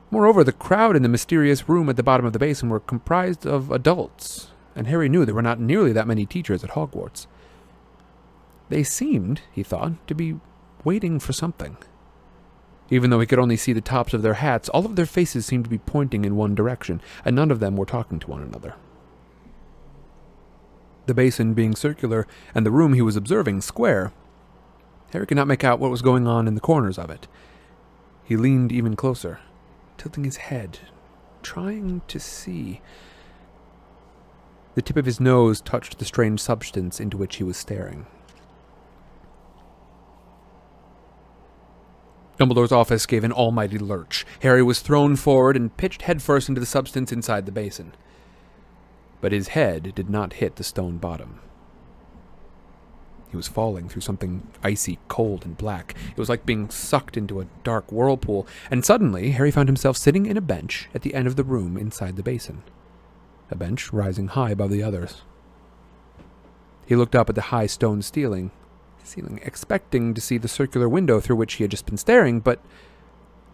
Moreover, 0.09 0.43
the 0.43 0.51
crowd 0.51 0.95
in 0.95 1.03
the 1.03 1.09
mysterious 1.09 1.69
room 1.69 1.87
at 1.87 1.95
the 1.95 2.03
bottom 2.03 2.25
of 2.25 2.33
the 2.33 2.39
basin 2.39 2.69
were 2.69 2.81
comprised 2.81 3.45
of 3.45 3.71
adults, 3.71 4.49
and 4.75 4.87
Harry 4.87 5.07
knew 5.07 5.23
there 5.23 5.35
were 5.35 5.41
not 5.41 5.59
nearly 5.59 5.93
that 5.93 6.07
many 6.07 6.25
teachers 6.25 6.63
at 6.63 6.71
Hogwarts. 6.71 7.27
They 8.67 8.83
seemed, 8.83 9.41
he 9.51 9.63
thought, 9.63 10.05
to 10.07 10.15
be 10.15 10.39
waiting 10.83 11.19
for 11.19 11.31
something. 11.31 11.77
Even 12.91 13.09
though 13.09 13.21
he 13.21 13.25
could 13.25 13.39
only 13.39 13.55
see 13.55 13.71
the 13.71 13.81
tops 13.81 14.13
of 14.13 14.21
their 14.21 14.35
hats, 14.35 14.67
all 14.69 14.85
of 14.85 14.97
their 14.97 15.05
faces 15.05 15.45
seemed 15.45 15.63
to 15.63 15.69
be 15.69 15.77
pointing 15.77 16.25
in 16.25 16.35
one 16.35 16.53
direction, 16.53 17.01
and 17.23 17.35
none 17.35 17.49
of 17.49 17.61
them 17.61 17.77
were 17.77 17.85
talking 17.85 18.19
to 18.19 18.29
one 18.29 18.43
another. 18.43 18.75
The 21.05 21.13
basin 21.13 21.53
being 21.53 21.73
circular, 21.73 22.27
and 22.53 22.65
the 22.65 22.71
room 22.71 22.93
he 22.93 23.01
was 23.01 23.15
observing 23.15 23.61
square, 23.61 24.11
Harry 25.13 25.25
could 25.25 25.37
not 25.37 25.47
make 25.47 25.63
out 25.63 25.79
what 25.79 25.89
was 25.89 26.01
going 26.01 26.27
on 26.27 26.47
in 26.47 26.55
the 26.55 26.61
corners 26.61 26.97
of 26.97 27.09
it. 27.09 27.27
He 28.23 28.35
leaned 28.37 28.71
even 28.71 28.95
closer, 28.95 29.39
tilting 29.97 30.25
his 30.25 30.37
head, 30.37 30.79
trying 31.41 32.01
to 32.07 32.19
see. 32.19 32.81
The 34.75 34.81
tip 34.81 34.97
of 34.97 35.05
his 35.05 35.19
nose 35.19 35.61
touched 35.61 35.97
the 35.97 36.05
strange 36.05 36.41
substance 36.41 36.99
into 36.99 37.17
which 37.17 37.37
he 37.37 37.43
was 37.43 37.57
staring. 37.57 38.05
Dumbledore's 42.39 42.71
office 42.71 43.05
gave 43.05 43.23
an 43.23 43.31
almighty 43.31 43.77
lurch. 43.77 44.25
Harry 44.41 44.63
was 44.63 44.79
thrown 44.79 45.15
forward 45.15 45.55
and 45.55 45.75
pitched 45.77 46.03
headfirst 46.03 46.49
into 46.49 46.59
the 46.59 46.65
substance 46.65 47.11
inside 47.11 47.45
the 47.45 47.51
basin. 47.51 47.93
but 49.21 49.31
his 49.31 49.49
head 49.49 49.93
did 49.95 50.09
not 50.09 50.33
hit 50.33 50.55
the 50.55 50.63
stone 50.63 50.97
bottom. 50.97 51.39
He 53.29 53.37
was 53.37 53.47
falling 53.47 53.87
through 53.87 54.01
something 54.01 54.47
icy, 54.63 54.99
cold, 55.07 55.45
and 55.45 55.55
black. 55.57 55.95
It 56.09 56.17
was 56.17 56.27
like 56.27 56.45
being 56.45 56.69
sucked 56.69 57.15
into 57.15 57.39
a 57.39 57.47
dark 57.63 57.89
whirlpool, 57.91 58.45
and 58.69 58.83
suddenly 58.83 59.31
Harry 59.31 59.51
found 59.51 59.69
himself 59.69 59.95
sitting 59.95 60.25
in 60.25 60.37
a 60.37 60.41
bench 60.41 60.89
at 60.93 61.03
the 61.03 61.13
end 61.13 61.27
of 61.27 61.37
the 61.37 61.43
room 61.43 61.77
inside 61.77 62.17
the 62.17 62.23
basin. 62.23 62.63
A 63.49 63.55
bench 63.55 63.93
rising 63.93 64.29
high 64.29 64.51
above 64.51 64.71
the 64.71 64.83
others. 64.83 65.21
He 66.85 66.95
looked 66.95 67.15
up 67.15 67.29
at 67.29 67.35
the 67.35 67.41
high 67.43 67.67
stone 67.67 68.01
ceiling, 68.01 68.51
ceiling, 69.03 69.39
expecting 69.43 70.13
to 70.13 70.21
see 70.21 70.37
the 70.37 70.47
circular 70.47 70.87
window 70.89 71.19
through 71.19 71.35
which 71.35 71.53
he 71.55 71.63
had 71.63 71.71
just 71.71 71.85
been 71.85 71.97
staring, 71.97 72.39
but 72.39 72.59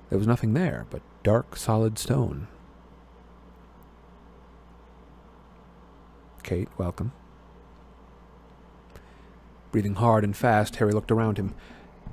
there 0.10 0.18
was 0.18 0.28
nothing 0.28 0.54
there 0.54 0.86
but 0.90 1.02
dark, 1.24 1.56
solid 1.56 1.98
stone. 1.98 2.48
Kate, 6.44 6.70
welcome. 6.78 7.12
Breathing 9.72 9.96
hard 9.96 10.24
and 10.24 10.36
fast, 10.36 10.78
Harry 10.78 10.94
looked 10.94 11.12
around 11.12 11.38
him. 11.38 11.54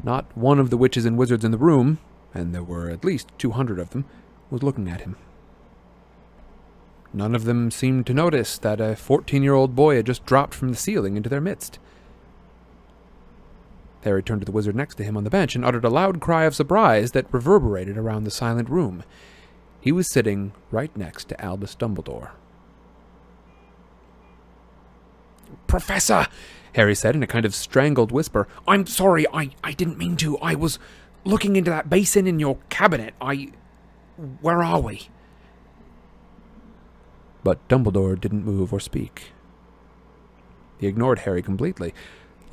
Not 0.02 0.36
one 0.36 0.58
of 0.58 0.70
the 0.70 0.76
witches 0.76 1.04
and 1.04 1.16
wizards 1.16 1.44
in 1.44 1.52
the 1.52 1.58
room, 1.58 1.98
and 2.34 2.52
there 2.52 2.64
were 2.64 2.90
at 2.90 3.04
least 3.04 3.30
two 3.38 3.52
hundred 3.52 3.78
of 3.78 3.90
them, 3.90 4.04
was 4.50 4.62
looking 4.62 4.88
at 4.88 5.02
him. 5.02 5.16
None 7.12 7.36
of 7.36 7.44
them 7.44 7.70
seemed 7.70 8.06
to 8.08 8.14
notice 8.14 8.58
that 8.58 8.80
a 8.80 8.96
fourteen 8.96 9.44
year 9.44 9.54
old 9.54 9.76
boy 9.76 9.94
had 9.96 10.06
just 10.06 10.26
dropped 10.26 10.52
from 10.52 10.70
the 10.70 10.76
ceiling 10.76 11.16
into 11.16 11.28
their 11.28 11.40
midst. 11.40 11.78
Harry 14.04 14.22
turned 14.22 14.42
to 14.42 14.44
the 14.44 14.52
wizard 14.52 14.76
next 14.76 14.96
to 14.96 15.04
him 15.04 15.16
on 15.16 15.24
the 15.24 15.30
bench 15.30 15.54
and 15.54 15.64
uttered 15.64 15.84
a 15.84 15.90
loud 15.90 16.20
cry 16.20 16.44
of 16.44 16.54
surprise 16.54 17.12
that 17.12 17.32
reverberated 17.32 17.96
around 17.96 18.24
the 18.24 18.30
silent 18.30 18.68
room. 18.68 19.02
He 19.80 19.92
was 19.92 20.08
sitting 20.08 20.52
right 20.70 20.94
next 20.96 21.28
to 21.28 21.44
Albus 21.44 21.74
Dumbledore. 21.74 22.30
Professor, 25.66 26.26
Harry 26.74 26.94
said 26.94 27.16
in 27.16 27.22
a 27.22 27.26
kind 27.26 27.46
of 27.46 27.54
strangled 27.54 28.12
whisper. 28.12 28.46
I'm 28.68 28.86
sorry. 28.86 29.26
I, 29.32 29.50
I 29.62 29.72
didn't 29.72 29.98
mean 29.98 30.16
to. 30.18 30.36
I 30.38 30.54
was 30.54 30.78
looking 31.24 31.56
into 31.56 31.70
that 31.70 31.88
basin 31.88 32.26
in 32.26 32.38
your 32.38 32.58
cabinet. 32.68 33.14
I. 33.20 33.52
Where 34.40 34.62
are 34.62 34.80
we? 34.80 35.08
But 37.42 37.66
Dumbledore 37.68 38.20
didn't 38.20 38.44
move 38.44 38.72
or 38.72 38.80
speak. 38.80 39.32
He 40.78 40.86
ignored 40.86 41.20
Harry 41.20 41.42
completely. 41.42 41.94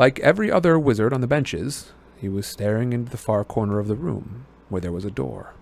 Like 0.02 0.20
every 0.22 0.52
other 0.52 0.80
wizard 0.80 1.14
on 1.14 1.22
the 1.22 1.28
benches, 1.28 1.92
he 2.18 2.28
was 2.28 2.48
staring 2.48 2.92
into 2.92 3.12
the 3.12 3.18
far 3.18 3.44
corner 3.44 3.78
of 3.78 3.88
the 3.88 3.94
room, 3.94 4.48
where 4.68 4.82
there 4.82 4.92
was 4.92 5.06
a 5.06 5.12
door. 5.12 5.54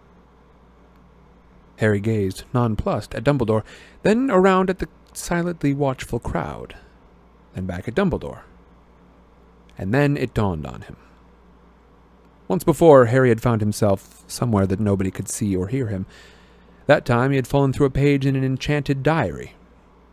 Harry 1.79 1.99
gazed, 1.99 2.45
nonplussed, 2.53 3.13
at 3.13 3.25
Dumbledore, 3.25 3.65
then 4.03 4.31
around 4.31 4.69
at 4.69 4.79
the 4.79 4.87
silently 5.11 5.73
watchful 5.73 6.19
crowd, 6.19 6.77
then 7.53 7.65
back 7.65 7.89
at 7.89 7.95
Dumbledore. 7.95 8.43
And 9.77 9.93
then 9.93 10.15
it 10.15 10.33
dawned 10.33 10.65
on 10.65 10.83
him. 10.83 10.95
Once 12.47 12.63
before, 12.63 13.07
Harry 13.07 13.27
had 13.27 13.41
found 13.41 13.59
himself 13.59 14.23
somewhere 14.25 14.65
that 14.67 14.79
nobody 14.79 15.11
could 15.11 15.27
see 15.27 15.53
or 15.53 15.67
hear 15.67 15.87
him. 15.87 16.05
That 16.85 17.03
time 17.03 17.31
he 17.31 17.35
had 17.35 17.45
fallen 17.45 17.73
through 17.73 17.87
a 17.87 17.91
page 17.91 18.25
in 18.25 18.37
an 18.37 18.45
enchanted 18.45 19.03
diary, 19.03 19.55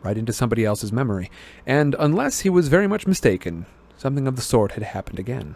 right 0.03 0.17
into 0.17 0.33
somebody 0.33 0.65
else's 0.65 0.91
memory, 0.91 1.31
and 1.65 1.95
unless 1.97 2.41
he 2.41 2.49
was 2.49 2.67
very 2.67 2.87
much 2.87 3.07
mistaken, 3.07 3.65
something 3.97 4.27
of 4.27 4.35
the 4.35 4.41
sort 4.41 4.73
had 4.73 4.83
happened 4.83 5.19
again. 5.19 5.55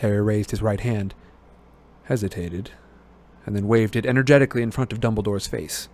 Harry 0.00 0.20
raised 0.20 0.50
his 0.50 0.60
right 0.60 0.80
hand, 0.80 1.14
hesitated, 2.04 2.72
and 3.46 3.54
then 3.54 3.68
waved 3.68 3.96
it 3.96 4.04
energetically 4.04 4.62
in 4.62 4.70
front 4.70 4.92
of 4.92 5.00
Dumbledore's 5.00 5.46
face. 5.46 5.88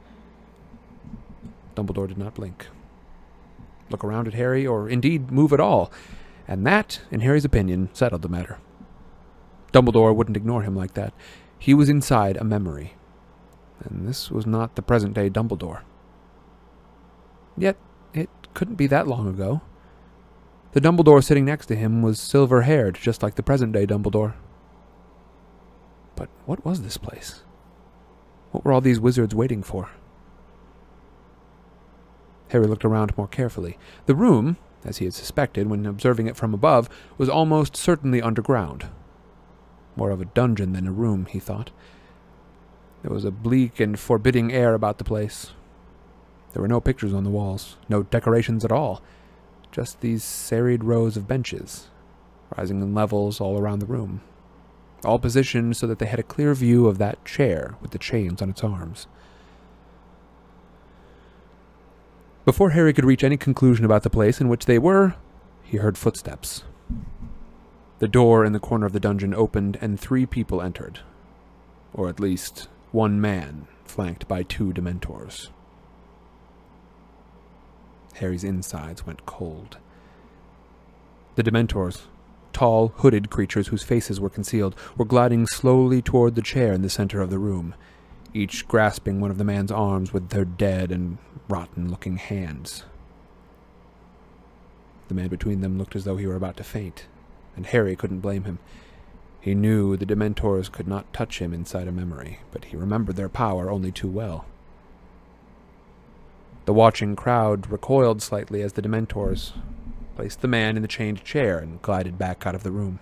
Dumbledore 1.77 2.09
did 2.09 2.19
not 2.19 2.35
blink, 2.35 2.66
look 3.91 4.03
around 4.03 4.27
at 4.27 4.35
Harry, 4.35 4.66
or 4.66 4.89
indeed 4.89 5.31
move 5.31 5.53
at 5.53 5.61
all, 5.61 5.93
and 6.49 6.66
that, 6.66 7.01
in 7.11 7.20
Harry's 7.20 7.45
opinion, 7.45 7.91
settled 7.93 8.23
the 8.23 8.28
matter. 8.28 8.59
Dumbledore 9.73 10.15
wouldn't 10.15 10.37
ignore 10.37 10.62
him 10.62 10.74
like 10.74 10.95
that. 10.95 11.12
He 11.59 11.74
was 11.74 11.89
inside 11.89 12.37
a 12.37 12.45
memory, 12.45 12.95
and 13.85 14.09
this 14.09 14.31
was 14.31 14.47
not 14.47 14.74
the 14.74 14.82
present 14.82 15.15
day 15.15 15.28
Dumbledore. 15.28 15.82
Yet, 17.57 17.77
couldn't 18.55 18.77
be 18.77 18.86
that 18.86 19.06
long 19.06 19.28
ago. 19.28 19.60
The 20.72 20.81
Dumbledore 20.81 21.22
sitting 21.22 21.44
next 21.44 21.66
to 21.66 21.77
him 21.77 22.02
was 22.02 22.20
silver 22.20 22.62
haired, 22.62 22.98
just 23.01 23.22
like 23.22 23.35
the 23.35 23.43
present 23.43 23.72
day 23.72 23.86
Dumbledore. 23.86 24.35
But 26.14 26.28
what 26.47 26.64
was 26.64 26.82
this 26.82 26.97
place? 26.97 27.43
What 28.52 28.64
were 28.64 28.72
all 28.72 28.81
these 28.81 29.01
wizards 29.01 29.35
waiting 29.35 29.62
for? 29.62 29.90
Harry 32.51 32.66
looked 32.66 32.85
around 32.85 33.16
more 33.16 33.28
carefully. 33.28 33.78
The 34.06 34.14
room, 34.14 34.56
as 34.85 34.98
he 34.98 35.05
had 35.05 35.14
suspected 35.14 35.68
when 35.68 35.86
observing 35.86 36.27
it 36.27 36.36
from 36.36 36.52
above, 36.52 36.89
was 37.16 37.28
almost 37.28 37.77
certainly 37.77 38.20
underground. 38.20 38.89
More 39.97 40.10
of 40.10 40.20
a 40.20 40.27
dungeon 40.27 40.72
than 40.72 40.86
a 40.86 40.93
room, 40.93 41.27
he 41.27 41.39
thought. 41.39 41.70
There 43.02 43.12
was 43.12 43.24
a 43.24 43.31
bleak 43.31 43.81
and 43.81 43.98
forbidding 43.98 44.52
air 44.52 44.74
about 44.74 44.98
the 44.98 45.05
place. 45.05 45.52
There 46.52 46.62
were 46.62 46.68
no 46.68 46.81
pictures 46.81 47.14
on 47.14 47.24
the 47.24 47.31
walls, 47.31 47.77
no 47.89 48.02
decorations 48.02 48.64
at 48.64 48.72
all, 48.72 49.02
just 49.70 50.01
these 50.01 50.24
serried 50.24 50.82
rows 50.82 51.16
of 51.16 51.28
benches, 51.28 51.89
rising 52.56 52.82
in 52.82 52.94
levels 52.94 53.40
all 53.40 53.59
around 53.59 53.78
the 53.78 53.86
room, 53.86 54.20
all 55.05 55.18
positioned 55.18 55.77
so 55.77 55.86
that 55.86 55.98
they 55.98 56.06
had 56.06 56.18
a 56.18 56.24
clear 56.24 56.55
view 56.55 56.86
of 56.86 56.98
that 56.98 57.24
chair 57.24 57.77
with 57.81 57.93
the 57.93 57.98
chains 57.98 58.43
on 58.43 58.51
its 58.51 58.64
arms. 58.64 59.06
Before 62.44 62.70
Harry 62.70 62.93
could 62.93 63.05
reach 63.05 63.22
any 63.22 63.36
conclusion 63.36 63.85
about 63.85 64.02
the 64.02 64.10
place 64.10 64.40
in 64.40 64.48
which 64.48 64.64
they 64.64 64.78
were, 64.78 65.14
he 65.62 65.77
heard 65.77 65.97
footsteps. 65.97 66.64
The 68.01 68.09
door 68.09 68.44
in 68.44 68.52
the 68.52 68.59
corner 68.59 68.86
of 68.86 68.93
the 68.93 68.98
dungeon 68.98 69.35
opened, 69.35 69.78
and 69.81 70.01
three 70.01 70.27
people 70.27 70.62
entered. 70.62 71.01
Or 71.93 72.09
at 72.09 72.18
least 72.18 72.66
one 72.93 73.20
man, 73.20 73.68
flanked 73.85 74.27
by 74.27 74.43
two 74.43 74.72
Dementors. 74.72 75.51
Harry's 78.15 78.45
insides 78.45 79.07
went 79.07 79.27
cold. 79.27 79.78
The 81.37 81.43
Dementors, 81.43 82.03
tall, 82.53 82.89
hooded 82.97 83.31
creatures 83.31 83.69
whose 83.69 83.82
faces 83.82 84.20
were 84.20 84.28
concealed, 84.28 84.74
were 84.97 85.05
gliding 85.05 85.47
slowly 85.47 86.03
toward 86.03 86.35
the 86.35 86.43
chair 86.43 86.73
in 86.73 86.82
the 86.82 86.91
center 86.91 87.20
of 87.20 87.31
the 87.31 87.39
room, 87.39 87.74
each 88.35 88.69
grasping 88.69 89.20
one 89.20 89.31
of 89.31 89.39
the 89.39 89.45
man's 89.45 89.73
arms 89.73 90.12
with 90.12 90.31
their 90.31 90.45
dead 90.45 90.93
and 90.93 91.19
rotten 91.49 91.91
looking 91.91 92.16
hands. 92.16 92.85
The 95.09 95.15
man 95.15 95.28
between 95.28 95.61
them 95.61 95.78
looked 95.78 95.97
as 95.97 96.05
though 96.05 96.16
he 96.16 96.27
were 96.27 96.37
about 96.37 96.57
to 96.59 96.65
faint, 96.65 97.07
and 97.57 97.66
Harry 97.66 97.97
couldn't 97.97 98.20
blame 98.20 98.45
him. 98.45 98.59
He 99.41 99.55
knew 99.55 99.97
the 99.97 100.07
Dementors 100.07 100.70
could 100.70 100.87
not 100.87 101.12
touch 101.12 101.39
him 101.39 101.55
inside 101.55 101.89
a 101.89 101.93
memory, 101.93 102.41
but 102.51 102.66
he 102.66 102.77
remembered 102.77 103.16
their 103.16 103.28
power 103.28 103.70
only 103.70 103.91
too 103.91 104.09
well. 104.09 104.45
The 106.70 106.74
watching 106.74 107.16
crowd 107.16 107.68
recoiled 107.68 108.22
slightly 108.22 108.62
as 108.62 108.74
the 108.74 108.80
Dementors 108.80 109.55
placed 110.14 110.40
the 110.40 110.47
man 110.47 110.76
in 110.76 110.82
the 110.82 110.86
chained 110.86 111.24
chair 111.24 111.59
and 111.59 111.82
glided 111.82 112.16
back 112.16 112.47
out 112.47 112.55
of 112.55 112.62
the 112.62 112.70
room. 112.70 113.01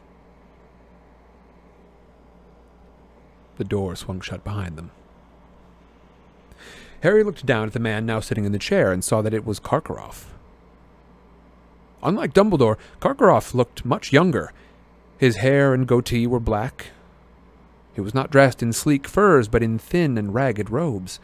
The 3.59 3.65
door 3.65 3.95
swung 3.95 4.23
shut 4.23 4.43
behind 4.43 4.77
them. 4.77 4.91
Harry 7.03 7.23
looked 7.23 7.45
down 7.45 7.67
at 7.67 7.75
the 7.75 7.79
man 7.79 8.07
now 8.07 8.21
sitting 8.21 8.47
in 8.47 8.53
the 8.53 8.59
chair 8.59 8.91
and 8.91 9.05
saw 9.05 9.21
that 9.21 9.35
it 9.35 9.45
was 9.45 9.61
Karkaroff. 9.61 10.29
Unlike 12.03 12.33
Dumbledore, 12.33 12.79
Karkaroff 13.01 13.53
looked 13.53 13.85
much 13.85 14.15
younger. 14.15 14.51
His 15.19 15.37
hair 15.37 15.75
and 15.75 15.87
goatee 15.87 16.27
were 16.27 16.41
black. 16.41 16.87
He 17.93 18.01
was 18.01 18.15
not 18.15 18.31
dressed 18.31 18.63
in 18.63 18.73
sleek 18.73 19.07
furs, 19.07 19.47
but 19.47 19.63
in 19.63 19.79
thin 19.79 20.17
and 20.17 20.33
ragged 20.33 20.71
robes. 20.71 21.21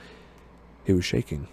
He 0.84 0.92
was 0.92 1.06
shaking. 1.06 1.48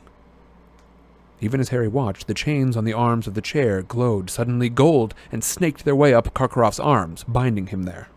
Even 1.43 1.59
as 1.59 1.69
Harry 1.69 1.87
watched, 1.87 2.27
the 2.27 2.35
chains 2.35 2.77
on 2.77 2.85
the 2.85 2.93
arms 2.93 3.25
of 3.25 3.33
the 3.33 3.41
chair 3.41 3.81
glowed 3.81 4.29
suddenly 4.29 4.69
gold 4.69 5.15
and 5.31 5.43
snaked 5.43 5.83
their 5.83 5.95
way 5.95 6.13
up 6.13 6.35
Karkaroff's 6.35 6.79
arms, 6.79 7.25
binding 7.27 7.67
him 7.67 7.83
there. 7.83 8.09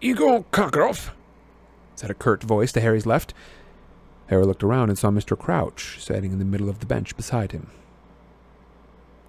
Igor 0.00 0.44
Karkaroff, 0.50 1.10
said 1.94 2.10
a 2.10 2.14
curt 2.14 2.42
voice 2.42 2.72
to 2.72 2.80
Harry's 2.80 3.06
left. 3.06 3.34
Harry 4.28 4.46
looked 4.46 4.64
around 4.64 4.88
and 4.88 4.98
saw 4.98 5.10
Mr. 5.10 5.38
Crouch 5.38 6.00
standing 6.00 6.32
in 6.32 6.38
the 6.38 6.44
middle 6.44 6.70
of 6.70 6.80
the 6.80 6.86
bench 6.86 7.14
beside 7.16 7.52
him. 7.52 7.70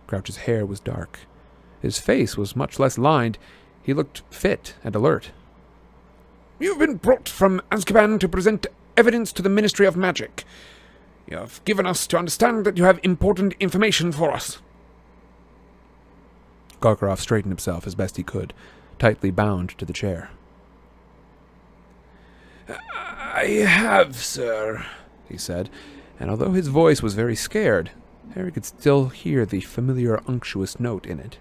Crouch's 0.08 0.38
hair 0.38 0.66
was 0.66 0.80
dark. 0.80 1.20
His 1.82 2.00
face 2.00 2.38
was 2.38 2.56
much 2.56 2.80
less 2.80 2.98
lined. 2.98 3.38
He 3.84 3.94
looked 3.94 4.24
fit 4.30 4.76
and 4.84 4.96
alert. 4.96 5.32
You've 6.58 6.80
been 6.80 6.96
brought 6.96 7.28
from 7.28 7.62
Azkaban 7.70 8.20
to 8.22 8.30
present 8.30 8.68
evidence 8.98 9.32
to 9.34 9.42
the 9.42 9.50
Ministry 9.50 9.86
of 9.86 9.98
Magic. 9.98 10.44
You 11.28 11.38
have 11.38 11.64
given 11.66 11.86
us 11.86 12.06
to 12.08 12.18
understand 12.18 12.66
that 12.66 12.78
you 12.78 12.84
have 12.84 13.00
important 13.04 13.54
information 13.60 14.12
for 14.12 14.32
us. 14.32 14.60
Karkaroff 16.82 17.20
straightened 17.20 17.52
himself 17.52 17.88
as 17.88 17.96
best 17.96 18.18
he 18.18 18.24
could, 18.24 18.54
tightly 19.00 19.32
bound 19.32 19.70
to 19.78 19.86
the 19.86 19.94
chair. 19.94 20.30
I 22.70 23.66
have, 23.68 24.16
sir. 24.16 24.86
he 25.28 25.38
said, 25.38 25.70
and 26.20 26.30
although 26.30 26.52
his 26.52 26.68
voice 26.68 27.02
was 27.02 27.14
very 27.14 27.36
scared, 27.36 27.92
Harry 28.34 28.52
could 28.52 28.66
still 28.66 29.10
hear 29.10 29.46
the 29.46 29.62
familiar 29.62 30.22
unctuous 30.28 30.80
note 30.80 31.06
in 31.06 31.20
it. 31.20 31.38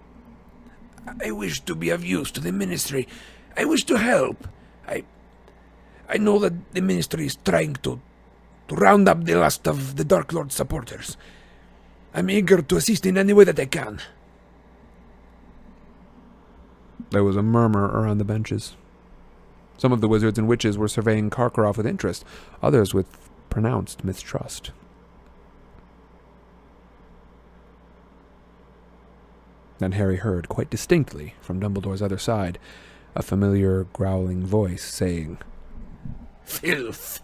I 1.22 1.30
wish 1.30 1.60
to 1.60 1.74
be 1.74 1.90
of 1.90 2.04
use 2.04 2.30
to 2.32 2.40
the 2.40 2.52
ministry. 2.52 3.06
I 3.56 3.64
wish 3.64 3.84
to 3.84 3.98
help. 3.98 4.48
I 4.88 5.04
I 6.08 6.18
know 6.18 6.38
that 6.38 6.74
the 6.74 6.80
ministry 6.80 7.26
is 7.26 7.36
trying 7.36 7.74
to 7.82 8.00
to 8.68 8.74
round 8.76 9.08
up 9.08 9.24
the 9.24 9.34
last 9.34 9.66
of 9.68 9.96
the 9.96 10.04
Dark 10.04 10.32
Lord 10.32 10.52
supporters. 10.52 11.16
I'm 12.14 12.30
eager 12.30 12.62
to 12.62 12.76
assist 12.76 13.04
in 13.04 13.18
any 13.18 13.32
way 13.32 13.44
that 13.44 13.60
I 13.60 13.66
can. 13.66 14.00
There 17.10 17.24
was 17.24 17.36
a 17.36 17.42
murmur 17.42 17.86
around 17.86 18.18
the 18.18 18.24
benches. 18.24 18.76
Some 19.76 19.92
of 19.92 20.00
the 20.00 20.08
wizards 20.08 20.38
and 20.38 20.48
witches 20.48 20.78
were 20.78 20.88
surveying 20.88 21.30
Karkaroff 21.30 21.76
with 21.76 21.86
interest, 21.86 22.24
others 22.62 22.94
with 22.94 23.06
pronounced 23.50 24.04
mistrust. 24.04 24.70
Then 29.78 29.92
Harry 29.92 30.16
heard 30.16 30.48
quite 30.48 30.70
distinctly 30.70 31.34
from 31.40 31.60
Dumbledore's 31.60 32.02
other 32.02 32.18
side 32.18 32.58
a 33.16 33.22
familiar 33.22 33.84
growling 33.92 34.44
voice 34.44 34.82
saying, 34.82 35.38
Filth. 36.44 37.20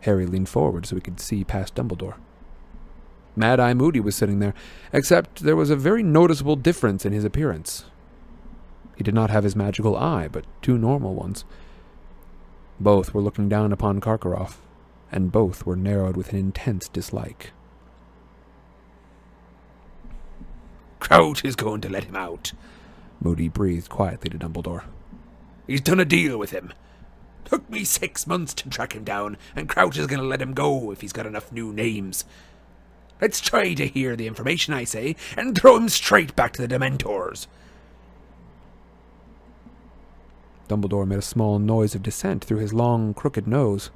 Harry 0.00 0.26
leaned 0.26 0.48
forward 0.48 0.86
so 0.86 0.94
he 0.94 1.02
could 1.02 1.20
see 1.20 1.42
past 1.44 1.74
Dumbledore. 1.74 2.14
Mad 3.34 3.60
Eye 3.60 3.74
Moody 3.74 4.00
was 4.00 4.16
sitting 4.16 4.38
there, 4.38 4.54
except 4.92 5.42
there 5.42 5.56
was 5.56 5.68
a 5.68 5.76
very 5.76 6.02
noticeable 6.02 6.56
difference 6.56 7.04
in 7.04 7.12
his 7.12 7.24
appearance. 7.24 7.84
He 8.96 9.04
did 9.04 9.14
not 9.14 9.30
have 9.30 9.44
his 9.44 9.54
magical 9.54 9.96
eye, 9.96 10.28
but 10.28 10.46
two 10.62 10.78
normal 10.78 11.14
ones. 11.14 11.44
Both 12.80 13.12
were 13.12 13.20
looking 13.20 13.48
down 13.48 13.72
upon 13.72 14.00
Karkaroff, 14.00 14.56
and 15.12 15.32
both 15.32 15.66
were 15.66 15.76
narrowed 15.76 16.16
with 16.16 16.32
an 16.32 16.38
intense 16.38 16.88
dislike. 16.88 17.52
Crouch 20.98 21.44
is 21.44 21.56
going 21.56 21.82
to 21.82 21.90
let 21.90 22.04
him 22.04 22.16
out. 22.16 22.52
Moody 23.20 23.48
breathed 23.48 23.90
quietly 23.90 24.30
to 24.30 24.38
Dumbledore. 24.38 24.84
He's 25.66 25.80
done 25.80 26.00
a 26.00 26.04
deal 26.04 26.38
with 26.38 26.50
him. 26.50 26.72
Took 27.44 27.68
me 27.70 27.84
six 27.84 28.26
months 28.26 28.54
to 28.54 28.68
track 28.68 28.94
him 28.94 29.04
down, 29.04 29.36
and 29.54 29.68
Crouch 29.68 29.98
is 29.98 30.06
going 30.06 30.20
to 30.20 30.26
let 30.26 30.42
him 30.42 30.52
go 30.52 30.90
if 30.90 31.00
he's 31.00 31.12
got 31.12 31.26
enough 31.26 31.52
new 31.52 31.72
names. 31.72 32.24
Let's 33.20 33.40
try 33.40 33.74
to 33.74 33.86
hear 33.86 34.14
the 34.16 34.26
information 34.26 34.74
I 34.74 34.84
say 34.84 35.16
and 35.36 35.56
throw 35.56 35.76
him 35.76 35.88
straight 35.88 36.36
back 36.36 36.52
to 36.54 36.66
the 36.66 36.72
Dementors. 36.72 37.46
Dumbledore 40.68 41.06
made 41.06 41.20
a 41.20 41.22
small 41.22 41.58
noise 41.58 41.94
of 41.94 42.02
dissent 42.02 42.44
through 42.44 42.58
his 42.58 42.74
long, 42.74 43.14
crooked 43.14 43.46
nose. 43.46 43.90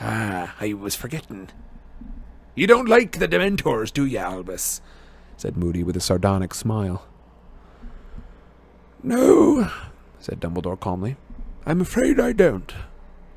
Ah, 0.00 0.54
I 0.60 0.72
was 0.72 0.94
forgetting. 0.94 1.50
You 2.54 2.66
don't 2.66 2.88
like 2.88 3.18
the 3.18 3.28
Dementors, 3.28 3.92
do 3.92 4.06
you, 4.06 4.18
Albus? 4.18 4.80
said 5.36 5.56
Moody 5.56 5.82
with 5.82 5.96
a 5.96 6.00
sardonic 6.00 6.54
smile. 6.54 7.04
No, 9.02 9.70
said 10.18 10.40
Dumbledore 10.40 10.78
calmly. 10.78 11.16
I'm 11.64 11.80
afraid 11.80 12.18
I 12.20 12.32
don't. 12.32 12.72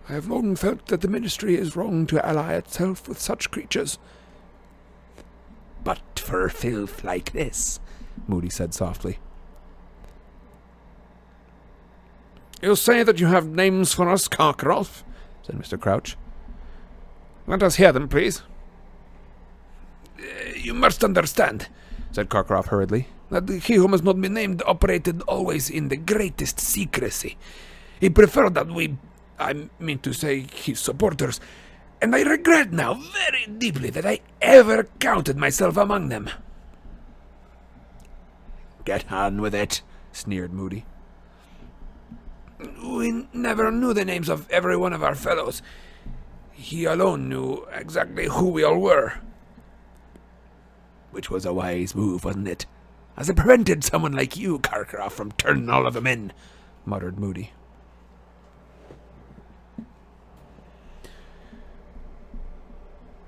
I 0.08 0.14
have 0.14 0.28
long 0.28 0.56
felt 0.56 0.88
that 0.88 1.02
the 1.02 1.08
Ministry 1.08 1.56
is 1.56 1.76
wrong 1.76 2.08
to 2.08 2.26
ally 2.26 2.54
itself 2.54 3.08
with 3.08 3.20
such 3.20 3.52
creatures. 3.52 4.00
But 5.84 6.20
for 6.20 6.50
filth 6.50 7.04
like 7.04 7.32
this, 7.32 7.80
Moody 8.28 8.50
said 8.50 8.74
softly. 8.74 9.20
You 12.62 12.76
say 12.76 13.04
that 13.04 13.20
you 13.20 13.28
have 13.28 13.48
names 13.48 13.94
for 13.94 14.10
us, 14.10 14.28
Karkaroff? 14.28 15.04
said 15.44 15.56
Mr. 15.56 15.80
Crouch. 15.80 16.18
Let 17.48 17.64
us 17.64 17.76
hear 17.76 17.92
them, 17.92 18.08
please. 18.08 18.42
You 20.56 20.74
must 20.74 21.04
understand, 21.04 21.68
said 22.12 22.30
Karkaroff 22.30 22.68
hurriedly. 22.68 23.08
That 23.30 23.50
he 23.50 23.76
who 23.76 23.88
must 23.88 24.04
not 24.04 24.20
be 24.20 24.30
named 24.30 24.64
operated 24.66 25.22
always 25.24 25.70
in 25.70 25.90
the 25.90 25.98
greatest 25.98 26.60
secrecy. 26.60 27.38
He 28.00 28.10
preferred 28.10 28.56
that 28.56 28.68
we, 28.68 28.98
I 29.40 29.70
mean 29.80 30.00
to 30.00 30.14
say, 30.14 30.48
his 30.54 30.80
supporters, 30.80 31.40
and 32.02 32.16
I 32.16 32.24
regret 32.24 32.72
now 32.72 32.94
very 32.94 33.46
deeply 33.46 33.90
that 33.92 34.06
I 34.06 34.22
ever 34.42 34.88
counted 35.00 35.38
myself 35.38 35.78
among 35.78 36.10
them. 36.10 36.30
Get 38.86 39.12
on 39.12 39.42
with 39.42 39.54
it, 39.54 39.82
sneered 40.12 40.54
Moody. 40.54 40.86
We 42.84 43.28
never 43.34 43.72
knew 43.72 43.94
the 43.94 44.06
names 44.06 44.30
of 44.30 44.50
every 44.50 44.76
one 44.76 44.94
of 44.94 45.04
our 45.04 45.16
fellows. 45.16 45.62
He 46.52 46.86
alone 46.86 47.30
knew 47.30 47.66
exactly 47.72 48.28
who 48.28 48.50
we 48.50 48.64
all 48.64 48.80
were. 48.80 49.14
Which 51.12 51.30
was 51.30 51.46
a 51.46 51.54
wise 51.54 51.96
move, 51.96 52.26
wasn't 52.26 52.48
it? 52.48 52.66
As 53.20 53.30
it 53.30 53.36
prevented 53.36 53.84
someone 53.84 54.14
like 54.14 54.38
you, 54.38 54.60
Karkaroff, 54.60 55.12
from 55.12 55.34
turning 55.34 55.70
all 55.70 55.86
of 55.86 55.94
them 55.94 56.08
in, 56.08 56.32
muttered 56.86 57.20
Moody. 57.20 57.52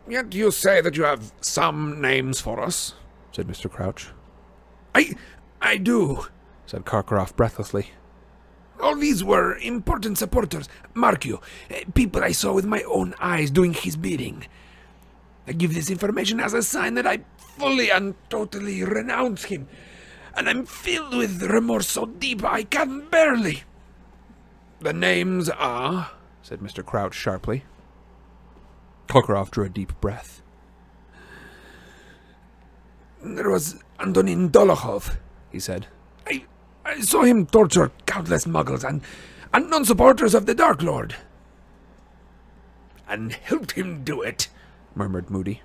Yet 0.07 0.33
you 0.33 0.49
say 0.49 0.79
that 0.79 0.95
you 0.95 1.03
have 1.03 1.33
some 1.41 1.99
names 1.99 2.39
for 2.39 2.61
us, 2.61 2.93
said 3.33 3.47
Mr. 3.47 3.69
Crouch. 3.69 4.07
I 4.95 5.15
I 5.61 5.75
do, 5.75 6.25
said 6.65 6.85
Karkaroff 6.85 7.35
breathlessly. 7.35 7.87
All 8.81 8.95
these 8.95 9.25
were 9.25 9.57
important 9.57 10.17
supporters. 10.17 10.69
Mark 10.93 11.25
you, 11.25 11.41
eh, 11.69 11.83
people 11.93 12.23
I 12.23 12.31
saw 12.31 12.53
with 12.53 12.65
my 12.65 12.81
own 12.83 13.13
eyes 13.19 13.51
doing 13.51 13.73
his 13.73 13.97
bidding. 13.97 14.47
I 15.47 15.51
give 15.51 15.73
this 15.73 15.89
information 15.89 16.39
as 16.39 16.53
a 16.53 16.63
sign 16.63 16.93
that 16.95 17.05
I 17.05 17.19
fully 17.61 17.91
and 17.91 18.15
totally 18.29 18.83
renounce 18.83 19.43
him, 19.43 19.67
and 20.35 20.49
I'm 20.49 20.65
filled 20.65 21.15
with 21.15 21.43
remorse 21.43 21.87
so 21.87 22.07
deep 22.07 22.43
I 22.43 22.63
can 22.63 23.07
barely. 23.09 23.61
The 24.79 24.93
names 24.93 25.47
are, 25.47 26.09
said 26.41 26.59
Mr. 26.59 26.83
Crouch 26.83 27.13
sharply. 27.13 27.65
Karkaroff 29.07 29.51
drew 29.51 29.65
a 29.65 29.69
deep 29.69 29.93
breath. 30.01 30.41
There 33.23 33.51
was 33.51 33.83
Antonin 33.99 34.49
Dolokhov, 34.49 35.17
he 35.51 35.59
said. 35.59 35.85
I, 36.25 36.45
I 36.83 37.01
saw 37.01 37.21
him 37.21 37.45
torture 37.45 37.91
countless 38.07 38.45
muggles 38.45 38.83
and, 38.83 39.03
and 39.53 39.69
non 39.69 39.85
supporters 39.85 40.33
of 40.33 40.47
the 40.47 40.55
Dark 40.55 40.81
Lord. 40.81 41.15
And 43.07 43.33
helped 43.33 43.73
him 43.73 44.03
do 44.03 44.23
it, 44.23 44.47
murmured 44.95 45.29
Moody. 45.29 45.61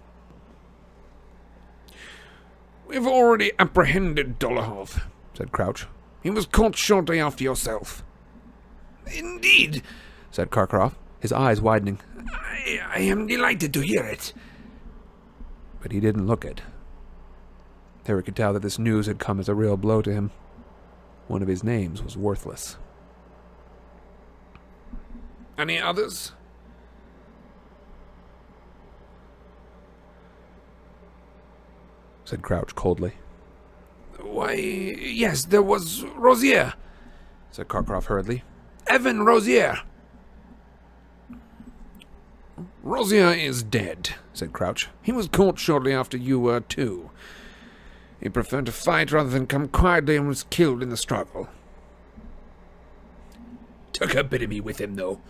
We've 2.87 3.07
already 3.07 3.53
apprehended 3.59 4.39
Dolokhov, 4.39 5.03
said 5.35 5.53
Crouch. 5.53 5.87
He 6.23 6.31
was 6.31 6.47
caught 6.47 6.77
shortly 6.77 7.21
after 7.21 7.45
yourself. 7.45 8.05
Indeed, 9.13 9.83
said 10.31 10.51
Karkaroff, 10.51 10.95
his 11.21 11.33
eyes 11.33 11.61
widening. 11.61 12.01
I, 12.33 12.81
I 12.95 13.01
am 13.01 13.27
delighted 13.27 13.73
to 13.75 13.81
hear 13.81 14.05
it. 14.05 14.33
But 15.81 15.93
he 15.93 16.01
didn't 16.01 16.27
look 16.27 16.45
it. 16.45 16.63
Harry 18.07 18.23
could 18.23 18.37
tell 18.37 18.53
that 18.53 18.63
this 18.63 18.79
news 18.79 19.07
had 19.07 19.19
come 19.19 19.41
as 19.41 19.49
a 19.49 19.55
real 19.55 19.77
blow 19.77 20.01
to 20.03 20.13
him. 20.13 20.31
One 21.27 21.43
of 21.43 21.49
his 21.49 21.65
names 21.65 22.03
was 22.03 22.17
worthless. 22.17 22.77
Any 25.59 25.81
others? 25.81 26.33
Said 32.27 32.43
Crouch 32.43 32.74
coldly. 32.74 33.15
Why, 34.20 34.53
yes, 34.55 35.44
there 35.44 35.62
was 35.62 36.05
Rosier, 36.16 36.74
said 37.51 37.69
Karkaroff 37.69 38.07
hurriedly. 38.07 38.43
Evan 38.86 39.24
Rosier. 39.24 39.78
Rosier 42.82 43.32
is 43.32 43.62
dead, 43.62 44.11
said 44.32 44.53
Crouch. 44.53 44.89
He 45.03 45.12
was 45.12 45.28
caught 45.28 45.59
shortly 45.59 45.93
after 45.93 46.16
you 46.16 46.39
were, 46.39 46.61
too. 46.61 47.11
He 48.20 48.28
preferred 48.28 48.66
to 48.66 48.73
fight 48.73 49.12
rather 49.12 49.31
than 49.31 49.47
come 49.47 49.69
quietly 49.69 50.16
and 50.16 50.28
was 50.28 50.44
killed 50.44 50.82
in 50.82 50.89
the 50.89 50.97
struggle. 50.97 51.48
Took 53.93 54.15
a 54.15 54.24
bit 54.24 54.43
of 54.43 54.51
me 54.51 54.61
with 54.61 54.81
him, 54.81 54.97
though, 54.97 55.20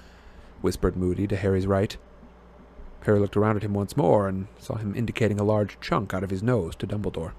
whispered 0.60 0.96
Moody 0.96 1.26
to 1.26 1.36
Harry's 1.36 1.66
right. 1.66 1.96
Harry 3.06 3.20
looked 3.20 3.36
around 3.36 3.56
at 3.56 3.62
him 3.62 3.72
once 3.72 3.96
more 3.96 4.28
and 4.28 4.48
saw 4.58 4.74
him 4.74 4.92
indicating 4.96 5.38
a 5.38 5.44
large 5.44 5.78
chunk 5.80 6.12
out 6.12 6.24
of 6.24 6.30
his 6.30 6.42
nose 6.42 6.74
to 6.74 6.88
Dumbledore. 6.88 7.32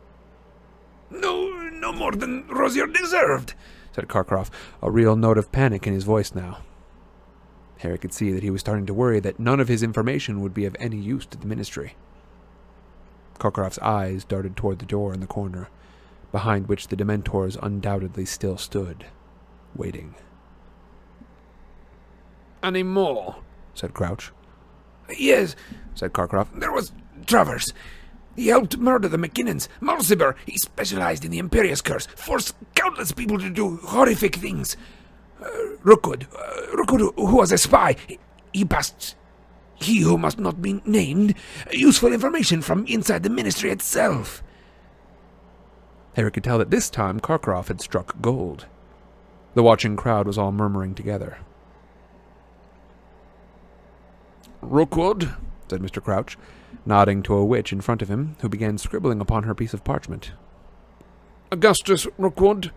No, 1.12 1.50
no 1.70 1.92
more 1.92 2.14
than 2.14 2.48
Rosier 2.48 2.88
deserved, 2.88 3.54
said 3.92 4.08
Karkaroff, 4.08 4.50
a 4.82 4.90
real 4.90 5.18
note 5.18 5.38
of 5.38 5.52
panic 5.52 5.86
in 5.86 5.94
his 5.94 6.06
voice 6.06 6.34
now. 6.34 6.60
Harry 7.80 7.98
could 7.98 8.14
see 8.14 8.32
that 8.32 8.44
he 8.44 8.50
was 8.50 8.62
starting 8.62 8.86
to 8.86 8.94
worry 8.94 9.20
that 9.20 9.40
none 9.40 9.60
of 9.60 9.68
his 9.68 9.84
information 9.84 10.40
would 10.40 10.54
be 10.54 10.64
of 10.64 10.76
any 10.80 10.96
use 10.96 11.26
to 11.26 11.38
the 11.38 11.46
Ministry. 11.46 11.96
Karkaroff's 13.38 13.80
eyes 13.80 14.24
darted 14.24 14.56
toward 14.56 14.80
the 14.80 14.86
door 14.86 15.14
in 15.14 15.20
the 15.20 15.28
corner, 15.28 15.68
behind 16.32 16.68
which 16.70 16.88
the 16.88 16.96
Dementors 16.96 17.58
undoubtedly 17.62 18.24
still 18.24 18.58
stood, 18.58 19.06
waiting. 19.76 20.16
Any 22.64 22.84
more? 22.84 23.36
Said 23.74 23.94
Crouch. 23.94 24.32
Yes, 25.18 25.56
Said 25.96 26.14
Karkaroff. 26.14 26.48
there 26.60 26.72
was 26.72 26.92
Travers. 27.26 27.72
He 28.36 28.48
helped 28.48 28.78
murder 28.78 29.08
the 29.08 29.18
McKinnons. 29.18 29.68
Mulciber, 29.82 30.36
he 30.46 30.58
specialized 30.58 31.26
in 31.26 31.32
the 31.32 31.40
Imperius 31.42 31.84
Curse, 31.84 32.06
forced 32.08 32.56
countless 32.76 33.12
people 33.12 33.40
to 33.40 33.50
do 33.50 33.78
horrific 33.78 34.36
things. 34.36 34.78
Uh, 35.42 35.48
Rookwood, 35.84 36.28
uh, 36.38 36.76
Rookwood, 36.78 37.02
who 37.16 37.36
was 37.36 37.52
a 37.52 37.58
spy, 37.58 37.96
he, 38.08 38.20
he 38.54 38.64
passed, 38.66 39.16
he 39.76 40.02
who 40.02 40.18
must 40.18 40.38
not 40.40 40.62
be 40.62 40.82
named, 40.86 41.34
useful 41.72 42.14
information 42.14 42.62
from 42.62 42.86
inside 42.86 43.24
the 43.24 43.30
ministry 43.30 43.72
itself. 43.72 44.44
Harry 46.16 46.32
could 46.32 46.44
tell 46.44 46.58
that 46.58 46.72
this 46.72 46.90
time 46.90 47.20
Karkaroff 47.20 47.68
had 47.68 47.82
struck 47.82 48.20
gold. 48.22 48.66
The 49.54 49.64
watching 49.64 49.96
crowd 49.96 50.28
was 50.28 50.38
all 50.38 50.52
murmuring 50.52 50.94
together. 50.96 51.38
Rookwood, 54.62 55.36
said 55.70 55.82
Mr. 55.82 56.04
Crouch, 56.04 56.38
nodding 56.86 57.24
to 57.24 57.34
a 57.36 57.46
witch 57.46 57.72
in 57.72 57.82
front 57.82 58.02
of 58.02 58.10
him, 58.10 58.36
who 58.42 58.50
began 58.50 58.78
scribbling 58.78 59.22
upon 59.22 59.44
her 59.44 59.56
piece 59.56 59.74
of 59.74 59.84
parchment. 59.84 60.32
Augustus 61.52 62.08
Rookwood, 62.18 62.72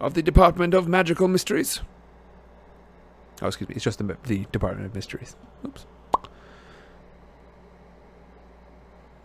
of 0.00 0.14
the 0.14 0.22
Department 0.22 0.74
of 0.74 0.88
Magical 0.88 1.28
Mysteries. 1.28 1.80
Oh, 3.42 3.46
excuse 3.46 3.68
me, 3.68 3.74
it's 3.74 3.84
just 3.84 3.98
the, 3.98 4.16
the 4.24 4.46
Department 4.52 4.86
of 4.86 4.94
Mysteries. 4.94 5.36
Oops. 5.64 5.86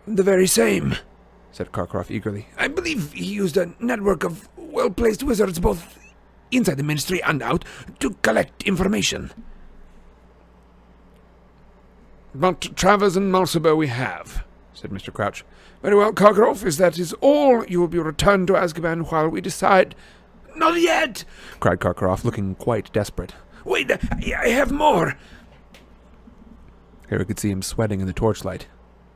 The 0.07 0.23
very 0.23 0.47
same. 0.47 0.95
Said 1.51 1.71
Karkaroff 1.71 2.09
eagerly. 2.09 2.47
I 2.57 2.67
believe 2.67 3.11
he 3.11 3.25
used 3.25 3.57
a 3.57 3.73
network 3.79 4.23
of 4.23 4.47
well 4.57 4.89
placed 4.89 5.23
wizards 5.23 5.59
both 5.59 5.97
inside 6.51 6.77
the 6.77 6.83
ministry 6.83 7.21
and 7.23 7.43
out 7.43 7.65
to 7.99 8.11
collect 8.21 8.63
information. 8.63 9.31
But 12.33 12.75
Travers 12.75 13.17
and 13.17 13.31
Mulciber 13.31 13.75
we 13.75 13.87
have, 13.87 14.45
said 14.73 14.91
Mr. 14.91 15.11
Crouch. 15.11 15.43
Very 15.81 15.95
well, 15.95 16.13
Karkaroff, 16.13 16.65
if 16.65 16.77
that 16.77 16.99
is 16.99 17.13
all, 17.21 17.65
you 17.65 17.79
will 17.79 17.87
be 17.87 17.99
returned 17.99 18.47
to 18.47 18.53
Azkaban 18.53 19.11
while 19.11 19.29
we 19.29 19.41
decide. 19.41 19.95
Not 20.55 20.79
yet! 20.79 21.23
cried 21.59 21.79
Karkaroff, 21.79 22.23
looking 22.23 22.55
quite 22.55 22.91
desperate. 22.91 23.33
Wait, 23.63 23.91
I 23.91 24.49
have 24.49 24.71
more! 24.71 25.15
Harry 27.09 27.25
could 27.25 27.39
see 27.39 27.49
him 27.49 27.61
sweating 27.61 28.01
in 28.01 28.07
the 28.07 28.13
torchlight, 28.13 28.67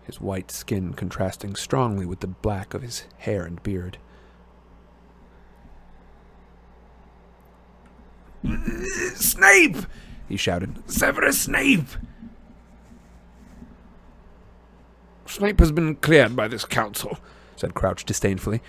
his 0.03 0.19
white 0.19 0.51
skin 0.51 0.93
contrasting 0.93 1.55
strongly 1.55 2.05
with 2.05 2.21
the 2.21 2.27
black 2.27 2.73
of 2.73 2.81
his 2.81 3.05
hair 3.19 3.43
and 3.43 3.61
beard. 3.61 3.97
Snape! 9.15 9.77
he 10.27 10.37
shouted. 10.37 10.89
Severus 10.89 11.41
Snape! 11.41 11.87
Snape 15.25 15.59
has 15.59 15.71
been 15.71 15.95
cleared 15.95 16.35
by 16.35 16.47
this 16.47 16.65
council, 16.65 17.17
said 17.55 17.73
Crouch 17.73 18.05
disdainfully. 18.05 18.61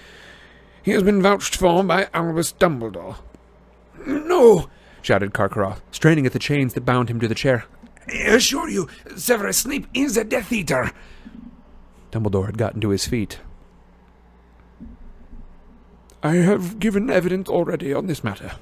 He 0.83 0.93
has 0.93 1.03
been 1.03 1.23
vouched 1.23 1.57
for 1.57 1.83
by 1.83 2.09
Albus 2.13 2.53
Dumbledore. 2.53 3.17
No! 4.07 4.69
shouted 5.03 5.35
Karkaroff, 5.35 5.81
straining 5.91 6.27
at 6.27 6.33
the 6.33 6.39
chains 6.39 6.75
that 6.75 6.85
bound 6.87 7.09
him 7.09 7.21
to 7.21 7.29
the 7.29 7.35
chair. 7.35 7.65
I 8.09 8.13
assure 8.13 8.69
you, 8.69 8.89
Severus 9.17 9.59
Snape 9.59 9.87
is 9.95 10.17
a 10.17 10.25
Death 10.25 10.53
Eater. 10.53 10.93
Dumbledore 12.11 12.47
had 12.47 12.59
gotten 12.59 12.81
to 12.81 12.91
his 12.91 13.07
feet. 13.07 13.41
I 16.23 16.37
have 16.37 16.79
given 16.79 17.11
evidence 17.11 17.49
already 17.49 17.93
on 17.93 18.07
this 18.07 18.25
matter, 18.25 18.53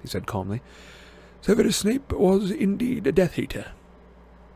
he 0.00 0.08
said 0.08 0.26
calmly. 0.26 0.60
Severus 1.40 1.76
Snape 1.76 2.12
was 2.12 2.50
indeed 2.50 3.06
a 3.06 3.12
Death 3.12 3.38
Eater. 3.38 3.72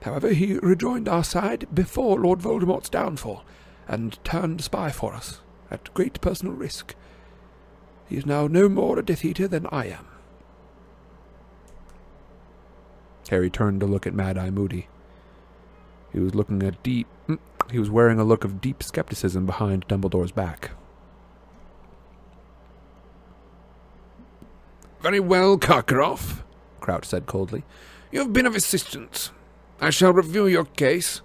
However, 0.03 0.33
he 0.33 0.59
rejoined 0.59 1.09
our 1.09 1.25
side 1.25 1.67
before 1.75 2.21
Lord 2.21 2.41
Voldemort's 2.41 2.89
downfall, 2.89 3.45
and 3.89 4.23
turned 4.25 4.63
spy 4.63 4.91
for 4.91 5.15
us, 5.15 5.41
at 5.71 5.93
great 5.95 6.21
personal 6.21 6.55
risk. 6.55 6.95
He 8.09 8.17
is 8.17 8.27
now 8.27 8.47
no 8.47 8.69
more 8.69 8.99
a 8.99 9.05
Death 9.05 9.25
Eater 9.25 9.49
than 9.49 9.67
I 9.73 9.87
am. 9.87 10.07
Harry 13.31 13.51
turned 13.51 13.81
to 13.81 13.87
look 13.87 14.07
at 14.07 14.15
Mad 14.15 14.39
Eye 14.39 14.51
Moody. 14.51 14.89
He 16.13 16.21
was 16.21 16.35
looking 16.35 16.63
at 16.63 16.83
deep. 16.83 17.09
mm, 17.29 17.39
He 17.71 17.79
was 17.79 17.91
wearing 17.91 18.21
a 18.21 18.25
look 18.25 18.45
of 18.45 18.61
deep 18.61 18.83
skepticism 18.83 19.47
behind 19.47 19.89
Dumbledore's 19.89 20.31
back. 20.33 20.71
Very 25.01 25.21
well, 25.21 25.59
Karkaroff, 25.59 26.43
Crouch 26.81 27.05
said 27.05 27.27
coldly. 27.27 27.65
You 28.13 28.21
have 28.21 28.33
been 28.33 28.47
of 28.47 28.55
assistance. 28.55 29.31
I 29.81 29.91
shall 29.91 30.13
review 30.13 30.47
your 30.47 30.65
case. 30.65 31.21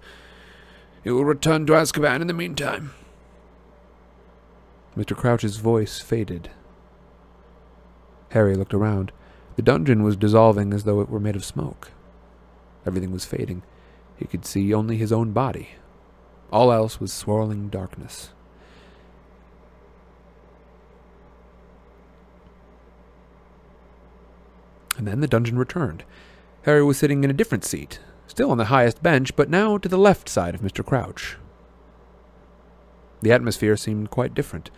You 1.04 1.14
will 1.14 1.24
return 1.24 1.66
to 1.66 1.72
Azkaban 1.72 2.20
in 2.20 2.26
the 2.26 2.34
meantime. 2.34 2.92
Mr. 4.96 5.16
Crouch's 5.16 5.56
voice 5.56 6.00
faded. 6.00 6.50
Harry 8.30 8.54
looked 8.54 8.74
around. 8.74 9.10
The 9.56 9.62
dungeon 9.62 10.02
was 10.02 10.16
dissolving 10.16 10.72
as 10.72 10.84
though 10.84 11.00
it 11.00 11.08
were 11.08 11.20
made 11.20 11.36
of 11.36 11.44
smoke. 11.44 11.90
Everything 12.86 13.12
was 13.12 13.24
fading. 13.24 13.62
He 14.16 14.26
could 14.26 14.44
see 14.44 14.72
only 14.72 14.96
his 14.96 15.12
own 15.12 15.32
body. 15.32 15.70
All 16.52 16.72
else 16.72 17.00
was 17.00 17.12
swirling 17.12 17.68
darkness. 17.68 18.30
And 24.96 25.06
then 25.06 25.20
the 25.20 25.26
dungeon 25.26 25.58
returned. 25.58 26.04
Harry 26.62 26.82
was 26.82 26.98
sitting 26.98 27.24
in 27.24 27.30
a 27.30 27.34
different 27.34 27.64
seat, 27.64 27.98
still 28.32 28.50
on 28.50 28.56
the 28.56 28.64
highest 28.64 29.02
bench, 29.02 29.36
but 29.36 29.50
now 29.50 29.76
to 29.76 29.90
the 29.90 29.98
left 29.98 30.26
side 30.26 30.54
of 30.54 30.62
Mr. 30.62 30.82
Crouch. 30.82 31.36
The 33.20 33.30
atmosphere 33.30 33.76
seemed 33.76 34.08
quite 34.08 34.32
different, 34.32 34.70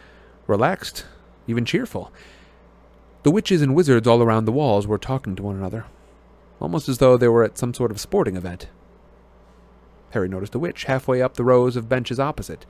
relaxed, 0.49 1.07
even 1.47 1.65
cheerful. 1.65 2.13
The 3.23 3.31
witches 3.31 3.63
and 3.63 3.73
wizards 3.73 4.09
all 4.09 4.25
around 4.25 4.47
the 4.47 4.53
walls 4.53 4.89
were 4.89 4.99
talking 4.99 5.37
to 5.37 5.45
one 5.45 5.55
another, 5.55 5.85
almost 6.59 6.89
as 6.89 6.99
though 6.99 7.17
they 7.17 7.29
were 7.29 7.45
at 7.45 7.57
some 7.57 7.73
sort 7.73 7.93
of 7.93 8.01
sporting 8.01 8.35
event. 8.35 8.67
Harry 10.11 10.29
noticed 10.29 10.57
a 10.57 10.59
witch 10.59 10.85
halfway 10.85 11.23
up 11.23 11.35
the 11.35 11.45
rows 11.45 11.77
of 11.77 11.89
benches 11.89 12.19
opposite. 12.19 12.67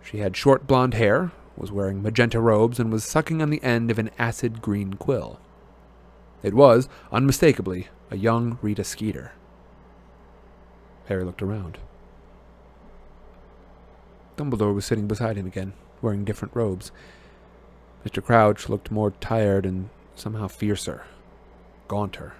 She 0.00 0.18
had 0.18 0.36
short 0.36 0.68
blonde 0.68 0.94
hair, 0.94 1.32
was 1.56 1.72
wearing 1.72 2.04
magenta 2.04 2.38
robes, 2.40 2.78
and 2.78 2.92
was 2.92 3.02
sucking 3.02 3.42
on 3.42 3.50
the 3.50 3.62
end 3.64 3.90
of 3.90 3.98
an 3.98 4.10
acid 4.16 4.62
green 4.62 4.94
quill. 4.94 5.40
It 6.44 6.54
was, 6.54 6.88
unmistakably, 7.10 7.88
a 8.12 8.16
young 8.16 8.60
Rita 8.62 8.84
Skeeter. 8.84 9.32
Harry 11.08 11.24
looked 11.24 11.42
around. 11.42 11.78
Dumbledore 14.36 14.74
was 14.74 14.84
sitting 14.84 15.08
beside 15.08 15.36
him 15.36 15.46
again, 15.46 15.72
wearing 16.02 16.24
different 16.24 16.54
robes. 16.54 16.92
Mr. 18.06 18.22
Crouch 18.22 18.68
looked 18.68 18.90
more 18.90 19.10
tired 19.12 19.66
and 19.66 19.88
somehow 20.14 20.48
fiercer, 20.48 21.04
gaunter. 21.88 22.34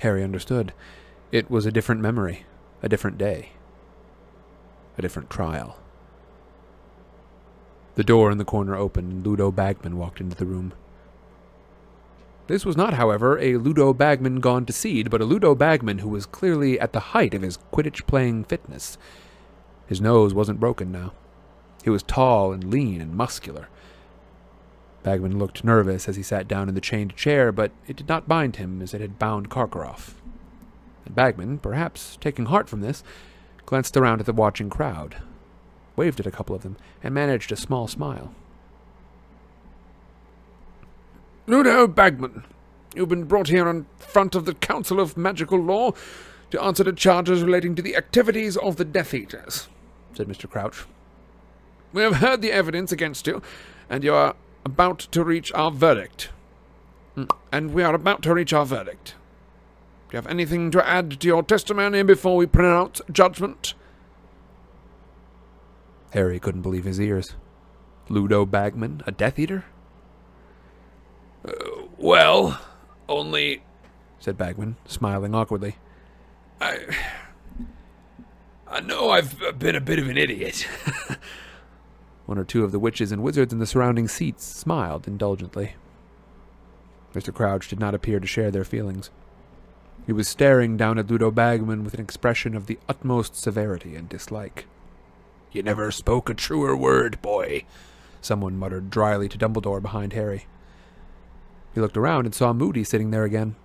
Harry 0.00 0.22
understood. 0.22 0.72
It 1.30 1.50
was 1.50 1.64
a 1.64 1.72
different 1.72 2.00
memory, 2.00 2.44
a 2.82 2.88
different 2.88 3.16
day, 3.16 3.52
a 4.98 5.02
different 5.02 5.30
trial. 5.30 5.78
The 7.94 8.04
door 8.04 8.30
in 8.30 8.38
the 8.38 8.44
corner 8.44 8.76
opened, 8.76 9.10
and 9.12 9.26
Ludo 9.26 9.50
Bagman 9.50 9.96
walked 9.96 10.20
into 10.20 10.36
the 10.36 10.46
room. 10.46 10.74
This 12.52 12.66
was 12.66 12.76
not, 12.76 12.92
however, 12.92 13.38
a 13.38 13.56
Ludo 13.56 13.94
Bagman 13.94 14.40
gone 14.40 14.66
to 14.66 14.74
seed, 14.74 15.08
but 15.08 15.22
a 15.22 15.24
Ludo 15.24 15.54
Bagman 15.54 16.00
who 16.00 16.10
was 16.10 16.26
clearly 16.26 16.78
at 16.78 16.92
the 16.92 17.00
height 17.16 17.32
of 17.32 17.40
his 17.40 17.56
Quidditch 17.72 18.06
playing 18.06 18.44
fitness. 18.44 18.98
His 19.86 20.02
nose 20.02 20.34
wasn't 20.34 20.60
broken 20.60 20.92
now. 20.92 21.14
He 21.82 21.88
was 21.88 22.02
tall 22.02 22.52
and 22.52 22.70
lean 22.70 23.00
and 23.00 23.16
muscular. 23.16 23.70
Bagman 25.02 25.38
looked 25.38 25.64
nervous 25.64 26.10
as 26.10 26.16
he 26.16 26.22
sat 26.22 26.46
down 26.46 26.68
in 26.68 26.74
the 26.74 26.82
chained 26.82 27.16
chair, 27.16 27.52
but 27.52 27.72
it 27.86 27.96
did 27.96 28.06
not 28.06 28.28
bind 28.28 28.56
him 28.56 28.82
as 28.82 28.92
it 28.92 29.00
had 29.00 29.18
bound 29.18 29.48
Karkaroff. 29.48 30.16
And 31.06 31.14
Bagman, 31.14 31.56
perhaps 31.56 32.18
taking 32.20 32.44
heart 32.44 32.68
from 32.68 32.82
this, 32.82 33.02
glanced 33.64 33.96
around 33.96 34.20
at 34.20 34.26
the 34.26 34.34
watching 34.34 34.68
crowd, 34.68 35.22
waved 35.96 36.20
at 36.20 36.26
a 36.26 36.30
couple 36.30 36.54
of 36.54 36.62
them, 36.62 36.76
and 37.02 37.14
managed 37.14 37.50
a 37.50 37.56
small 37.56 37.88
smile. 37.88 38.34
Ludo 41.46 41.86
Bagman, 41.86 42.44
you've 42.94 43.08
been 43.08 43.24
brought 43.24 43.48
here 43.48 43.68
in 43.68 43.86
front 43.98 44.34
of 44.34 44.44
the 44.44 44.54
Council 44.54 45.00
of 45.00 45.16
Magical 45.16 45.58
Law 45.58 45.92
to 46.50 46.62
answer 46.62 46.84
to 46.84 46.92
charges 46.92 47.42
relating 47.42 47.74
to 47.74 47.82
the 47.82 47.96
activities 47.96 48.56
of 48.56 48.76
the 48.76 48.84
Death 48.84 49.12
Eaters, 49.14 49.68
said 50.14 50.28
Mr. 50.28 50.48
Crouch. 50.48 50.84
We 51.92 52.02
have 52.02 52.16
heard 52.16 52.42
the 52.42 52.52
evidence 52.52 52.92
against 52.92 53.26
you, 53.26 53.42
and 53.90 54.04
you 54.04 54.14
are 54.14 54.36
about 54.64 55.00
to 55.00 55.24
reach 55.24 55.52
our 55.52 55.70
verdict. 55.70 56.30
Mm, 57.16 57.28
And 57.50 57.74
we 57.74 57.82
are 57.82 57.94
about 57.94 58.22
to 58.22 58.34
reach 58.34 58.52
our 58.52 58.64
verdict. 58.64 59.14
Do 60.08 60.16
you 60.16 60.18
have 60.18 60.26
anything 60.26 60.70
to 60.70 60.86
add 60.86 61.20
to 61.20 61.26
your 61.26 61.42
testimony 61.42 62.02
before 62.02 62.36
we 62.36 62.46
pronounce 62.46 63.00
judgment? 63.10 63.74
Harry 66.10 66.38
couldn't 66.38 66.62
believe 66.62 66.84
his 66.84 67.00
ears. 67.00 67.34
Ludo 68.08 68.44
Bagman, 68.46 69.02
a 69.06 69.10
Death 69.12 69.38
Eater? 69.38 69.64
Well, 72.02 72.60
only 73.08 73.62
said 74.18 74.36
Bagman, 74.36 74.74
smiling 74.86 75.36
awkwardly. 75.36 75.76
I. 76.60 76.80
I 78.66 78.80
know 78.80 79.10
I've 79.10 79.38
been 79.60 79.76
a 79.76 79.80
bit 79.80 80.00
of 80.00 80.08
an 80.08 80.16
idiot. 80.18 80.66
One 82.26 82.38
or 82.38 82.44
two 82.44 82.64
of 82.64 82.72
the 82.72 82.80
witches 82.80 83.12
and 83.12 83.22
wizards 83.22 83.52
in 83.52 83.60
the 83.60 83.68
surrounding 83.68 84.08
seats 84.08 84.44
smiled 84.44 85.06
indulgently. 85.06 85.76
Mr. 87.14 87.32
Crouch 87.32 87.68
did 87.68 87.78
not 87.78 87.94
appear 87.94 88.18
to 88.18 88.26
share 88.26 88.50
their 88.50 88.64
feelings. 88.64 89.10
He 90.04 90.12
was 90.12 90.26
staring 90.26 90.76
down 90.76 90.98
at 90.98 91.08
Ludo 91.08 91.30
Bagman 91.30 91.84
with 91.84 91.94
an 91.94 92.00
expression 92.00 92.56
of 92.56 92.66
the 92.66 92.80
utmost 92.88 93.36
severity 93.36 93.94
and 93.94 94.08
dislike. 94.08 94.66
You 95.52 95.62
never 95.62 95.92
spoke 95.92 96.28
a 96.28 96.34
truer 96.34 96.76
word, 96.76 97.22
boy. 97.22 97.64
Someone 98.20 98.58
muttered 98.58 98.90
dryly 98.90 99.28
to 99.28 99.38
Dumbledore 99.38 99.80
behind 99.80 100.14
Harry. 100.14 100.46
He 101.74 101.80
looked 101.80 101.96
around 101.96 102.26
and 102.26 102.34
saw 102.34 102.52
Moody 102.52 102.84
sitting 102.84 103.10
there 103.10 103.24
again. 103.24 103.56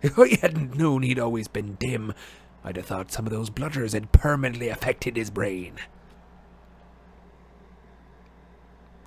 If 0.00 0.16
I 0.16 0.28
hadn't 0.40 0.76
known 0.76 1.02
he'd 1.02 1.18
always 1.18 1.48
been 1.48 1.74
dim, 1.80 2.14
I'd 2.62 2.76
have 2.76 2.86
thought 2.86 3.10
some 3.10 3.26
of 3.26 3.32
those 3.32 3.50
bludgers 3.50 3.94
had 3.94 4.12
permanently 4.12 4.68
affected 4.68 5.16
his 5.16 5.28
brain. 5.28 5.74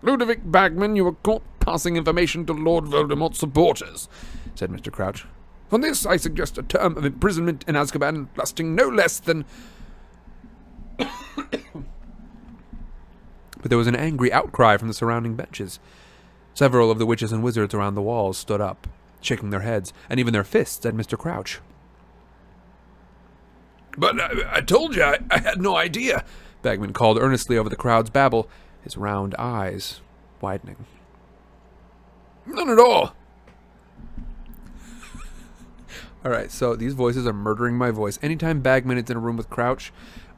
Ludovic 0.02 0.40
Bagman, 0.44 0.98
you 0.98 1.06
were 1.06 1.14
caught 1.14 1.44
passing 1.60 1.96
information 1.96 2.46
to 2.46 2.54
Lord 2.54 2.86
Voldemort's 2.86 3.40
supporters, 3.40 4.10
said 4.56 4.70
Mr. 4.70 4.92
Crouch. 4.92 5.26
For 5.70 5.80
this, 5.80 6.06
I 6.06 6.18
suggest 6.18 6.58
a 6.58 6.64
term 6.64 6.98
of 6.98 7.06
imprisonment 7.06 7.64
in 7.68 7.76
Azkaban 7.76 8.28
lasting 8.36 8.76
no 8.76 8.90
less 8.90 9.20
than. 9.20 9.46
but 10.98 11.48
there 13.64 13.78
was 13.78 13.88
an 13.88 13.96
angry 13.96 14.34
outcry 14.34 14.76
from 14.76 14.90
the 14.90 14.94
surrounding 14.94 15.36
benches. 15.36 15.80
Several 16.54 16.92
of 16.92 17.00
the 17.00 17.06
witches 17.06 17.32
and 17.32 17.44
wizards 17.44 17.74
around 17.74 17.96
the 17.96 18.02
walls 18.02 18.38
stood 18.38 18.62
up, 18.62 18.88
shaking 19.22 19.50
their 19.50 19.62
heads 19.62 19.94
and 20.10 20.20
even 20.20 20.34
their 20.34 20.44
fists 20.44 20.86
at 20.86 20.94
Mr. 20.94 21.18
Crouch. 21.18 21.60
But 23.98 24.20
I, 24.20 24.58
I 24.58 24.62
told 24.62 24.96
you 24.96 25.04
I, 25.04 25.20
I 25.30 25.40
had 25.40 25.62
no 25.62 25.76
idea. 25.76 26.24
Bagman 26.62 26.94
called 26.94 27.18
earnestly 27.20 27.58
over 27.58 27.70
the 27.70 27.76
crowd's 27.76 28.10
babble, 28.10 28.50
his 28.84 28.98
round 28.98 29.36
eyes 29.38 30.02
widening. 30.40 30.86
None 32.46 32.70
at 32.70 32.80
all. 32.80 33.16
All 36.26 36.32
right, 36.32 36.52
so 36.52 36.76
these 36.76 36.94
voices 36.94 37.28
are 37.28 37.34
murdering 37.34 37.76
my 37.78 37.92
voice. 37.92 38.20
Anytime 38.22 38.62
Bagman 38.62 38.98
is 38.98 39.10
in 39.10 39.18
a 39.18 39.20
room 39.20 39.38
with 39.38 39.50
Crouch, 39.50 39.92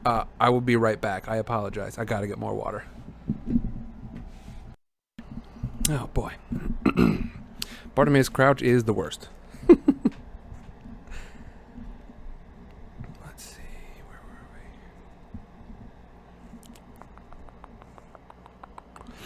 uh, 0.04 0.24
I 0.40 0.50
will 0.50 0.60
be 0.60 0.76
right 0.76 1.00
back. 1.00 1.28
I 1.28 1.36
apologize. 1.36 1.98
I 1.98 2.04
got 2.04 2.20
to 2.20 2.26
get 2.26 2.38
more 2.38 2.54
water. 2.54 2.84
Oh 5.90 6.08
boy, 6.14 6.32
Bartemius 7.94 8.32
Crouch 8.32 8.62
is 8.62 8.84
the 8.84 8.94
worst. 8.94 9.28
Let's 9.68 9.84
see, 13.36 13.60
where 14.08 14.20
were 14.26 14.48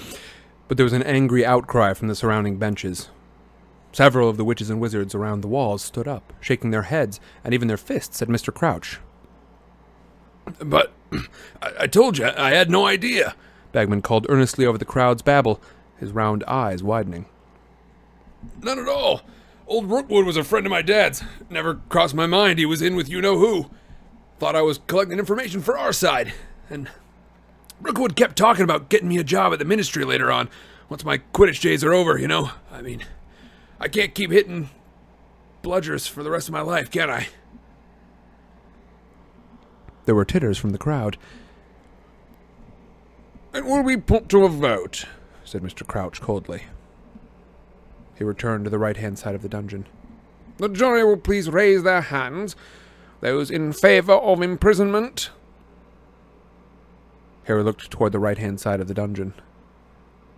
we? 0.09 0.17
But 0.67 0.77
there 0.77 0.85
was 0.85 0.93
an 0.93 1.05
angry 1.05 1.47
outcry 1.47 1.95
from 1.95 2.09
the 2.09 2.17
surrounding 2.17 2.57
benches. 2.59 3.09
Several 3.93 4.29
of 4.29 4.37
the 4.37 4.45
witches 4.45 4.69
and 4.69 4.81
wizards 4.81 5.15
around 5.15 5.43
the 5.43 5.49
walls 5.49 5.83
stood 5.83 6.09
up, 6.09 6.33
shaking 6.41 6.73
their 6.73 6.83
heads 6.83 7.21
and 7.45 7.55
even 7.55 7.69
their 7.69 7.77
fists 7.77 8.21
at 8.21 8.29
Mr. 8.29 8.53
Crouch. 8.53 8.99
But 10.59 10.93
I, 11.63 11.71
I 11.81 11.87
told 11.87 12.19
you 12.19 12.27
I 12.27 12.51
had 12.51 12.69
no 12.69 12.85
idea. 12.87 13.37
Bagman 13.71 14.03
called 14.03 14.27
earnestly 14.29 14.67
over 14.67 14.79
the 14.79 14.85
crowd's 14.85 15.23
babble, 15.23 15.61
his 15.99 16.13
round 16.13 16.45
eyes 16.45 16.83
widening. 16.83 17.27
None 18.63 18.79
at 18.79 18.89
all. 18.89 19.23
Old 19.67 19.91
Rookwood 19.91 20.25
was 20.25 20.37
a 20.37 20.45
friend 20.45 20.65
of 20.65 20.71
my 20.71 20.83
dad's. 20.83 21.23
Never 21.51 21.77
crossed 21.89 22.15
my 22.15 22.27
mind 22.27 22.59
he 22.59 22.67
was 22.67 22.81
in 22.81 22.97
with 22.97 23.09
you 23.09 23.21
know 23.21 23.39
who. 23.39 23.69
Thought 24.39 24.57
I 24.57 24.63
was 24.63 24.79
collecting 24.87 25.19
information 25.19 25.61
for 25.61 25.77
our 25.77 25.93
side. 25.93 26.33
And 26.71 26.89
Rookwood 27.81 28.17
kept 28.17 28.37
talking 28.37 28.65
about 28.65 28.89
getting 28.89 29.09
me 29.09 29.19
a 29.19 29.25
job 29.25 29.53
at 29.53 29.59
the 29.59 29.65
ministry 29.65 30.05
later 30.05 30.33
on, 30.33 30.49
once 30.89 31.05
my 31.05 31.19
Quidditch 31.35 31.61
days 31.61 31.85
are 31.85 31.93
over, 31.93 32.19
you 32.19 32.29
know? 32.29 32.51
I 32.73 32.81
mean, 32.81 33.05
I 33.79 33.89
can't 33.89 34.15
keep 34.15 34.31
hitting 34.31 34.71
bludgers 35.63 36.09
for 36.09 36.23
the 36.23 36.31
rest 36.31 36.49
of 36.49 36.53
my 36.53 36.61
life, 36.61 36.91
can 36.91 37.11
I? 37.11 37.29
There 40.07 40.15
were 40.15 40.25
titters 40.25 40.57
from 40.57 40.71
the 40.71 40.79
crowd. 40.79 41.19
And 43.53 43.67
will 43.67 43.83
we 43.83 43.97
put 43.97 44.29
to 44.31 44.45
a 44.45 44.49
vote? 44.49 45.05
Said 45.49 45.63
Mr. 45.63 45.87
Crouch 45.87 46.21
coldly. 46.21 46.65
He 48.17 48.25
returned 48.25 48.65
to 48.65 48.71
the 48.71 48.79
right 48.79 48.97
hand 48.97 49.19
side 49.19 49.35
of 49.35 49.43
the 49.43 49.49
dungeon. 49.49 49.87
The 50.59 50.69
jury 50.69 51.05
will 51.05 51.17
please 51.17 51.49
raise 51.49 51.85
their 51.85 52.03
hands. 52.03 52.57
Those 53.21 53.51
in 53.51 53.73
favor 53.73 54.13
of 54.13 54.43
imprisonment. 54.43 55.31
Harry 57.45 57.63
looked 57.63 57.91
toward 57.91 58.13
the 58.13 58.19
right 58.19 58.39
hand 58.39 58.61
side 58.61 58.81
of 58.81 58.89
the 58.89 58.95
dungeon. 58.95 59.35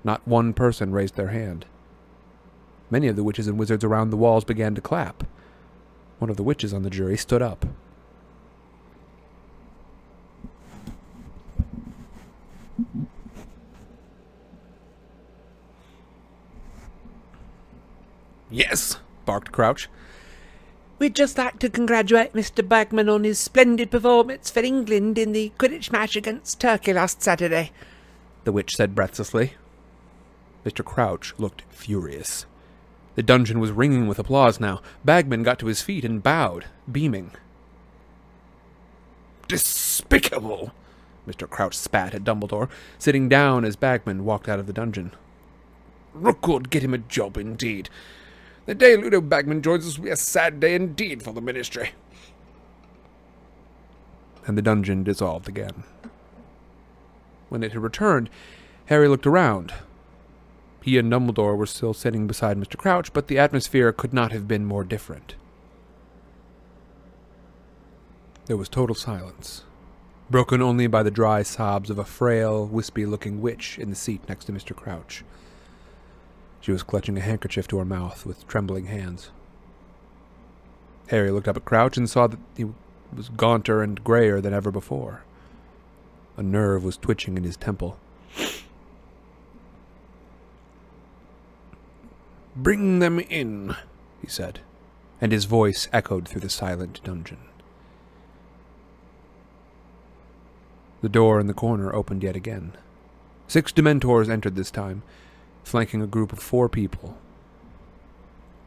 Not 0.05 0.27
one 0.27 0.53
person 0.53 0.93
raised 0.93 1.17
their 1.17 1.29
hand. 1.29 1.67
Many 2.91 3.09
of 3.09 3.17
the 3.17 3.25
witches 3.25 3.49
and 3.49 3.59
wizards 3.59 3.85
around 3.85 4.11
the 4.11 4.17
walls 4.17 4.45
began 4.45 4.75
to 4.75 4.81
clap. 4.81 5.25
One 6.19 6.31
of 6.31 6.37
the 6.37 6.43
witches 6.43 6.73
on 6.73 6.83
the 6.83 6.91
jury 6.91 7.17
stood 7.17 7.43
up. 7.43 7.67
Yes, 18.51 18.99
barked 19.25 19.53
Crouch. 19.53 19.89
We'd 20.99 21.15
just 21.15 21.39
like 21.39 21.59
to 21.61 21.71
congratulate 21.71 22.35
Mr. 22.35 22.67
Bagman 22.67 23.09
on 23.09 23.25
his 23.25 23.39
splendid 23.39 23.91
performance 23.91 24.51
for 24.51 24.61
England 24.61 25.17
in 25.17 25.33
the 25.33 25.53
Quidditch 25.59 25.91
match 25.91 26.15
against 26.17 26.61
Turkey 26.61 26.93
last 26.93 27.23
Saturday. 27.23 27.71
The 28.45 28.53
witch 28.53 28.75
said 28.77 28.95
breathlessly. 28.95 29.55
Mr. 30.67 30.85
Crouch 30.85 31.33
looked 31.39 31.63
furious. 31.71 32.45
The 33.15 33.23
dungeon 33.23 33.61
was 33.61 33.71
ringing 33.71 34.09
with 34.09 34.19
applause 34.19 34.61
now. 34.61 34.83
Bagman 35.05 35.43
got 35.43 35.59
to 35.61 35.67
his 35.67 35.81
feet 35.81 36.05
and 36.05 36.23
bowed, 36.23 36.67
beaming. 36.91 37.33
Despicable! 39.49 40.73
Mr. 41.27 41.49
Crouch 41.49 41.77
spat 41.77 42.15
at 42.15 42.25
Dumbledore, 42.25 42.69
sitting 42.99 43.29
down 43.29 43.65
as 43.65 43.77
Bagman 43.77 44.25
walked 44.25 44.49
out 44.49 44.59
of 44.59 44.67
the 44.67 44.73
dungeon. 44.73 45.13
Rookwood 46.13 46.71
get 46.71 46.83
him 46.83 46.95
a 46.95 46.99
job 46.99 47.37
indeed. 47.37 47.89
The 48.67 48.75
day 48.75 48.97
Ludo 48.97 49.21
Bagman 49.21 49.63
joins 49.63 49.87
us 49.87 49.99
will 49.99 50.05
be 50.05 50.11
a 50.11 50.17
sad 50.17 50.61
day 50.61 50.75
indeed 50.75 51.23
for 51.23 51.33
the 51.33 51.41
ministry. 51.41 51.91
And 54.47 54.57
the 54.57 54.63
dungeon 54.63 55.03
dissolved 55.03 55.49
again. 55.49 55.85
When 57.49 57.63
it 57.63 57.73
had 57.73 57.83
returned, 57.83 58.31
Harry 58.87 59.09
looked 59.09 59.27
around. 59.27 59.73
He 60.83 60.99
and 60.99 61.13
Dumbledore 61.13 61.57
were 61.57 61.67
still 61.67 61.95
sitting 61.95 62.27
beside 62.27 62.57
Mr. 62.57 62.77
Crouch, 62.77 63.13
but 63.13 63.29
the 63.29 63.39
atmosphere 63.39 63.93
could 63.93 64.15
not 64.15 64.33
have 64.33 64.49
been 64.49 64.65
more 64.65 64.85
different. 64.85 65.35
There 68.47 68.57
was 68.57 68.69
total 68.69 68.95
silence, 68.95 69.65
broken 70.31 70.63
only 70.63 70.87
by 70.87 71.03
the 71.03 71.11
dry 71.11 71.43
sobs 71.43 71.91
of 71.91 71.99
a 71.99 72.05
frail, 72.05 72.67
wispy 72.67 73.07
looking 73.07 73.41
witch 73.41 73.79
in 73.79 73.91
the 73.91 73.97
seat 73.97 74.29
next 74.29 74.47
to 74.47 74.53
Mr. 74.53 74.75
Crouch. 74.75 75.23
She 76.61 76.73
was 76.73 76.83
clutching 76.83 77.17
a 77.17 77.23
handkerchief 77.23 77.67
to 77.69 77.79
her 77.79 77.85
mouth 77.85 78.27
with 78.27 78.47
trembling 78.47 78.87
hands. 78.87 79.31
Harry 81.09 81.31
looked 81.31 81.49
up 81.49 81.57
at 81.57 81.65
Crouch 81.65 81.97
and 81.97 82.09
saw 82.09 82.27
that 82.27 82.39
he 82.57 82.67
was 83.15 83.29
gaunter 83.31 83.83
and 83.83 84.03
grayer 84.05 84.41
than 84.41 84.55
ever 84.55 84.71
before. 84.71 85.23
A 86.37 86.43
nerve 86.43 86.85
was 86.85 86.97
twitching 86.97 87.37
in 87.37 87.45
his 87.45 87.57
temple. 87.57 87.99
Bring 92.55 92.99
them 92.99 93.19
in, 93.21 93.75
he 94.21 94.29
said, 94.29 94.61
and 95.21 95.33
his 95.33 95.47
voice 95.47 95.89
echoed 95.93 96.29
through 96.29 96.43
the 96.43 96.51
silent 96.51 97.01
dungeon. 97.03 97.39
The 101.01 101.09
door 101.09 101.41
in 101.41 101.47
the 101.47 101.55
corner 101.55 101.95
opened 101.95 102.23
yet 102.23 102.37
again. 102.37 102.73
Six 103.49 103.73
Dementors 103.73 104.29
entered 104.29 104.55
this 104.55 104.71
time, 104.71 105.03
flanking 105.65 106.03
a 106.03 106.07
group 106.07 106.33
of 106.33 106.39
four 106.39 106.69
people. 106.69 107.17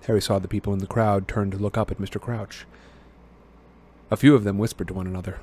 Harry 0.05 0.21
saw 0.21 0.39
the 0.39 0.47
people 0.47 0.73
in 0.73 0.79
the 0.79 0.87
crowd 0.87 1.27
turn 1.27 1.49
to 1.51 1.57
look 1.57 1.77
up 1.77 1.91
at 1.91 1.97
Mr. 1.97 2.19
Crouch. 2.19 2.65
A 4.11 4.17
few 4.17 4.35
of 4.35 4.43
them 4.43 4.57
whispered 4.57 4.89
to 4.89 4.93
one 4.93 5.07
another. 5.07 5.39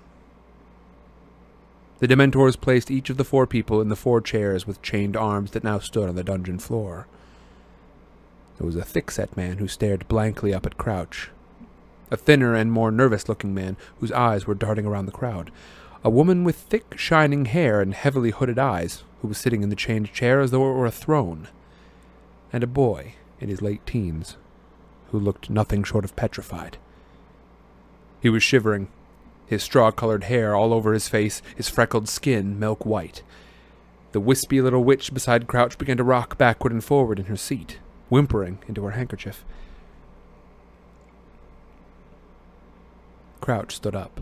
The 1.99 2.09
Dementors 2.09 2.59
placed 2.59 2.91
each 2.91 3.11
of 3.11 3.17
the 3.17 3.25
four 3.25 3.47
people 3.47 3.81
in 3.81 3.89
the 3.89 3.97
four 3.97 4.21
chairs 4.21 4.67
with 4.67 4.81
chained 4.83 5.17
arms 5.17 5.51
that 5.51 5.65
now 5.65 5.79
stood 5.79 6.09
on 6.09 6.15
the 6.15 6.25
dungeon 6.25 6.59
floor. 6.59 7.07
There 8.57 8.67
was 8.67 8.77
a 8.77 8.85
thick-set 8.85 9.37
man 9.37 9.59
who 9.59 9.69
stared 9.69 10.09
blankly 10.09 10.55
up 10.55 10.67
at 10.67 10.79
Crouch, 10.79 11.31
a 12.11 12.17
thinner 12.17 12.55
and 12.55 12.73
more 12.73 12.91
nervous-looking 12.91 13.55
man 13.55 13.77
whose 13.99 14.13
eyes 14.13 14.47
were 14.47 14.55
darting 14.55 14.87
around 14.87 15.07
the 15.07 15.13
crowd, 15.13 15.51
a 16.03 16.11
woman 16.11 16.45
with 16.45 16.57
thick, 16.57 16.97
shining 16.99 17.45
hair 17.45 17.81
and 17.81 17.95
heavily 17.95 18.31
hooded 18.31 18.59
eyes 18.59 19.05
who 19.21 19.29
was 19.29 19.39
sitting 19.39 19.63
in 19.63 19.69
the 19.69 19.77
chained 19.77 20.13
chair 20.13 20.41
as 20.41 20.51
though 20.51 20.71
it 20.71 20.75
were 20.75 20.87
a 20.87 20.91
throne, 20.91 21.49
and 22.53 22.65
a 22.65 22.67
boy 22.67 23.15
in 23.39 23.49
his 23.49 23.61
late 23.61 23.85
teens, 23.87 24.37
who 25.11 25.19
looked 25.19 25.51
nothing 25.51 25.85
short 25.85 26.05
of 26.05 26.17
petrified. 26.17 26.79
He 28.21 28.31
was 28.31 28.43
shivering, 28.43 28.89
his 29.47 29.63
straw 29.63 29.91
colored 29.91 30.25
hair 30.25 30.55
all 30.55 30.73
over 30.73 30.93
his 30.93 31.09
face, 31.09 31.43
his 31.57 31.69
freckled 31.69 32.09
skin 32.09 32.59
milk 32.59 32.87
white. 32.87 33.23
The 34.13 34.21
wispy 34.21 34.61
little 34.61 34.85
witch 34.85 35.13
beside 35.13 35.47
Crouch 35.47 35.77
began 35.77 35.97
to 35.99 36.05
rock 36.05 36.39
backward 36.39 36.73
and 36.73 36.83
forward 36.83 37.19
in 37.19 37.27
her 37.27 37.37
seat, 37.37 37.79
whimpering 38.09 38.59
into 38.67 38.85
her 38.85 38.93
handkerchief. 38.93 39.45
Crouch 43.41 43.77
stood 43.77 43.95
up. 43.95 44.21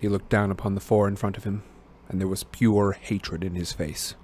He 0.00 0.08
looked 0.08 0.28
down 0.28 0.50
upon 0.50 0.74
the 0.74 0.80
four 0.80 1.08
in 1.08 1.16
front 1.16 1.36
of 1.36 1.44
him, 1.44 1.62
and 2.08 2.20
there 2.20 2.28
was 2.28 2.44
pure 2.44 2.92
hatred 2.92 3.42
in 3.42 3.54
his 3.54 3.72
face. 3.72 4.14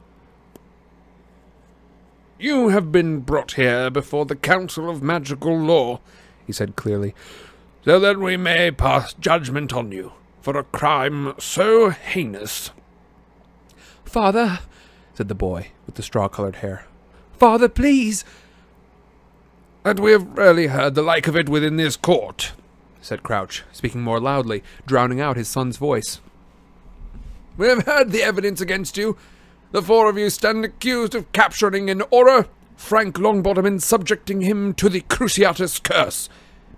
You 2.39 2.69
have 2.69 2.91
been 2.91 3.21
brought 3.21 3.53
here 3.53 3.91
before 3.91 4.25
the 4.27 4.37
Council 4.37 4.91
of 4.91 5.03
Magical 5.03 5.57
Law, 5.57 6.01
he 6.47 6.53
said 6.53 6.77
clearly, 6.77 7.15
so 7.85 7.99
that 8.01 8.19
we 8.19 8.37
may 8.37 8.71
pass 8.71 9.15
judgment 9.15 9.73
on 9.73 9.93
you 9.93 10.13
for 10.41 10.57
a 10.59 10.65
crime 10.65 11.35
so 11.39 11.91
heinous. 11.91 12.71
Father, 14.05 14.61
said 15.15 15.29
the 15.29 15.35
boy 15.35 15.69
with 15.87 15.95
the 15.95 16.03
straw 16.03 16.29
colored 16.29 16.57
hair. 16.57 16.87
Father, 17.33 17.69
please. 17.69 18.25
And 19.85 19.99
we 19.99 20.13
have 20.13 20.37
rarely 20.37 20.69
heard 20.69 20.95
the 20.95 21.03
like 21.03 21.27
of 21.27 21.37
it 21.37 21.49
within 21.49 21.77
this 21.77 21.97
court, 21.97 22.53
said 23.05 23.23
Crouch, 23.23 23.65
speaking 23.71 24.01
more 24.01 24.19
loudly, 24.19 24.63
drowning 24.87 25.21
out 25.21 25.37
his 25.37 25.49
son's 25.49 25.77
voice. 25.77 26.21
We 27.57 27.69
have 27.69 27.85
heard 27.85 28.11
the 28.11 28.23
evidence 28.23 28.61
against 28.61 28.97
you. 28.97 29.17
The 29.73 29.83
four 29.83 30.09
of 30.09 30.17
you 30.17 30.31
stand 30.31 30.65
accused 30.65 31.15
of 31.15 31.31
capturing 31.33 31.89
in 31.89 31.99
Auror 31.99 32.49
Frank 32.77 33.17
Longbottom 33.17 33.67
and 33.67 33.83
subjecting 33.83 34.41
him 34.41 34.73
to 34.75 34.89
the 34.89 35.03
Cruciatus 35.03 35.83
curse, 35.83 36.29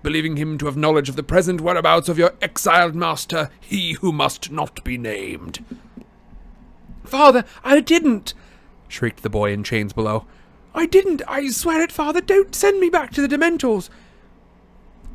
believing 0.02 0.36
him 0.36 0.58
to 0.58 0.66
have 0.66 0.76
knowledge 0.76 1.08
of 1.08 1.16
the 1.16 1.22
present 1.22 1.60
whereabouts 1.60 2.08
of 2.08 2.18
your 2.18 2.34
exiled 2.42 2.94
master, 2.94 3.50
he 3.60 3.92
who 3.92 4.12
must 4.12 4.50
not 4.50 4.82
be 4.82 4.98
named. 4.98 5.64
Father, 7.04 7.44
I 7.62 7.80
didn't, 7.80 8.34
shrieked 8.88 9.22
the 9.22 9.30
boy 9.30 9.52
in 9.52 9.62
chains 9.62 9.92
below. 9.92 10.26
I 10.74 10.86
didn't. 10.86 11.22
I 11.26 11.48
swear 11.48 11.82
it, 11.82 11.92
Father. 11.92 12.20
Don't 12.20 12.54
send 12.54 12.80
me 12.80 12.90
back 12.90 13.12
to 13.12 13.26
the 13.26 13.34
Dementors. 13.34 13.88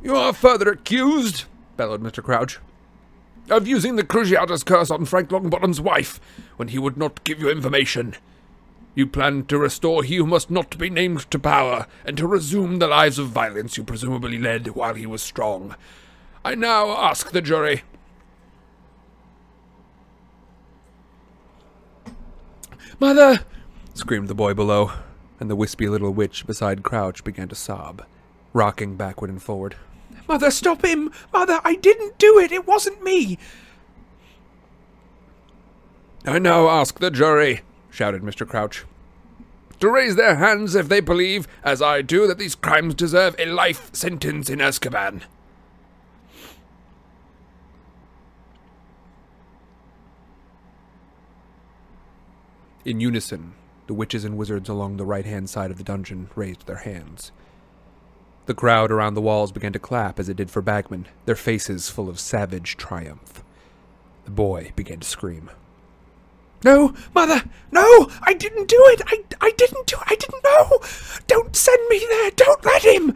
You 0.04 0.16
are 0.16 0.34
further 0.34 0.70
accused, 0.72 1.46
bellowed 1.78 2.02
Mr. 2.02 2.24
Crouch, 2.24 2.60
of 3.50 3.68
using 3.68 3.96
the 3.96 4.04
Cruciatus 4.04 4.66
curse 4.66 4.90
on 4.90 5.06
Frank 5.06 5.30
Longbottom's 5.30 5.80
wife 5.80 6.20
when 6.58 6.70
he 6.70 6.80
would 6.80 6.98
not 6.98 7.24
give 7.24 7.40
you 7.40 7.50
information. 7.50 8.16
You 8.96 9.06
plan 9.08 9.46
to 9.46 9.58
restore 9.58 10.04
he 10.04 10.18
who 10.18 10.26
must 10.26 10.50
not 10.50 10.78
be 10.78 10.90
named 10.90 11.30
to 11.32 11.40
power, 11.40 11.86
and 12.04 12.18
to 12.18 12.28
resume 12.28 12.80
the 12.80 12.88
lives 12.88 13.20
of 13.20 13.30
violence 13.30 13.78
you 13.78 13.84
presumably 13.84 14.38
led 14.38 14.70
while 14.70 14.96
he 14.96 15.06
was 15.06 15.22
strong. 15.22 15.76
I 16.44 16.56
now 16.56 16.90
ask 16.90 17.32
the 17.32 17.42
jury. 17.42 17.84
Mother! 23.00 23.42
screamed 23.94 24.28
the 24.28 24.36
boy 24.36 24.54
below, 24.54 24.92
and 25.40 25.50
the 25.50 25.56
wispy 25.56 25.88
little 25.88 26.12
witch 26.12 26.46
beside 26.46 26.84
Crouch 26.84 27.24
began 27.24 27.48
to 27.50 27.56
sob, 27.56 28.04
rocking 28.52 28.96
backward 28.96 29.30
and 29.30 29.42
forward. 29.42 29.76
Mother, 30.28 30.52
stop 30.52 30.86
him! 30.86 31.12
Mother, 31.34 31.60
I 31.64 31.76
didn't 31.76 32.18
do 32.18 32.40
it! 32.40 32.52
It 32.52 32.68
wasn't 32.68 33.04
me! 33.04 33.38
I 36.26 36.40
now 36.40 36.70
ask 36.70 37.00
the 37.00 37.10
jury, 37.10 37.62
shouted 37.90 38.22
Mr. 38.22 38.48
Crouch, 38.48 38.86
to 39.80 39.90
raise 39.90 40.16
their 40.16 40.36
hands 40.36 40.76
if 40.76 40.88
they 40.88 41.00
believe, 41.00 41.48
as 41.64 41.82
I 41.82 42.04
do, 42.04 42.28
that 42.28 42.38
these 42.38 42.54
crimes 42.54 42.94
deserve 42.94 43.36
a 43.40 43.48
life 43.48 43.90
sentence 43.94 44.50
in 44.50 44.60
Azkaban. 44.60 45.24
In 52.86 53.00
unison, 53.00 53.54
the 53.88 53.94
witches 53.94 54.24
and 54.24 54.38
wizards 54.38 54.70
along 54.70 54.98
the 54.98 55.06
right 55.06 55.26
hand 55.26 55.50
side 55.50 55.72
of 55.72 55.78
the 55.78 55.84
dungeon 55.84 56.30
raised 56.36 56.68
their 56.68 56.78
hands. 56.78 57.32
The 58.48 58.54
crowd 58.54 58.92
around 58.92 59.14
the 59.14 59.22
walls 59.22 59.52
began 59.52 59.74
to 59.74 59.80
clap 59.80 60.20
as 60.20 60.28
it 60.28 60.38
did 60.38 60.50
for 60.50 60.62
Bagman, 60.62 61.08
their 61.26 61.36
faces 61.36 61.90
full 61.90 62.10
of 62.10 62.20
savage 62.20 62.76
triumph. 62.76 63.44
The 64.26 64.32
boy 64.32 64.72
began 64.76 65.00
to 65.00 65.08
scream. 65.08 65.52
No, 66.64 66.94
Mother! 67.14 67.44
No! 67.72 68.10
I 68.22 68.34
didn't 68.34 68.68
do 68.68 68.80
it! 68.88 69.02
I, 69.08 69.24
I 69.42 69.52
didn't 69.52 69.88
do! 69.88 69.98
I 70.06 70.16
didn't 70.16 70.44
know! 70.44 70.80
Don't 71.28 71.56
send 71.56 71.88
me 71.90 72.06
there! 72.10 72.32
Don't 72.32 72.66
let 72.66 72.84
him! 72.84 73.16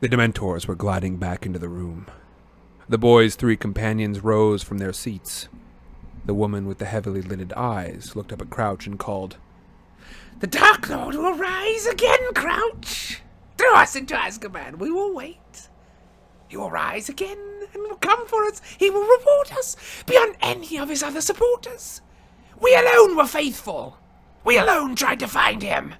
The 0.00 0.08
Dementors 0.08 0.66
were 0.66 0.76
gliding 0.76 1.16
back 1.16 1.44
into 1.44 1.58
the 1.58 1.68
room. 1.68 2.06
The 2.88 2.98
boy's 2.98 3.34
three 3.34 3.56
companions 3.56 4.22
rose 4.22 4.62
from 4.62 4.78
their 4.78 4.92
seats. 4.92 5.48
The 6.24 6.34
woman 6.34 6.66
with 6.66 6.78
the 6.78 6.84
heavily 6.84 7.22
lidded 7.22 7.52
eyes 7.54 8.14
looked 8.14 8.32
up 8.32 8.42
at 8.42 8.50
Crouch 8.50 8.86
and 8.86 8.98
called, 8.98 9.38
The 10.40 10.46
Dark 10.46 10.88
Lord 10.88 11.14
will 11.14 11.34
rise 11.34 11.86
again, 11.86 12.32
Crouch! 12.34 13.22
Throw 13.58 13.74
us 13.74 13.96
into 13.96 14.14
Azkaban. 14.14 14.78
We 14.78 14.90
will 14.90 15.14
wait. 15.14 15.68
He 16.48 16.56
will 16.56 16.70
rise 16.70 17.08
again 17.08 17.38
and 17.74 17.82
will 17.82 17.96
come 17.96 18.26
for 18.26 18.44
us. 18.44 18.62
He 18.78 18.88
will 18.88 19.02
reward 19.02 19.50
us 19.52 19.76
beyond 20.06 20.36
any 20.40 20.78
of 20.78 20.88
his 20.88 21.02
other 21.02 21.20
supporters. 21.20 22.00
We 22.60 22.74
alone 22.74 23.16
were 23.16 23.26
faithful. 23.26 23.98
We 24.44 24.56
alone 24.56 24.96
tried 24.96 25.20
to 25.20 25.28
find 25.28 25.62
him. 25.62 25.94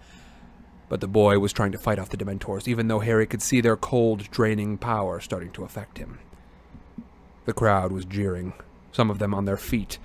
But 0.89 1.01
the 1.03 1.09
boy 1.09 1.39
was 1.39 1.53
trying 1.53 1.73
to 1.73 1.79
fight 1.79 1.99
off 1.99 2.09
the 2.09 2.17
Dementors, 2.17 2.67
even 2.67 2.89
though 2.89 3.01
Harry 3.01 3.27
could 3.27 3.43
see 3.43 3.61
their 3.61 3.77
cold, 3.77 4.31
draining 4.31 4.79
power 4.79 5.21
starting 5.21 5.53
to 5.53 5.65
affect 5.65 5.99
him. 5.99 6.19
The 7.45 7.53
crowd 7.53 7.93
was 7.93 8.07
jeering, 8.07 8.55
some 8.93 9.11
of 9.11 9.19
them 9.19 9.35
on 9.35 9.45
their 9.45 9.59
feet, 9.59 9.99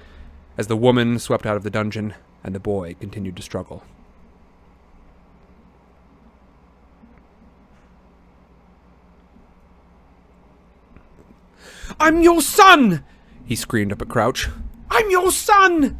as 0.57 0.67
the 0.67 0.75
woman 0.75 1.19
swept 1.19 1.45
out 1.45 1.55
of 1.55 1.63
the 1.63 1.69
dungeon 1.69 2.15
and 2.43 2.53
the 2.53 2.59
boy 2.59 2.95
continued 2.99 3.37
to 3.37 3.41
struggle. 3.41 3.83
I'm 11.99 12.21
your 12.21 12.41
son! 12.41 13.03
He 13.45 13.55
screamed 13.55 13.91
up 13.91 14.01
at 14.01 14.09
Crouch. 14.09 14.49
I'm 14.89 15.09
your 15.09 15.31
son! 15.31 15.99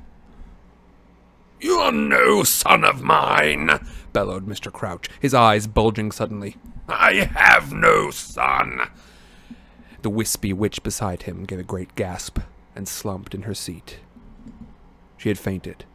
You 1.59 1.77
are 1.77 1.91
no 1.91 2.43
son 2.43 2.83
of 2.83 3.01
mine, 3.01 3.79
bellowed 4.11 4.45
Mr. 4.45 4.71
Crouch, 4.71 5.09
his 5.19 5.33
eyes 5.33 5.65
bulging 5.65 6.11
suddenly. 6.11 6.57
I 6.89 7.29
have 7.35 7.71
no 7.71 8.11
son. 8.11 8.81
The 10.01 10.09
wispy 10.09 10.51
witch 10.51 10.83
beside 10.83 11.23
him 11.23 11.45
gave 11.45 11.59
a 11.59 11.63
great 11.63 11.95
gasp 11.95 12.39
and 12.75 12.87
slumped 12.87 13.33
in 13.33 13.43
her 13.43 13.53
seat. 13.53 13.99
She 15.15 15.29
had 15.29 15.39
fainted. 15.39 15.85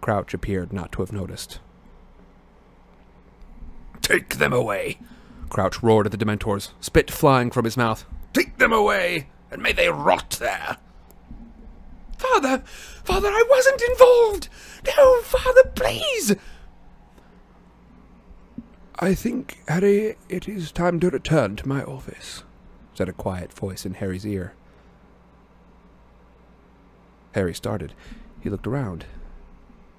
Crouch 0.00 0.32
appeared 0.32 0.72
not 0.72 0.92
to 0.92 1.02
have 1.02 1.12
noticed. 1.12 1.60
Take 4.00 4.36
them 4.36 4.52
away, 4.52 4.98
Crouch 5.50 5.82
roared 5.82 6.06
at 6.06 6.12
the 6.12 6.18
Dementors, 6.18 6.70
spit 6.80 7.10
flying 7.10 7.50
from 7.50 7.64
his 7.64 7.76
mouth. 7.76 8.06
Take 8.34 8.58
them 8.58 8.72
away, 8.72 9.28
and 9.50 9.62
may 9.62 9.72
they 9.72 9.88
rot 9.88 10.36
there. 10.40 10.76
Father! 12.18 12.62
Father, 13.04 13.28
I 13.28 13.44
wasn't 13.48 13.80
involved! 13.82 14.48
No, 14.86 15.22
Father, 15.22 15.64
please! 15.74 16.34
I 18.98 19.14
think, 19.14 19.58
Harry, 19.68 20.16
it 20.28 20.48
is 20.48 20.70
time 20.70 21.00
to 21.00 21.10
return 21.10 21.56
to 21.56 21.68
my 21.68 21.82
office, 21.82 22.42
said 22.94 23.08
a 23.08 23.12
quiet 23.12 23.52
voice 23.52 23.86
in 23.86 23.94
Harry's 23.94 24.26
ear. 24.26 24.54
Harry 27.32 27.54
started. 27.54 27.94
He 28.40 28.50
looked 28.50 28.66
around. 28.66 29.06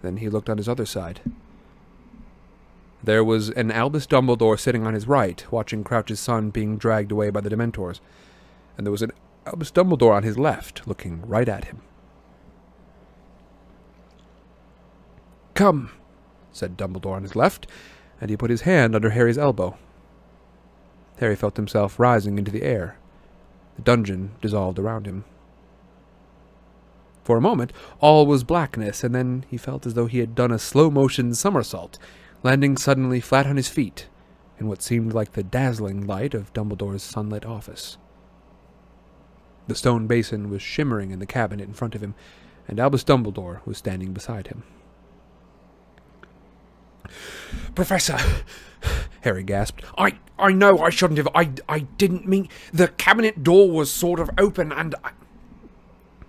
Then 0.02 0.18
he 0.18 0.30
looked 0.30 0.50
on 0.50 0.58
his 0.58 0.70
other 0.70 0.86
side. 0.86 1.20
There 3.04 3.24
was 3.24 3.50
an 3.52 3.72
Albus 3.72 4.08
Dumbledore 4.08 4.60
sitting 4.60 4.88
on 4.88 4.94
his 4.94 5.08
right, 5.08 5.46
watching 5.52 5.84
Crouch's 5.84 6.20
son 6.20 6.50
being 6.50 6.78
dragged 6.78 7.12
away 7.12 7.30
by 7.30 7.42
the 7.42 7.50
Dementors, 7.50 8.00
and 8.78 8.86
there 8.86 8.92
was 8.92 9.02
an 9.02 9.12
Albus 9.46 9.72
Dumbledore 9.72 10.16
on 10.16 10.24
his 10.24 10.38
left, 10.38 10.88
looking 10.88 11.22
right 11.28 11.48
at 11.48 11.66
him. 11.66 11.82
Come, 15.54 15.92
said 16.52 16.78
Dumbledore 16.78 17.16
on 17.16 17.24
his 17.24 17.36
left, 17.36 17.68
and 18.20 18.30
he 18.30 18.38
put 18.38 18.50
his 18.50 18.62
hand 18.62 18.96
under 18.96 19.12
Harry's 19.12 19.38
elbow. 19.38 19.78
Harry 21.20 21.36
felt 21.36 21.56
himself 21.56 22.00
rising 22.00 22.38
into 22.38 22.52
the 22.52 22.64
air. 22.64 22.98
The 23.76 23.82
dungeon 23.82 24.32
dissolved 24.42 24.80
around 24.80 25.06
him. 25.06 25.26
For 27.24 27.38
a 27.38 27.42
moment, 27.42 27.74
all 28.00 28.26
was 28.26 28.44
blackness, 28.44 29.04
and 29.04 29.16
then 29.16 29.46
he 29.50 29.58
felt 29.58 29.86
as 29.86 29.94
though 29.94 30.06
he 30.06 30.20
had 30.20 30.36
done 30.36 30.52
a 30.52 30.60
slow 30.60 30.92
motion 30.92 31.34
somersault, 31.34 31.98
landing 32.44 32.78
suddenly 32.78 33.20
flat 33.20 33.48
on 33.48 33.56
his 33.56 33.70
feet 33.70 34.08
in 34.60 34.68
what 34.68 34.82
seemed 34.82 35.14
like 35.14 35.34
the 35.34 35.44
dazzling 35.44 36.06
light 36.06 36.34
of 36.34 36.54
Dumbledore's 36.54 37.04
sunlit 37.04 37.46
office. 37.46 37.98
The 39.68 39.76
stone 39.76 40.08
basin 40.08 40.50
was 40.50 40.62
shimmering 40.62 41.12
in 41.12 41.20
the 41.20 41.26
cabinet 41.26 41.68
in 41.68 41.74
front 41.74 41.96
of 41.96 42.02
him, 42.02 42.14
and 42.68 42.80
Albus 42.80 43.04
Dumbledore 43.04 43.66
was 43.66 43.78
standing 43.78 44.14
beside 44.14 44.48
him. 44.48 44.64
Professor, 47.74 48.18
Harry 49.22 49.44
gasped. 49.44 49.84
I, 49.98 50.18
I 50.38 50.52
know 50.52 50.80
I 50.80 50.90
shouldn't 50.90 51.18
have. 51.18 51.28
I, 51.34 51.52
I 51.68 51.80
didn't 51.80 52.28
mean. 52.28 52.50
The 52.74 52.90
cabinet 52.90 53.44
door 53.44 53.70
was 53.70 53.92
sort 53.92 54.20
of 54.20 54.30
open 54.38 54.72
and. 54.72 54.96
I, 55.04 55.12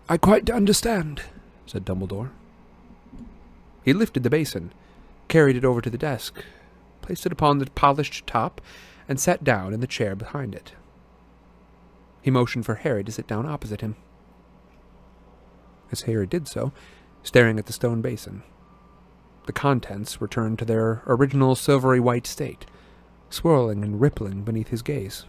I 0.08 0.16
quite 0.16 0.48
understand. 0.50 1.22
said 1.66 1.84
Dumbledore. 1.84 2.30
He 3.84 3.92
lifted 3.92 4.22
the 4.22 4.30
basin, 4.30 4.72
carried 5.28 5.56
it 5.56 5.64
over 5.64 5.80
to 5.80 5.90
the 5.90 5.98
desk, 5.98 6.42
placed 7.02 7.26
it 7.26 7.32
upon 7.32 7.58
the 7.58 7.66
polished 7.66 8.26
top, 8.26 8.60
and 9.08 9.18
sat 9.18 9.44
down 9.44 9.72
in 9.72 9.80
the 9.80 9.86
chair 9.86 10.14
behind 10.16 10.54
it. 10.54 10.72
He 12.26 12.32
motioned 12.32 12.66
for 12.66 12.74
Harry 12.74 13.04
to 13.04 13.12
sit 13.12 13.28
down 13.28 13.46
opposite 13.46 13.82
him. 13.82 13.94
As 15.92 16.00
Harry 16.02 16.26
did 16.26 16.48
so, 16.48 16.72
staring 17.22 17.56
at 17.56 17.66
the 17.66 17.72
stone 17.72 18.00
basin, 18.02 18.42
the 19.46 19.52
contents 19.52 20.20
returned 20.20 20.58
to 20.58 20.64
their 20.64 21.04
original 21.06 21.54
silvery 21.54 22.00
white 22.00 22.26
state, 22.26 22.66
swirling 23.30 23.84
and 23.84 24.00
rippling 24.00 24.42
beneath 24.42 24.70
his 24.70 24.82
gaze. 24.82 25.24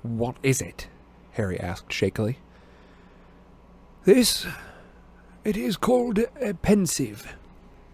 What 0.00 0.36
is 0.42 0.62
it? 0.62 0.88
Harry 1.32 1.60
asked 1.60 1.92
shakily. 1.92 2.38
This. 4.04 4.46
It 5.44 5.58
is 5.58 5.76
called 5.76 6.18
a 6.40 6.54
Pensieve, 6.54 7.36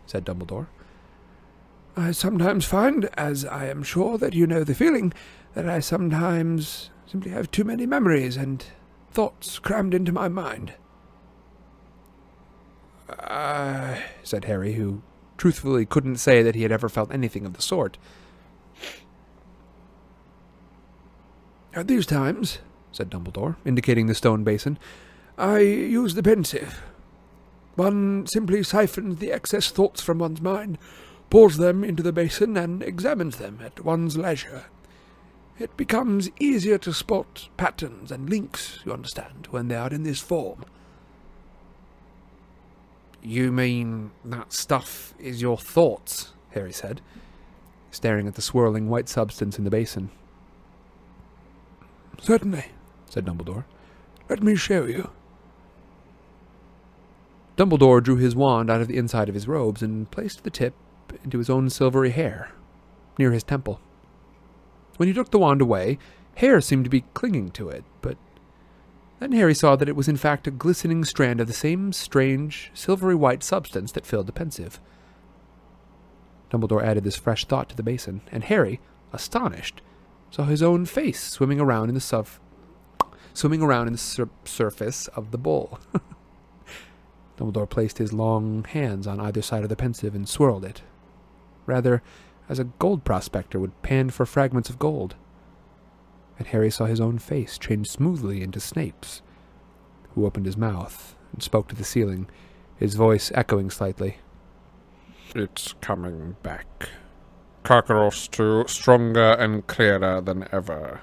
said 0.07 0.25
Dumbledore. 0.25 0.69
I 1.97 2.13
sometimes 2.13 2.67
find, 2.67 3.11
as 3.15 3.45
I 3.45 3.67
am 3.67 3.83
sure 3.83 4.17
that 4.17 4.33
you 4.33 4.47
know 4.47 4.63
the 4.63 4.77
feeling, 4.77 5.13
that 5.55 5.69
I 5.69 5.81
sometimes 5.81 6.91
simply 7.11 7.33
have 7.33 7.51
too 7.51 7.65
many 7.65 7.87
memories 7.87 8.37
and 8.37 8.65
thoughts 9.11 9.59
crammed 9.59 9.95
into 9.95 10.13
my 10.13 10.29
mind. 10.29 10.75
Uh, 13.09 13.97
said 14.23 14.45
Harry, 14.45 14.75
who 14.75 15.03
truthfully 15.37 15.85
couldn't 15.85 16.19
say 16.19 16.41
that 16.41 16.55
he 16.55 16.63
had 16.63 16.71
ever 16.71 16.89
felt 16.89 17.13
anything 17.13 17.45
of 17.45 17.55
the 17.55 17.63
sort. 17.63 17.99
At 21.75 21.89
these 21.89 22.07
times, 22.07 22.59
said 22.93 23.11
Dumbledore, 23.11 23.57
indicating 23.65 24.07
the 24.07 24.15
stone 24.15 24.45
basin, 24.45 24.79
I 25.37 25.59
use 25.59 26.15
the 26.15 26.23
Pensieve. 26.23 26.81
One 27.75 28.27
simply 28.29 28.63
siphons 28.63 29.19
the 29.19 29.33
excess 29.33 29.73
thoughts 29.73 30.01
from 30.01 30.19
one's 30.19 30.41
mind, 30.41 30.79
pours 31.29 31.57
them 31.57 31.83
into 31.83 32.05
the 32.05 32.13
basin, 32.13 32.57
and 32.57 32.85
examines 32.85 33.39
them 33.39 33.59
at 33.65 33.85
one's 33.85 34.17
leisure. 34.17 34.67
It 35.61 35.77
becomes 35.77 36.31
easier 36.41 36.79
to 36.79 36.93
spot 36.95 37.51
patterns 37.59 38.11
and 38.11 38.31
links, 38.31 38.81
you 38.87 38.95
understand, 38.95 39.47
when 39.51 39.69
they 39.69 39.75
are 39.77 39.91
in 39.91 40.05
this 40.05 40.19
form. 40.19 40.65
You 43.23 43.53
mean 43.53 44.11
that 44.25 44.55
stuff 44.55 45.13
is 45.19 45.43
your 45.43 45.59
thoughts? 45.59 46.33
Harry 46.53 46.73
said, 46.73 47.03
staring 47.91 48.27
at 48.27 48.37
the 48.37 48.43
swirling 48.43 48.89
white 48.89 49.07
substance 49.11 49.59
in 49.59 49.65
the 49.65 49.71
basin. 49.71 50.09
Certainly, 52.23 52.65
said 53.05 53.27
Dumbledore. 53.27 53.65
Let 54.31 54.43
me 54.43 54.57
show 54.57 54.87
you. 54.87 55.11
Dumbledore 57.59 58.03
drew 58.03 58.17
his 58.17 58.35
wand 58.35 58.71
out 58.71 58.81
of 58.81 58.89
the 58.89 58.97
inside 58.97 59.29
of 59.29 59.35
his 59.35 59.47
robes 59.47 59.83
and 59.83 60.11
placed 60.11 60.43
the 60.43 60.51
tip 60.51 60.73
into 61.23 61.37
his 61.37 61.51
own 61.51 61.69
silvery 61.69 62.11
hair, 62.11 62.53
near 63.19 63.33
his 63.33 63.43
temple. 63.43 63.79
When 65.01 65.09
he 65.09 65.15
took 65.15 65.31
the 65.31 65.39
wand 65.39 65.63
away, 65.63 65.97
hair 66.35 66.61
seemed 66.61 66.85
to 66.85 66.91
be 66.91 67.07
clinging 67.15 67.53
to 67.53 67.71
it, 67.71 67.85
but 68.03 68.19
then 69.19 69.33
Harry 69.33 69.55
saw 69.55 69.75
that 69.75 69.89
it 69.89 69.97
was 69.97 70.09
in 70.09 70.19
fact 70.19 70.47
a 70.47 70.51
glistening 70.51 71.07
strand 71.07 71.41
of 71.41 71.47
the 71.47 71.55
same 71.55 71.95
strange, 71.95 72.71
silvery 72.75 73.15
white 73.15 73.43
substance 73.43 73.93
that 73.93 74.05
filled 74.05 74.27
the 74.27 74.33
Pensieve. 74.33 74.79
Dumbledore 76.51 76.85
added 76.85 77.03
this 77.03 77.17
fresh 77.17 77.47
thought 77.47 77.71
to 77.71 77.77
the 77.77 77.83
basin, 77.83 78.21
and 78.31 78.45
Harry, 78.45 78.79
astonished, 79.11 79.81
saw 80.31 80.45
his 80.45 80.63
own 80.63 80.85
face 80.85 81.23
swimming 81.23 81.61
around 81.61 81.89
in 81.89 81.95
the 81.95 82.01
suf- 82.03 82.39
swimming 83.33 83.63
around 83.63 83.87
in 83.87 83.95
the 83.95 83.99
sur- 83.99 84.29
surface 84.45 85.09
of 85.09 85.31
the 85.31 85.39
bowl. 85.39 85.79
Dumbledore 87.39 87.71
placed 87.71 87.97
his 87.97 88.13
long 88.13 88.65
hands 88.65 89.07
on 89.07 89.19
either 89.19 89.41
side 89.41 89.63
of 89.63 89.71
the 89.71 89.77
Pensieve 89.77 90.15
and 90.15 90.29
swirled 90.29 90.67
it, 90.67 90.83
rather 91.65 92.03
as 92.51 92.59
a 92.59 92.65
gold 92.65 93.05
prospector 93.05 93.61
would 93.61 93.81
pan 93.81 94.11
for 94.11 94.27
fragments 94.27 94.69
of 94.69 94.79
gold. 94.79 95.15
And 96.37 96.49
Harry 96.49 96.71
saw 96.71 96.87
his 96.87 97.01
own 97.01 97.19
face 97.19 97.57
change 97.57 97.89
smoothly 97.89 98.43
into 98.43 98.59
Snape's, 98.59 99.23
who 100.15 100.27
opened 100.27 100.47
his 100.47 100.57
mouth 100.57 101.15
and 101.33 101.43
spoke 101.43 101.69
to 101.69 101.77
the 101.77 101.85
ceiling, 101.85 102.29
his 102.77 102.97
voice 102.97 103.31
echoing 103.37 103.71
slightly. 103.71 104.19
It's 105.33 105.75
coming 105.81 106.35
back. 106.43 106.89
Karkaroff's 107.63 108.27
2 108.27 108.65
stronger 108.67 109.33
and 109.35 109.65
clearer 109.69 110.21
than 110.21 110.49
ever. 110.51 111.03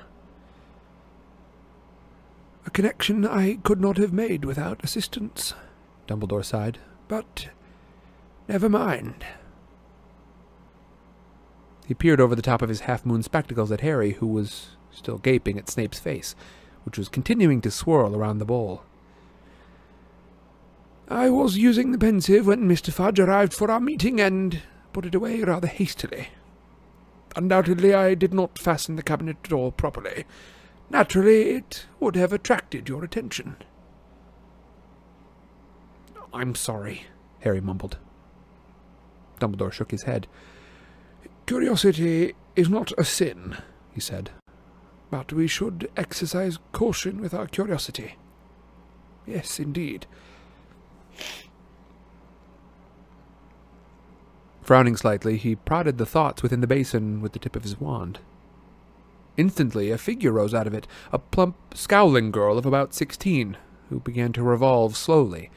A 2.65 2.69
connection 2.71 3.25
I 3.25 3.59
could 3.63 3.79
not 3.79 3.95
have 3.95 4.11
made 4.11 4.43
without 4.43 4.83
assistance, 4.83 5.53
Dumbledore 6.09 6.43
sighed. 6.43 6.79
but 7.07 7.47
never 8.49 8.67
mind. 8.67 9.23
He 11.87 11.93
peered 11.93 12.19
over 12.19 12.35
the 12.35 12.41
top 12.41 12.61
of 12.61 12.67
his 12.67 12.81
half 12.81 13.05
moon 13.05 13.23
spectacles 13.23 13.71
at 13.71 13.79
Harry, 13.79 14.11
who 14.11 14.27
was 14.27 14.71
still 14.91 15.17
gaping 15.17 15.57
at 15.57 15.69
Snape's 15.69 15.99
face, 15.99 16.35
which 16.83 16.97
was 16.97 17.07
continuing 17.07 17.61
to 17.61 17.71
swirl 17.71 18.13
around 18.13 18.39
the 18.39 18.45
bowl. 18.45 18.83
I 21.07 21.29
was 21.29 21.57
using 21.57 21.93
the 21.93 21.97
Pensieve 21.97 22.45
when 22.45 22.67
Mr. 22.67 22.91
Fudge 22.91 23.21
arrived 23.21 23.53
for 23.53 23.71
our 23.71 23.79
meeting 23.79 24.19
and 24.19 24.61
put 24.91 25.05
it 25.05 25.15
away 25.15 25.41
rather 25.43 25.67
hastily. 25.67 26.27
Undoubtedly, 27.37 27.93
I 27.93 28.15
did 28.15 28.33
not 28.33 28.59
fasten 28.59 28.97
the 28.97 29.01
cabinet 29.03 29.41
door 29.43 29.71
properly. 29.71 30.25
Naturally, 30.89 31.51
it 31.51 31.85
would 32.01 32.17
have 32.17 32.33
attracted 32.33 32.89
your 32.89 33.05
attention. 33.05 33.55
I'm 36.33 36.53
sorry, 36.53 37.03
Harry 37.39 37.61
mumbled. 37.61 37.97
Dumbledore 39.39 39.71
shook 39.71 39.91
his 39.91 40.03
head. 40.03 40.27
Curiosity 41.47 42.35
is 42.57 42.69
not 42.69 42.91
a 42.97 43.05
sin, 43.05 43.57
he 43.93 44.01
said, 44.01 44.31
but 45.09 45.31
we 45.31 45.47
should 45.47 45.89
exercise 45.95 46.59
caution 46.73 47.21
with 47.21 47.33
our 47.33 47.47
curiosity. 47.47 48.15
Yes, 49.25 49.57
indeed. 49.57 50.05
Frowning 54.61 54.97
slightly, 54.97 55.37
he 55.37 55.55
prodded 55.55 55.97
the 55.97 56.05
thoughts 56.05 56.43
within 56.43 56.59
the 56.59 56.67
basin 56.67 57.21
with 57.21 57.31
the 57.31 57.39
tip 57.39 57.55
of 57.55 57.63
his 57.63 57.79
wand. 57.79 58.19
Instantly, 59.37 59.89
a 59.89 59.97
figure 59.97 60.33
rose 60.33 60.53
out 60.53 60.67
of 60.67 60.73
it, 60.73 60.85
a 61.13 61.19
plump, 61.19 61.55
scowling 61.73 62.29
girl 62.29 62.57
of 62.57 62.65
about 62.65 62.93
sixteen, 62.93 63.55
who 63.89 64.01
began 64.01 64.33
to 64.33 64.43
revolve 64.43 64.97
slowly, 64.97 65.49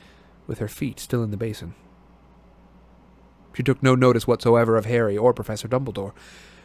with 0.46 0.60
her 0.60 0.68
feet 0.68 1.00
still 1.00 1.24
in 1.24 1.32
the 1.32 1.36
basin. 1.36 1.74
She 3.52 3.62
took 3.62 3.82
no 3.82 3.94
notice 3.94 4.26
whatsoever 4.26 4.76
of 4.76 4.86
Harry 4.86 5.16
or 5.16 5.34
Professor 5.34 5.68
Dumbledore. 5.68 6.12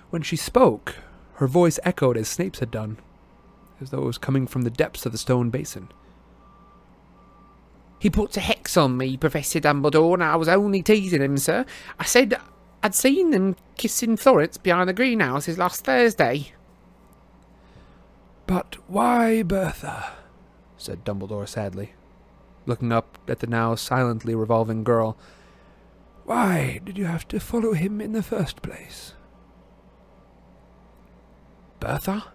When 0.10 0.22
she 0.22 0.36
spoke, 0.36 0.96
her 1.36 1.48
voice 1.48 1.80
echoed 1.84 2.18
as 2.18 2.28
Snape's 2.28 2.60
had 2.60 2.72
done, 2.72 2.98
as 3.82 3.90
though 3.90 4.04
it 4.04 4.06
was 4.06 4.18
coming 4.18 4.48
from 4.48 4.62
the 4.62 4.70
depths 4.70 5.06
of 5.06 5.12
the 5.12 5.18
stone 5.18 5.50
basin. 5.50 5.90
He 8.00 8.10
puts 8.10 8.38
a 8.38 8.42
hex 8.42 8.78
on 8.78 8.98
me, 8.98 9.18
Professor 9.18 9.60
Dumbledore, 9.60 10.14
and 10.14 10.24
I 10.24 10.36
was 10.36 10.48
only 10.48 10.82
teasing 10.84 11.22
him, 11.22 11.38
sir. 11.38 11.66
I 12.00 12.04
said 12.06 12.40
I'd 12.84 12.94
seen 12.94 13.32
them 13.32 13.56
kissing 13.78 14.16
Florence 14.16 14.58
behind 14.58 14.88
the 14.88 14.94
greenhouses 14.94 15.58
last 15.58 15.86
Thursday. 15.86 16.52
But 18.46 18.78
why 18.88 19.42
Bertha? 19.42 20.14
said 20.78 21.04
Dumbledore 21.04 21.48
sadly, 21.48 21.94
looking 22.68 22.92
up 22.92 23.18
at 23.28 23.40
the 23.40 23.48
now 23.48 23.74
silently 23.74 24.36
revolving 24.36 24.84
girl. 24.84 25.18
Why 26.26 26.82
did 26.84 26.98
you 26.98 27.06
have 27.06 27.28
to 27.30 27.40
follow 27.40 27.74
him 27.74 28.02
in 28.02 28.14
the 28.14 28.24
first 28.24 28.62
place? 28.62 29.14
Bertha? 31.80 32.26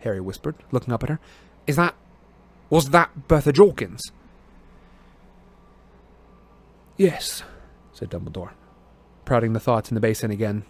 Harry 0.00 0.20
whispered, 0.20 0.54
looking 0.70 0.94
up 0.94 1.02
at 1.02 1.08
her. 1.08 1.20
Is 1.66 1.76
that. 1.76 1.94
Was 2.70 2.90
that 2.90 3.28
Bertha 3.28 3.52
Jorkins? 3.52 4.00
Yes, 6.96 7.42
said 7.92 8.10
Dumbledore, 8.10 8.52
prodding 9.24 9.52
the 9.54 9.60
thoughts 9.60 9.90
in 9.90 9.94
the 9.94 10.00
basin 10.00 10.30
again. 10.30 10.64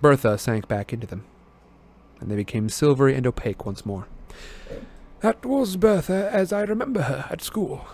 Bertha 0.00 0.36
sank 0.36 0.68
back 0.68 0.92
into 0.92 1.06
them, 1.06 1.24
and 2.20 2.30
they 2.30 2.36
became 2.36 2.68
silvery 2.68 3.14
and 3.14 3.26
opaque 3.26 3.64
once 3.64 3.86
more. 3.86 4.06
that 5.20 5.44
was 5.44 5.76
Bertha 5.76 6.28
as 6.32 6.52
I 6.52 6.62
remember 6.62 7.02
her 7.02 7.26
at 7.30 7.40
school. 7.42 7.86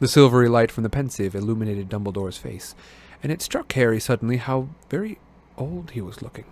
The 0.00 0.08
silvery 0.08 0.48
light 0.48 0.70
from 0.70 0.84
the 0.84 0.90
Pensieve 0.90 1.34
illuminated 1.34 1.88
Dumbledore's 1.88 2.38
face, 2.38 2.76
and 3.22 3.32
it 3.32 3.42
struck 3.42 3.72
Harry 3.72 3.98
suddenly 3.98 4.36
how 4.36 4.68
very 4.88 5.18
old 5.56 5.90
he 5.90 6.00
was 6.00 6.22
looking. 6.22 6.44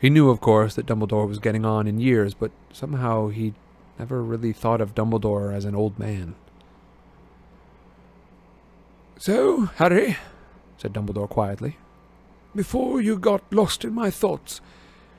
He 0.00 0.10
knew, 0.10 0.28
of 0.28 0.40
course, 0.40 0.74
that 0.74 0.86
Dumbledore 0.86 1.28
was 1.28 1.38
getting 1.38 1.64
on 1.64 1.86
in 1.86 2.00
years, 2.00 2.34
but 2.34 2.50
somehow 2.72 3.28
he 3.28 3.54
never 3.96 4.20
really 4.20 4.52
thought 4.52 4.80
of 4.80 4.96
Dumbledore 4.96 5.54
as 5.54 5.64
an 5.64 5.76
old 5.76 5.96
man. 5.96 6.34
So, 9.16 9.66
Harry, 9.76 10.16
said 10.78 10.92
Dumbledore 10.92 11.28
quietly, 11.28 11.76
before 12.56 13.00
you 13.00 13.16
got 13.16 13.44
lost 13.52 13.84
in 13.84 13.94
my 13.94 14.10
thoughts, 14.10 14.60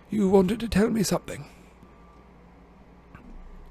you 0.09 0.27
wanted 0.27 0.59
to 0.59 0.67
tell 0.67 0.89
me 0.89 1.03
something. 1.03 1.45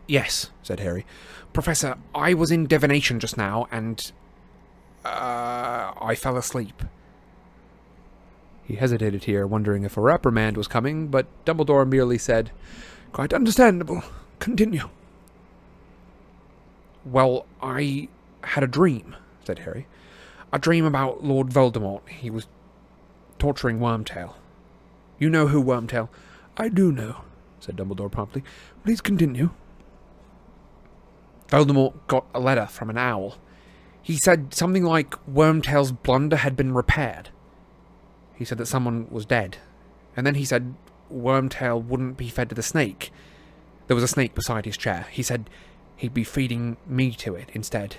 Yes, 0.07 0.51
said 0.63 0.81
Harry. 0.81 1.07
Professor, 1.53 1.97
I 2.15 2.35
was 2.35 2.51
in 2.51 2.67
divination 2.67 3.21
just 3.21 3.37
now, 3.37 3.67
and. 3.71 4.13
Uh, 5.05 5.93
I 6.01 6.15
fell 6.15 6.37
asleep. 6.37 6.83
He 8.65 8.77
hesitated 8.77 9.25
here, 9.25 9.47
wondering 9.47 9.83
if 9.85 9.97
a 9.97 10.01
reprimand 10.01 10.57
was 10.57 10.69
coming, 10.69 11.09
but 11.09 11.27
Dumbledore 11.45 11.89
merely 11.89 12.19
said, 12.19 12.53
Quite 13.13 13.35
understandable. 13.35 14.03
Continue. 14.39 14.89
Well, 17.05 17.47
I 17.61 18.09
had 18.45 18.63
a 18.65 18.69
dream, 18.69 19.17
said 19.45 19.61
Harry. 19.61 19.87
A 20.53 20.59
dream 20.59 20.85
about 20.85 21.25
Lord 21.25 21.49
Voldemort. 21.49 22.09
He 22.09 22.31
was 22.31 22.47
torturing 23.39 23.79
Wormtail. 23.79 24.35
You 25.19 25.29
know 25.29 25.49
who 25.49 25.63
Wormtail? 25.63 26.09
I 26.57 26.69
do 26.69 26.93
know, 26.93 27.23
said 27.61 27.77
Dumbledore 27.77 28.11
promptly. 28.11 28.45
Please 28.85 29.01
continue. 29.01 29.51
Voldemort 31.53 31.93
got 32.07 32.25
a 32.35 32.41
letter 32.41 32.65
from 32.65 32.89
an 32.89 32.97
owl. 32.97 33.37
He 34.01 34.17
said 34.17 34.55
something 34.55 34.85
like 34.85 35.11
Wormtail's 35.27 35.93
blunder 35.93 36.37
had 36.37 36.57
been 36.57 36.73
repaired. 36.73 37.29
He 38.35 38.47
said 38.47 38.57
that 38.57 38.67
someone 38.67 39.07
was 39.11 39.27
dead. 39.27 39.59
And 40.17 40.27
then 40.27 40.37
he 40.37 40.47
said 40.47 40.75
Wormtail 41.13 41.85
wouldn't 41.85 42.17
be 42.17 42.31
fed 42.31 42.49
to 42.49 42.55
the 42.55 42.63
snake. 42.63 43.13
There 43.87 43.95
was 43.95 44.03
a 44.03 44.09
snake 44.09 44.35
beside 44.35 44.65
his 44.65 44.79
chair. 44.79 45.07
He 45.11 45.23
said 45.23 45.51
he'd 45.95 46.15
be 46.15 46.25
feeding 46.25 46.79
me 46.87 47.11
to 47.17 47.35
it 47.35 47.51
instead. 47.53 47.97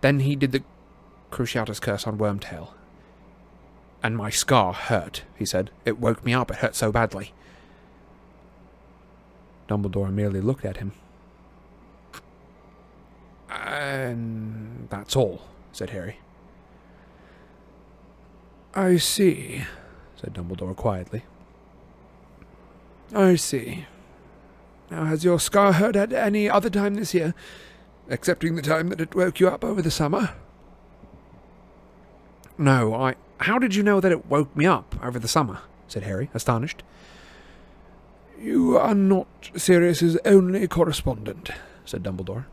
Then 0.00 0.20
he 0.20 0.36
did 0.36 0.52
the 0.52 0.64
Cruciatus 1.30 1.82
curse 1.82 2.06
on 2.06 2.16
Wormtail. 2.16 2.70
And 4.02 4.16
my 4.16 4.30
scar 4.30 4.72
hurt, 4.72 5.24
he 5.36 5.44
said. 5.44 5.70
It 5.84 5.98
woke 5.98 6.24
me 6.24 6.32
up. 6.32 6.50
It 6.50 6.58
hurt 6.58 6.76
so 6.76 6.90
badly. 6.90 7.34
Dumbledore 9.68 10.10
merely 10.10 10.40
looked 10.40 10.64
at 10.64 10.78
him. 10.78 10.92
And 13.64 14.88
that's 14.90 15.16
all, 15.16 15.42
said 15.72 15.90
Harry. 15.90 16.18
I 18.74 18.98
see, 18.98 19.64
said 20.16 20.34
Dumbledore 20.34 20.76
quietly. 20.76 21.24
I 23.14 23.36
see. 23.36 23.86
Now, 24.90 25.04
has 25.04 25.24
your 25.24 25.40
scar 25.40 25.72
hurt 25.72 25.96
at 25.96 26.12
any 26.12 26.48
other 26.48 26.70
time 26.70 26.94
this 26.94 27.14
year, 27.14 27.34
excepting 28.08 28.54
the 28.54 28.62
time 28.62 28.88
that 28.90 29.00
it 29.00 29.14
woke 29.14 29.40
you 29.40 29.48
up 29.48 29.64
over 29.64 29.80
the 29.80 29.90
summer? 29.90 30.34
No, 32.58 32.94
I. 32.94 33.14
How 33.40 33.58
did 33.58 33.74
you 33.74 33.82
know 33.82 34.00
that 34.00 34.12
it 34.12 34.26
woke 34.26 34.54
me 34.56 34.66
up 34.66 34.94
over 35.02 35.18
the 35.18 35.28
summer? 35.28 35.60
said 35.88 36.02
Harry, 36.02 36.30
astonished. 36.34 36.82
You 38.40 38.76
are 38.76 38.94
not 38.94 39.50
Sirius's 39.54 40.18
only 40.24 40.66
correspondent, 40.68 41.50
said 41.84 42.02
Dumbledore. 42.02 42.46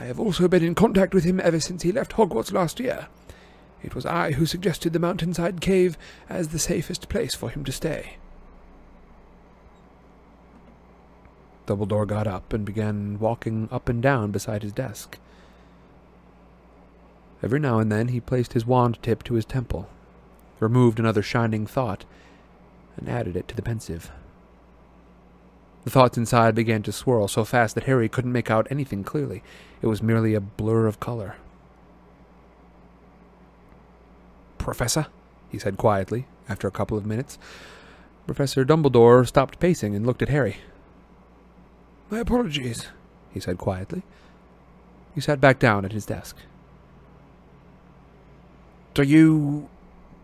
I 0.00 0.04
have 0.04 0.20
also 0.20 0.46
been 0.46 0.62
in 0.62 0.74
contact 0.74 1.12
with 1.12 1.24
him 1.24 1.40
ever 1.40 1.58
since 1.58 1.82
he 1.82 1.92
left 1.92 2.12
Hogwarts 2.12 2.52
last 2.52 2.78
year. 2.78 3.08
It 3.82 3.94
was 3.94 4.06
I 4.06 4.32
who 4.32 4.46
suggested 4.46 4.92
the 4.92 4.98
mountainside 4.98 5.60
cave 5.60 5.98
as 6.28 6.48
the 6.48 6.58
safest 6.58 7.08
place 7.08 7.34
for 7.34 7.50
him 7.50 7.64
to 7.64 7.72
stay. 7.72 8.16
Dumbledore 11.66 12.06
got 12.06 12.26
up 12.26 12.52
and 12.52 12.64
began 12.64 13.18
walking 13.18 13.68
up 13.70 13.88
and 13.88 14.02
down 14.02 14.30
beside 14.30 14.62
his 14.62 14.72
desk. 14.72 15.18
Every 17.42 17.60
now 17.60 17.78
and 17.78 17.92
then 17.92 18.08
he 18.08 18.20
placed 18.20 18.54
his 18.54 18.66
wand 18.66 18.98
tip 19.02 19.22
to 19.24 19.34
his 19.34 19.44
temple, 19.44 19.88
removed 20.60 20.98
another 20.98 21.22
shining 21.22 21.66
thought, 21.66 22.04
and 22.96 23.08
added 23.08 23.36
it 23.36 23.46
to 23.48 23.54
the 23.54 23.62
Pensieve. 23.62 24.10
The 25.88 25.92
thoughts 25.92 26.18
inside 26.18 26.54
began 26.54 26.82
to 26.82 26.92
swirl 26.92 27.28
so 27.28 27.46
fast 27.46 27.74
that 27.74 27.84
Harry 27.84 28.10
couldn't 28.10 28.30
make 28.30 28.50
out 28.50 28.68
anything 28.70 29.02
clearly. 29.02 29.42
It 29.80 29.86
was 29.86 30.02
merely 30.02 30.34
a 30.34 30.40
blur 30.40 30.86
of 30.86 31.00
color. 31.00 31.36
Professor, 34.58 35.06
he 35.48 35.58
said 35.58 35.78
quietly, 35.78 36.26
after 36.46 36.68
a 36.68 36.70
couple 36.70 36.98
of 36.98 37.06
minutes. 37.06 37.38
Professor 38.26 38.66
Dumbledore 38.66 39.26
stopped 39.26 39.60
pacing 39.60 39.94
and 39.94 40.06
looked 40.06 40.20
at 40.20 40.28
Harry. 40.28 40.58
My 42.10 42.18
apologies, 42.18 42.88
he 43.32 43.40
said 43.40 43.56
quietly. 43.56 44.02
He 45.14 45.22
sat 45.22 45.40
back 45.40 45.58
down 45.58 45.86
at 45.86 45.92
his 45.92 46.04
desk. 46.04 46.36
Do 48.92 49.04
you. 49.04 49.70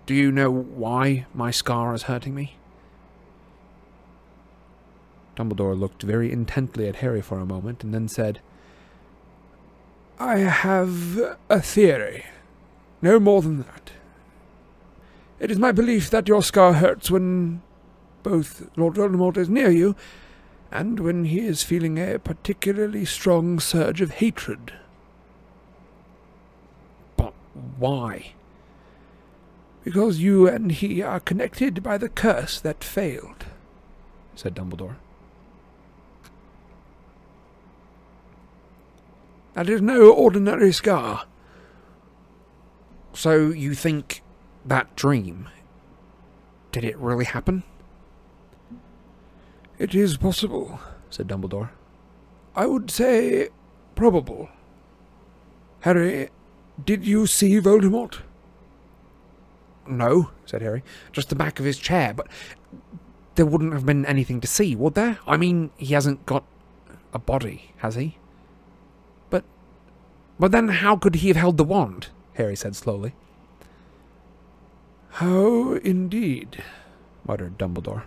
do 0.04 0.12
you 0.12 0.30
know 0.30 0.50
why 0.50 1.24
my 1.32 1.50
scar 1.50 1.94
is 1.94 2.02
hurting 2.02 2.34
me? 2.34 2.56
Dumbledore 5.36 5.78
looked 5.78 6.02
very 6.02 6.30
intently 6.32 6.88
at 6.88 6.96
Harry 6.96 7.20
for 7.20 7.38
a 7.38 7.46
moment 7.46 7.82
and 7.82 7.92
then 7.92 8.08
said, 8.08 8.40
I 10.18 10.38
have 10.38 11.38
a 11.50 11.60
theory. 11.60 12.24
No 13.02 13.18
more 13.18 13.42
than 13.42 13.58
that. 13.58 13.92
It 15.40 15.50
is 15.50 15.58
my 15.58 15.72
belief 15.72 16.10
that 16.10 16.28
your 16.28 16.42
scar 16.42 16.74
hurts 16.74 17.10
when 17.10 17.62
both 18.22 18.70
Lord 18.76 18.94
Voldemort 18.94 19.36
is 19.36 19.48
near 19.48 19.70
you 19.70 19.96
and 20.70 21.00
when 21.00 21.26
he 21.26 21.40
is 21.40 21.62
feeling 21.62 21.98
a 21.98 22.18
particularly 22.18 23.04
strong 23.04 23.60
surge 23.60 24.00
of 24.00 24.12
hatred. 24.12 24.72
But 27.16 27.34
why? 27.78 28.32
Because 29.82 30.20
you 30.20 30.48
and 30.48 30.72
he 30.72 31.02
are 31.02 31.20
connected 31.20 31.82
by 31.82 31.98
the 31.98 32.08
curse 32.08 32.58
that 32.60 32.82
failed, 32.82 33.46
said 34.34 34.54
Dumbledore. 34.54 34.96
That 39.54 39.68
is 39.68 39.80
no 39.80 40.12
ordinary 40.12 40.72
scar. 40.72 41.26
So 43.12 43.50
you 43.50 43.74
think 43.74 44.22
that 44.64 44.96
dream. 44.96 45.48
Did 46.72 46.84
it 46.84 46.98
really 46.98 47.24
happen? 47.24 47.62
It 49.78 49.94
is 49.94 50.16
possible, 50.16 50.80
said 51.10 51.28
Dumbledore. 51.28 51.70
I 52.56 52.66
would 52.66 52.90
say 52.90 53.48
probable. 53.94 54.48
Harry, 55.80 56.30
did 56.84 57.06
you 57.06 57.26
see 57.26 57.60
Voldemort? 57.60 58.20
No, 59.86 60.30
said 60.46 60.62
Harry. 60.62 60.82
Just 61.12 61.28
the 61.28 61.36
back 61.36 61.60
of 61.60 61.64
his 61.64 61.78
chair, 61.78 62.14
but 62.14 62.26
there 63.34 63.46
wouldn't 63.46 63.72
have 63.72 63.86
been 63.86 64.06
anything 64.06 64.40
to 64.40 64.46
see, 64.46 64.74
would 64.74 64.94
there? 64.94 65.18
I 65.26 65.36
mean, 65.36 65.70
he 65.76 65.94
hasn't 65.94 66.26
got 66.26 66.44
a 67.12 67.18
body, 67.18 67.72
has 67.78 67.94
he? 67.96 68.16
But 70.38 70.52
then 70.52 70.68
how 70.68 70.96
could 70.96 71.16
he 71.16 71.28
have 71.28 71.36
held 71.36 71.56
the 71.56 71.64
wand? 71.64 72.08
Harry 72.34 72.56
said 72.56 72.74
slowly. 72.74 73.14
How 75.10 75.74
indeed, 75.74 76.62
muttered 77.26 77.56
Dumbledore. 77.56 78.02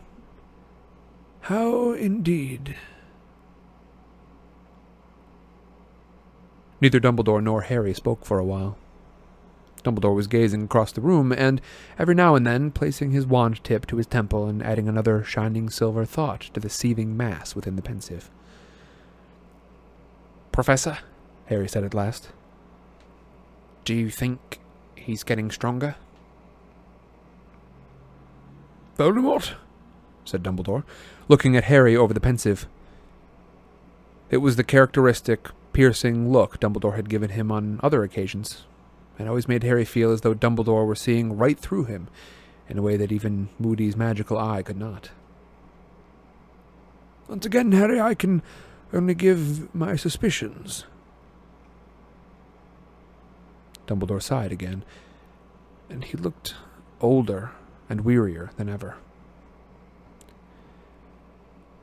How 1.42 1.94
indeed. 1.94 2.76
Neither 6.82 7.00
Dumbledore 7.00 7.42
nor 7.42 7.62
Harry 7.62 7.94
spoke 7.94 8.26
for 8.26 8.40
a 8.40 8.46
while. 8.46 8.78
Dumbledore 9.84 10.14
was 10.16 10.28
gazing 10.28 10.64
across 10.64 10.92
the 10.92 11.00
room, 11.00 11.32
and 11.32 11.62
every 11.98 12.14
now 12.14 12.36
and 12.36 12.46
then 12.46 12.72
placing 12.72 13.12
his 13.12 13.26
wand 13.26 13.64
tip 13.64 13.86
to 13.88 13.96
his 13.96 14.06
temple 14.06 14.48
and 14.48 14.62
adding 14.62 14.90
another 14.90 15.24
shining 15.24 15.70
silver 15.70 16.04
thought 16.04 16.42
to 16.54 16.60
the 16.60 16.70
seething 16.70 17.16
mass 17.16 17.56
within 17.56 17.78
the 17.78 17.82
Pensieve. 17.82 18.30
Professor, 20.52 20.98
Harry 21.48 21.68
said 21.68 21.84
at 21.84 21.94
last, 21.94 22.30
do 23.86 23.94
you 23.94 24.10
think 24.10 24.60
he's 24.96 25.24
getting 25.24 25.50
stronger? 25.50 25.96
Voldemort? 28.98 29.54
said 30.26 30.44
Dumbledore, 30.44 30.84
looking 31.30 31.56
at 31.56 31.66
Harry 31.66 31.96
over 31.96 32.14
the 32.14 32.20
Pensieve. 32.20 32.68
It 34.30 34.38
was 34.38 34.58
the 34.58 34.64
characteristic, 34.66 35.48
piercing 35.72 36.34
look 36.34 36.60
Dumbledore 36.60 36.98
had 36.98 37.08
given 37.08 37.30
him 37.30 37.50
on 37.50 37.80
other 37.82 38.04
occasions. 38.04 38.66
and 39.18 39.30
always 39.30 39.48
made 39.48 39.64
Harry 39.64 39.86
feel 39.86 40.12
as 40.12 40.22
though 40.22 40.36
Dumbledore 40.36 40.86
were 40.86 40.96
seeing 40.96 41.38
right 41.38 41.58
through 41.58 41.86
him 41.86 42.10
in 42.68 42.78
a 42.78 42.82
way 42.82 42.98
that 42.98 43.12
even 43.12 43.48
Moody's 43.58 43.96
magical 43.96 44.38
eye 44.38 44.62
could 44.62 44.78
not. 44.78 45.12
Once 47.28 47.46
again, 47.46 47.72
Harry, 47.72 48.00
I 48.02 48.16
can 48.16 48.42
only 48.94 49.16
give 49.16 49.74
my 49.74 49.96
suspicions. 49.96 50.86
Dumbledore 53.88 54.22
sighed 54.22 54.52
again, 54.52 54.84
and 55.90 56.04
he 56.04 56.18
looked 56.18 56.56
older 57.02 57.52
and 57.90 58.02
wearier 58.02 58.52
than 58.58 58.70
ever. 58.70 58.96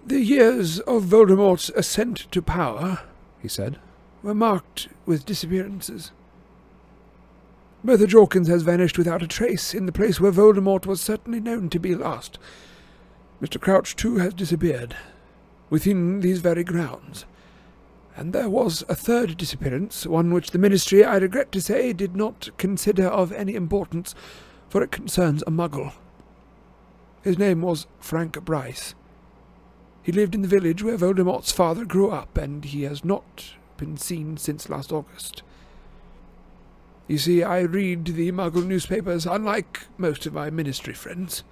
The 0.07 0.21
years 0.21 0.81
of 0.81 1.05
Voldemort's 1.05 1.71
ascent 1.71 2.31
to 2.31 2.43
power, 2.43 3.01
he 3.41 3.49
said, 3.49 3.79
were 4.23 4.35
marked 4.35 4.89
with 5.07 5.25
disappearances. 5.25 6.13
Bertha 7.83 8.07
Jorkins 8.07 8.49
has 8.49 8.63
vanished 8.63 8.99
without 8.99 9.23
a 9.23 9.27
trace 9.27 9.75
in 9.75 9.87
the 9.87 9.93
place 9.93 10.21
where 10.21 10.33
Voldemort 10.33 10.87
was 10.87 11.01
certainly 11.01 11.41
known 11.41 11.69
to 11.71 11.79
be 11.79 11.95
last. 11.95 12.39
Mr. 13.43 13.61
Crouch, 13.61 13.97
too, 13.97 14.17
has 14.17 14.33
disappeared 14.33 14.97
within 15.71 16.21
these 16.21 16.41
very 16.41 16.65
grounds. 16.65 17.25
And 18.16 18.32
there 18.32 18.49
was 18.49 18.85
a 18.89 18.95
third 18.95 19.36
disappearance, 19.36 20.07
one 20.07 20.32
which 20.32 20.53
the 20.53 20.59
Ministry, 20.59 21.05
I 21.05 21.16
regret 21.16 21.51
to 21.53 21.61
say, 21.61 21.93
did 21.93 22.15
not 22.15 22.51
consider 22.59 23.07
of 23.09 23.32
any 23.32 23.55
importance, 23.55 24.15
for 24.69 24.82
it 24.82 24.93
concerns 24.93 25.43
a 25.43 25.51
muggle. 25.51 25.93
His 27.23 27.39
name 27.39 27.61
was 27.61 27.86
Frank 27.99 28.45
Bryce. 28.45 28.95
He 30.03 30.12
lived 30.12 30.35
in 30.35 30.43
the 30.43 30.49
village 30.49 30.82
where 30.82 30.99
Voldemort's 30.99 31.51
father 31.51 31.85
grew 31.85 32.11
up, 32.11 32.36
and 32.36 32.65
he 32.65 32.82
has 32.82 33.05
not 33.05 33.55
been 33.78 33.97
seen 33.97 34.36
since 34.36 34.69
last 34.69 34.93
August. 34.93 35.43
You 37.09 37.19
see, 37.19 37.43
I 37.43 37.61
read 37.61 38.05
the 38.05 38.31
Muggle 38.31 38.65
newspapers, 38.65 39.27
unlike 39.27 39.86
most 39.99 40.24
of 40.27 40.35
my 40.35 40.51
ministry 40.51 40.95
friends. 40.95 41.43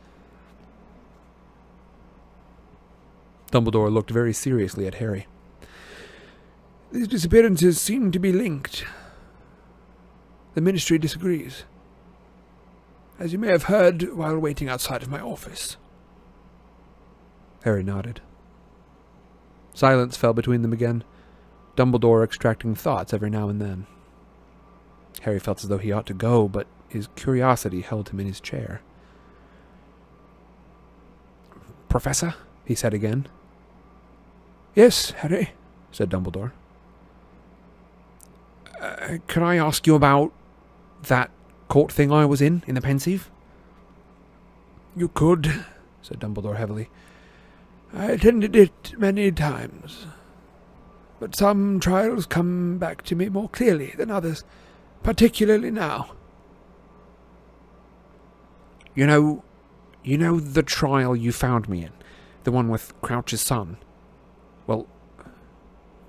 Dumbledore 3.50 3.92
looked 3.92 4.10
very 4.10 4.32
seriously 4.32 4.86
at 4.86 4.94
Harry. 4.94 5.26
These 6.92 7.08
disappearances 7.08 7.80
seem 7.80 8.12
to 8.12 8.18
be 8.18 8.32
linked. 8.32 8.84
The 10.54 10.60
ministry 10.60 10.98
disagrees. 10.98 11.64
As 13.18 13.32
you 13.32 13.38
may 13.38 13.48
have 13.48 13.64
heard 13.64 14.14
while 14.14 14.38
waiting 14.38 14.68
outside 14.68 15.02
of 15.02 15.08
my 15.08 15.20
office. 15.20 15.78
Harry 17.64 17.82
nodded. 17.82 18.20
Silence 19.72 20.18
fell 20.18 20.34
between 20.34 20.60
them 20.60 20.72
again, 20.72 21.02
Dumbledore 21.76 22.22
extracting 22.22 22.74
thoughts 22.74 23.14
every 23.14 23.30
now 23.30 23.48
and 23.48 23.58
then. 23.58 23.86
Harry 25.22 25.38
felt 25.38 25.62
as 25.62 25.68
though 25.68 25.78
he 25.78 25.92
ought 25.92 26.06
to 26.06 26.14
go, 26.14 26.46
but 26.46 26.66
his 26.88 27.08
curiosity 27.16 27.80
held 27.80 28.10
him 28.10 28.20
in 28.20 28.26
his 28.26 28.40
chair. 28.40 28.82
Professor, 31.88 32.34
he 32.66 32.74
said 32.74 32.92
again. 32.92 33.28
Yes, 34.74 35.12
Harry. 35.12 35.52
said 35.90 36.10
Dumbledore. 36.10 36.52
Uh, 38.82 39.18
can 39.28 39.44
I 39.44 39.56
ask 39.56 39.86
you 39.86 39.94
about 39.94 40.32
that 41.04 41.30
court 41.68 41.92
thing 41.92 42.10
I 42.10 42.24
was 42.24 42.42
in, 42.42 42.64
in 42.66 42.74
the 42.74 42.80
Pensieve? 42.80 43.30
You 44.96 45.08
could, 45.08 45.64
said 46.02 46.18
Dumbledore 46.18 46.56
heavily. 46.56 46.90
I 47.94 48.06
attended 48.06 48.56
it 48.56 48.94
many 48.98 49.30
times. 49.30 50.06
But 51.20 51.36
some 51.36 51.78
trials 51.78 52.26
come 52.26 52.78
back 52.78 53.02
to 53.02 53.14
me 53.14 53.28
more 53.28 53.48
clearly 53.48 53.94
than 53.96 54.10
others, 54.10 54.42
particularly 55.04 55.70
now. 55.70 56.10
You 58.96 59.06
know, 59.06 59.44
you 60.02 60.18
know 60.18 60.40
the 60.40 60.64
trial 60.64 61.14
you 61.14 61.30
found 61.30 61.68
me 61.68 61.84
in, 61.84 61.92
the 62.42 62.50
one 62.50 62.68
with 62.68 63.00
Crouch's 63.00 63.40
son. 63.40 63.76
Well, 64.66 64.88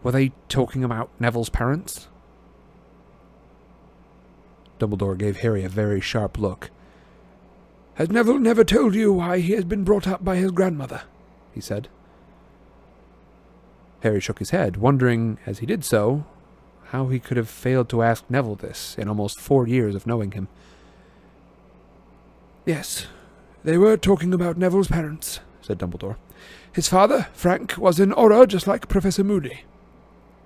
were 0.02 0.12
they 0.12 0.32
talking 0.50 0.84
about 0.84 1.12
Neville's 1.20 1.50
parents? 1.50 2.08
Dumbledore 4.84 5.18
gave 5.18 5.38
Harry 5.38 5.64
a 5.64 5.70
very 5.70 6.02
sharp 6.02 6.38
look. 6.38 6.70
Has 7.96 8.10
Neville 8.10 8.40
never 8.40 8.66
told 8.66 8.96
you 8.96 9.14
why 9.14 9.40
he 9.40 9.54
has 9.54 9.64
been 9.64 9.86
brought 9.86 10.08
up 10.08 10.26
by 10.26 10.36
his 10.36 10.52
grandmother? 10.52 11.04
he 11.54 11.62
said. 11.62 11.88
Harry 14.02 14.20
shook 14.20 14.40
his 14.40 14.50
head, 14.50 14.76
wondering, 14.76 15.38
as 15.46 15.60
he 15.60 15.66
did 15.66 15.86
so, 15.86 16.26
how 16.88 17.08
he 17.08 17.20
could 17.20 17.38
have 17.38 17.48
failed 17.48 17.88
to 17.90 18.04
ask 18.04 18.26
Neville 18.30 18.56
this 18.56 18.98
in 18.98 19.08
almost 19.08 19.40
four 19.40 19.68
years 19.68 19.96
of 19.96 20.06
knowing 20.06 20.32
him. 20.32 20.50
Yes, 22.66 23.08
they 23.64 23.78
were 23.78 23.96
talking 23.96 24.34
about 24.34 24.58
Neville's 24.58 24.90
parents, 24.90 25.40
said 25.62 25.80
Dumbledore. 25.80 26.18
His 26.74 26.90
father, 26.90 27.28
Frank, 27.32 27.78
was 27.78 28.02
an 28.02 28.12
Auror 28.12 28.48
just 28.48 28.68
like 28.68 28.90
Professor 28.90 29.24
Moody. 29.24 29.64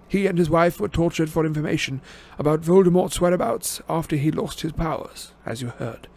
He 0.08 0.26
and 0.26 0.38
his 0.38 0.50
wife 0.50 0.80
were 0.80 0.88
tortured 0.88 1.30
for 1.30 1.46
information 1.46 2.02
about 2.40 2.62
Voldemort's 2.62 3.20
whereabouts 3.20 3.82
after 3.90 4.16
he 4.16 4.32
lost 4.32 4.62
his 4.62 4.72
powers, 4.72 5.34
as 5.46 5.62
you 5.62 5.70
heard. 5.70 6.08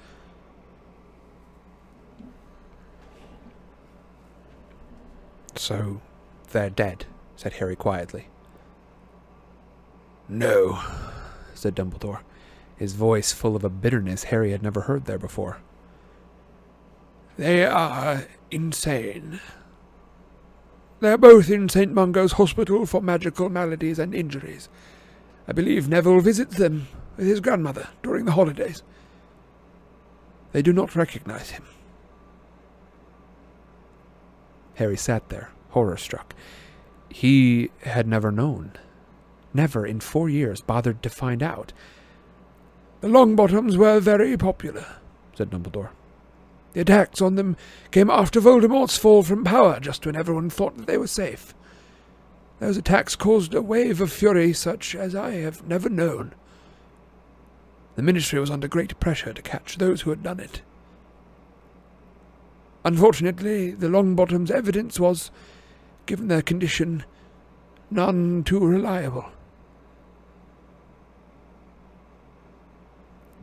So, 5.56 6.00
they're 6.52 6.70
dead, 6.70 7.06
said 7.36 7.54
Harry 7.54 7.76
quietly. 7.76 8.28
No, 10.28 10.80
said 11.54 11.74
Dumbledore, 11.74 12.20
his 12.76 12.92
voice 12.94 13.32
full 13.32 13.56
of 13.56 13.64
a 13.64 13.68
bitterness 13.68 14.24
Harry 14.24 14.52
had 14.52 14.62
never 14.62 14.82
heard 14.82 15.06
there 15.06 15.18
before. 15.18 15.58
They 17.36 17.64
are 17.64 18.26
insane. 18.50 19.40
They 21.00 21.12
are 21.12 21.18
both 21.18 21.48
in 21.48 21.70
St. 21.70 21.92
Mungo's 21.94 22.32
Hospital 22.32 22.84
for 22.84 23.00
Magical 23.00 23.48
Maladies 23.48 23.98
and 23.98 24.14
Injuries. 24.14 24.68
I 25.48 25.52
believe 25.52 25.88
Neville 25.88 26.20
visits 26.20 26.56
them 26.56 26.88
with 27.16 27.26
his 27.26 27.40
grandmother 27.40 27.88
during 28.02 28.26
the 28.26 28.32
holidays. 28.32 28.82
They 30.52 30.60
do 30.60 30.74
not 30.74 30.94
recognize 30.94 31.50
him. 31.50 31.64
Harry 34.74 34.96
sat 34.96 35.30
there, 35.30 35.50
horror 35.70 35.96
struck. 35.96 36.34
He 37.08 37.70
had 37.82 38.06
never 38.06 38.30
known, 38.30 38.72
never 39.54 39.86
in 39.86 40.00
four 40.00 40.28
years 40.28 40.60
bothered 40.60 41.02
to 41.02 41.08
find 41.10 41.42
out. 41.42 41.72
The 43.00 43.08
Longbottoms 43.08 43.78
were 43.78 44.00
very 44.00 44.36
popular, 44.36 44.84
said 45.34 45.50
Dumbledore. 45.50 45.90
The 46.72 46.80
attacks 46.80 47.20
on 47.20 47.34
them 47.34 47.56
came 47.90 48.10
after 48.10 48.40
Voldemort's 48.40 48.96
fall 48.96 49.22
from 49.22 49.44
power, 49.44 49.80
just 49.80 50.06
when 50.06 50.16
everyone 50.16 50.50
thought 50.50 50.76
that 50.76 50.86
they 50.86 50.98
were 50.98 51.06
safe. 51.06 51.54
Those 52.60 52.76
attacks 52.76 53.16
caused 53.16 53.54
a 53.54 53.62
wave 53.62 54.00
of 54.00 54.12
fury 54.12 54.52
such 54.52 54.94
as 54.94 55.14
I 55.14 55.32
have 55.32 55.66
never 55.66 55.88
known. 55.88 56.34
The 57.96 58.02
Ministry 58.02 58.38
was 58.38 58.50
under 58.50 58.68
great 58.68 58.98
pressure 59.00 59.32
to 59.32 59.42
catch 59.42 59.76
those 59.78 60.02
who 60.02 60.10
had 60.10 60.22
done 60.22 60.38
it. 60.38 60.62
Unfortunately, 62.84 63.72
the 63.72 63.88
Longbottoms' 63.88 64.50
evidence 64.50 65.00
was, 65.00 65.30
given 66.06 66.28
their 66.28 66.42
condition, 66.42 67.04
none 67.90 68.44
too 68.44 68.60
reliable. 68.60 69.26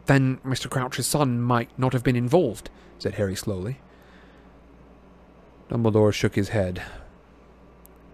Then 0.05 0.37
Mr. 0.37 0.69
Crouch's 0.69 1.05
son 1.05 1.41
might 1.41 1.77
not 1.77 1.93
have 1.93 2.03
been 2.03 2.15
involved, 2.15 2.69
said 2.99 3.15
Harry 3.15 3.35
slowly. 3.35 3.79
Dumbledore 5.69 6.13
shook 6.13 6.35
his 6.35 6.49
head. 6.49 6.81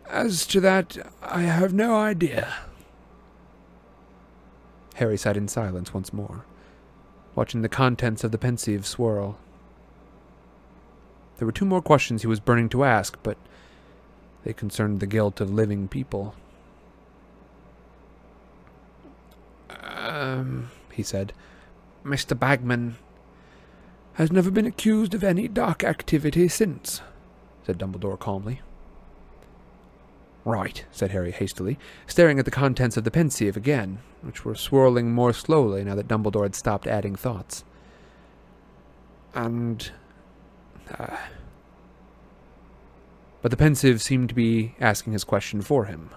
As 0.09 0.45
to 0.47 0.59
that, 0.61 0.97
I 1.21 1.41
have 1.41 1.73
no 1.73 1.95
idea. 1.95 2.53
Harry 4.95 5.17
sat 5.17 5.37
in 5.37 5.47
silence 5.47 5.93
once 5.93 6.13
more, 6.13 6.45
watching 7.35 7.61
the 7.61 7.69
contents 7.69 8.23
of 8.23 8.31
the 8.31 8.37
Pensieve 8.37 8.85
swirl. 8.85 9.37
There 11.37 11.45
were 11.45 11.51
two 11.51 11.65
more 11.65 11.81
questions 11.81 12.21
he 12.21 12.27
was 12.27 12.39
burning 12.39 12.69
to 12.69 12.83
ask, 12.83 13.17
but 13.23 13.37
they 14.43 14.53
concerned 14.53 14.99
the 14.99 15.07
guilt 15.07 15.41
of 15.41 15.51
living 15.51 15.87
people. 15.87 16.35
Um, 19.69 20.69
he 20.91 21.01
said, 21.01 21.33
Mr. 22.05 22.37
Bagman 22.37 22.97
has 24.13 24.31
never 24.31 24.51
been 24.51 24.65
accused 24.65 25.13
of 25.13 25.23
any 25.23 25.47
dark 25.47 25.83
activity 25.83 26.47
since, 26.47 27.01
said 27.65 27.77
Dumbledore 27.77 28.19
calmly. 28.19 28.61
Right, 30.45 30.85
said 30.91 31.11
Harry 31.11 31.31
hastily, 31.31 31.79
staring 32.05 32.37
at 32.37 32.45
the 32.45 32.51
contents 32.51 32.97
of 32.97 33.05
the 33.05 33.11
Pensieve 33.11 33.55
again, 33.55 33.99
which 34.21 34.43
were 34.43 34.55
swirling 34.55 35.13
more 35.13 35.33
slowly 35.33 35.83
now 35.83 35.95
that 35.95 36.07
Dumbledore 36.07 36.43
had 36.43 36.55
stopped 36.55 36.85
adding 36.85 37.15
thoughts. 37.15 37.63
And. 39.33 39.91
Uh, 40.91 41.17
but 43.41 43.51
the 43.51 43.57
Pensieve 43.57 44.01
seemed 44.01 44.29
to 44.29 44.35
be 44.35 44.75
asking 44.79 45.13
his 45.13 45.23
question 45.23 45.61
for 45.61 45.85
him. 45.85 46.09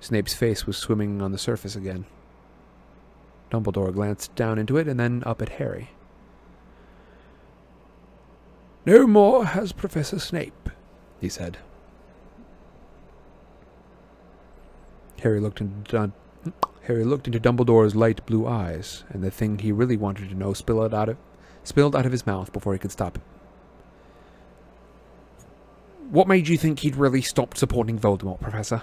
Snape's 0.00 0.34
face 0.34 0.66
was 0.66 0.76
swimming 0.76 1.22
on 1.22 1.32
the 1.32 1.38
surface 1.38 1.74
again. 1.74 2.04
Dumbledore 3.50 3.92
glanced 3.92 4.34
down 4.34 4.58
into 4.58 4.76
it 4.76 4.86
and 4.86 4.98
then 4.98 5.22
up 5.24 5.40
at 5.40 5.48
Harry. 5.50 5.90
No 8.88 9.06
more 9.06 9.44
has 9.44 9.72
Professor 9.72 10.18
Snape, 10.18 10.70
he 11.20 11.28
said. 11.28 11.58
Harry 15.20 15.40
looked 15.40 15.60
into 15.60 15.98
uh, 15.98 16.08
Harry 16.84 17.04
looked 17.04 17.26
into 17.26 17.38
Dumbledore's 17.38 17.94
light 17.94 18.24
blue 18.24 18.46
eyes, 18.46 19.04
and 19.10 19.22
the 19.22 19.30
thing 19.30 19.58
he 19.58 19.72
really 19.72 19.98
wanted 19.98 20.30
to 20.30 20.34
know 20.34 20.54
spilled 20.54 20.94
out 20.94 21.10
of 21.10 21.18
spilled 21.64 21.94
out 21.94 22.06
of 22.06 22.12
his 22.12 22.24
mouth 22.26 22.50
before 22.50 22.72
he 22.72 22.78
could 22.78 22.90
stop 22.90 23.16
it. 23.16 23.22
What 26.08 26.26
made 26.26 26.48
you 26.48 26.56
think 26.56 26.78
he'd 26.78 26.96
really 26.96 27.20
stopped 27.20 27.58
supporting 27.58 27.98
Voldemort, 27.98 28.40
Professor? 28.40 28.80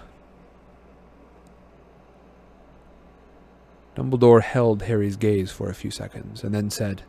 Dumbledore 3.96 4.44
held 4.44 4.84
Harry's 4.84 5.16
gaze 5.16 5.50
for 5.50 5.68
a 5.68 5.74
few 5.74 5.90
seconds 5.90 6.44
and 6.44 6.54
then 6.54 6.70
said, 6.70 7.02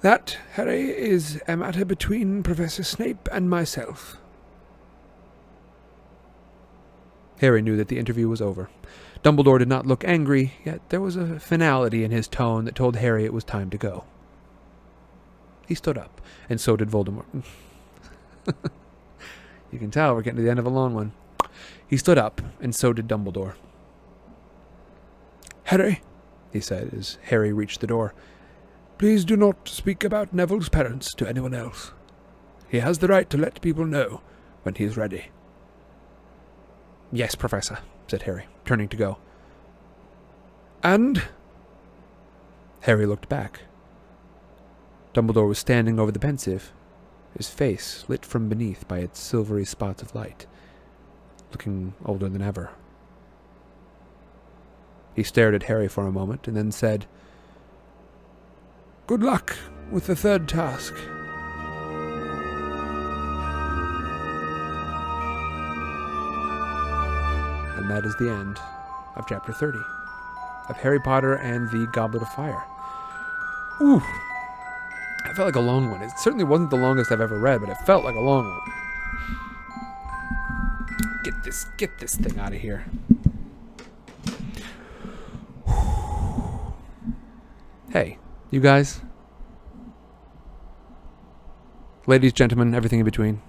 That, 0.00 0.38
Harry, 0.52 0.90
is 0.90 1.42
a 1.48 1.56
matter 1.56 1.84
between 1.84 2.44
Professor 2.44 2.84
Snape 2.84 3.28
and 3.32 3.50
myself. 3.50 4.18
Harry 7.40 7.62
knew 7.62 7.76
that 7.76 7.88
the 7.88 7.98
interview 7.98 8.28
was 8.28 8.40
over. 8.40 8.70
Dumbledore 9.24 9.58
did 9.58 9.68
not 9.68 9.86
look 9.86 10.04
angry, 10.04 10.54
yet 10.64 10.80
there 10.90 11.00
was 11.00 11.16
a 11.16 11.40
finality 11.40 12.04
in 12.04 12.12
his 12.12 12.28
tone 12.28 12.64
that 12.64 12.76
told 12.76 12.96
Harry 12.96 13.24
it 13.24 13.32
was 13.32 13.42
time 13.42 13.70
to 13.70 13.76
go. 13.78 14.04
He 15.66 15.74
stood 15.74 15.98
up, 15.98 16.20
and 16.48 16.60
so 16.60 16.76
did 16.76 16.90
Voldemort. 16.90 17.26
you 19.72 19.78
can 19.78 19.90
tell 19.90 20.14
we're 20.14 20.22
getting 20.22 20.36
to 20.36 20.42
the 20.42 20.50
end 20.50 20.60
of 20.60 20.66
a 20.66 20.70
long 20.70 20.94
one. 20.94 21.12
He 21.86 21.96
stood 21.96 22.18
up, 22.18 22.40
and 22.60 22.74
so 22.74 22.92
did 22.92 23.08
Dumbledore. 23.08 23.54
Harry, 25.64 26.00
He 26.52 26.60
said 26.60 26.94
as 26.94 27.18
Harry 27.24 27.52
reached 27.52 27.80
the 27.80 27.86
door. 27.86 28.14
Please 28.98 29.24
do 29.24 29.36
not 29.36 29.68
speak 29.68 30.02
about 30.02 30.34
Neville's 30.34 30.68
parents 30.68 31.14
to 31.14 31.28
anyone 31.28 31.54
else. 31.54 31.92
He 32.68 32.80
has 32.80 32.98
the 32.98 33.06
right 33.06 33.30
to 33.30 33.38
let 33.38 33.60
people 33.60 33.86
know 33.86 34.22
when 34.64 34.74
he 34.74 34.82
is 34.82 34.96
ready. 34.96 35.26
Yes, 37.12 37.36
Professor, 37.36 37.78
said 38.08 38.22
Harry, 38.22 38.46
turning 38.64 38.88
to 38.88 38.96
go. 38.96 39.18
And 40.82 41.22
Harry 42.80 43.06
looked 43.06 43.28
back. 43.28 43.60
Dumbledore 45.14 45.48
was 45.48 45.58
standing 45.60 46.00
over 46.00 46.10
the 46.10 46.18
Pensieve, 46.18 46.72
his 47.36 47.48
face 47.48 48.04
lit 48.08 48.26
from 48.26 48.48
beneath 48.48 48.86
by 48.88 48.98
its 48.98 49.20
silvery 49.20 49.64
spots 49.64 50.02
of 50.02 50.14
light, 50.14 50.46
looking 51.52 51.94
older 52.04 52.28
than 52.28 52.42
ever. 52.42 52.70
He 55.14 55.22
stared 55.22 55.54
at 55.54 55.64
Harry 55.64 55.88
for 55.88 56.06
a 56.06 56.12
moment 56.12 56.48
and 56.48 56.56
then 56.56 56.72
said, 56.72 57.06
good 59.08 59.24
luck 59.24 59.56
with 59.90 60.06
the 60.06 60.14
third 60.14 60.46
task. 60.46 60.94
and 67.88 67.96
that 67.96 68.04
is 68.04 68.14
the 68.16 68.28
end 68.28 68.58
of 69.16 69.26
chapter 69.26 69.50
30 69.50 69.78
of 70.68 70.76
Harry 70.76 71.00
Potter 71.00 71.36
and 71.36 71.70
the 71.70 71.86
Goblet 71.92 72.22
of 72.22 72.28
Fire. 72.34 72.62
Ooh, 73.80 74.02
that 75.24 75.34
felt 75.34 75.46
like 75.46 75.56
a 75.56 75.60
long 75.60 75.90
one. 75.90 76.02
It 76.02 76.10
certainly 76.18 76.44
wasn't 76.44 76.68
the 76.68 76.76
longest 76.76 77.10
I've 77.10 77.22
ever 77.22 77.38
read, 77.38 77.60
but 77.60 77.70
it 77.70 77.78
felt 77.86 78.04
like 78.04 78.14
a 78.14 78.20
long 78.20 78.44
one. 78.44 78.60
Get 81.24 81.42
this, 81.44 81.64
get 81.78 81.98
this 81.98 82.16
thing 82.16 82.38
out 82.38 82.52
of 82.52 82.60
here. 82.60 82.84
Hey, 87.90 88.18
you 88.50 88.60
guys. 88.60 89.00
Ladies, 92.06 92.32
gentlemen, 92.32 92.74
everything 92.74 93.00
in 93.00 93.04
between. 93.04 93.42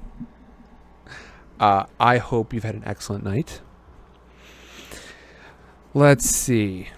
Uh, 1.59 1.85
I 1.99 2.17
hope 2.17 2.53
you've 2.53 2.63
had 2.63 2.75
an 2.75 2.83
excellent 2.85 3.23
night. 3.23 3.61
Let's 5.93 6.29
see. 6.29 6.89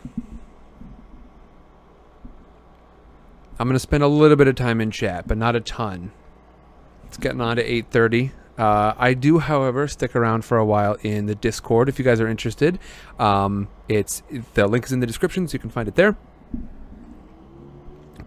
I'm 3.59 3.67
going 3.67 3.73
to 3.73 3.79
spend 3.79 4.03
a 4.03 4.07
little 4.07 4.37
bit 4.37 4.47
of 4.47 4.55
time 4.55 4.81
in 4.81 4.89
chat, 4.89 5.27
but 5.27 5.37
not 5.37 5.55
a 5.55 5.59
ton. 5.59 6.11
It's 7.05 7.17
getting 7.17 7.41
on 7.41 7.57
to 7.57 7.63
8:30. 7.63 8.31
Uh, 8.57 8.93
I 8.97 9.13
do, 9.13 9.39
however, 9.39 9.87
stick 9.87 10.15
around 10.15 10.45
for 10.45 10.57
a 10.57 10.65
while 10.65 10.97
in 11.01 11.25
the 11.25 11.35
Discord 11.35 11.87
if 11.87 11.97
you 11.99 12.05
guys 12.05 12.19
are 12.19 12.27
interested. 12.27 12.79
Um, 13.19 13.69
it's 13.87 14.23
the 14.55 14.67
link 14.67 14.85
is 14.85 14.91
in 14.91 14.99
the 14.99 15.07
description, 15.07 15.47
so 15.47 15.53
you 15.53 15.59
can 15.59 15.69
find 15.69 15.87
it 15.87 15.95
there. 15.95 16.17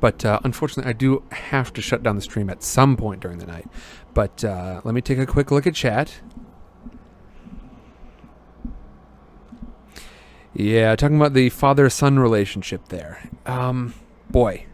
But 0.05 0.22
uh, 0.22 0.39
unfortunately, 0.44 0.90
I 0.90 0.93
do 0.93 1.22
have 1.32 1.72
to 1.72 1.81
shut 1.81 2.02
down 2.02 2.14
the 2.14 2.20
stream 2.20 2.51
at 2.51 2.62
some 2.62 2.94
point 2.94 3.22
during 3.22 3.39
the 3.39 3.47
night. 3.47 3.66
But 4.12 4.44
uh, 4.44 4.82
let 4.85 4.94
me 4.94 5.01
take 5.01 5.16
a 5.16 5.24
quick 5.24 5.51
look 5.51 5.66
at 5.66 5.74
chat. 5.74 6.20
Yeah, 10.52 10.94
talking 10.94 11.16
about 11.16 11.32
the 11.32 11.48
father-son 11.48 12.18
relationship 12.18 12.89
there. 12.89 13.31
Um, 13.47 13.94
boy, 14.28 14.66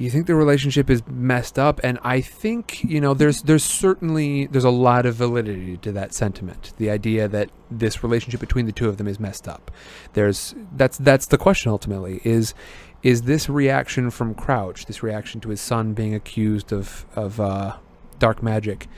you 0.00 0.10
think 0.10 0.26
the 0.26 0.34
relationship 0.34 0.88
is 0.88 1.02
messed 1.06 1.58
up, 1.58 1.78
and 1.84 1.98
I 2.02 2.22
think 2.22 2.82
you 2.82 3.00
know 3.00 3.12
there's 3.12 3.42
there's 3.42 3.62
certainly 3.62 4.46
there's 4.46 4.64
a 4.64 4.70
lot 4.70 5.06
of 5.06 5.14
validity 5.14 5.76
to 5.76 5.92
that 5.92 6.14
sentiment. 6.14 6.72
The 6.78 6.90
idea 6.90 7.28
that 7.28 7.50
this 7.70 8.02
relationship 8.02 8.40
between 8.40 8.66
the 8.66 8.72
two 8.72 8.88
of 8.88 8.96
them 8.96 9.06
is 9.06 9.20
messed 9.20 9.46
up. 9.46 9.70
There's 10.14 10.54
that's 10.74 10.96
that's 10.98 11.26
the 11.26 11.38
question 11.38 11.70
ultimately 11.70 12.20
is 12.24 12.54
is 13.02 13.22
this 13.22 13.48
reaction 13.48 14.10
from 14.10 14.34
Crouch, 14.34 14.86
this 14.86 15.02
reaction 15.02 15.40
to 15.40 15.48
his 15.48 15.60
son 15.60 15.94
being 15.94 16.14
accused 16.14 16.72
of 16.72 17.06
of 17.14 17.40
uh, 17.40 17.76
dark 18.18 18.42
magic 18.42 18.88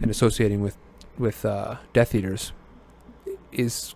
and 0.00 0.10
associating 0.10 0.60
with 0.60 0.76
with 1.18 1.44
uh, 1.44 1.76
Death 1.92 2.14
Eaters, 2.14 2.52
is 3.52 3.94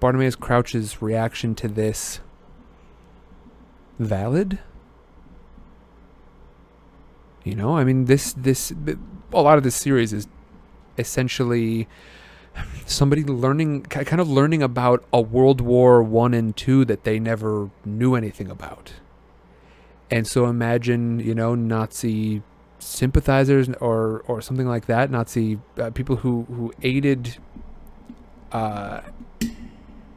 Bartemius 0.00 0.38
Crouch's 0.38 1.00
reaction 1.00 1.54
to 1.56 1.68
this 1.68 2.20
valid? 3.98 4.58
You 7.44 7.54
know, 7.54 7.76
I 7.76 7.84
mean, 7.84 8.04
this 8.04 8.34
this 8.34 8.72
a 9.32 9.42
lot 9.42 9.56
of 9.56 9.64
this 9.64 9.74
series 9.74 10.12
is 10.12 10.28
essentially 10.98 11.88
somebody 12.86 13.24
learning, 13.24 13.82
kind 13.82 14.20
of 14.20 14.28
learning 14.28 14.62
about 14.62 15.04
a 15.12 15.20
World 15.20 15.60
War 15.60 16.02
One 16.02 16.34
and 16.34 16.56
Two 16.56 16.84
that 16.84 17.04
they 17.04 17.18
never 17.18 17.70
knew 17.84 18.14
anything 18.14 18.50
about. 18.50 18.94
And 20.10 20.26
so 20.26 20.46
imagine, 20.46 21.20
you 21.20 21.34
know, 21.34 21.54
Nazi 21.54 22.42
sympathizers 22.78 23.68
or 23.80 24.22
or 24.26 24.40
something 24.42 24.66
like 24.66 24.86
that, 24.86 25.10
Nazi 25.10 25.58
uh, 25.78 25.90
people 25.90 26.16
who 26.16 26.42
who 26.44 26.72
aided. 26.82 27.38
Uh, 28.50 29.00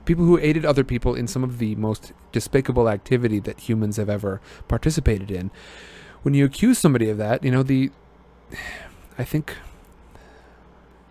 people 0.04 0.26
who 0.26 0.38
aided 0.38 0.66
other 0.66 0.84
people 0.84 1.16
in 1.16 1.26
some 1.26 1.44
of 1.44 1.58
the 1.58 1.74
most 1.76 2.14
despicable 2.32 2.88
activity 2.90 3.40
that 3.40 3.62
humans 3.62 3.98
have 3.98 4.10
ever 4.10 4.40
participated 4.68 5.32
in. 5.32 5.50
When 6.22 6.34
you 6.34 6.46
accuse 6.46 6.78
somebody 6.78 7.10
of 7.10 7.18
that, 7.18 7.44
you 7.44 7.50
know, 7.50 7.64
the 7.64 7.92
I 9.18 9.24
think 9.24 9.56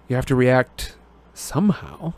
you 0.08 0.16
have 0.16 0.26
to 0.26 0.34
react 0.34 0.96
somehow. 1.34 2.14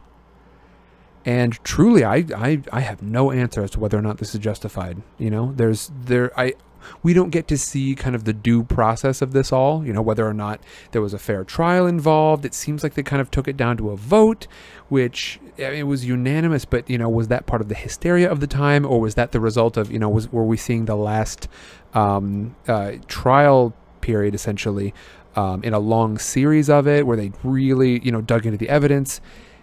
And 1.25 1.63
truly 1.65 2.05
I, 2.05 2.25
I 2.37 2.63
I 2.73 2.81
have 2.81 3.03
no 3.03 3.33
answer 3.33 3.63
as 3.65 3.73
to 3.73 3.81
whether 3.81 3.99
or 3.99 4.03
not 4.03 4.19
this 4.19 4.35
is 4.35 4.41
justified. 4.41 5.03
You 5.19 5.31
know, 5.31 5.53
there's 5.57 5.91
there 6.05 6.39
I 6.39 6.55
we 7.03 7.13
don't 7.13 7.31
get 7.31 7.49
to 7.49 7.59
see 7.59 7.95
kind 7.95 8.15
of 8.15 8.25
the 8.25 8.33
due 8.33 8.63
process 8.63 9.23
of 9.23 9.33
this 9.33 9.53
all, 9.53 9.85
you 9.85 9.93
know, 9.93 10.03
whether 10.03 10.27
or 10.27 10.35
not 10.35 10.61
there 10.93 11.03
was 11.03 11.13
a 11.13 11.19
fair 11.19 11.45
trial 11.45 11.87
involved. 11.87 12.45
It 12.45 12.55
seems 12.55 12.83
like 12.83 12.95
they 12.95 13.03
kind 13.03 13.21
of 13.21 13.31
took 13.31 13.49
it 13.49 13.57
down 13.57 13.77
to 13.79 13.91
a 13.91 13.97
vote, 13.97 14.47
which 14.89 15.41
I 15.59 15.71
mean, 15.71 15.75
it 15.75 15.87
was 15.87 16.05
unanimous, 16.05 16.65
but 16.65 16.89
you 16.89 16.99
know, 16.99 17.09
was 17.09 17.29
that 17.29 17.47
part 17.47 17.61
of 17.61 17.69
the 17.69 17.75
hysteria 17.75 18.31
of 18.31 18.41
the 18.41 18.47
time, 18.47 18.85
or 18.87 19.01
was 19.01 19.15
that 19.15 19.33
the 19.33 19.41
result 19.41 19.77
of 19.77 19.91
you 19.91 19.99
know, 19.99 20.09
was 20.09 20.31
were 20.31 20.45
we 20.45 20.57
seeing 20.57 20.85
the 20.85 20.97
last 20.97 21.49
um, 21.95 22.55
uh, 22.69 22.93
trial 23.09 23.75
period 24.01 24.35
essentially 24.35 24.95
um, 25.37 25.63
in 25.63 25.73
a 25.75 25.79
long 25.79 26.19
series 26.19 26.69
of 26.69 26.89
it, 26.89 27.07
where 27.07 27.17
they 27.17 27.33
really 27.43 28.01
you 28.01 28.11
know 28.11 28.21
dug 28.21 28.47
into 28.47 28.59
the 28.59 28.69
evidence? 28.69 29.21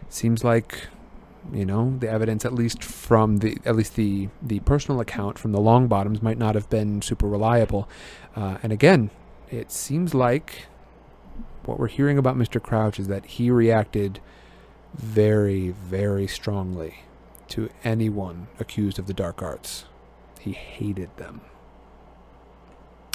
Seems 0.09 0.43
like 0.43 0.87
you 1.51 1.65
know 1.65 1.95
the 1.99 2.09
evidence 2.09 2.45
at 2.45 2.53
least 2.53 2.83
from 2.83 3.37
the 3.37 3.57
at 3.65 3.75
least 3.75 3.95
the 3.95 4.29
the 4.41 4.59
personal 4.61 5.01
account 5.01 5.37
from 5.37 5.51
the 5.51 5.59
Longbottoms 5.59 6.21
might 6.21 6.37
not 6.37 6.55
have 6.55 6.69
been 6.69 7.01
super 7.01 7.27
reliable. 7.27 7.89
Uh, 8.35 8.57
and 8.63 8.71
again 8.71 9.09
it 9.49 9.71
seems 9.71 10.13
like 10.13 10.67
what 11.65 11.79
we're 11.79 11.87
hearing 11.87 12.17
about 12.17 12.35
mr 12.35 12.61
crouch 12.61 12.99
is 12.99 13.07
that 13.07 13.25
he 13.25 13.51
reacted 13.51 14.19
very 14.95 15.69
very 15.69 16.27
strongly 16.27 17.03
to 17.49 17.69
anyone 17.83 18.47
accused 18.59 18.97
of 18.97 19.07
the 19.07 19.13
dark 19.13 19.41
arts. 19.41 19.85
He 20.39 20.53
hated 20.53 21.15
them. 21.17 21.41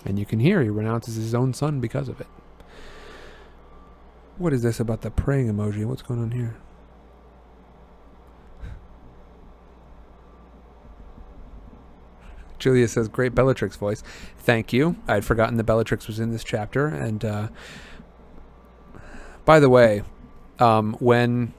And 0.05 0.19
you 0.19 0.25
can 0.25 0.39
hear 0.39 0.63
he 0.63 0.69
renounces 0.69 1.17
his 1.17 1.35
own 1.35 1.53
son 1.55 1.81
because 1.81 2.09
of 2.09 2.21
it 2.21 2.29
what 4.39 4.53
is 4.53 4.63
this 4.63 4.81
about 4.81 5.03
the 5.03 5.11
praying 5.11 5.53
emoji 5.53 5.85
what's 5.85 6.03
going 6.03 6.21
on 6.21 6.31
here 6.31 6.57
Julia 12.59 12.89
says, 12.89 13.09
"Great 13.09 13.35
Bellatrix 13.35 13.77
voice." 13.77 14.03
Thank 14.37 14.73
you. 14.73 14.97
I'd 15.07 15.25
forgotten 15.25 15.57
that 15.59 15.65
Bellatrix 15.65 16.07
was 16.07 16.19
in 16.19 16.33
this 16.33 16.45
chapter. 16.45 16.87
And 16.87 17.25
uh, 17.25 17.49
by 19.45 19.61
the 19.61 19.69
way, 19.69 20.03
um, 20.59 20.97
when 20.99 21.55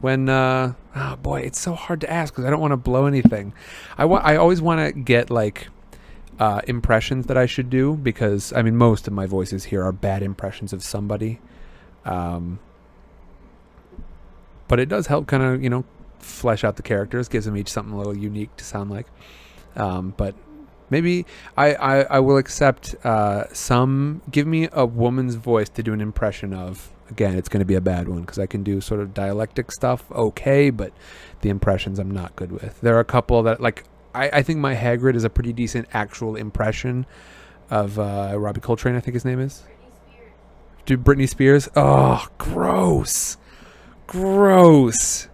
when 0.00 0.28
uh, 0.28 0.74
oh 0.94 1.16
boy, 1.16 1.40
it's 1.40 1.60
so 1.60 1.74
hard 1.74 2.00
to 2.02 2.10
ask 2.10 2.32
because 2.32 2.44
I 2.44 2.50
don't 2.50 2.60
want 2.60 2.72
to 2.72 2.76
blow 2.76 3.06
anything. 3.06 3.52
I 3.98 4.04
want. 4.04 4.24
I 4.24 4.36
always 4.36 4.62
want 4.62 4.80
to 4.80 4.92
get 4.92 5.30
like 5.30 5.68
uh, 6.38 6.60
impressions 6.66 7.26
that 7.26 7.36
I 7.36 7.46
should 7.46 7.70
do 7.70 7.96
because 7.96 8.52
I 8.52 8.62
mean 8.62 8.76
most 8.76 9.06
of 9.06 9.12
my 9.12 9.26
voices 9.26 9.64
here 9.64 9.82
are 9.82 9.92
bad 9.92 10.22
impressions 10.22 10.72
of 10.72 10.82
somebody. 10.82 11.40
Um, 12.04 12.58
but 14.68 14.80
it 14.80 14.88
does 14.88 15.06
help 15.06 15.26
kind 15.26 15.42
of 15.42 15.62
you 15.62 15.70
know 15.70 15.84
flesh 16.18 16.64
out 16.64 16.76
the 16.76 16.82
characters, 16.82 17.28
gives 17.28 17.44
them 17.44 17.56
each 17.56 17.68
something 17.68 17.92
a 17.92 17.96
little 17.96 18.16
unique 18.16 18.56
to 18.56 18.64
sound 18.64 18.90
like. 18.90 19.06
Um, 19.76 20.14
but 20.16 20.34
maybe 20.90 21.26
I, 21.56 21.74
I, 21.74 22.00
I 22.02 22.18
will 22.20 22.36
accept 22.36 22.94
uh, 23.04 23.52
some. 23.52 24.22
Give 24.30 24.46
me 24.46 24.68
a 24.72 24.86
woman's 24.86 25.34
voice 25.34 25.68
to 25.70 25.82
do 25.82 25.92
an 25.92 26.00
impression 26.00 26.52
of. 26.52 26.90
Again, 27.10 27.36
it's 27.36 27.50
going 27.50 27.60
to 27.60 27.66
be 27.66 27.74
a 27.74 27.82
bad 27.82 28.08
one 28.08 28.22
because 28.22 28.38
I 28.38 28.46
can 28.46 28.62
do 28.62 28.80
sort 28.80 29.00
of 29.00 29.12
dialectic 29.12 29.70
stuff 29.70 30.10
okay, 30.10 30.70
but 30.70 30.90
the 31.42 31.50
impressions 31.50 31.98
I'm 31.98 32.10
not 32.10 32.34
good 32.34 32.50
with. 32.50 32.80
There 32.80 32.96
are 32.96 33.00
a 33.00 33.04
couple 33.04 33.42
that 33.42 33.60
like 33.60 33.84
I, 34.14 34.30
I 34.32 34.42
think 34.42 34.58
my 34.58 34.74
Hagrid 34.74 35.14
is 35.14 35.22
a 35.22 35.30
pretty 35.30 35.52
decent 35.52 35.86
actual 35.92 36.34
impression 36.34 37.04
of 37.70 37.98
uh, 37.98 38.32
Robbie 38.36 38.60
Coltrane. 38.60 38.96
I 38.96 39.00
think 39.00 39.14
his 39.14 39.24
name 39.24 39.38
is. 39.38 39.64
Do 40.86 40.98
Britney 40.98 41.28
Spears? 41.28 41.68
Oh, 41.74 42.26
gross, 42.38 43.38
gross. 44.06 45.28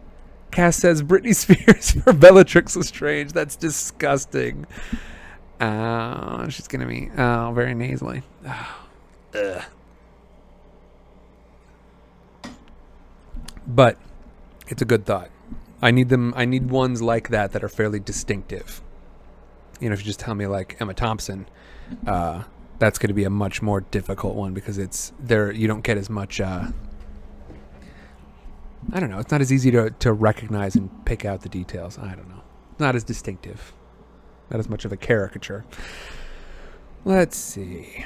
Cass 0.50 0.76
says 0.76 1.02
Britney 1.02 1.34
Spears 1.34 1.90
for 2.04 2.12
Bellatrix 2.12 2.76
Lestrange. 2.76 3.32
That's 3.32 3.56
disgusting. 3.56 4.66
Uh, 5.60 6.48
she's 6.48 6.68
gonna 6.68 6.86
be 6.86 7.10
oh 7.16 7.52
very 7.54 7.74
nasally. 7.74 8.22
Ugh. 9.34 9.62
But 13.66 13.98
it's 14.68 14.82
a 14.82 14.84
good 14.84 15.06
thought. 15.06 15.30
I 15.82 15.90
need 15.90 16.08
them. 16.08 16.34
I 16.36 16.44
need 16.44 16.70
ones 16.70 17.00
like 17.00 17.28
that 17.28 17.52
that 17.52 17.62
are 17.62 17.68
fairly 17.68 18.00
distinctive. 18.00 18.82
You 19.80 19.88
know, 19.88 19.94
if 19.94 20.00
you 20.00 20.06
just 20.06 20.20
tell 20.20 20.34
me 20.34 20.46
like 20.46 20.76
Emma 20.80 20.94
Thompson, 20.94 21.46
uh, 22.06 22.44
that's 22.80 22.98
going 22.98 23.08
to 23.08 23.14
be 23.14 23.24
a 23.24 23.30
much 23.30 23.62
more 23.62 23.82
difficult 23.82 24.34
one 24.34 24.54
because 24.54 24.78
it's 24.78 25.12
there. 25.20 25.52
You 25.52 25.68
don't 25.68 25.84
get 25.84 25.96
as 25.96 26.10
much. 26.10 26.40
Uh, 26.40 26.68
I 28.92 28.98
don't 28.98 29.10
know. 29.10 29.18
It's 29.18 29.30
not 29.30 29.40
as 29.40 29.52
easy 29.52 29.70
to 29.70 29.90
to 29.90 30.12
recognize 30.12 30.74
and 30.74 30.90
pick 31.04 31.24
out 31.24 31.42
the 31.42 31.48
details. 31.48 31.98
I 31.98 32.14
don't 32.14 32.28
know. 32.28 32.42
Not 32.80 32.96
as 32.96 33.04
distinctive. 33.04 33.72
Not 34.50 34.58
as 34.58 34.68
much 34.68 34.84
of 34.84 34.92
a 34.92 34.96
caricature. 34.96 35.64
Let's 37.04 37.36
see. 37.36 38.04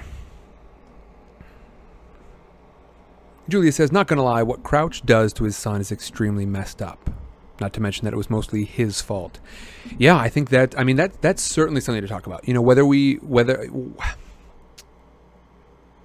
Julia 3.49 3.73
says, 3.73 3.93
not 3.93 4.07
gonna 4.07 4.23
lie, 4.23 4.43
what 4.43 4.63
Crouch 4.63 5.05
does 5.05 5.33
to 5.35 5.45
his 5.45 5.57
son 5.57 5.81
is 5.81 5.93
extremely 5.93 6.47
messed 6.47 6.83
up. 6.83 7.11
Not 7.61 7.73
to 7.75 7.81
mention 7.81 8.05
that 8.05 8.13
it 8.13 8.17
was 8.17 8.31
mostly 8.31 8.65
his 8.65 9.01
fault. 9.01 9.39
Yeah, 9.97 10.17
I 10.17 10.29
think 10.29 10.51
that. 10.51 10.77
I 10.77 10.83
mean, 10.83 10.97
that 10.97 11.23
that's 11.23 11.43
certainly 11.43 11.81
something 11.81 12.03
to 12.03 12.09
talk 12.09 12.27
about. 12.27 12.47
You 12.49 12.55
know, 12.55 12.63
whether 12.63 12.85
we 12.85 13.15
whether 13.17 13.69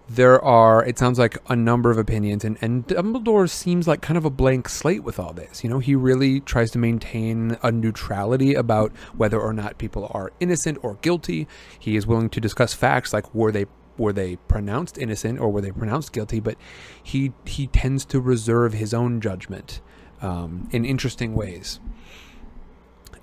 there 0.10 0.44
are, 0.44 0.84
it 0.84 0.98
sounds 0.98 1.20
like 1.20 1.38
a 1.50 1.56
number 1.56 1.92
of 1.92 1.98
opinions, 2.00 2.44
and 2.44 2.58
and 2.62 2.88
Dumbledore 2.88 3.48
seems 3.48 3.88
like 3.88 4.02
kind 4.02 4.18
of 4.18 4.26
a 4.26 4.30
blank 4.32 4.68
slate 4.68 5.04
with 5.04 5.20
all 5.20 5.34
this. 5.34 5.64
You 5.64 5.70
know, 5.70 5.78
he 5.78 5.94
really 5.94 6.40
tries 6.40 6.72
to 6.72 6.80
maintain 6.80 7.58
a 7.62 7.72
neutrality 7.72 8.56
about 8.56 8.92
whether 9.16 9.40
or 9.40 9.54
not 9.54 9.78
people 9.78 10.10
are 10.12 10.32
innocent 10.40 10.80
or 10.82 10.96
guilty. 10.96 11.48
He 11.78 11.96
is 11.96 12.08
willing 12.08 12.30
to 12.32 12.42
discuss 12.42 12.74
facts 12.74 13.14
like 13.14 13.34
were 13.36 13.52
they 13.52 13.68
were 14.00 14.12
they 14.12 14.38
pronounced 14.48 14.98
innocent 14.98 15.40
or 15.40 15.52
were 15.52 15.62
they 15.62 15.72
pronounced 15.72 16.12
guilty, 16.12 16.40
but 16.40 16.58
he 17.04 17.34
he 17.46 17.68
tends 17.68 18.04
to 18.06 18.20
reserve 18.20 18.74
his 18.74 18.96
own 18.96 19.22
judgment 19.22 19.80
um, 20.24 20.68
in 20.72 20.86
interesting 20.86 21.36
ways. 21.36 21.80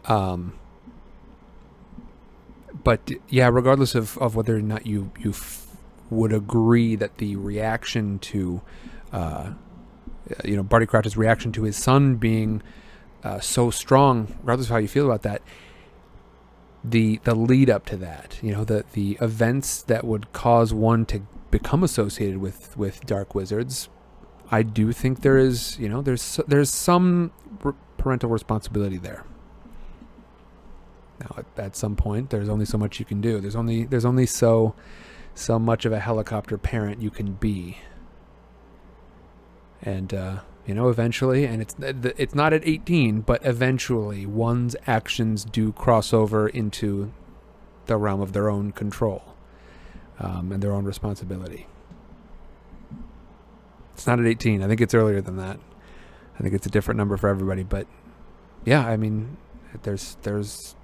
Um, 0.05 0.57
but 2.85 3.11
yeah, 3.29 3.49
regardless 3.49 3.97
of, 3.97 4.17
of 4.19 4.37
whether 4.37 4.57
or 4.57 4.63
not 4.63 4.87
you 4.87 5.11
you 5.19 5.33
would 6.11 6.33
agree 6.33 6.97
that 6.97 7.19
the 7.19 7.37
reaction 7.37 8.19
to, 8.21 8.63
uh, 9.13 9.51
you 10.45 10.57
know, 10.57 10.63
Barty 10.63 10.87
Crouch's 10.87 11.17
reaction 11.17 11.53
to 11.53 11.63
his 11.63 11.77
son 11.77 12.17
being 12.17 12.63
uh, 13.25 13.41
so 13.41 13.71
strong, 13.71 14.35
regardless 14.41 14.67
of 14.67 14.73
how 14.73 14.79
you 14.79 14.89
feel 14.89 15.07
about 15.07 15.23
that, 15.23 15.43
the 16.85 17.21
the 17.25 17.35
lead 17.35 17.69
up 17.69 17.85
to 17.87 17.97
that, 17.97 18.39
you 18.43 18.53
know, 18.53 18.65
the 18.65 18.85
the 18.93 19.19
events 19.21 19.83
that 19.83 20.05
would 20.05 20.33
cause 20.33 20.73
one 20.73 21.05
to 21.07 21.23
become 21.51 21.83
associated 21.83 22.39
with 22.39 22.77
with 22.77 23.05
dark 23.07 23.35
wizards 23.35 23.89
I 24.51 24.63
do 24.63 24.93
think 24.93 25.23
there 25.23 25.39
is, 25.39 25.79
you 25.79 25.89
know, 25.89 26.03
there's 26.03 26.41
there's 26.47 26.71
some 26.71 27.33
parental 27.99 28.31
responsibility 28.31 28.99
there. 28.99 29.25
Now, 31.21 31.37
at, 31.39 31.47
at, 31.57 31.77
some 31.77 31.97
point, 31.97 32.31
there's 32.31 32.49
only 32.49 32.67
so 32.67 32.77
much 32.77 33.01
you 33.01 33.07
can 33.07 33.21
do. 33.21 33.41
There's 33.41 33.57
only 33.57 33.85
there's 33.85 34.05
only 34.05 34.27
so 34.27 34.75
so 35.37 35.59
much 35.59 35.85
of 35.85 35.93
a 35.93 36.01
helicopter 36.01 36.59
parent 36.59 37.01
you 37.01 37.11
can 37.11 37.33
be. 37.35 37.79
And 39.83 40.13
uh, 40.13 40.41
you 40.67 40.75
know, 40.75 40.89
eventually, 40.89 41.45
and 41.45 41.63
it's 41.63 41.77
it's 41.81 42.35
not 42.35 42.53
at 42.53 42.67
18, 42.67 43.21
but 43.21 43.45
eventually, 43.45 44.27
one's 44.27 44.75
actions 44.87 45.45
do 45.45 45.73
cross 45.73 46.13
over 46.13 46.49
into 46.49 47.13
the 47.85 47.97
realm 47.97 48.21
of 48.21 48.33
their 48.33 48.51
own 48.51 48.73
control 48.73 49.23
um, 50.19 50.51
and 50.51 50.63
their 50.63 50.73
own 50.73 50.85
responsibility. 50.85 51.69
It's 53.95 54.07
not 54.07 54.19
at 54.19 54.27
18. 54.27 54.63
I 54.63 54.67
think 54.67 54.81
it's 54.81 54.95
earlier 54.95 55.21
than 55.21 55.37
that. 55.37 55.61
I 56.39 56.43
think 56.43 56.55
it's 56.55 56.67
a 56.67 56.71
different 56.71 56.99
number 56.99 57.17
for 57.17 57.29
everybody, 57.29 57.63
but 57.63 57.87
yeah, 58.65 58.87
I 58.87 58.97
mean, 58.97 59.37
there's 59.85 60.17
there's 60.23 60.75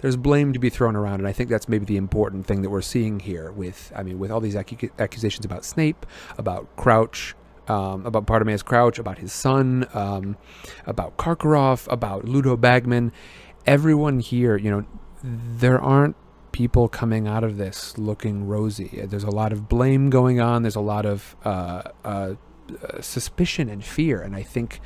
there's 0.00 0.16
blame 0.16 0.52
to 0.52 0.58
be 0.58 0.70
thrown 0.70 0.96
around, 0.96 1.20
and 1.20 1.28
I 1.28 1.32
think 1.32 1.50
that's 1.50 1.68
maybe 1.68 1.84
the 1.84 1.96
important 1.96 2.46
thing 2.46 2.62
that 2.62 2.70
we're 2.70 2.80
seeing 2.82 3.20
here. 3.20 3.50
With 3.50 3.92
I 3.94 4.02
mean, 4.02 4.18
with 4.18 4.30
all 4.30 4.40
these 4.40 4.56
accusations 4.56 5.44
about 5.44 5.64
Snape, 5.64 6.06
about 6.38 6.74
Crouch, 6.76 7.34
um, 7.68 8.04
about 8.06 8.26
Bartemius 8.26 8.64
Crouch, 8.64 8.98
about 8.98 9.18
his 9.18 9.32
son, 9.32 9.86
um, 9.94 10.36
about 10.86 11.16
Karkaroff, 11.16 11.90
about 11.92 12.24
Ludo 12.24 12.56
Bagman, 12.56 13.12
everyone 13.66 14.20
here, 14.20 14.56
you 14.56 14.70
know, 14.70 14.84
there 15.22 15.80
aren't 15.80 16.16
people 16.52 16.88
coming 16.88 17.28
out 17.28 17.44
of 17.44 17.56
this 17.56 17.96
looking 17.96 18.46
rosy. 18.46 19.02
There's 19.04 19.24
a 19.24 19.30
lot 19.30 19.52
of 19.52 19.68
blame 19.68 20.10
going 20.10 20.40
on. 20.40 20.62
There's 20.62 20.76
a 20.76 20.80
lot 20.80 21.06
of 21.06 21.36
uh, 21.44 21.82
uh, 22.04 22.34
suspicion 23.00 23.68
and 23.68 23.84
fear, 23.84 24.20
and 24.20 24.34
I 24.34 24.42
think 24.42 24.80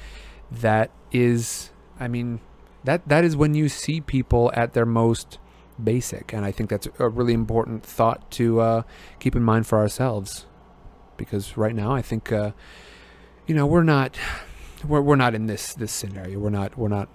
that 0.50 0.90
is, 1.10 1.70
I 1.98 2.08
mean, 2.08 2.40
that 2.84 3.08
that 3.08 3.24
is 3.24 3.36
when 3.36 3.54
you 3.54 3.68
see 3.68 4.00
people 4.00 4.50
at 4.54 4.72
their 4.72 4.86
most 4.86 5.38
basic, 5.82 6.32
and 6.32 6.44
I 6.44 6.52
think 6.52 6.70
that's 6.70 6.88
a 6.98 7.08
really 7.08 7.32
important 7.32 7.84
thought 7.84 8.30
to 8.32 8.60
uh, 8.60 8.82
keep 9.18 9.34
in 9.34 9.42
mind 9.42 9.66
for 9.66 9.78
ourselves, 9.78 10.46
because 11.16 11.56
right 11.56 11.74
now 11.74 11.92
I 11.92 12.02
think, 12.02 12.30
uh, 12.30 12.52
you 13.46 13.54
know, 13.54 13.66
we're 13.66 13.82
not 13.82 14.16
we're 14.86 15.00
we're 15.00 15.16
not 15.16 15.34
in 15.34 15.46
this 15.46 15.74
this 15.74 15.92
scenario. 15.92 16.38
We're 16.38 16.50
not 16.50 16.78
we're 16.78 16.88
not 16.88 17.08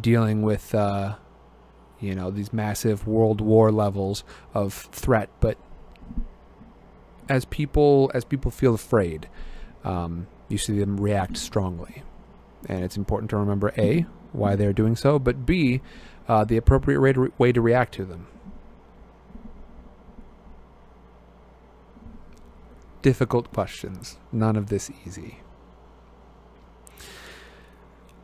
dealing 0.00 0.42
with 0.42 0.74
uh, 0.74 1.16
you 2.00 2.14
know 2.14 2.30
these 2.30 2.52
massive 2.52 3.06
world 3.06 3.40
war 3.40 3.70
levels 3.70 4.24
of 4.54 4.72
threat. 4.74 5.30
But 5.40 5.58
as 7.28 7.44
people 7.44 8.10
as 8.14 8.24
people 8.24 8.50
feel 8.50 8.74
afraid 8.74 9.28
um, 9.86 10.26
you 10.48 10.58
see 10.58 10.78
them 10.78 10.98
react 10.98 11.36
strongly. 11.36 12.02
And 12.68 12.84
it's 12.84 12.96
important 12.96 13.30
to 13.30 13.36
remember 13.36 13.72
a 13.78 14.04
why 14.36 14.54
they're 14.54 14.72
doing 14.72 14.96
so 14.96 15.18
but 15.18 15.46
b 15.46 15.80
uh, 16.28 16.44
the 16.44 16.56
appropriate 16.56 17.00
way 17.00 17.12
to, 17.12 17.20
re- 17.20 17.32
way 17.38 17.52
to 17.52 17.60
react 17.60 17.94
to 17.94 18.04
them 18.04 18.26
difficult 23.02 23.52
questions 23.52 24.18
none 24.32 24.56
of 24.56 24.68
this 24.68 24.90
easy 25.04 25.40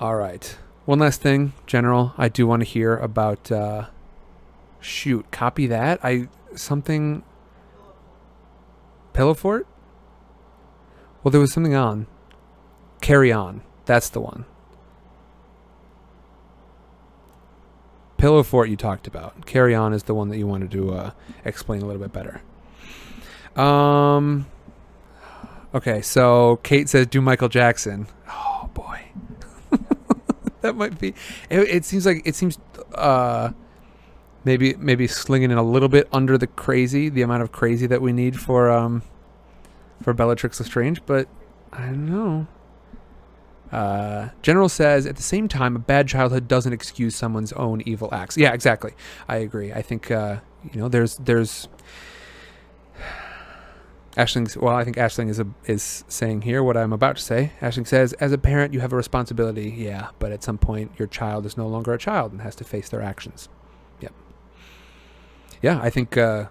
all 0.01 0.17
right 0.17 0.59
one 0.85 0.99
last 0.99 1.21
thing, 1.21 1.53
General. 1.67 2.13
I 2.19 2.29
do 2.29 2.47
want 2.47 2.61
to 2.63 2.69
hear 2.69 2.97
about. 2.97 3.53
Uh, 3.53 3.87
shoot, 4.81 5.31
copy 5.31 5.69
that. 5.69 6.01
I 6.03 6.29
something. 6.57 7.23
Pillow 9.13 9.35
Fort. 9.35 9.67
Well, 11.23 11.31
there 11.31 11.41
was 11.41 11.53
something 11.53 11.75
on. 11.75 12.09
Carry 13.01 13.31
on. 13.31 13.63
That's 13.85 14.09
the 14.09 14.21
one. 14.21 14.45
Pillow 18.23 18.45
Fort 18.45 18.69
you 18.69 18.77
talked 18.77 19.09
about. 19.09 19.47
Carry 19.47 19.75
on 19.75 19.93
is 19.93 20.05
the 20.05 20.15
one 20.15 20.29
that 20.29 20.39
you 20.39 20.47
wanted 20.47 20.71
to 20.71 20.93
uh, 20.93 21.11
explain 21.45 21.83
a 21.83 21.87
little 21.87 22.01
bit 22.01 22.13
better. 22.13 22.41
Um. 23.61 24.47
Okay, 25.75 26.03
so 26.03 26.61
Kate 26.63 26.89
says, 26.89 27.09
"Do 27.09 27.21
Michael 27.21 27.49
Jackson." 27.49 28.07
Oh 28.29 28.71
boy 28.73 29.03
that 30.61 30.77
might 30.77 31.01
be. 31.01 31.17
It, 31.51 31.63
it, 31.63 31.85
seems 31.85 32.07
like 32.07 32.23
it 32.25 32.37
seems 32.37 32.61
uh, 32.95 33.51
maybe 34.45 34.77
maybe 34.77 35.09
slinging 35.09 35.51
it 35.51 35.59
a 35.59 35.63
little 35.63 35.89
bit 35.89 36.07
under 36.13 36.39
the 36.39 36.47
crazy, 36.47 37.09
the 37.09 37.23
amount 37.23 37.43
of 37.43 37.51
crazy 37.51 37.89
that 37.89 38.01
we 38.01 38.13
need 38.13 38.39
for 38.39 38.71
um 38.71 39.03
for 40.01 40.15
Bellatrix 40.15 40.61
Lestrange, 40.61 41.05
but 41.07 41.27
I 41.73 41.87
don't 41.87 42.09
know. 42.09 42.47
Uh, 43.73 44.29
General 44.43 44.69
says 44.69 45.07
at 45.07 45.17
the 45.17 45.23
same 45.23 45.49
time, 45.49 45.75
a 45.75 45.79
bad 45.79 46.07
childhood 46.07 46.47
doesn't 46.47 46.73
excuse 46.73 47.17
someone's 47.17 47.53
own 47.55 47.83
evil 47.87 48.11
acts. 48.13 48.37
Yeah, 48.37 48.53
exactly. 48.53 48.93
I 49.29 49.37
agree. 49.37 49.73
I 49.73 49.81
think 49.81 50.11
uh, 50.11 50.41
you 50.73 50.79
know 50.79 50.89
there's 50.89 51.17
there's 51.17 51.69
Ashling, 54.17 54.55
well, 54.59 54.77
I 54.77 54.85
think 54.85 54.97
Ashling 54.97 55.31
is 55.31 55.41
a, 55.41 55.47
is 55.65 56.05
saying 56.07 56.43
here 56.43 56.63
what 56.63 56.77
I'm 56.77 56.93
about 56.93 57.17
to 57.17 57.23
say. 57.23 57.53
Ashling 57.63 57.87
says, 57.87 58.13
as 58.15 58.31
a 58.31 58.39
parent, 58.39 58.75
you 58.75 58.81
have 58.81 58.93
a 58.93 58.97
responsibility. 58.97 59.71
Yeah, 59.71 60.09
but 60.19 60.33
at 60.33 60.43
some 60.43 60.59
point, 60.59 60.93
your 60.99 61.09
child 61.09 61.47
is 61.47 61.57
no 61.57 61.67
longer 61.67 61.95
a 61.95 61.99
child 61.99 62.33
and 62.33 62.43
has 62.43 62.55
to 62.57 62.65
face 62.65 62.91
their 62.91 63.01
actions. 63.01 63.49
Yep. 64.01 64.13
Yeah, 65.63 65.81
I 65.81 65.89
think 65.89 66.19
uh, 66.19 66.47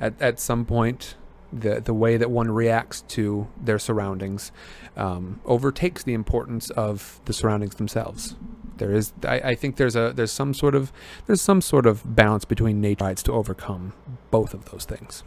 at 0.00 0.20
at 0.20 0.40
some 0.40 0.64
point, 0.64 1.16
the 1.52 1.80
the 1.80 1.94
way 1.94 2.16
that 2.16 2.30
one 2.30 2.50
reacts 2.50 3.02
to 3.02 3.48
their 3.60 3.78
surroundings 3.78 4.52
um, 4.96 5.40
overtakes 5.44 6.02
the 6.02 6.14
importance 6.14 6.70
of 6.70 7.20
the 7.24 7.32
surroundings 7.32 7.76
themselves. 7.76 8.36
There 8.76 8.92
is, 8.92 9.12
I, 9.24 9.40
I 9.40 9.54
think, 9.54 9.76
there's 9.76 9.96
a 9.96 10.12
there's 10.14 10.32
some 10.32 10.54
sort 10.54 10.74
of 10.74 10.92
there's 11.26 11.40
some 11.40 11.60
sort 11.60 11.86
of 11.86 12.14
balance 12.14 12.44
between 12.44 12.80
nature 12.80 13.04
and 13.04 13.16
to 13.18 13.32
overcome 13.32 13.92
both 14.30 14.54
of 14.54 14.70
those 14.70 14.84
things. 14.84 15.24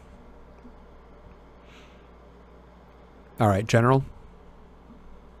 All 3.40 3.48
right, 3.48 3.66
General. 3.66 4.04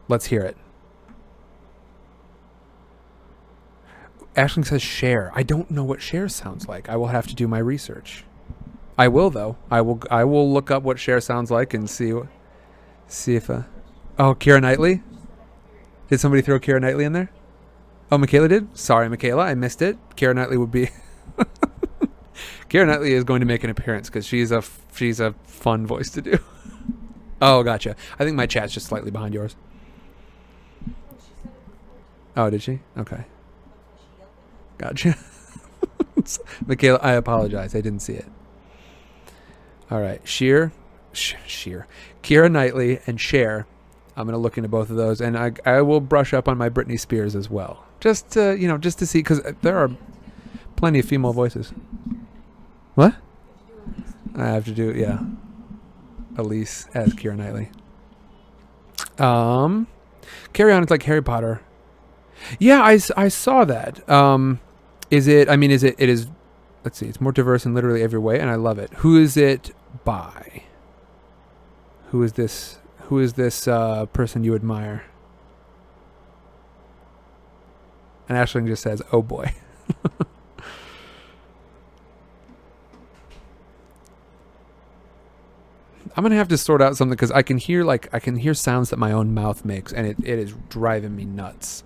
Let's 0.08 0.26
hear 0.26 0.42
it. 0.42 0.56
Ashling 4.36 4.66
says 4.66 4.82
Cher. 4.82 5.30
I 5.34 5.42
don't 5.42 5.70
know 5.70 5.84
what 5.84 6.00
Cher 6.00 6.28
sounds 6.28 6.66
like. 6.66 6.88
I 6.88 6.96
will 6.96 7.08
have 7.08 7.26
to 7.28 7.34
do 7.34 7.46
my 7.46 7.58
research. 7.58 8.24
I 8.98 9.08
will 9.08 9.30
though. 9.30 9.56
I 9.70 9.80
will. 9.80 10.00
I 10.10 10.24
will 10.24 10.52
look 10.52 10.70
up 10.70 10.82
what 10.82 10.98
Cher 10.98 11.20
sounds 11.20 11.50
like 11.50 11.74
and 11.74 11.88
see. 11.88 12.12
See 13.06 13.36
if. 13.36 13.48
Uh, 13.48 13.62
oh, 14.18 14.34
Keira 14.34 14.60
Knightley. 14.60 15.02
Did 16.08 16.20
somebody 16.20 16.42
throw 16.42 16.60
Keira 16.60 16.80
Knightley 16.80 17.04
in 17.04 17.12
there? 17.12 17.30
Oh, 18.10 18.18
Michaela 18.18 18.48
did. 18.48 18.76
Sorry, 18.76 19.08
Michaela. 19.08 19.44
I 19.44 19.54
missed 19.54 19.80
it. 19.80 19.96
Keira 20.16 20.34
Knightley 20.34 20.58
would 20.58 20.70
be. 20.70 20.90
Keira 22.68 22.86
Knightley 22.86 23.14
is 23.14 23.24
going 23.24 23.40
to 23.40 23.46
make 23.46 23.64
an 23.64 23.70
appearance 23.70 24.08
because 24.08 24.26
she's 24.26 24.52
a 24.52 24.62
she's 24.94 25.20
a 25.20 25.34
fun 25.44 25.86
voice 25.86 26.10
to 26.10 26.20
do. 26.20 26.38
oh, 27.42 27.62
gotcha. 27.62 27.96
I 28.18 28.24
think 28.24 28.36
my 28.36 28.46
chat's 28.46 28.74
just 28.74 28.86
slightly 28.86 29.10
behind 29.10 29.32
yours. 29.32 29.56
Oh, 32.36 32.50
did 32.50 32.62
she? 32.62 32.80
Okay. 32.96 33.24
Gotcha. 34.78 35.16
Michaela, 36.66 36.98
I 37.02 37.12
apologize. 37.12 37.74
I 37.74 37.80
didn't 37.80 38.00
see 38.00 38.14
it. 38.14 38.26
All 39.92 40.00
right. 40.00 40.26
Sheer, 40.26 40.72
Sh- 41.12 41.34
Sheer, 41.46 41.86
Keira 42.22 42.50
Knightley, 42.50 43.00
and 43.06 43.20
Cher. 43.20 43.66
I'm 44.16 44.24
gonna 44.26 44.38
look 44.38 44.56
into 44.56 44.70
both 44.70 44.88
of 44.88 44.96
those, 44.96 45.20
and 45.20 45.36
I 45.36 45.52
I 45.66 45.82
will 45.82 46.00
brush 46.00 46.32
up 46.32 46.48
on 46.48 46.56
my 46.56 46.70
Britney 46.70 46.98
Spears 46.98 47.36
as 47.36 47.50
well, 47.50 47.84
just 48.00 48.30
to 48.30 48.56
you 48.58 48.68
know 48.68 48.78
just 48.78 48.98
to 49.00 49.06
see 49.06 49.18
because 49.18 49.42
there 49.60 49.76
are 49.76 49.90
plenty 50.76 50.98
of 50.98 51.04
female 51.04 51.34
voices. 51.34 51.74
What? 52.94 53.16
I 54.34 54.46
have 54.46 54.64
to 54.64 54.72
do 54.72 54.94
yeah. 54.96 55.20
Elise 56.38 56.88
as 56.94 57.12
Keira 57.12 57.36
Knightley. 57.36 57.70
Um, 59.18 59.88
Carry 60.54 60.72
On. 60.72 60.82
It's 60.82 60.90
like 60.90 61.02
Harry 61.02 61.22
Potter. 61.22 61.60
Yeah, 62.58 62.80
I, 62.80 62.98
I 63.14 63.28
saw 63.28 63.66
that. 63.66 64.08
Um, 64.08 64.58
is 65.10 65.26
it? 65.26 65.50
I 65.50 65.56
mean, 65.56 65.70
is 65.70 65.84
it? 65.84 65.96
It 65.98 66.08
is. 66.08 66.28
Let's 66.82 66.96
see. 66.96 67.08
It's 67.08 67.20
more 67.20 67.32
diverse 67.32 67.66
in 67.66 67.74
literally 67.74 68.02
every 68.02 68.18
way, 68.18 68.40
and 68.40 68.48
I 68.48 68.54
love 68.54 68.78
it. 68.78 68.90
Who 68.94 69.18
is 69.18 69.36
it 69.36 69.72
by? 70.04 70.64
Who 72.10 72.22
is 72.22 72.34
this? 72.34 72.78
Who 73.02 73.18
is 73.18 73.34
this 73.34 73.66
uh, 73.66 74.06
person 74.06 74.44
you 74.44 74.54
admire? 74.54 75.04
And 78.28 78.38
Ashling 78.38 78.66
just 78.66 78.82
says, 78.82 79.02
"Oh 79.12 79.22
boy." 79.22 79.54
I'm 86.14 86.22
gonna 86.22 86.36
have 86.36 86.48
to 86.48 86.58
sort 86.58 86.82
out 86.82 86.96
something 86.96 87.14
because 87.14 87.30
I 87.30 87.42
can 87.42 87.56
hear 87.56 87.84
like 87.84 88.12
I 88.12 88.18
can 88.18 88.36
hear 88.36 88.52
sounds 88.52 88.90
that 88.90 88.98
my 88.98 89.12
own 89.12 89.32
mouth 89.32 89.64
makes, 89.64 89.92
and 89.92 90.06
it, 90.06 90.16
it 90.22 90.38
is 90.38 90.54
driving 90.68 91.16
me 91.16 91.24
nuts. 91.24 91.84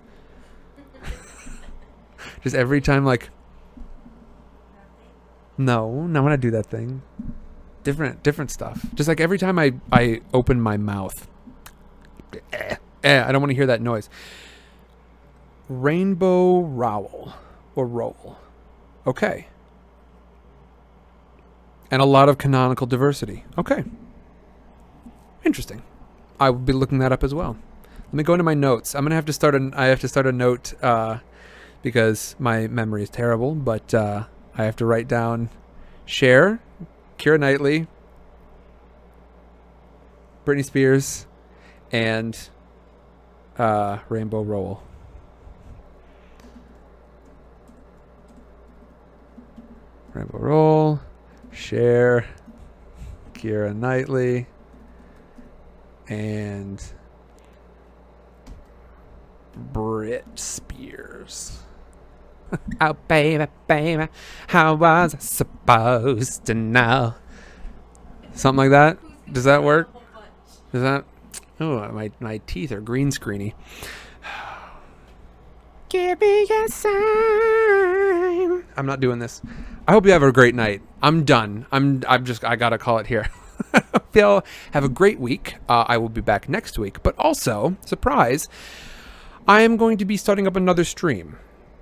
Just 2.43 2.55
every 2.55 2.81
time, 2.81 3.05
like, 3.05 3.29
no, 5.57 6.05
not 6.07 6.23
when 6.23 6.33
I 6.33 6.35
do 6.35 6.51
that 6.51 6.65
thing. 6.65 7.03
Different, 7.87 8.21
different 8.21 8.51
stuff. 8.51 8.85
Just 8.95 9.07
like 9.07 9.21
every 9.21 9.37
time 9.37 9.57
I 9.57 9.75
I 9.93 10.19
open 10.33 10.59
my 10.59 10.75
mouth, 10.75 11.25
eh, 12.51 12.75
eh, 13.01 13.23
I 13.25 13.31
don't 13.31 13.39
want 13.41 13.51
to 13.51 13.55
hear 13.55 13.65
that 13.65 13.81
noise. 13.81 14.09
Rainbow 15.69 16.59
Rowell 16.63 17.31
or 17.75 17.87
Roll, 17.87 18.35
okay. 19.05 19.47
And 21.89 22.01
a 22.01 22.05
lot 22.05 22.27
of 22.27 22.37
canonical 22.37 22.87
diversity. 22.87 23.45
Okay. 23.57 23.85
Interesting. 25.45 25.81
I 26.41 26.49
will 26.49 26.59
be 26.59 26.73
looking 26.73 26.97
that 26.97 27.13
up 27.13 27.23
as 27.23 27.33
well. 27.33 27.55
Let 28.07 28.13
me 28.13 28.23
go 28.23 28.33
into 28.33 28.43
my 28.43 28.53
notes. 28.53 28.95
I'm 28.95 29.05
gonna 29.05 29.15
have 29.15 29.25
to 29.27 29.33
start 29.33 29.55
an. 29.55 29.73
I 29.75 29.85
have 29.85 30.01
to 30.01 30.09
start 30.09 30.27
a 30.27 30.33
note 30.33 30.73
uh, 30.83 31.19
because 31.83 32.35
my 32.37 32.67
memory 32.67 33.03
is 33.03 33.09
terrible. 33.09 33.55
But 33.55 33.93
uh, 33.93 34.25
I 34.57 34.65
have 34.65 34.75
to 34.75 34.85
write 34.85 35.07
down 35.07 35.49
Cher, 36.05 36.59
Keira 37.17 37.39
Knightley, 37.39 37.87
Britney 40.45 40.63
Spears, 40.63 41.25
and 41.91 42.49
uh, 43.57 43.99
Rainbow 44.09 44.41
Rowell. 44.41 44.83
Rainbow 50.13 50.39
Roll, 50.39 50.99
Cher, 51.51 52.25
Keira 53.33 53.75
Knightley, 53.75 54.47
and 56.07 56.83
Brit 59.55 60.25
Spears. 60.35 61.63
oh, 62.81 62.93
baby, 63.07 63.45
baby, 63.67 64.07
how 64.47 64.75
was 64.75 65.15
I 65.15 65.17
supposed 65.19 66.45
to 66.45 66.53
know? 66.53 67.15
Something 68.33 68.57
like 68.57 68.71
that. 68.71 68.97
Does 69.31 69.45
that 69.45 69.63
work? 69.63 69.89
Does 70.71 70.81
that? 70.81 71.05
Oh, 71.59 71.91
my 71.91 72.11
my 72.19 72.37
teeth 72.45 72.71
are 72.71 72.81
green 72.81 73.09
screeny. 73.09 73.53
Give 75.89 76.19
me 76.21 76.43
a 76.43 76.67
sign. 76.67 78.63
I'm 78.77 78.85
not 78.85 78.99
doing 78.99 79.19
this. 79.19 79.41
I 79.87 79.93
hope 79.93 80.05
you 80.05 80.11
have 80.11 80.21
a 80.23 80.31
great 80.31 80.53
night. 80.53 80.81
I'm 81.01 81.23
done. 81.23 81.65
I'm. 81.71 82.03
I'm 82.07 82.25
just. 82.25 82.43
I 82.43 82.55
gotta 82.55 82.77
call 82.77 82.99
it 82.99 83.07
here. 83.07 83.29
Y'all 84.13 84.43
have 84.71 84.83
a 84.83 84.89
great 84.89 85.19
week. 85.19 85.55
Uh, 85.69 85.85
I 85.87 85.97
will 85.97 86.09
be 86.09 86.21
back 86.21 86.49
next 86.49 86.77
week. 86.77 87.01
But 87.03 87.17
also, 87.17 87.77
surprise, 87.85 88.49
I 89.47 89.61
am 89.61 89.77
going 89.77 89.97
to 89.97 90.05
be 90.05 90.17
starting 90.17 90.47
up 90.47 90.55
another 90.55 90.83
stream. 90.83 91.37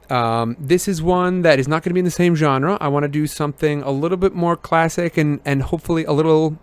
Um, 0.09 0.55
this 0.59 0.87
is 0.87 1.01
one 1.01 1.41
that 1.41 1.59
is 1.59 1.67
not 1.67 1.83
going 1.83 1.89
to 1.89 1.93
be 1.93 1.99
in 1.99 2.05
the 2.05 2.11
same 2.11 2.35
genre. 2.35 2.77
I 2.79 2.87
want 2.87 3.03
to 3.03 3.09
do 3.09 3.27
something 3.27 3.81
a 3.81 3.91
little 3.91 4.17
bit 4.17 4.33
more 4.33 4.55
classic 4.55 5.17
and 5.17 5.39
and 5.45 5.63
hopefully 5.63 6.05
a 6.05 6.11
little. 6.11 6.57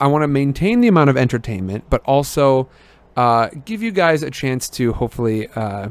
I 0.00 0.06
want 0.06 0.22
to 0.22 0.28
maintain 0.28 0.80
the 0.80 0.88
amount 0.88 1.10
of 1.10 1.16
entertainment, 1.16 1.84
but 1.90 2.02
also 2.04 2.68
uh, 3.16 3.48
give 3.64 3.82
you 3.82 3.90
guys 3.90 4.22
a 4.22 4.30
chance 4.30 4.68
to 4.70 4.92
hopefully 4.92 5.48
uh, 5.56 5.88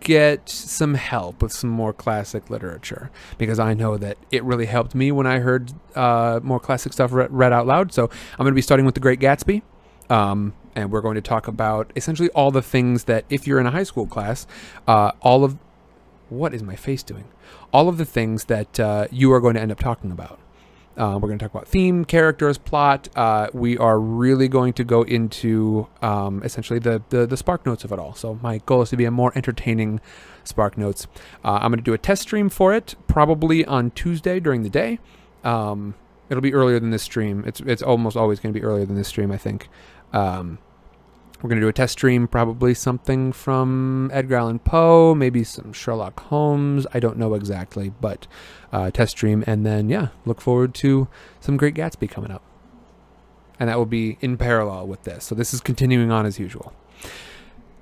get 0.00 0.48
some 0.48 0.94
help 0.94 1.42
with 1.42 1.52
some 1.52 1.70
more 1.70 1.92
classic 1.92 2.50
literature 2.50 3.10
because 3.38 3.58
I 3.58 3.74
know 3.74 3.96
that 3.96 4.18
it 4.30 4.44
really 4.44 4.66
helped 4.66 4.94
me 4.94 5.10
when 5.12 5.26
I 5.26 5.38
heard 5.38 5.72
uh, 5.94 6.40
more 6.42 6.60
classic 6.60 6.92
stuff 6.92 7.12
read, 7.12 7.30
read 7.30 7.52
out 7.52 7.66
loud. 7.66 7.92
So 7.92 8.04
I'm 8.04 8.38
going 8.44 8.52
to 8.52 8.54
be 8.54 8.62
starting 8.62 8.86
with 8.86 8.94
The 8.94 9.00
Great 9.00 9.20
Gatsby. 9.20 9.62
Um, 10.10 10.54
and 10.74 10.90
we're 10.90 11.00
going 11.00 11.14
to 11.14 11.20
talk 11.20 11.48
about 11.48 11.92
essentially 11.96 12.28
all 12.30 12.50
the 12.50 12.62
things 12.62 13.04
that, 13.04 13.24
if 13.28 13.46
you're 13.46 13.60
in 13.60 13.66
a 13.66 13.70
high 13.70 13.82
school 13.82 14.06
class, 14.06 14.46
uh, 14.86 15.12
all 15.20 15.44
of 15.44 15.56
what 16.28 16.54
is 16.54 16.62
my 16.62 16.76
face 16.76 17.02
doing? 17.02 17.24
All 17.72 17.88
of 17.88 17.98
the 17.98 18.04
things 18.04 18.44
that 18.44 18.80
uh, 18.80 19.06
you 19.10 19.32
are 19.32 19.40
going 19.40 19.54
to 19.54 19.60
end 19.60 19.72
up 19.72 19.78
talking 19.78 20.10
about. 20.10 20.38
Uh, 20.96 21.18
we're 21.20 21.28
going 21.28 21.38
to 21.38 21.44
talk 21.44 21.52
about 21.52 21.66
theme, 21.66 22.04
characters, 22.04 22.56
plot. 22.56 23.08
Uh, 23.16 23.48
we 23.52 23.76
are 23.78 23.98
really 23.98 24.46
going 24.46 24.72
to 24.72 24.84
go 24.84 25.02
into 25.02 25.88
um, 26.02 26.40
essentially 26.44 26.78
the, 26.78 27.02
the 27.08 27.26
the 27.26 27.36
spark 27.36 27.66
notes 27.66 27.82
of 27.82 27.90
it 27.90 27.98
all. 27.98 28.14
So 28.14 28.38
my 28.42 28.58
goal 28.58 28.82
is 28.82 28.90
to 28.90 28.96
be 28.96 29.04
a 29.04 29.10
more 29.10 29.32
entertaining 29.34 30.00
spark 30.44 30.78
notes. 30.78 31.08
Uh, 31.44 31.58
I'm 31.60 31.72
going 31.72 31.78
to 31.78 31.84
do 31.84 31.94
a 31.94 31.98
test 31.98 32.22
stream 32.22 32.48
for 32.48 32.72
it, 32.72 32.94
probably 33.08 33.64
on 33.64 33.90
Tuesday 33.90 34.38
during 34.38 34.62
the 34.62 34.70
day. 34.70 35.00
Um, 35.42 35.96
it'll 36.30 36.40
be 36.40 36.54
earlier 36.54 36.78
than 36.78 36.90
this 36.90 37.02
stream. 37.02 37.42
It's 37.44 37.60
it's 37.60 37.82
almost 37.82 38.16
always 38.16 38.38
going 38.38 38.54
to 38.54 38.58
be 38.58 38.64
earlier 38.64 38.86
than 38.86 38.94
this 38.94 39.08
stream, 39.08 39.32
I 39.32 39.36
think. 39.36 39.68
Um, 40.12 40.58
we're 41.42 41.48
going 41.48 41.60
to 41.60 41.64
do 41.64 41.68
a 41.68 41.72
test 41.72 41.92
stream, 41.92 42.26
probably 42.26 42.72
something 42.72 43.32
from 43.32 44.10
Edgar 44.12 44.36
Allan 44.36 44.58
Poe, 44.58 45.14
maybe 45.14 45.44
some 45.44 45.72
Sherlock 45.72 46.18
Holmes. 46.20 46.86
I 46.94 47.00
don't 47.00 47.18
know 47.18 47.34
exactly, 47.34 47.92
but 48.00 48.26
uh, 48.72 48.90
test 48.90 49.12
stream. 49.12 49.44
And 49.46 49.66
then, 49.66 49.88
yeah, 49.88 50.08
look 50.24 50.40
forward 50.40 50.74
to 50.76 51.08
some 51.40 51.56
Great 51.56 51.74
Gatsby 51.74 52.08
coming 52.08 52.30
up. 52.30 52.42
And 53.60 53.68
that 53.68 53.76
will 53.76 53.86
be 53.86 54.18
in 54.20 54.36
parallel 54.36 54.86
with 54.86 55.04
this. 55.04 55.24
So 55.24 55.34
this 55.34 55.52
is 55.52 55.60
continuing 55.60 56.10
on 56.10 56.24
as 56.24 56.38
usual. 56.38 56.72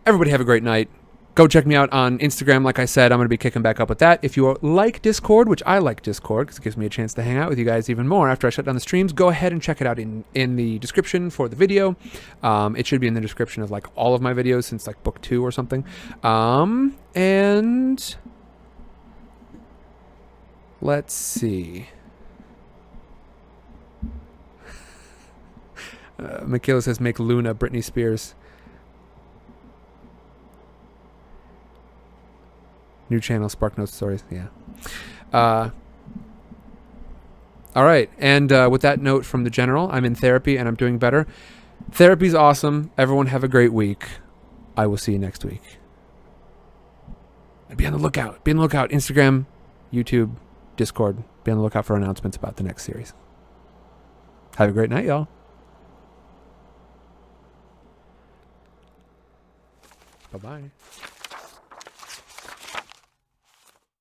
Everybody 0.05 0.31
have 0.31 0.41
a 0.41 0.45
great 0.45 0.63
night. 0.63 0.91
Go 1.35 1.47
check 1.47 1.67
me 1.67 1.75
out 1.75 1.91
on 1.93 2.19
Instagram. 2.19 2.65
Like 2.65 2.79
I 2.79 2.85
said, 2.85 3.11
I'm 3.11 3.19
going 3.19 3.25
to 3.25 3.31
be 3.31 3.37
kicking 3.37 3.63
back 3.63 3.81
up 3.81 3.89
with 3.89 3.99
that. 3.99 4.21
If 4.23 4.37
you 4.37 4.57
like 4.61 5.01
Discord, 5.03 5.49
which 5.49 5.63
I 5.65 5.79
like 5.79 6.03
Discord 6.03 6.49
because 6.49 6.59
it 6.59 6.63
gives 6.63 6.77
me 6.77 6.87
a 6.87 6.91
chance 6.91 7.15
to 7.15 7.23
hang 7.23 7.37
out 7.39 7.49
with 7.49 7.59
you 7.59 7.65
guys 7.65 7.89
even 7.89 8.07
more 8.07 8.29
after 8.29 8.47
I 8.47 8.51
shut 8.51 8.67
down 8.67 8.75
the 8.75 8.81
streams, 8.81 9.13
go 9.13 9.29
ahead 9.29 9.53
and 9.53 9.63
check 9.63 9.81
it 9.81 9.87
out 9.87 9.99
in, 9.99 10.25
in 10.35 10.57
the 10.57 10.79
description 10.79 11.31
for 11.31 11.49
the 11.49 11.57
video. 11.57 11.97
Um, 12.43 12.77
it 12.77 12.87
should 12.87 13.01
be 13.01 13.07
in 13.07 13.15
the 13.15 13.21
description 13.21 13.63
of 13.63 13.71
like 13.71 13.87
all 13.97 14.15
of 14.15 14.21
my 14.21 14.35
videos 14.35 14.65
since 14.65 14.87
like 14.87 15.03
book 15.03 15.21
two 15.23 15.45
or 15.45 15.51
something. 15.51 15.85
Um, 16.23 16.97
and 17.15 18.17
let's 20.81 21.15
see. 21.15 21.89
Uh, 26.19 26.45
Michaela 26.45 26.81
says, 26.81 27.01
make 27.01 27.19
Luna 27.19 27.53
Britney 27.53 27.83
Spears. 27.83 28.35
New 33.11 33.21
channel, 33.21 33.49
Spark 33.49 33.77
Notes 33.77 33.95
Stories. 33.95 34.25
Yeah. 34.31 34.47
Uh, 35.33 35.71
all 37.75 37.85
right. 37.85 38.11
And 38.19 38.53
uh, 38.53 38.69
with 38.71 38.83
that 38.83 39.01
note 39.01 39.25
from 39.25 39.45
the 39.45 39.51
general, 39.51 39.91
I'm 39.93 40.05
in 40.05 40.15
therapy 40.15 40.57
and 40.57 40.69
I'm 40.69 40.75
doing 40.75 40.99
better. 40.99 41.27
Therapy's 41.91 42.35
awesome. 42.35 42.91
Everyone 42.97 43.27
have 43.27 43.43
a 43.43 43.49
great 43.49 43.73
week. 43.73 44.05
I 44.77 44.87
will 44.87 44.97
see 44.97 45.13
you 45.13 45.19
next 45.19 45.45
week. 45.45 45.63
Be 47.77 47.87
on 47.87 47.93
the 47.93 47.99
lookout. 47.99 48.45
Be 48.45 48.51
on 48.51 48.57
the 48.57 48.63
lookout. 48.63 48.91
Instagram, 48.91 49.47
YouTube, 49.93 50.37
Discord. 50.77 51.23
Be 51.45 51.51
on 51.51 51.59
the 51.59 51.65
lookout 51.65 51.87
for 51.87 51.97
announcements 51.97 52.37
about 52.37 52.57
the 52.57 52.63
next 52.63 52.85
series. 52.85 53.15
Have 54.57 54.69
a 54.69 54.73
great 54.73 54.91
night, 54.91 55.07
y'all. 55.07 55.29
Bye 60.31 60.39
bye. 60.39 60.71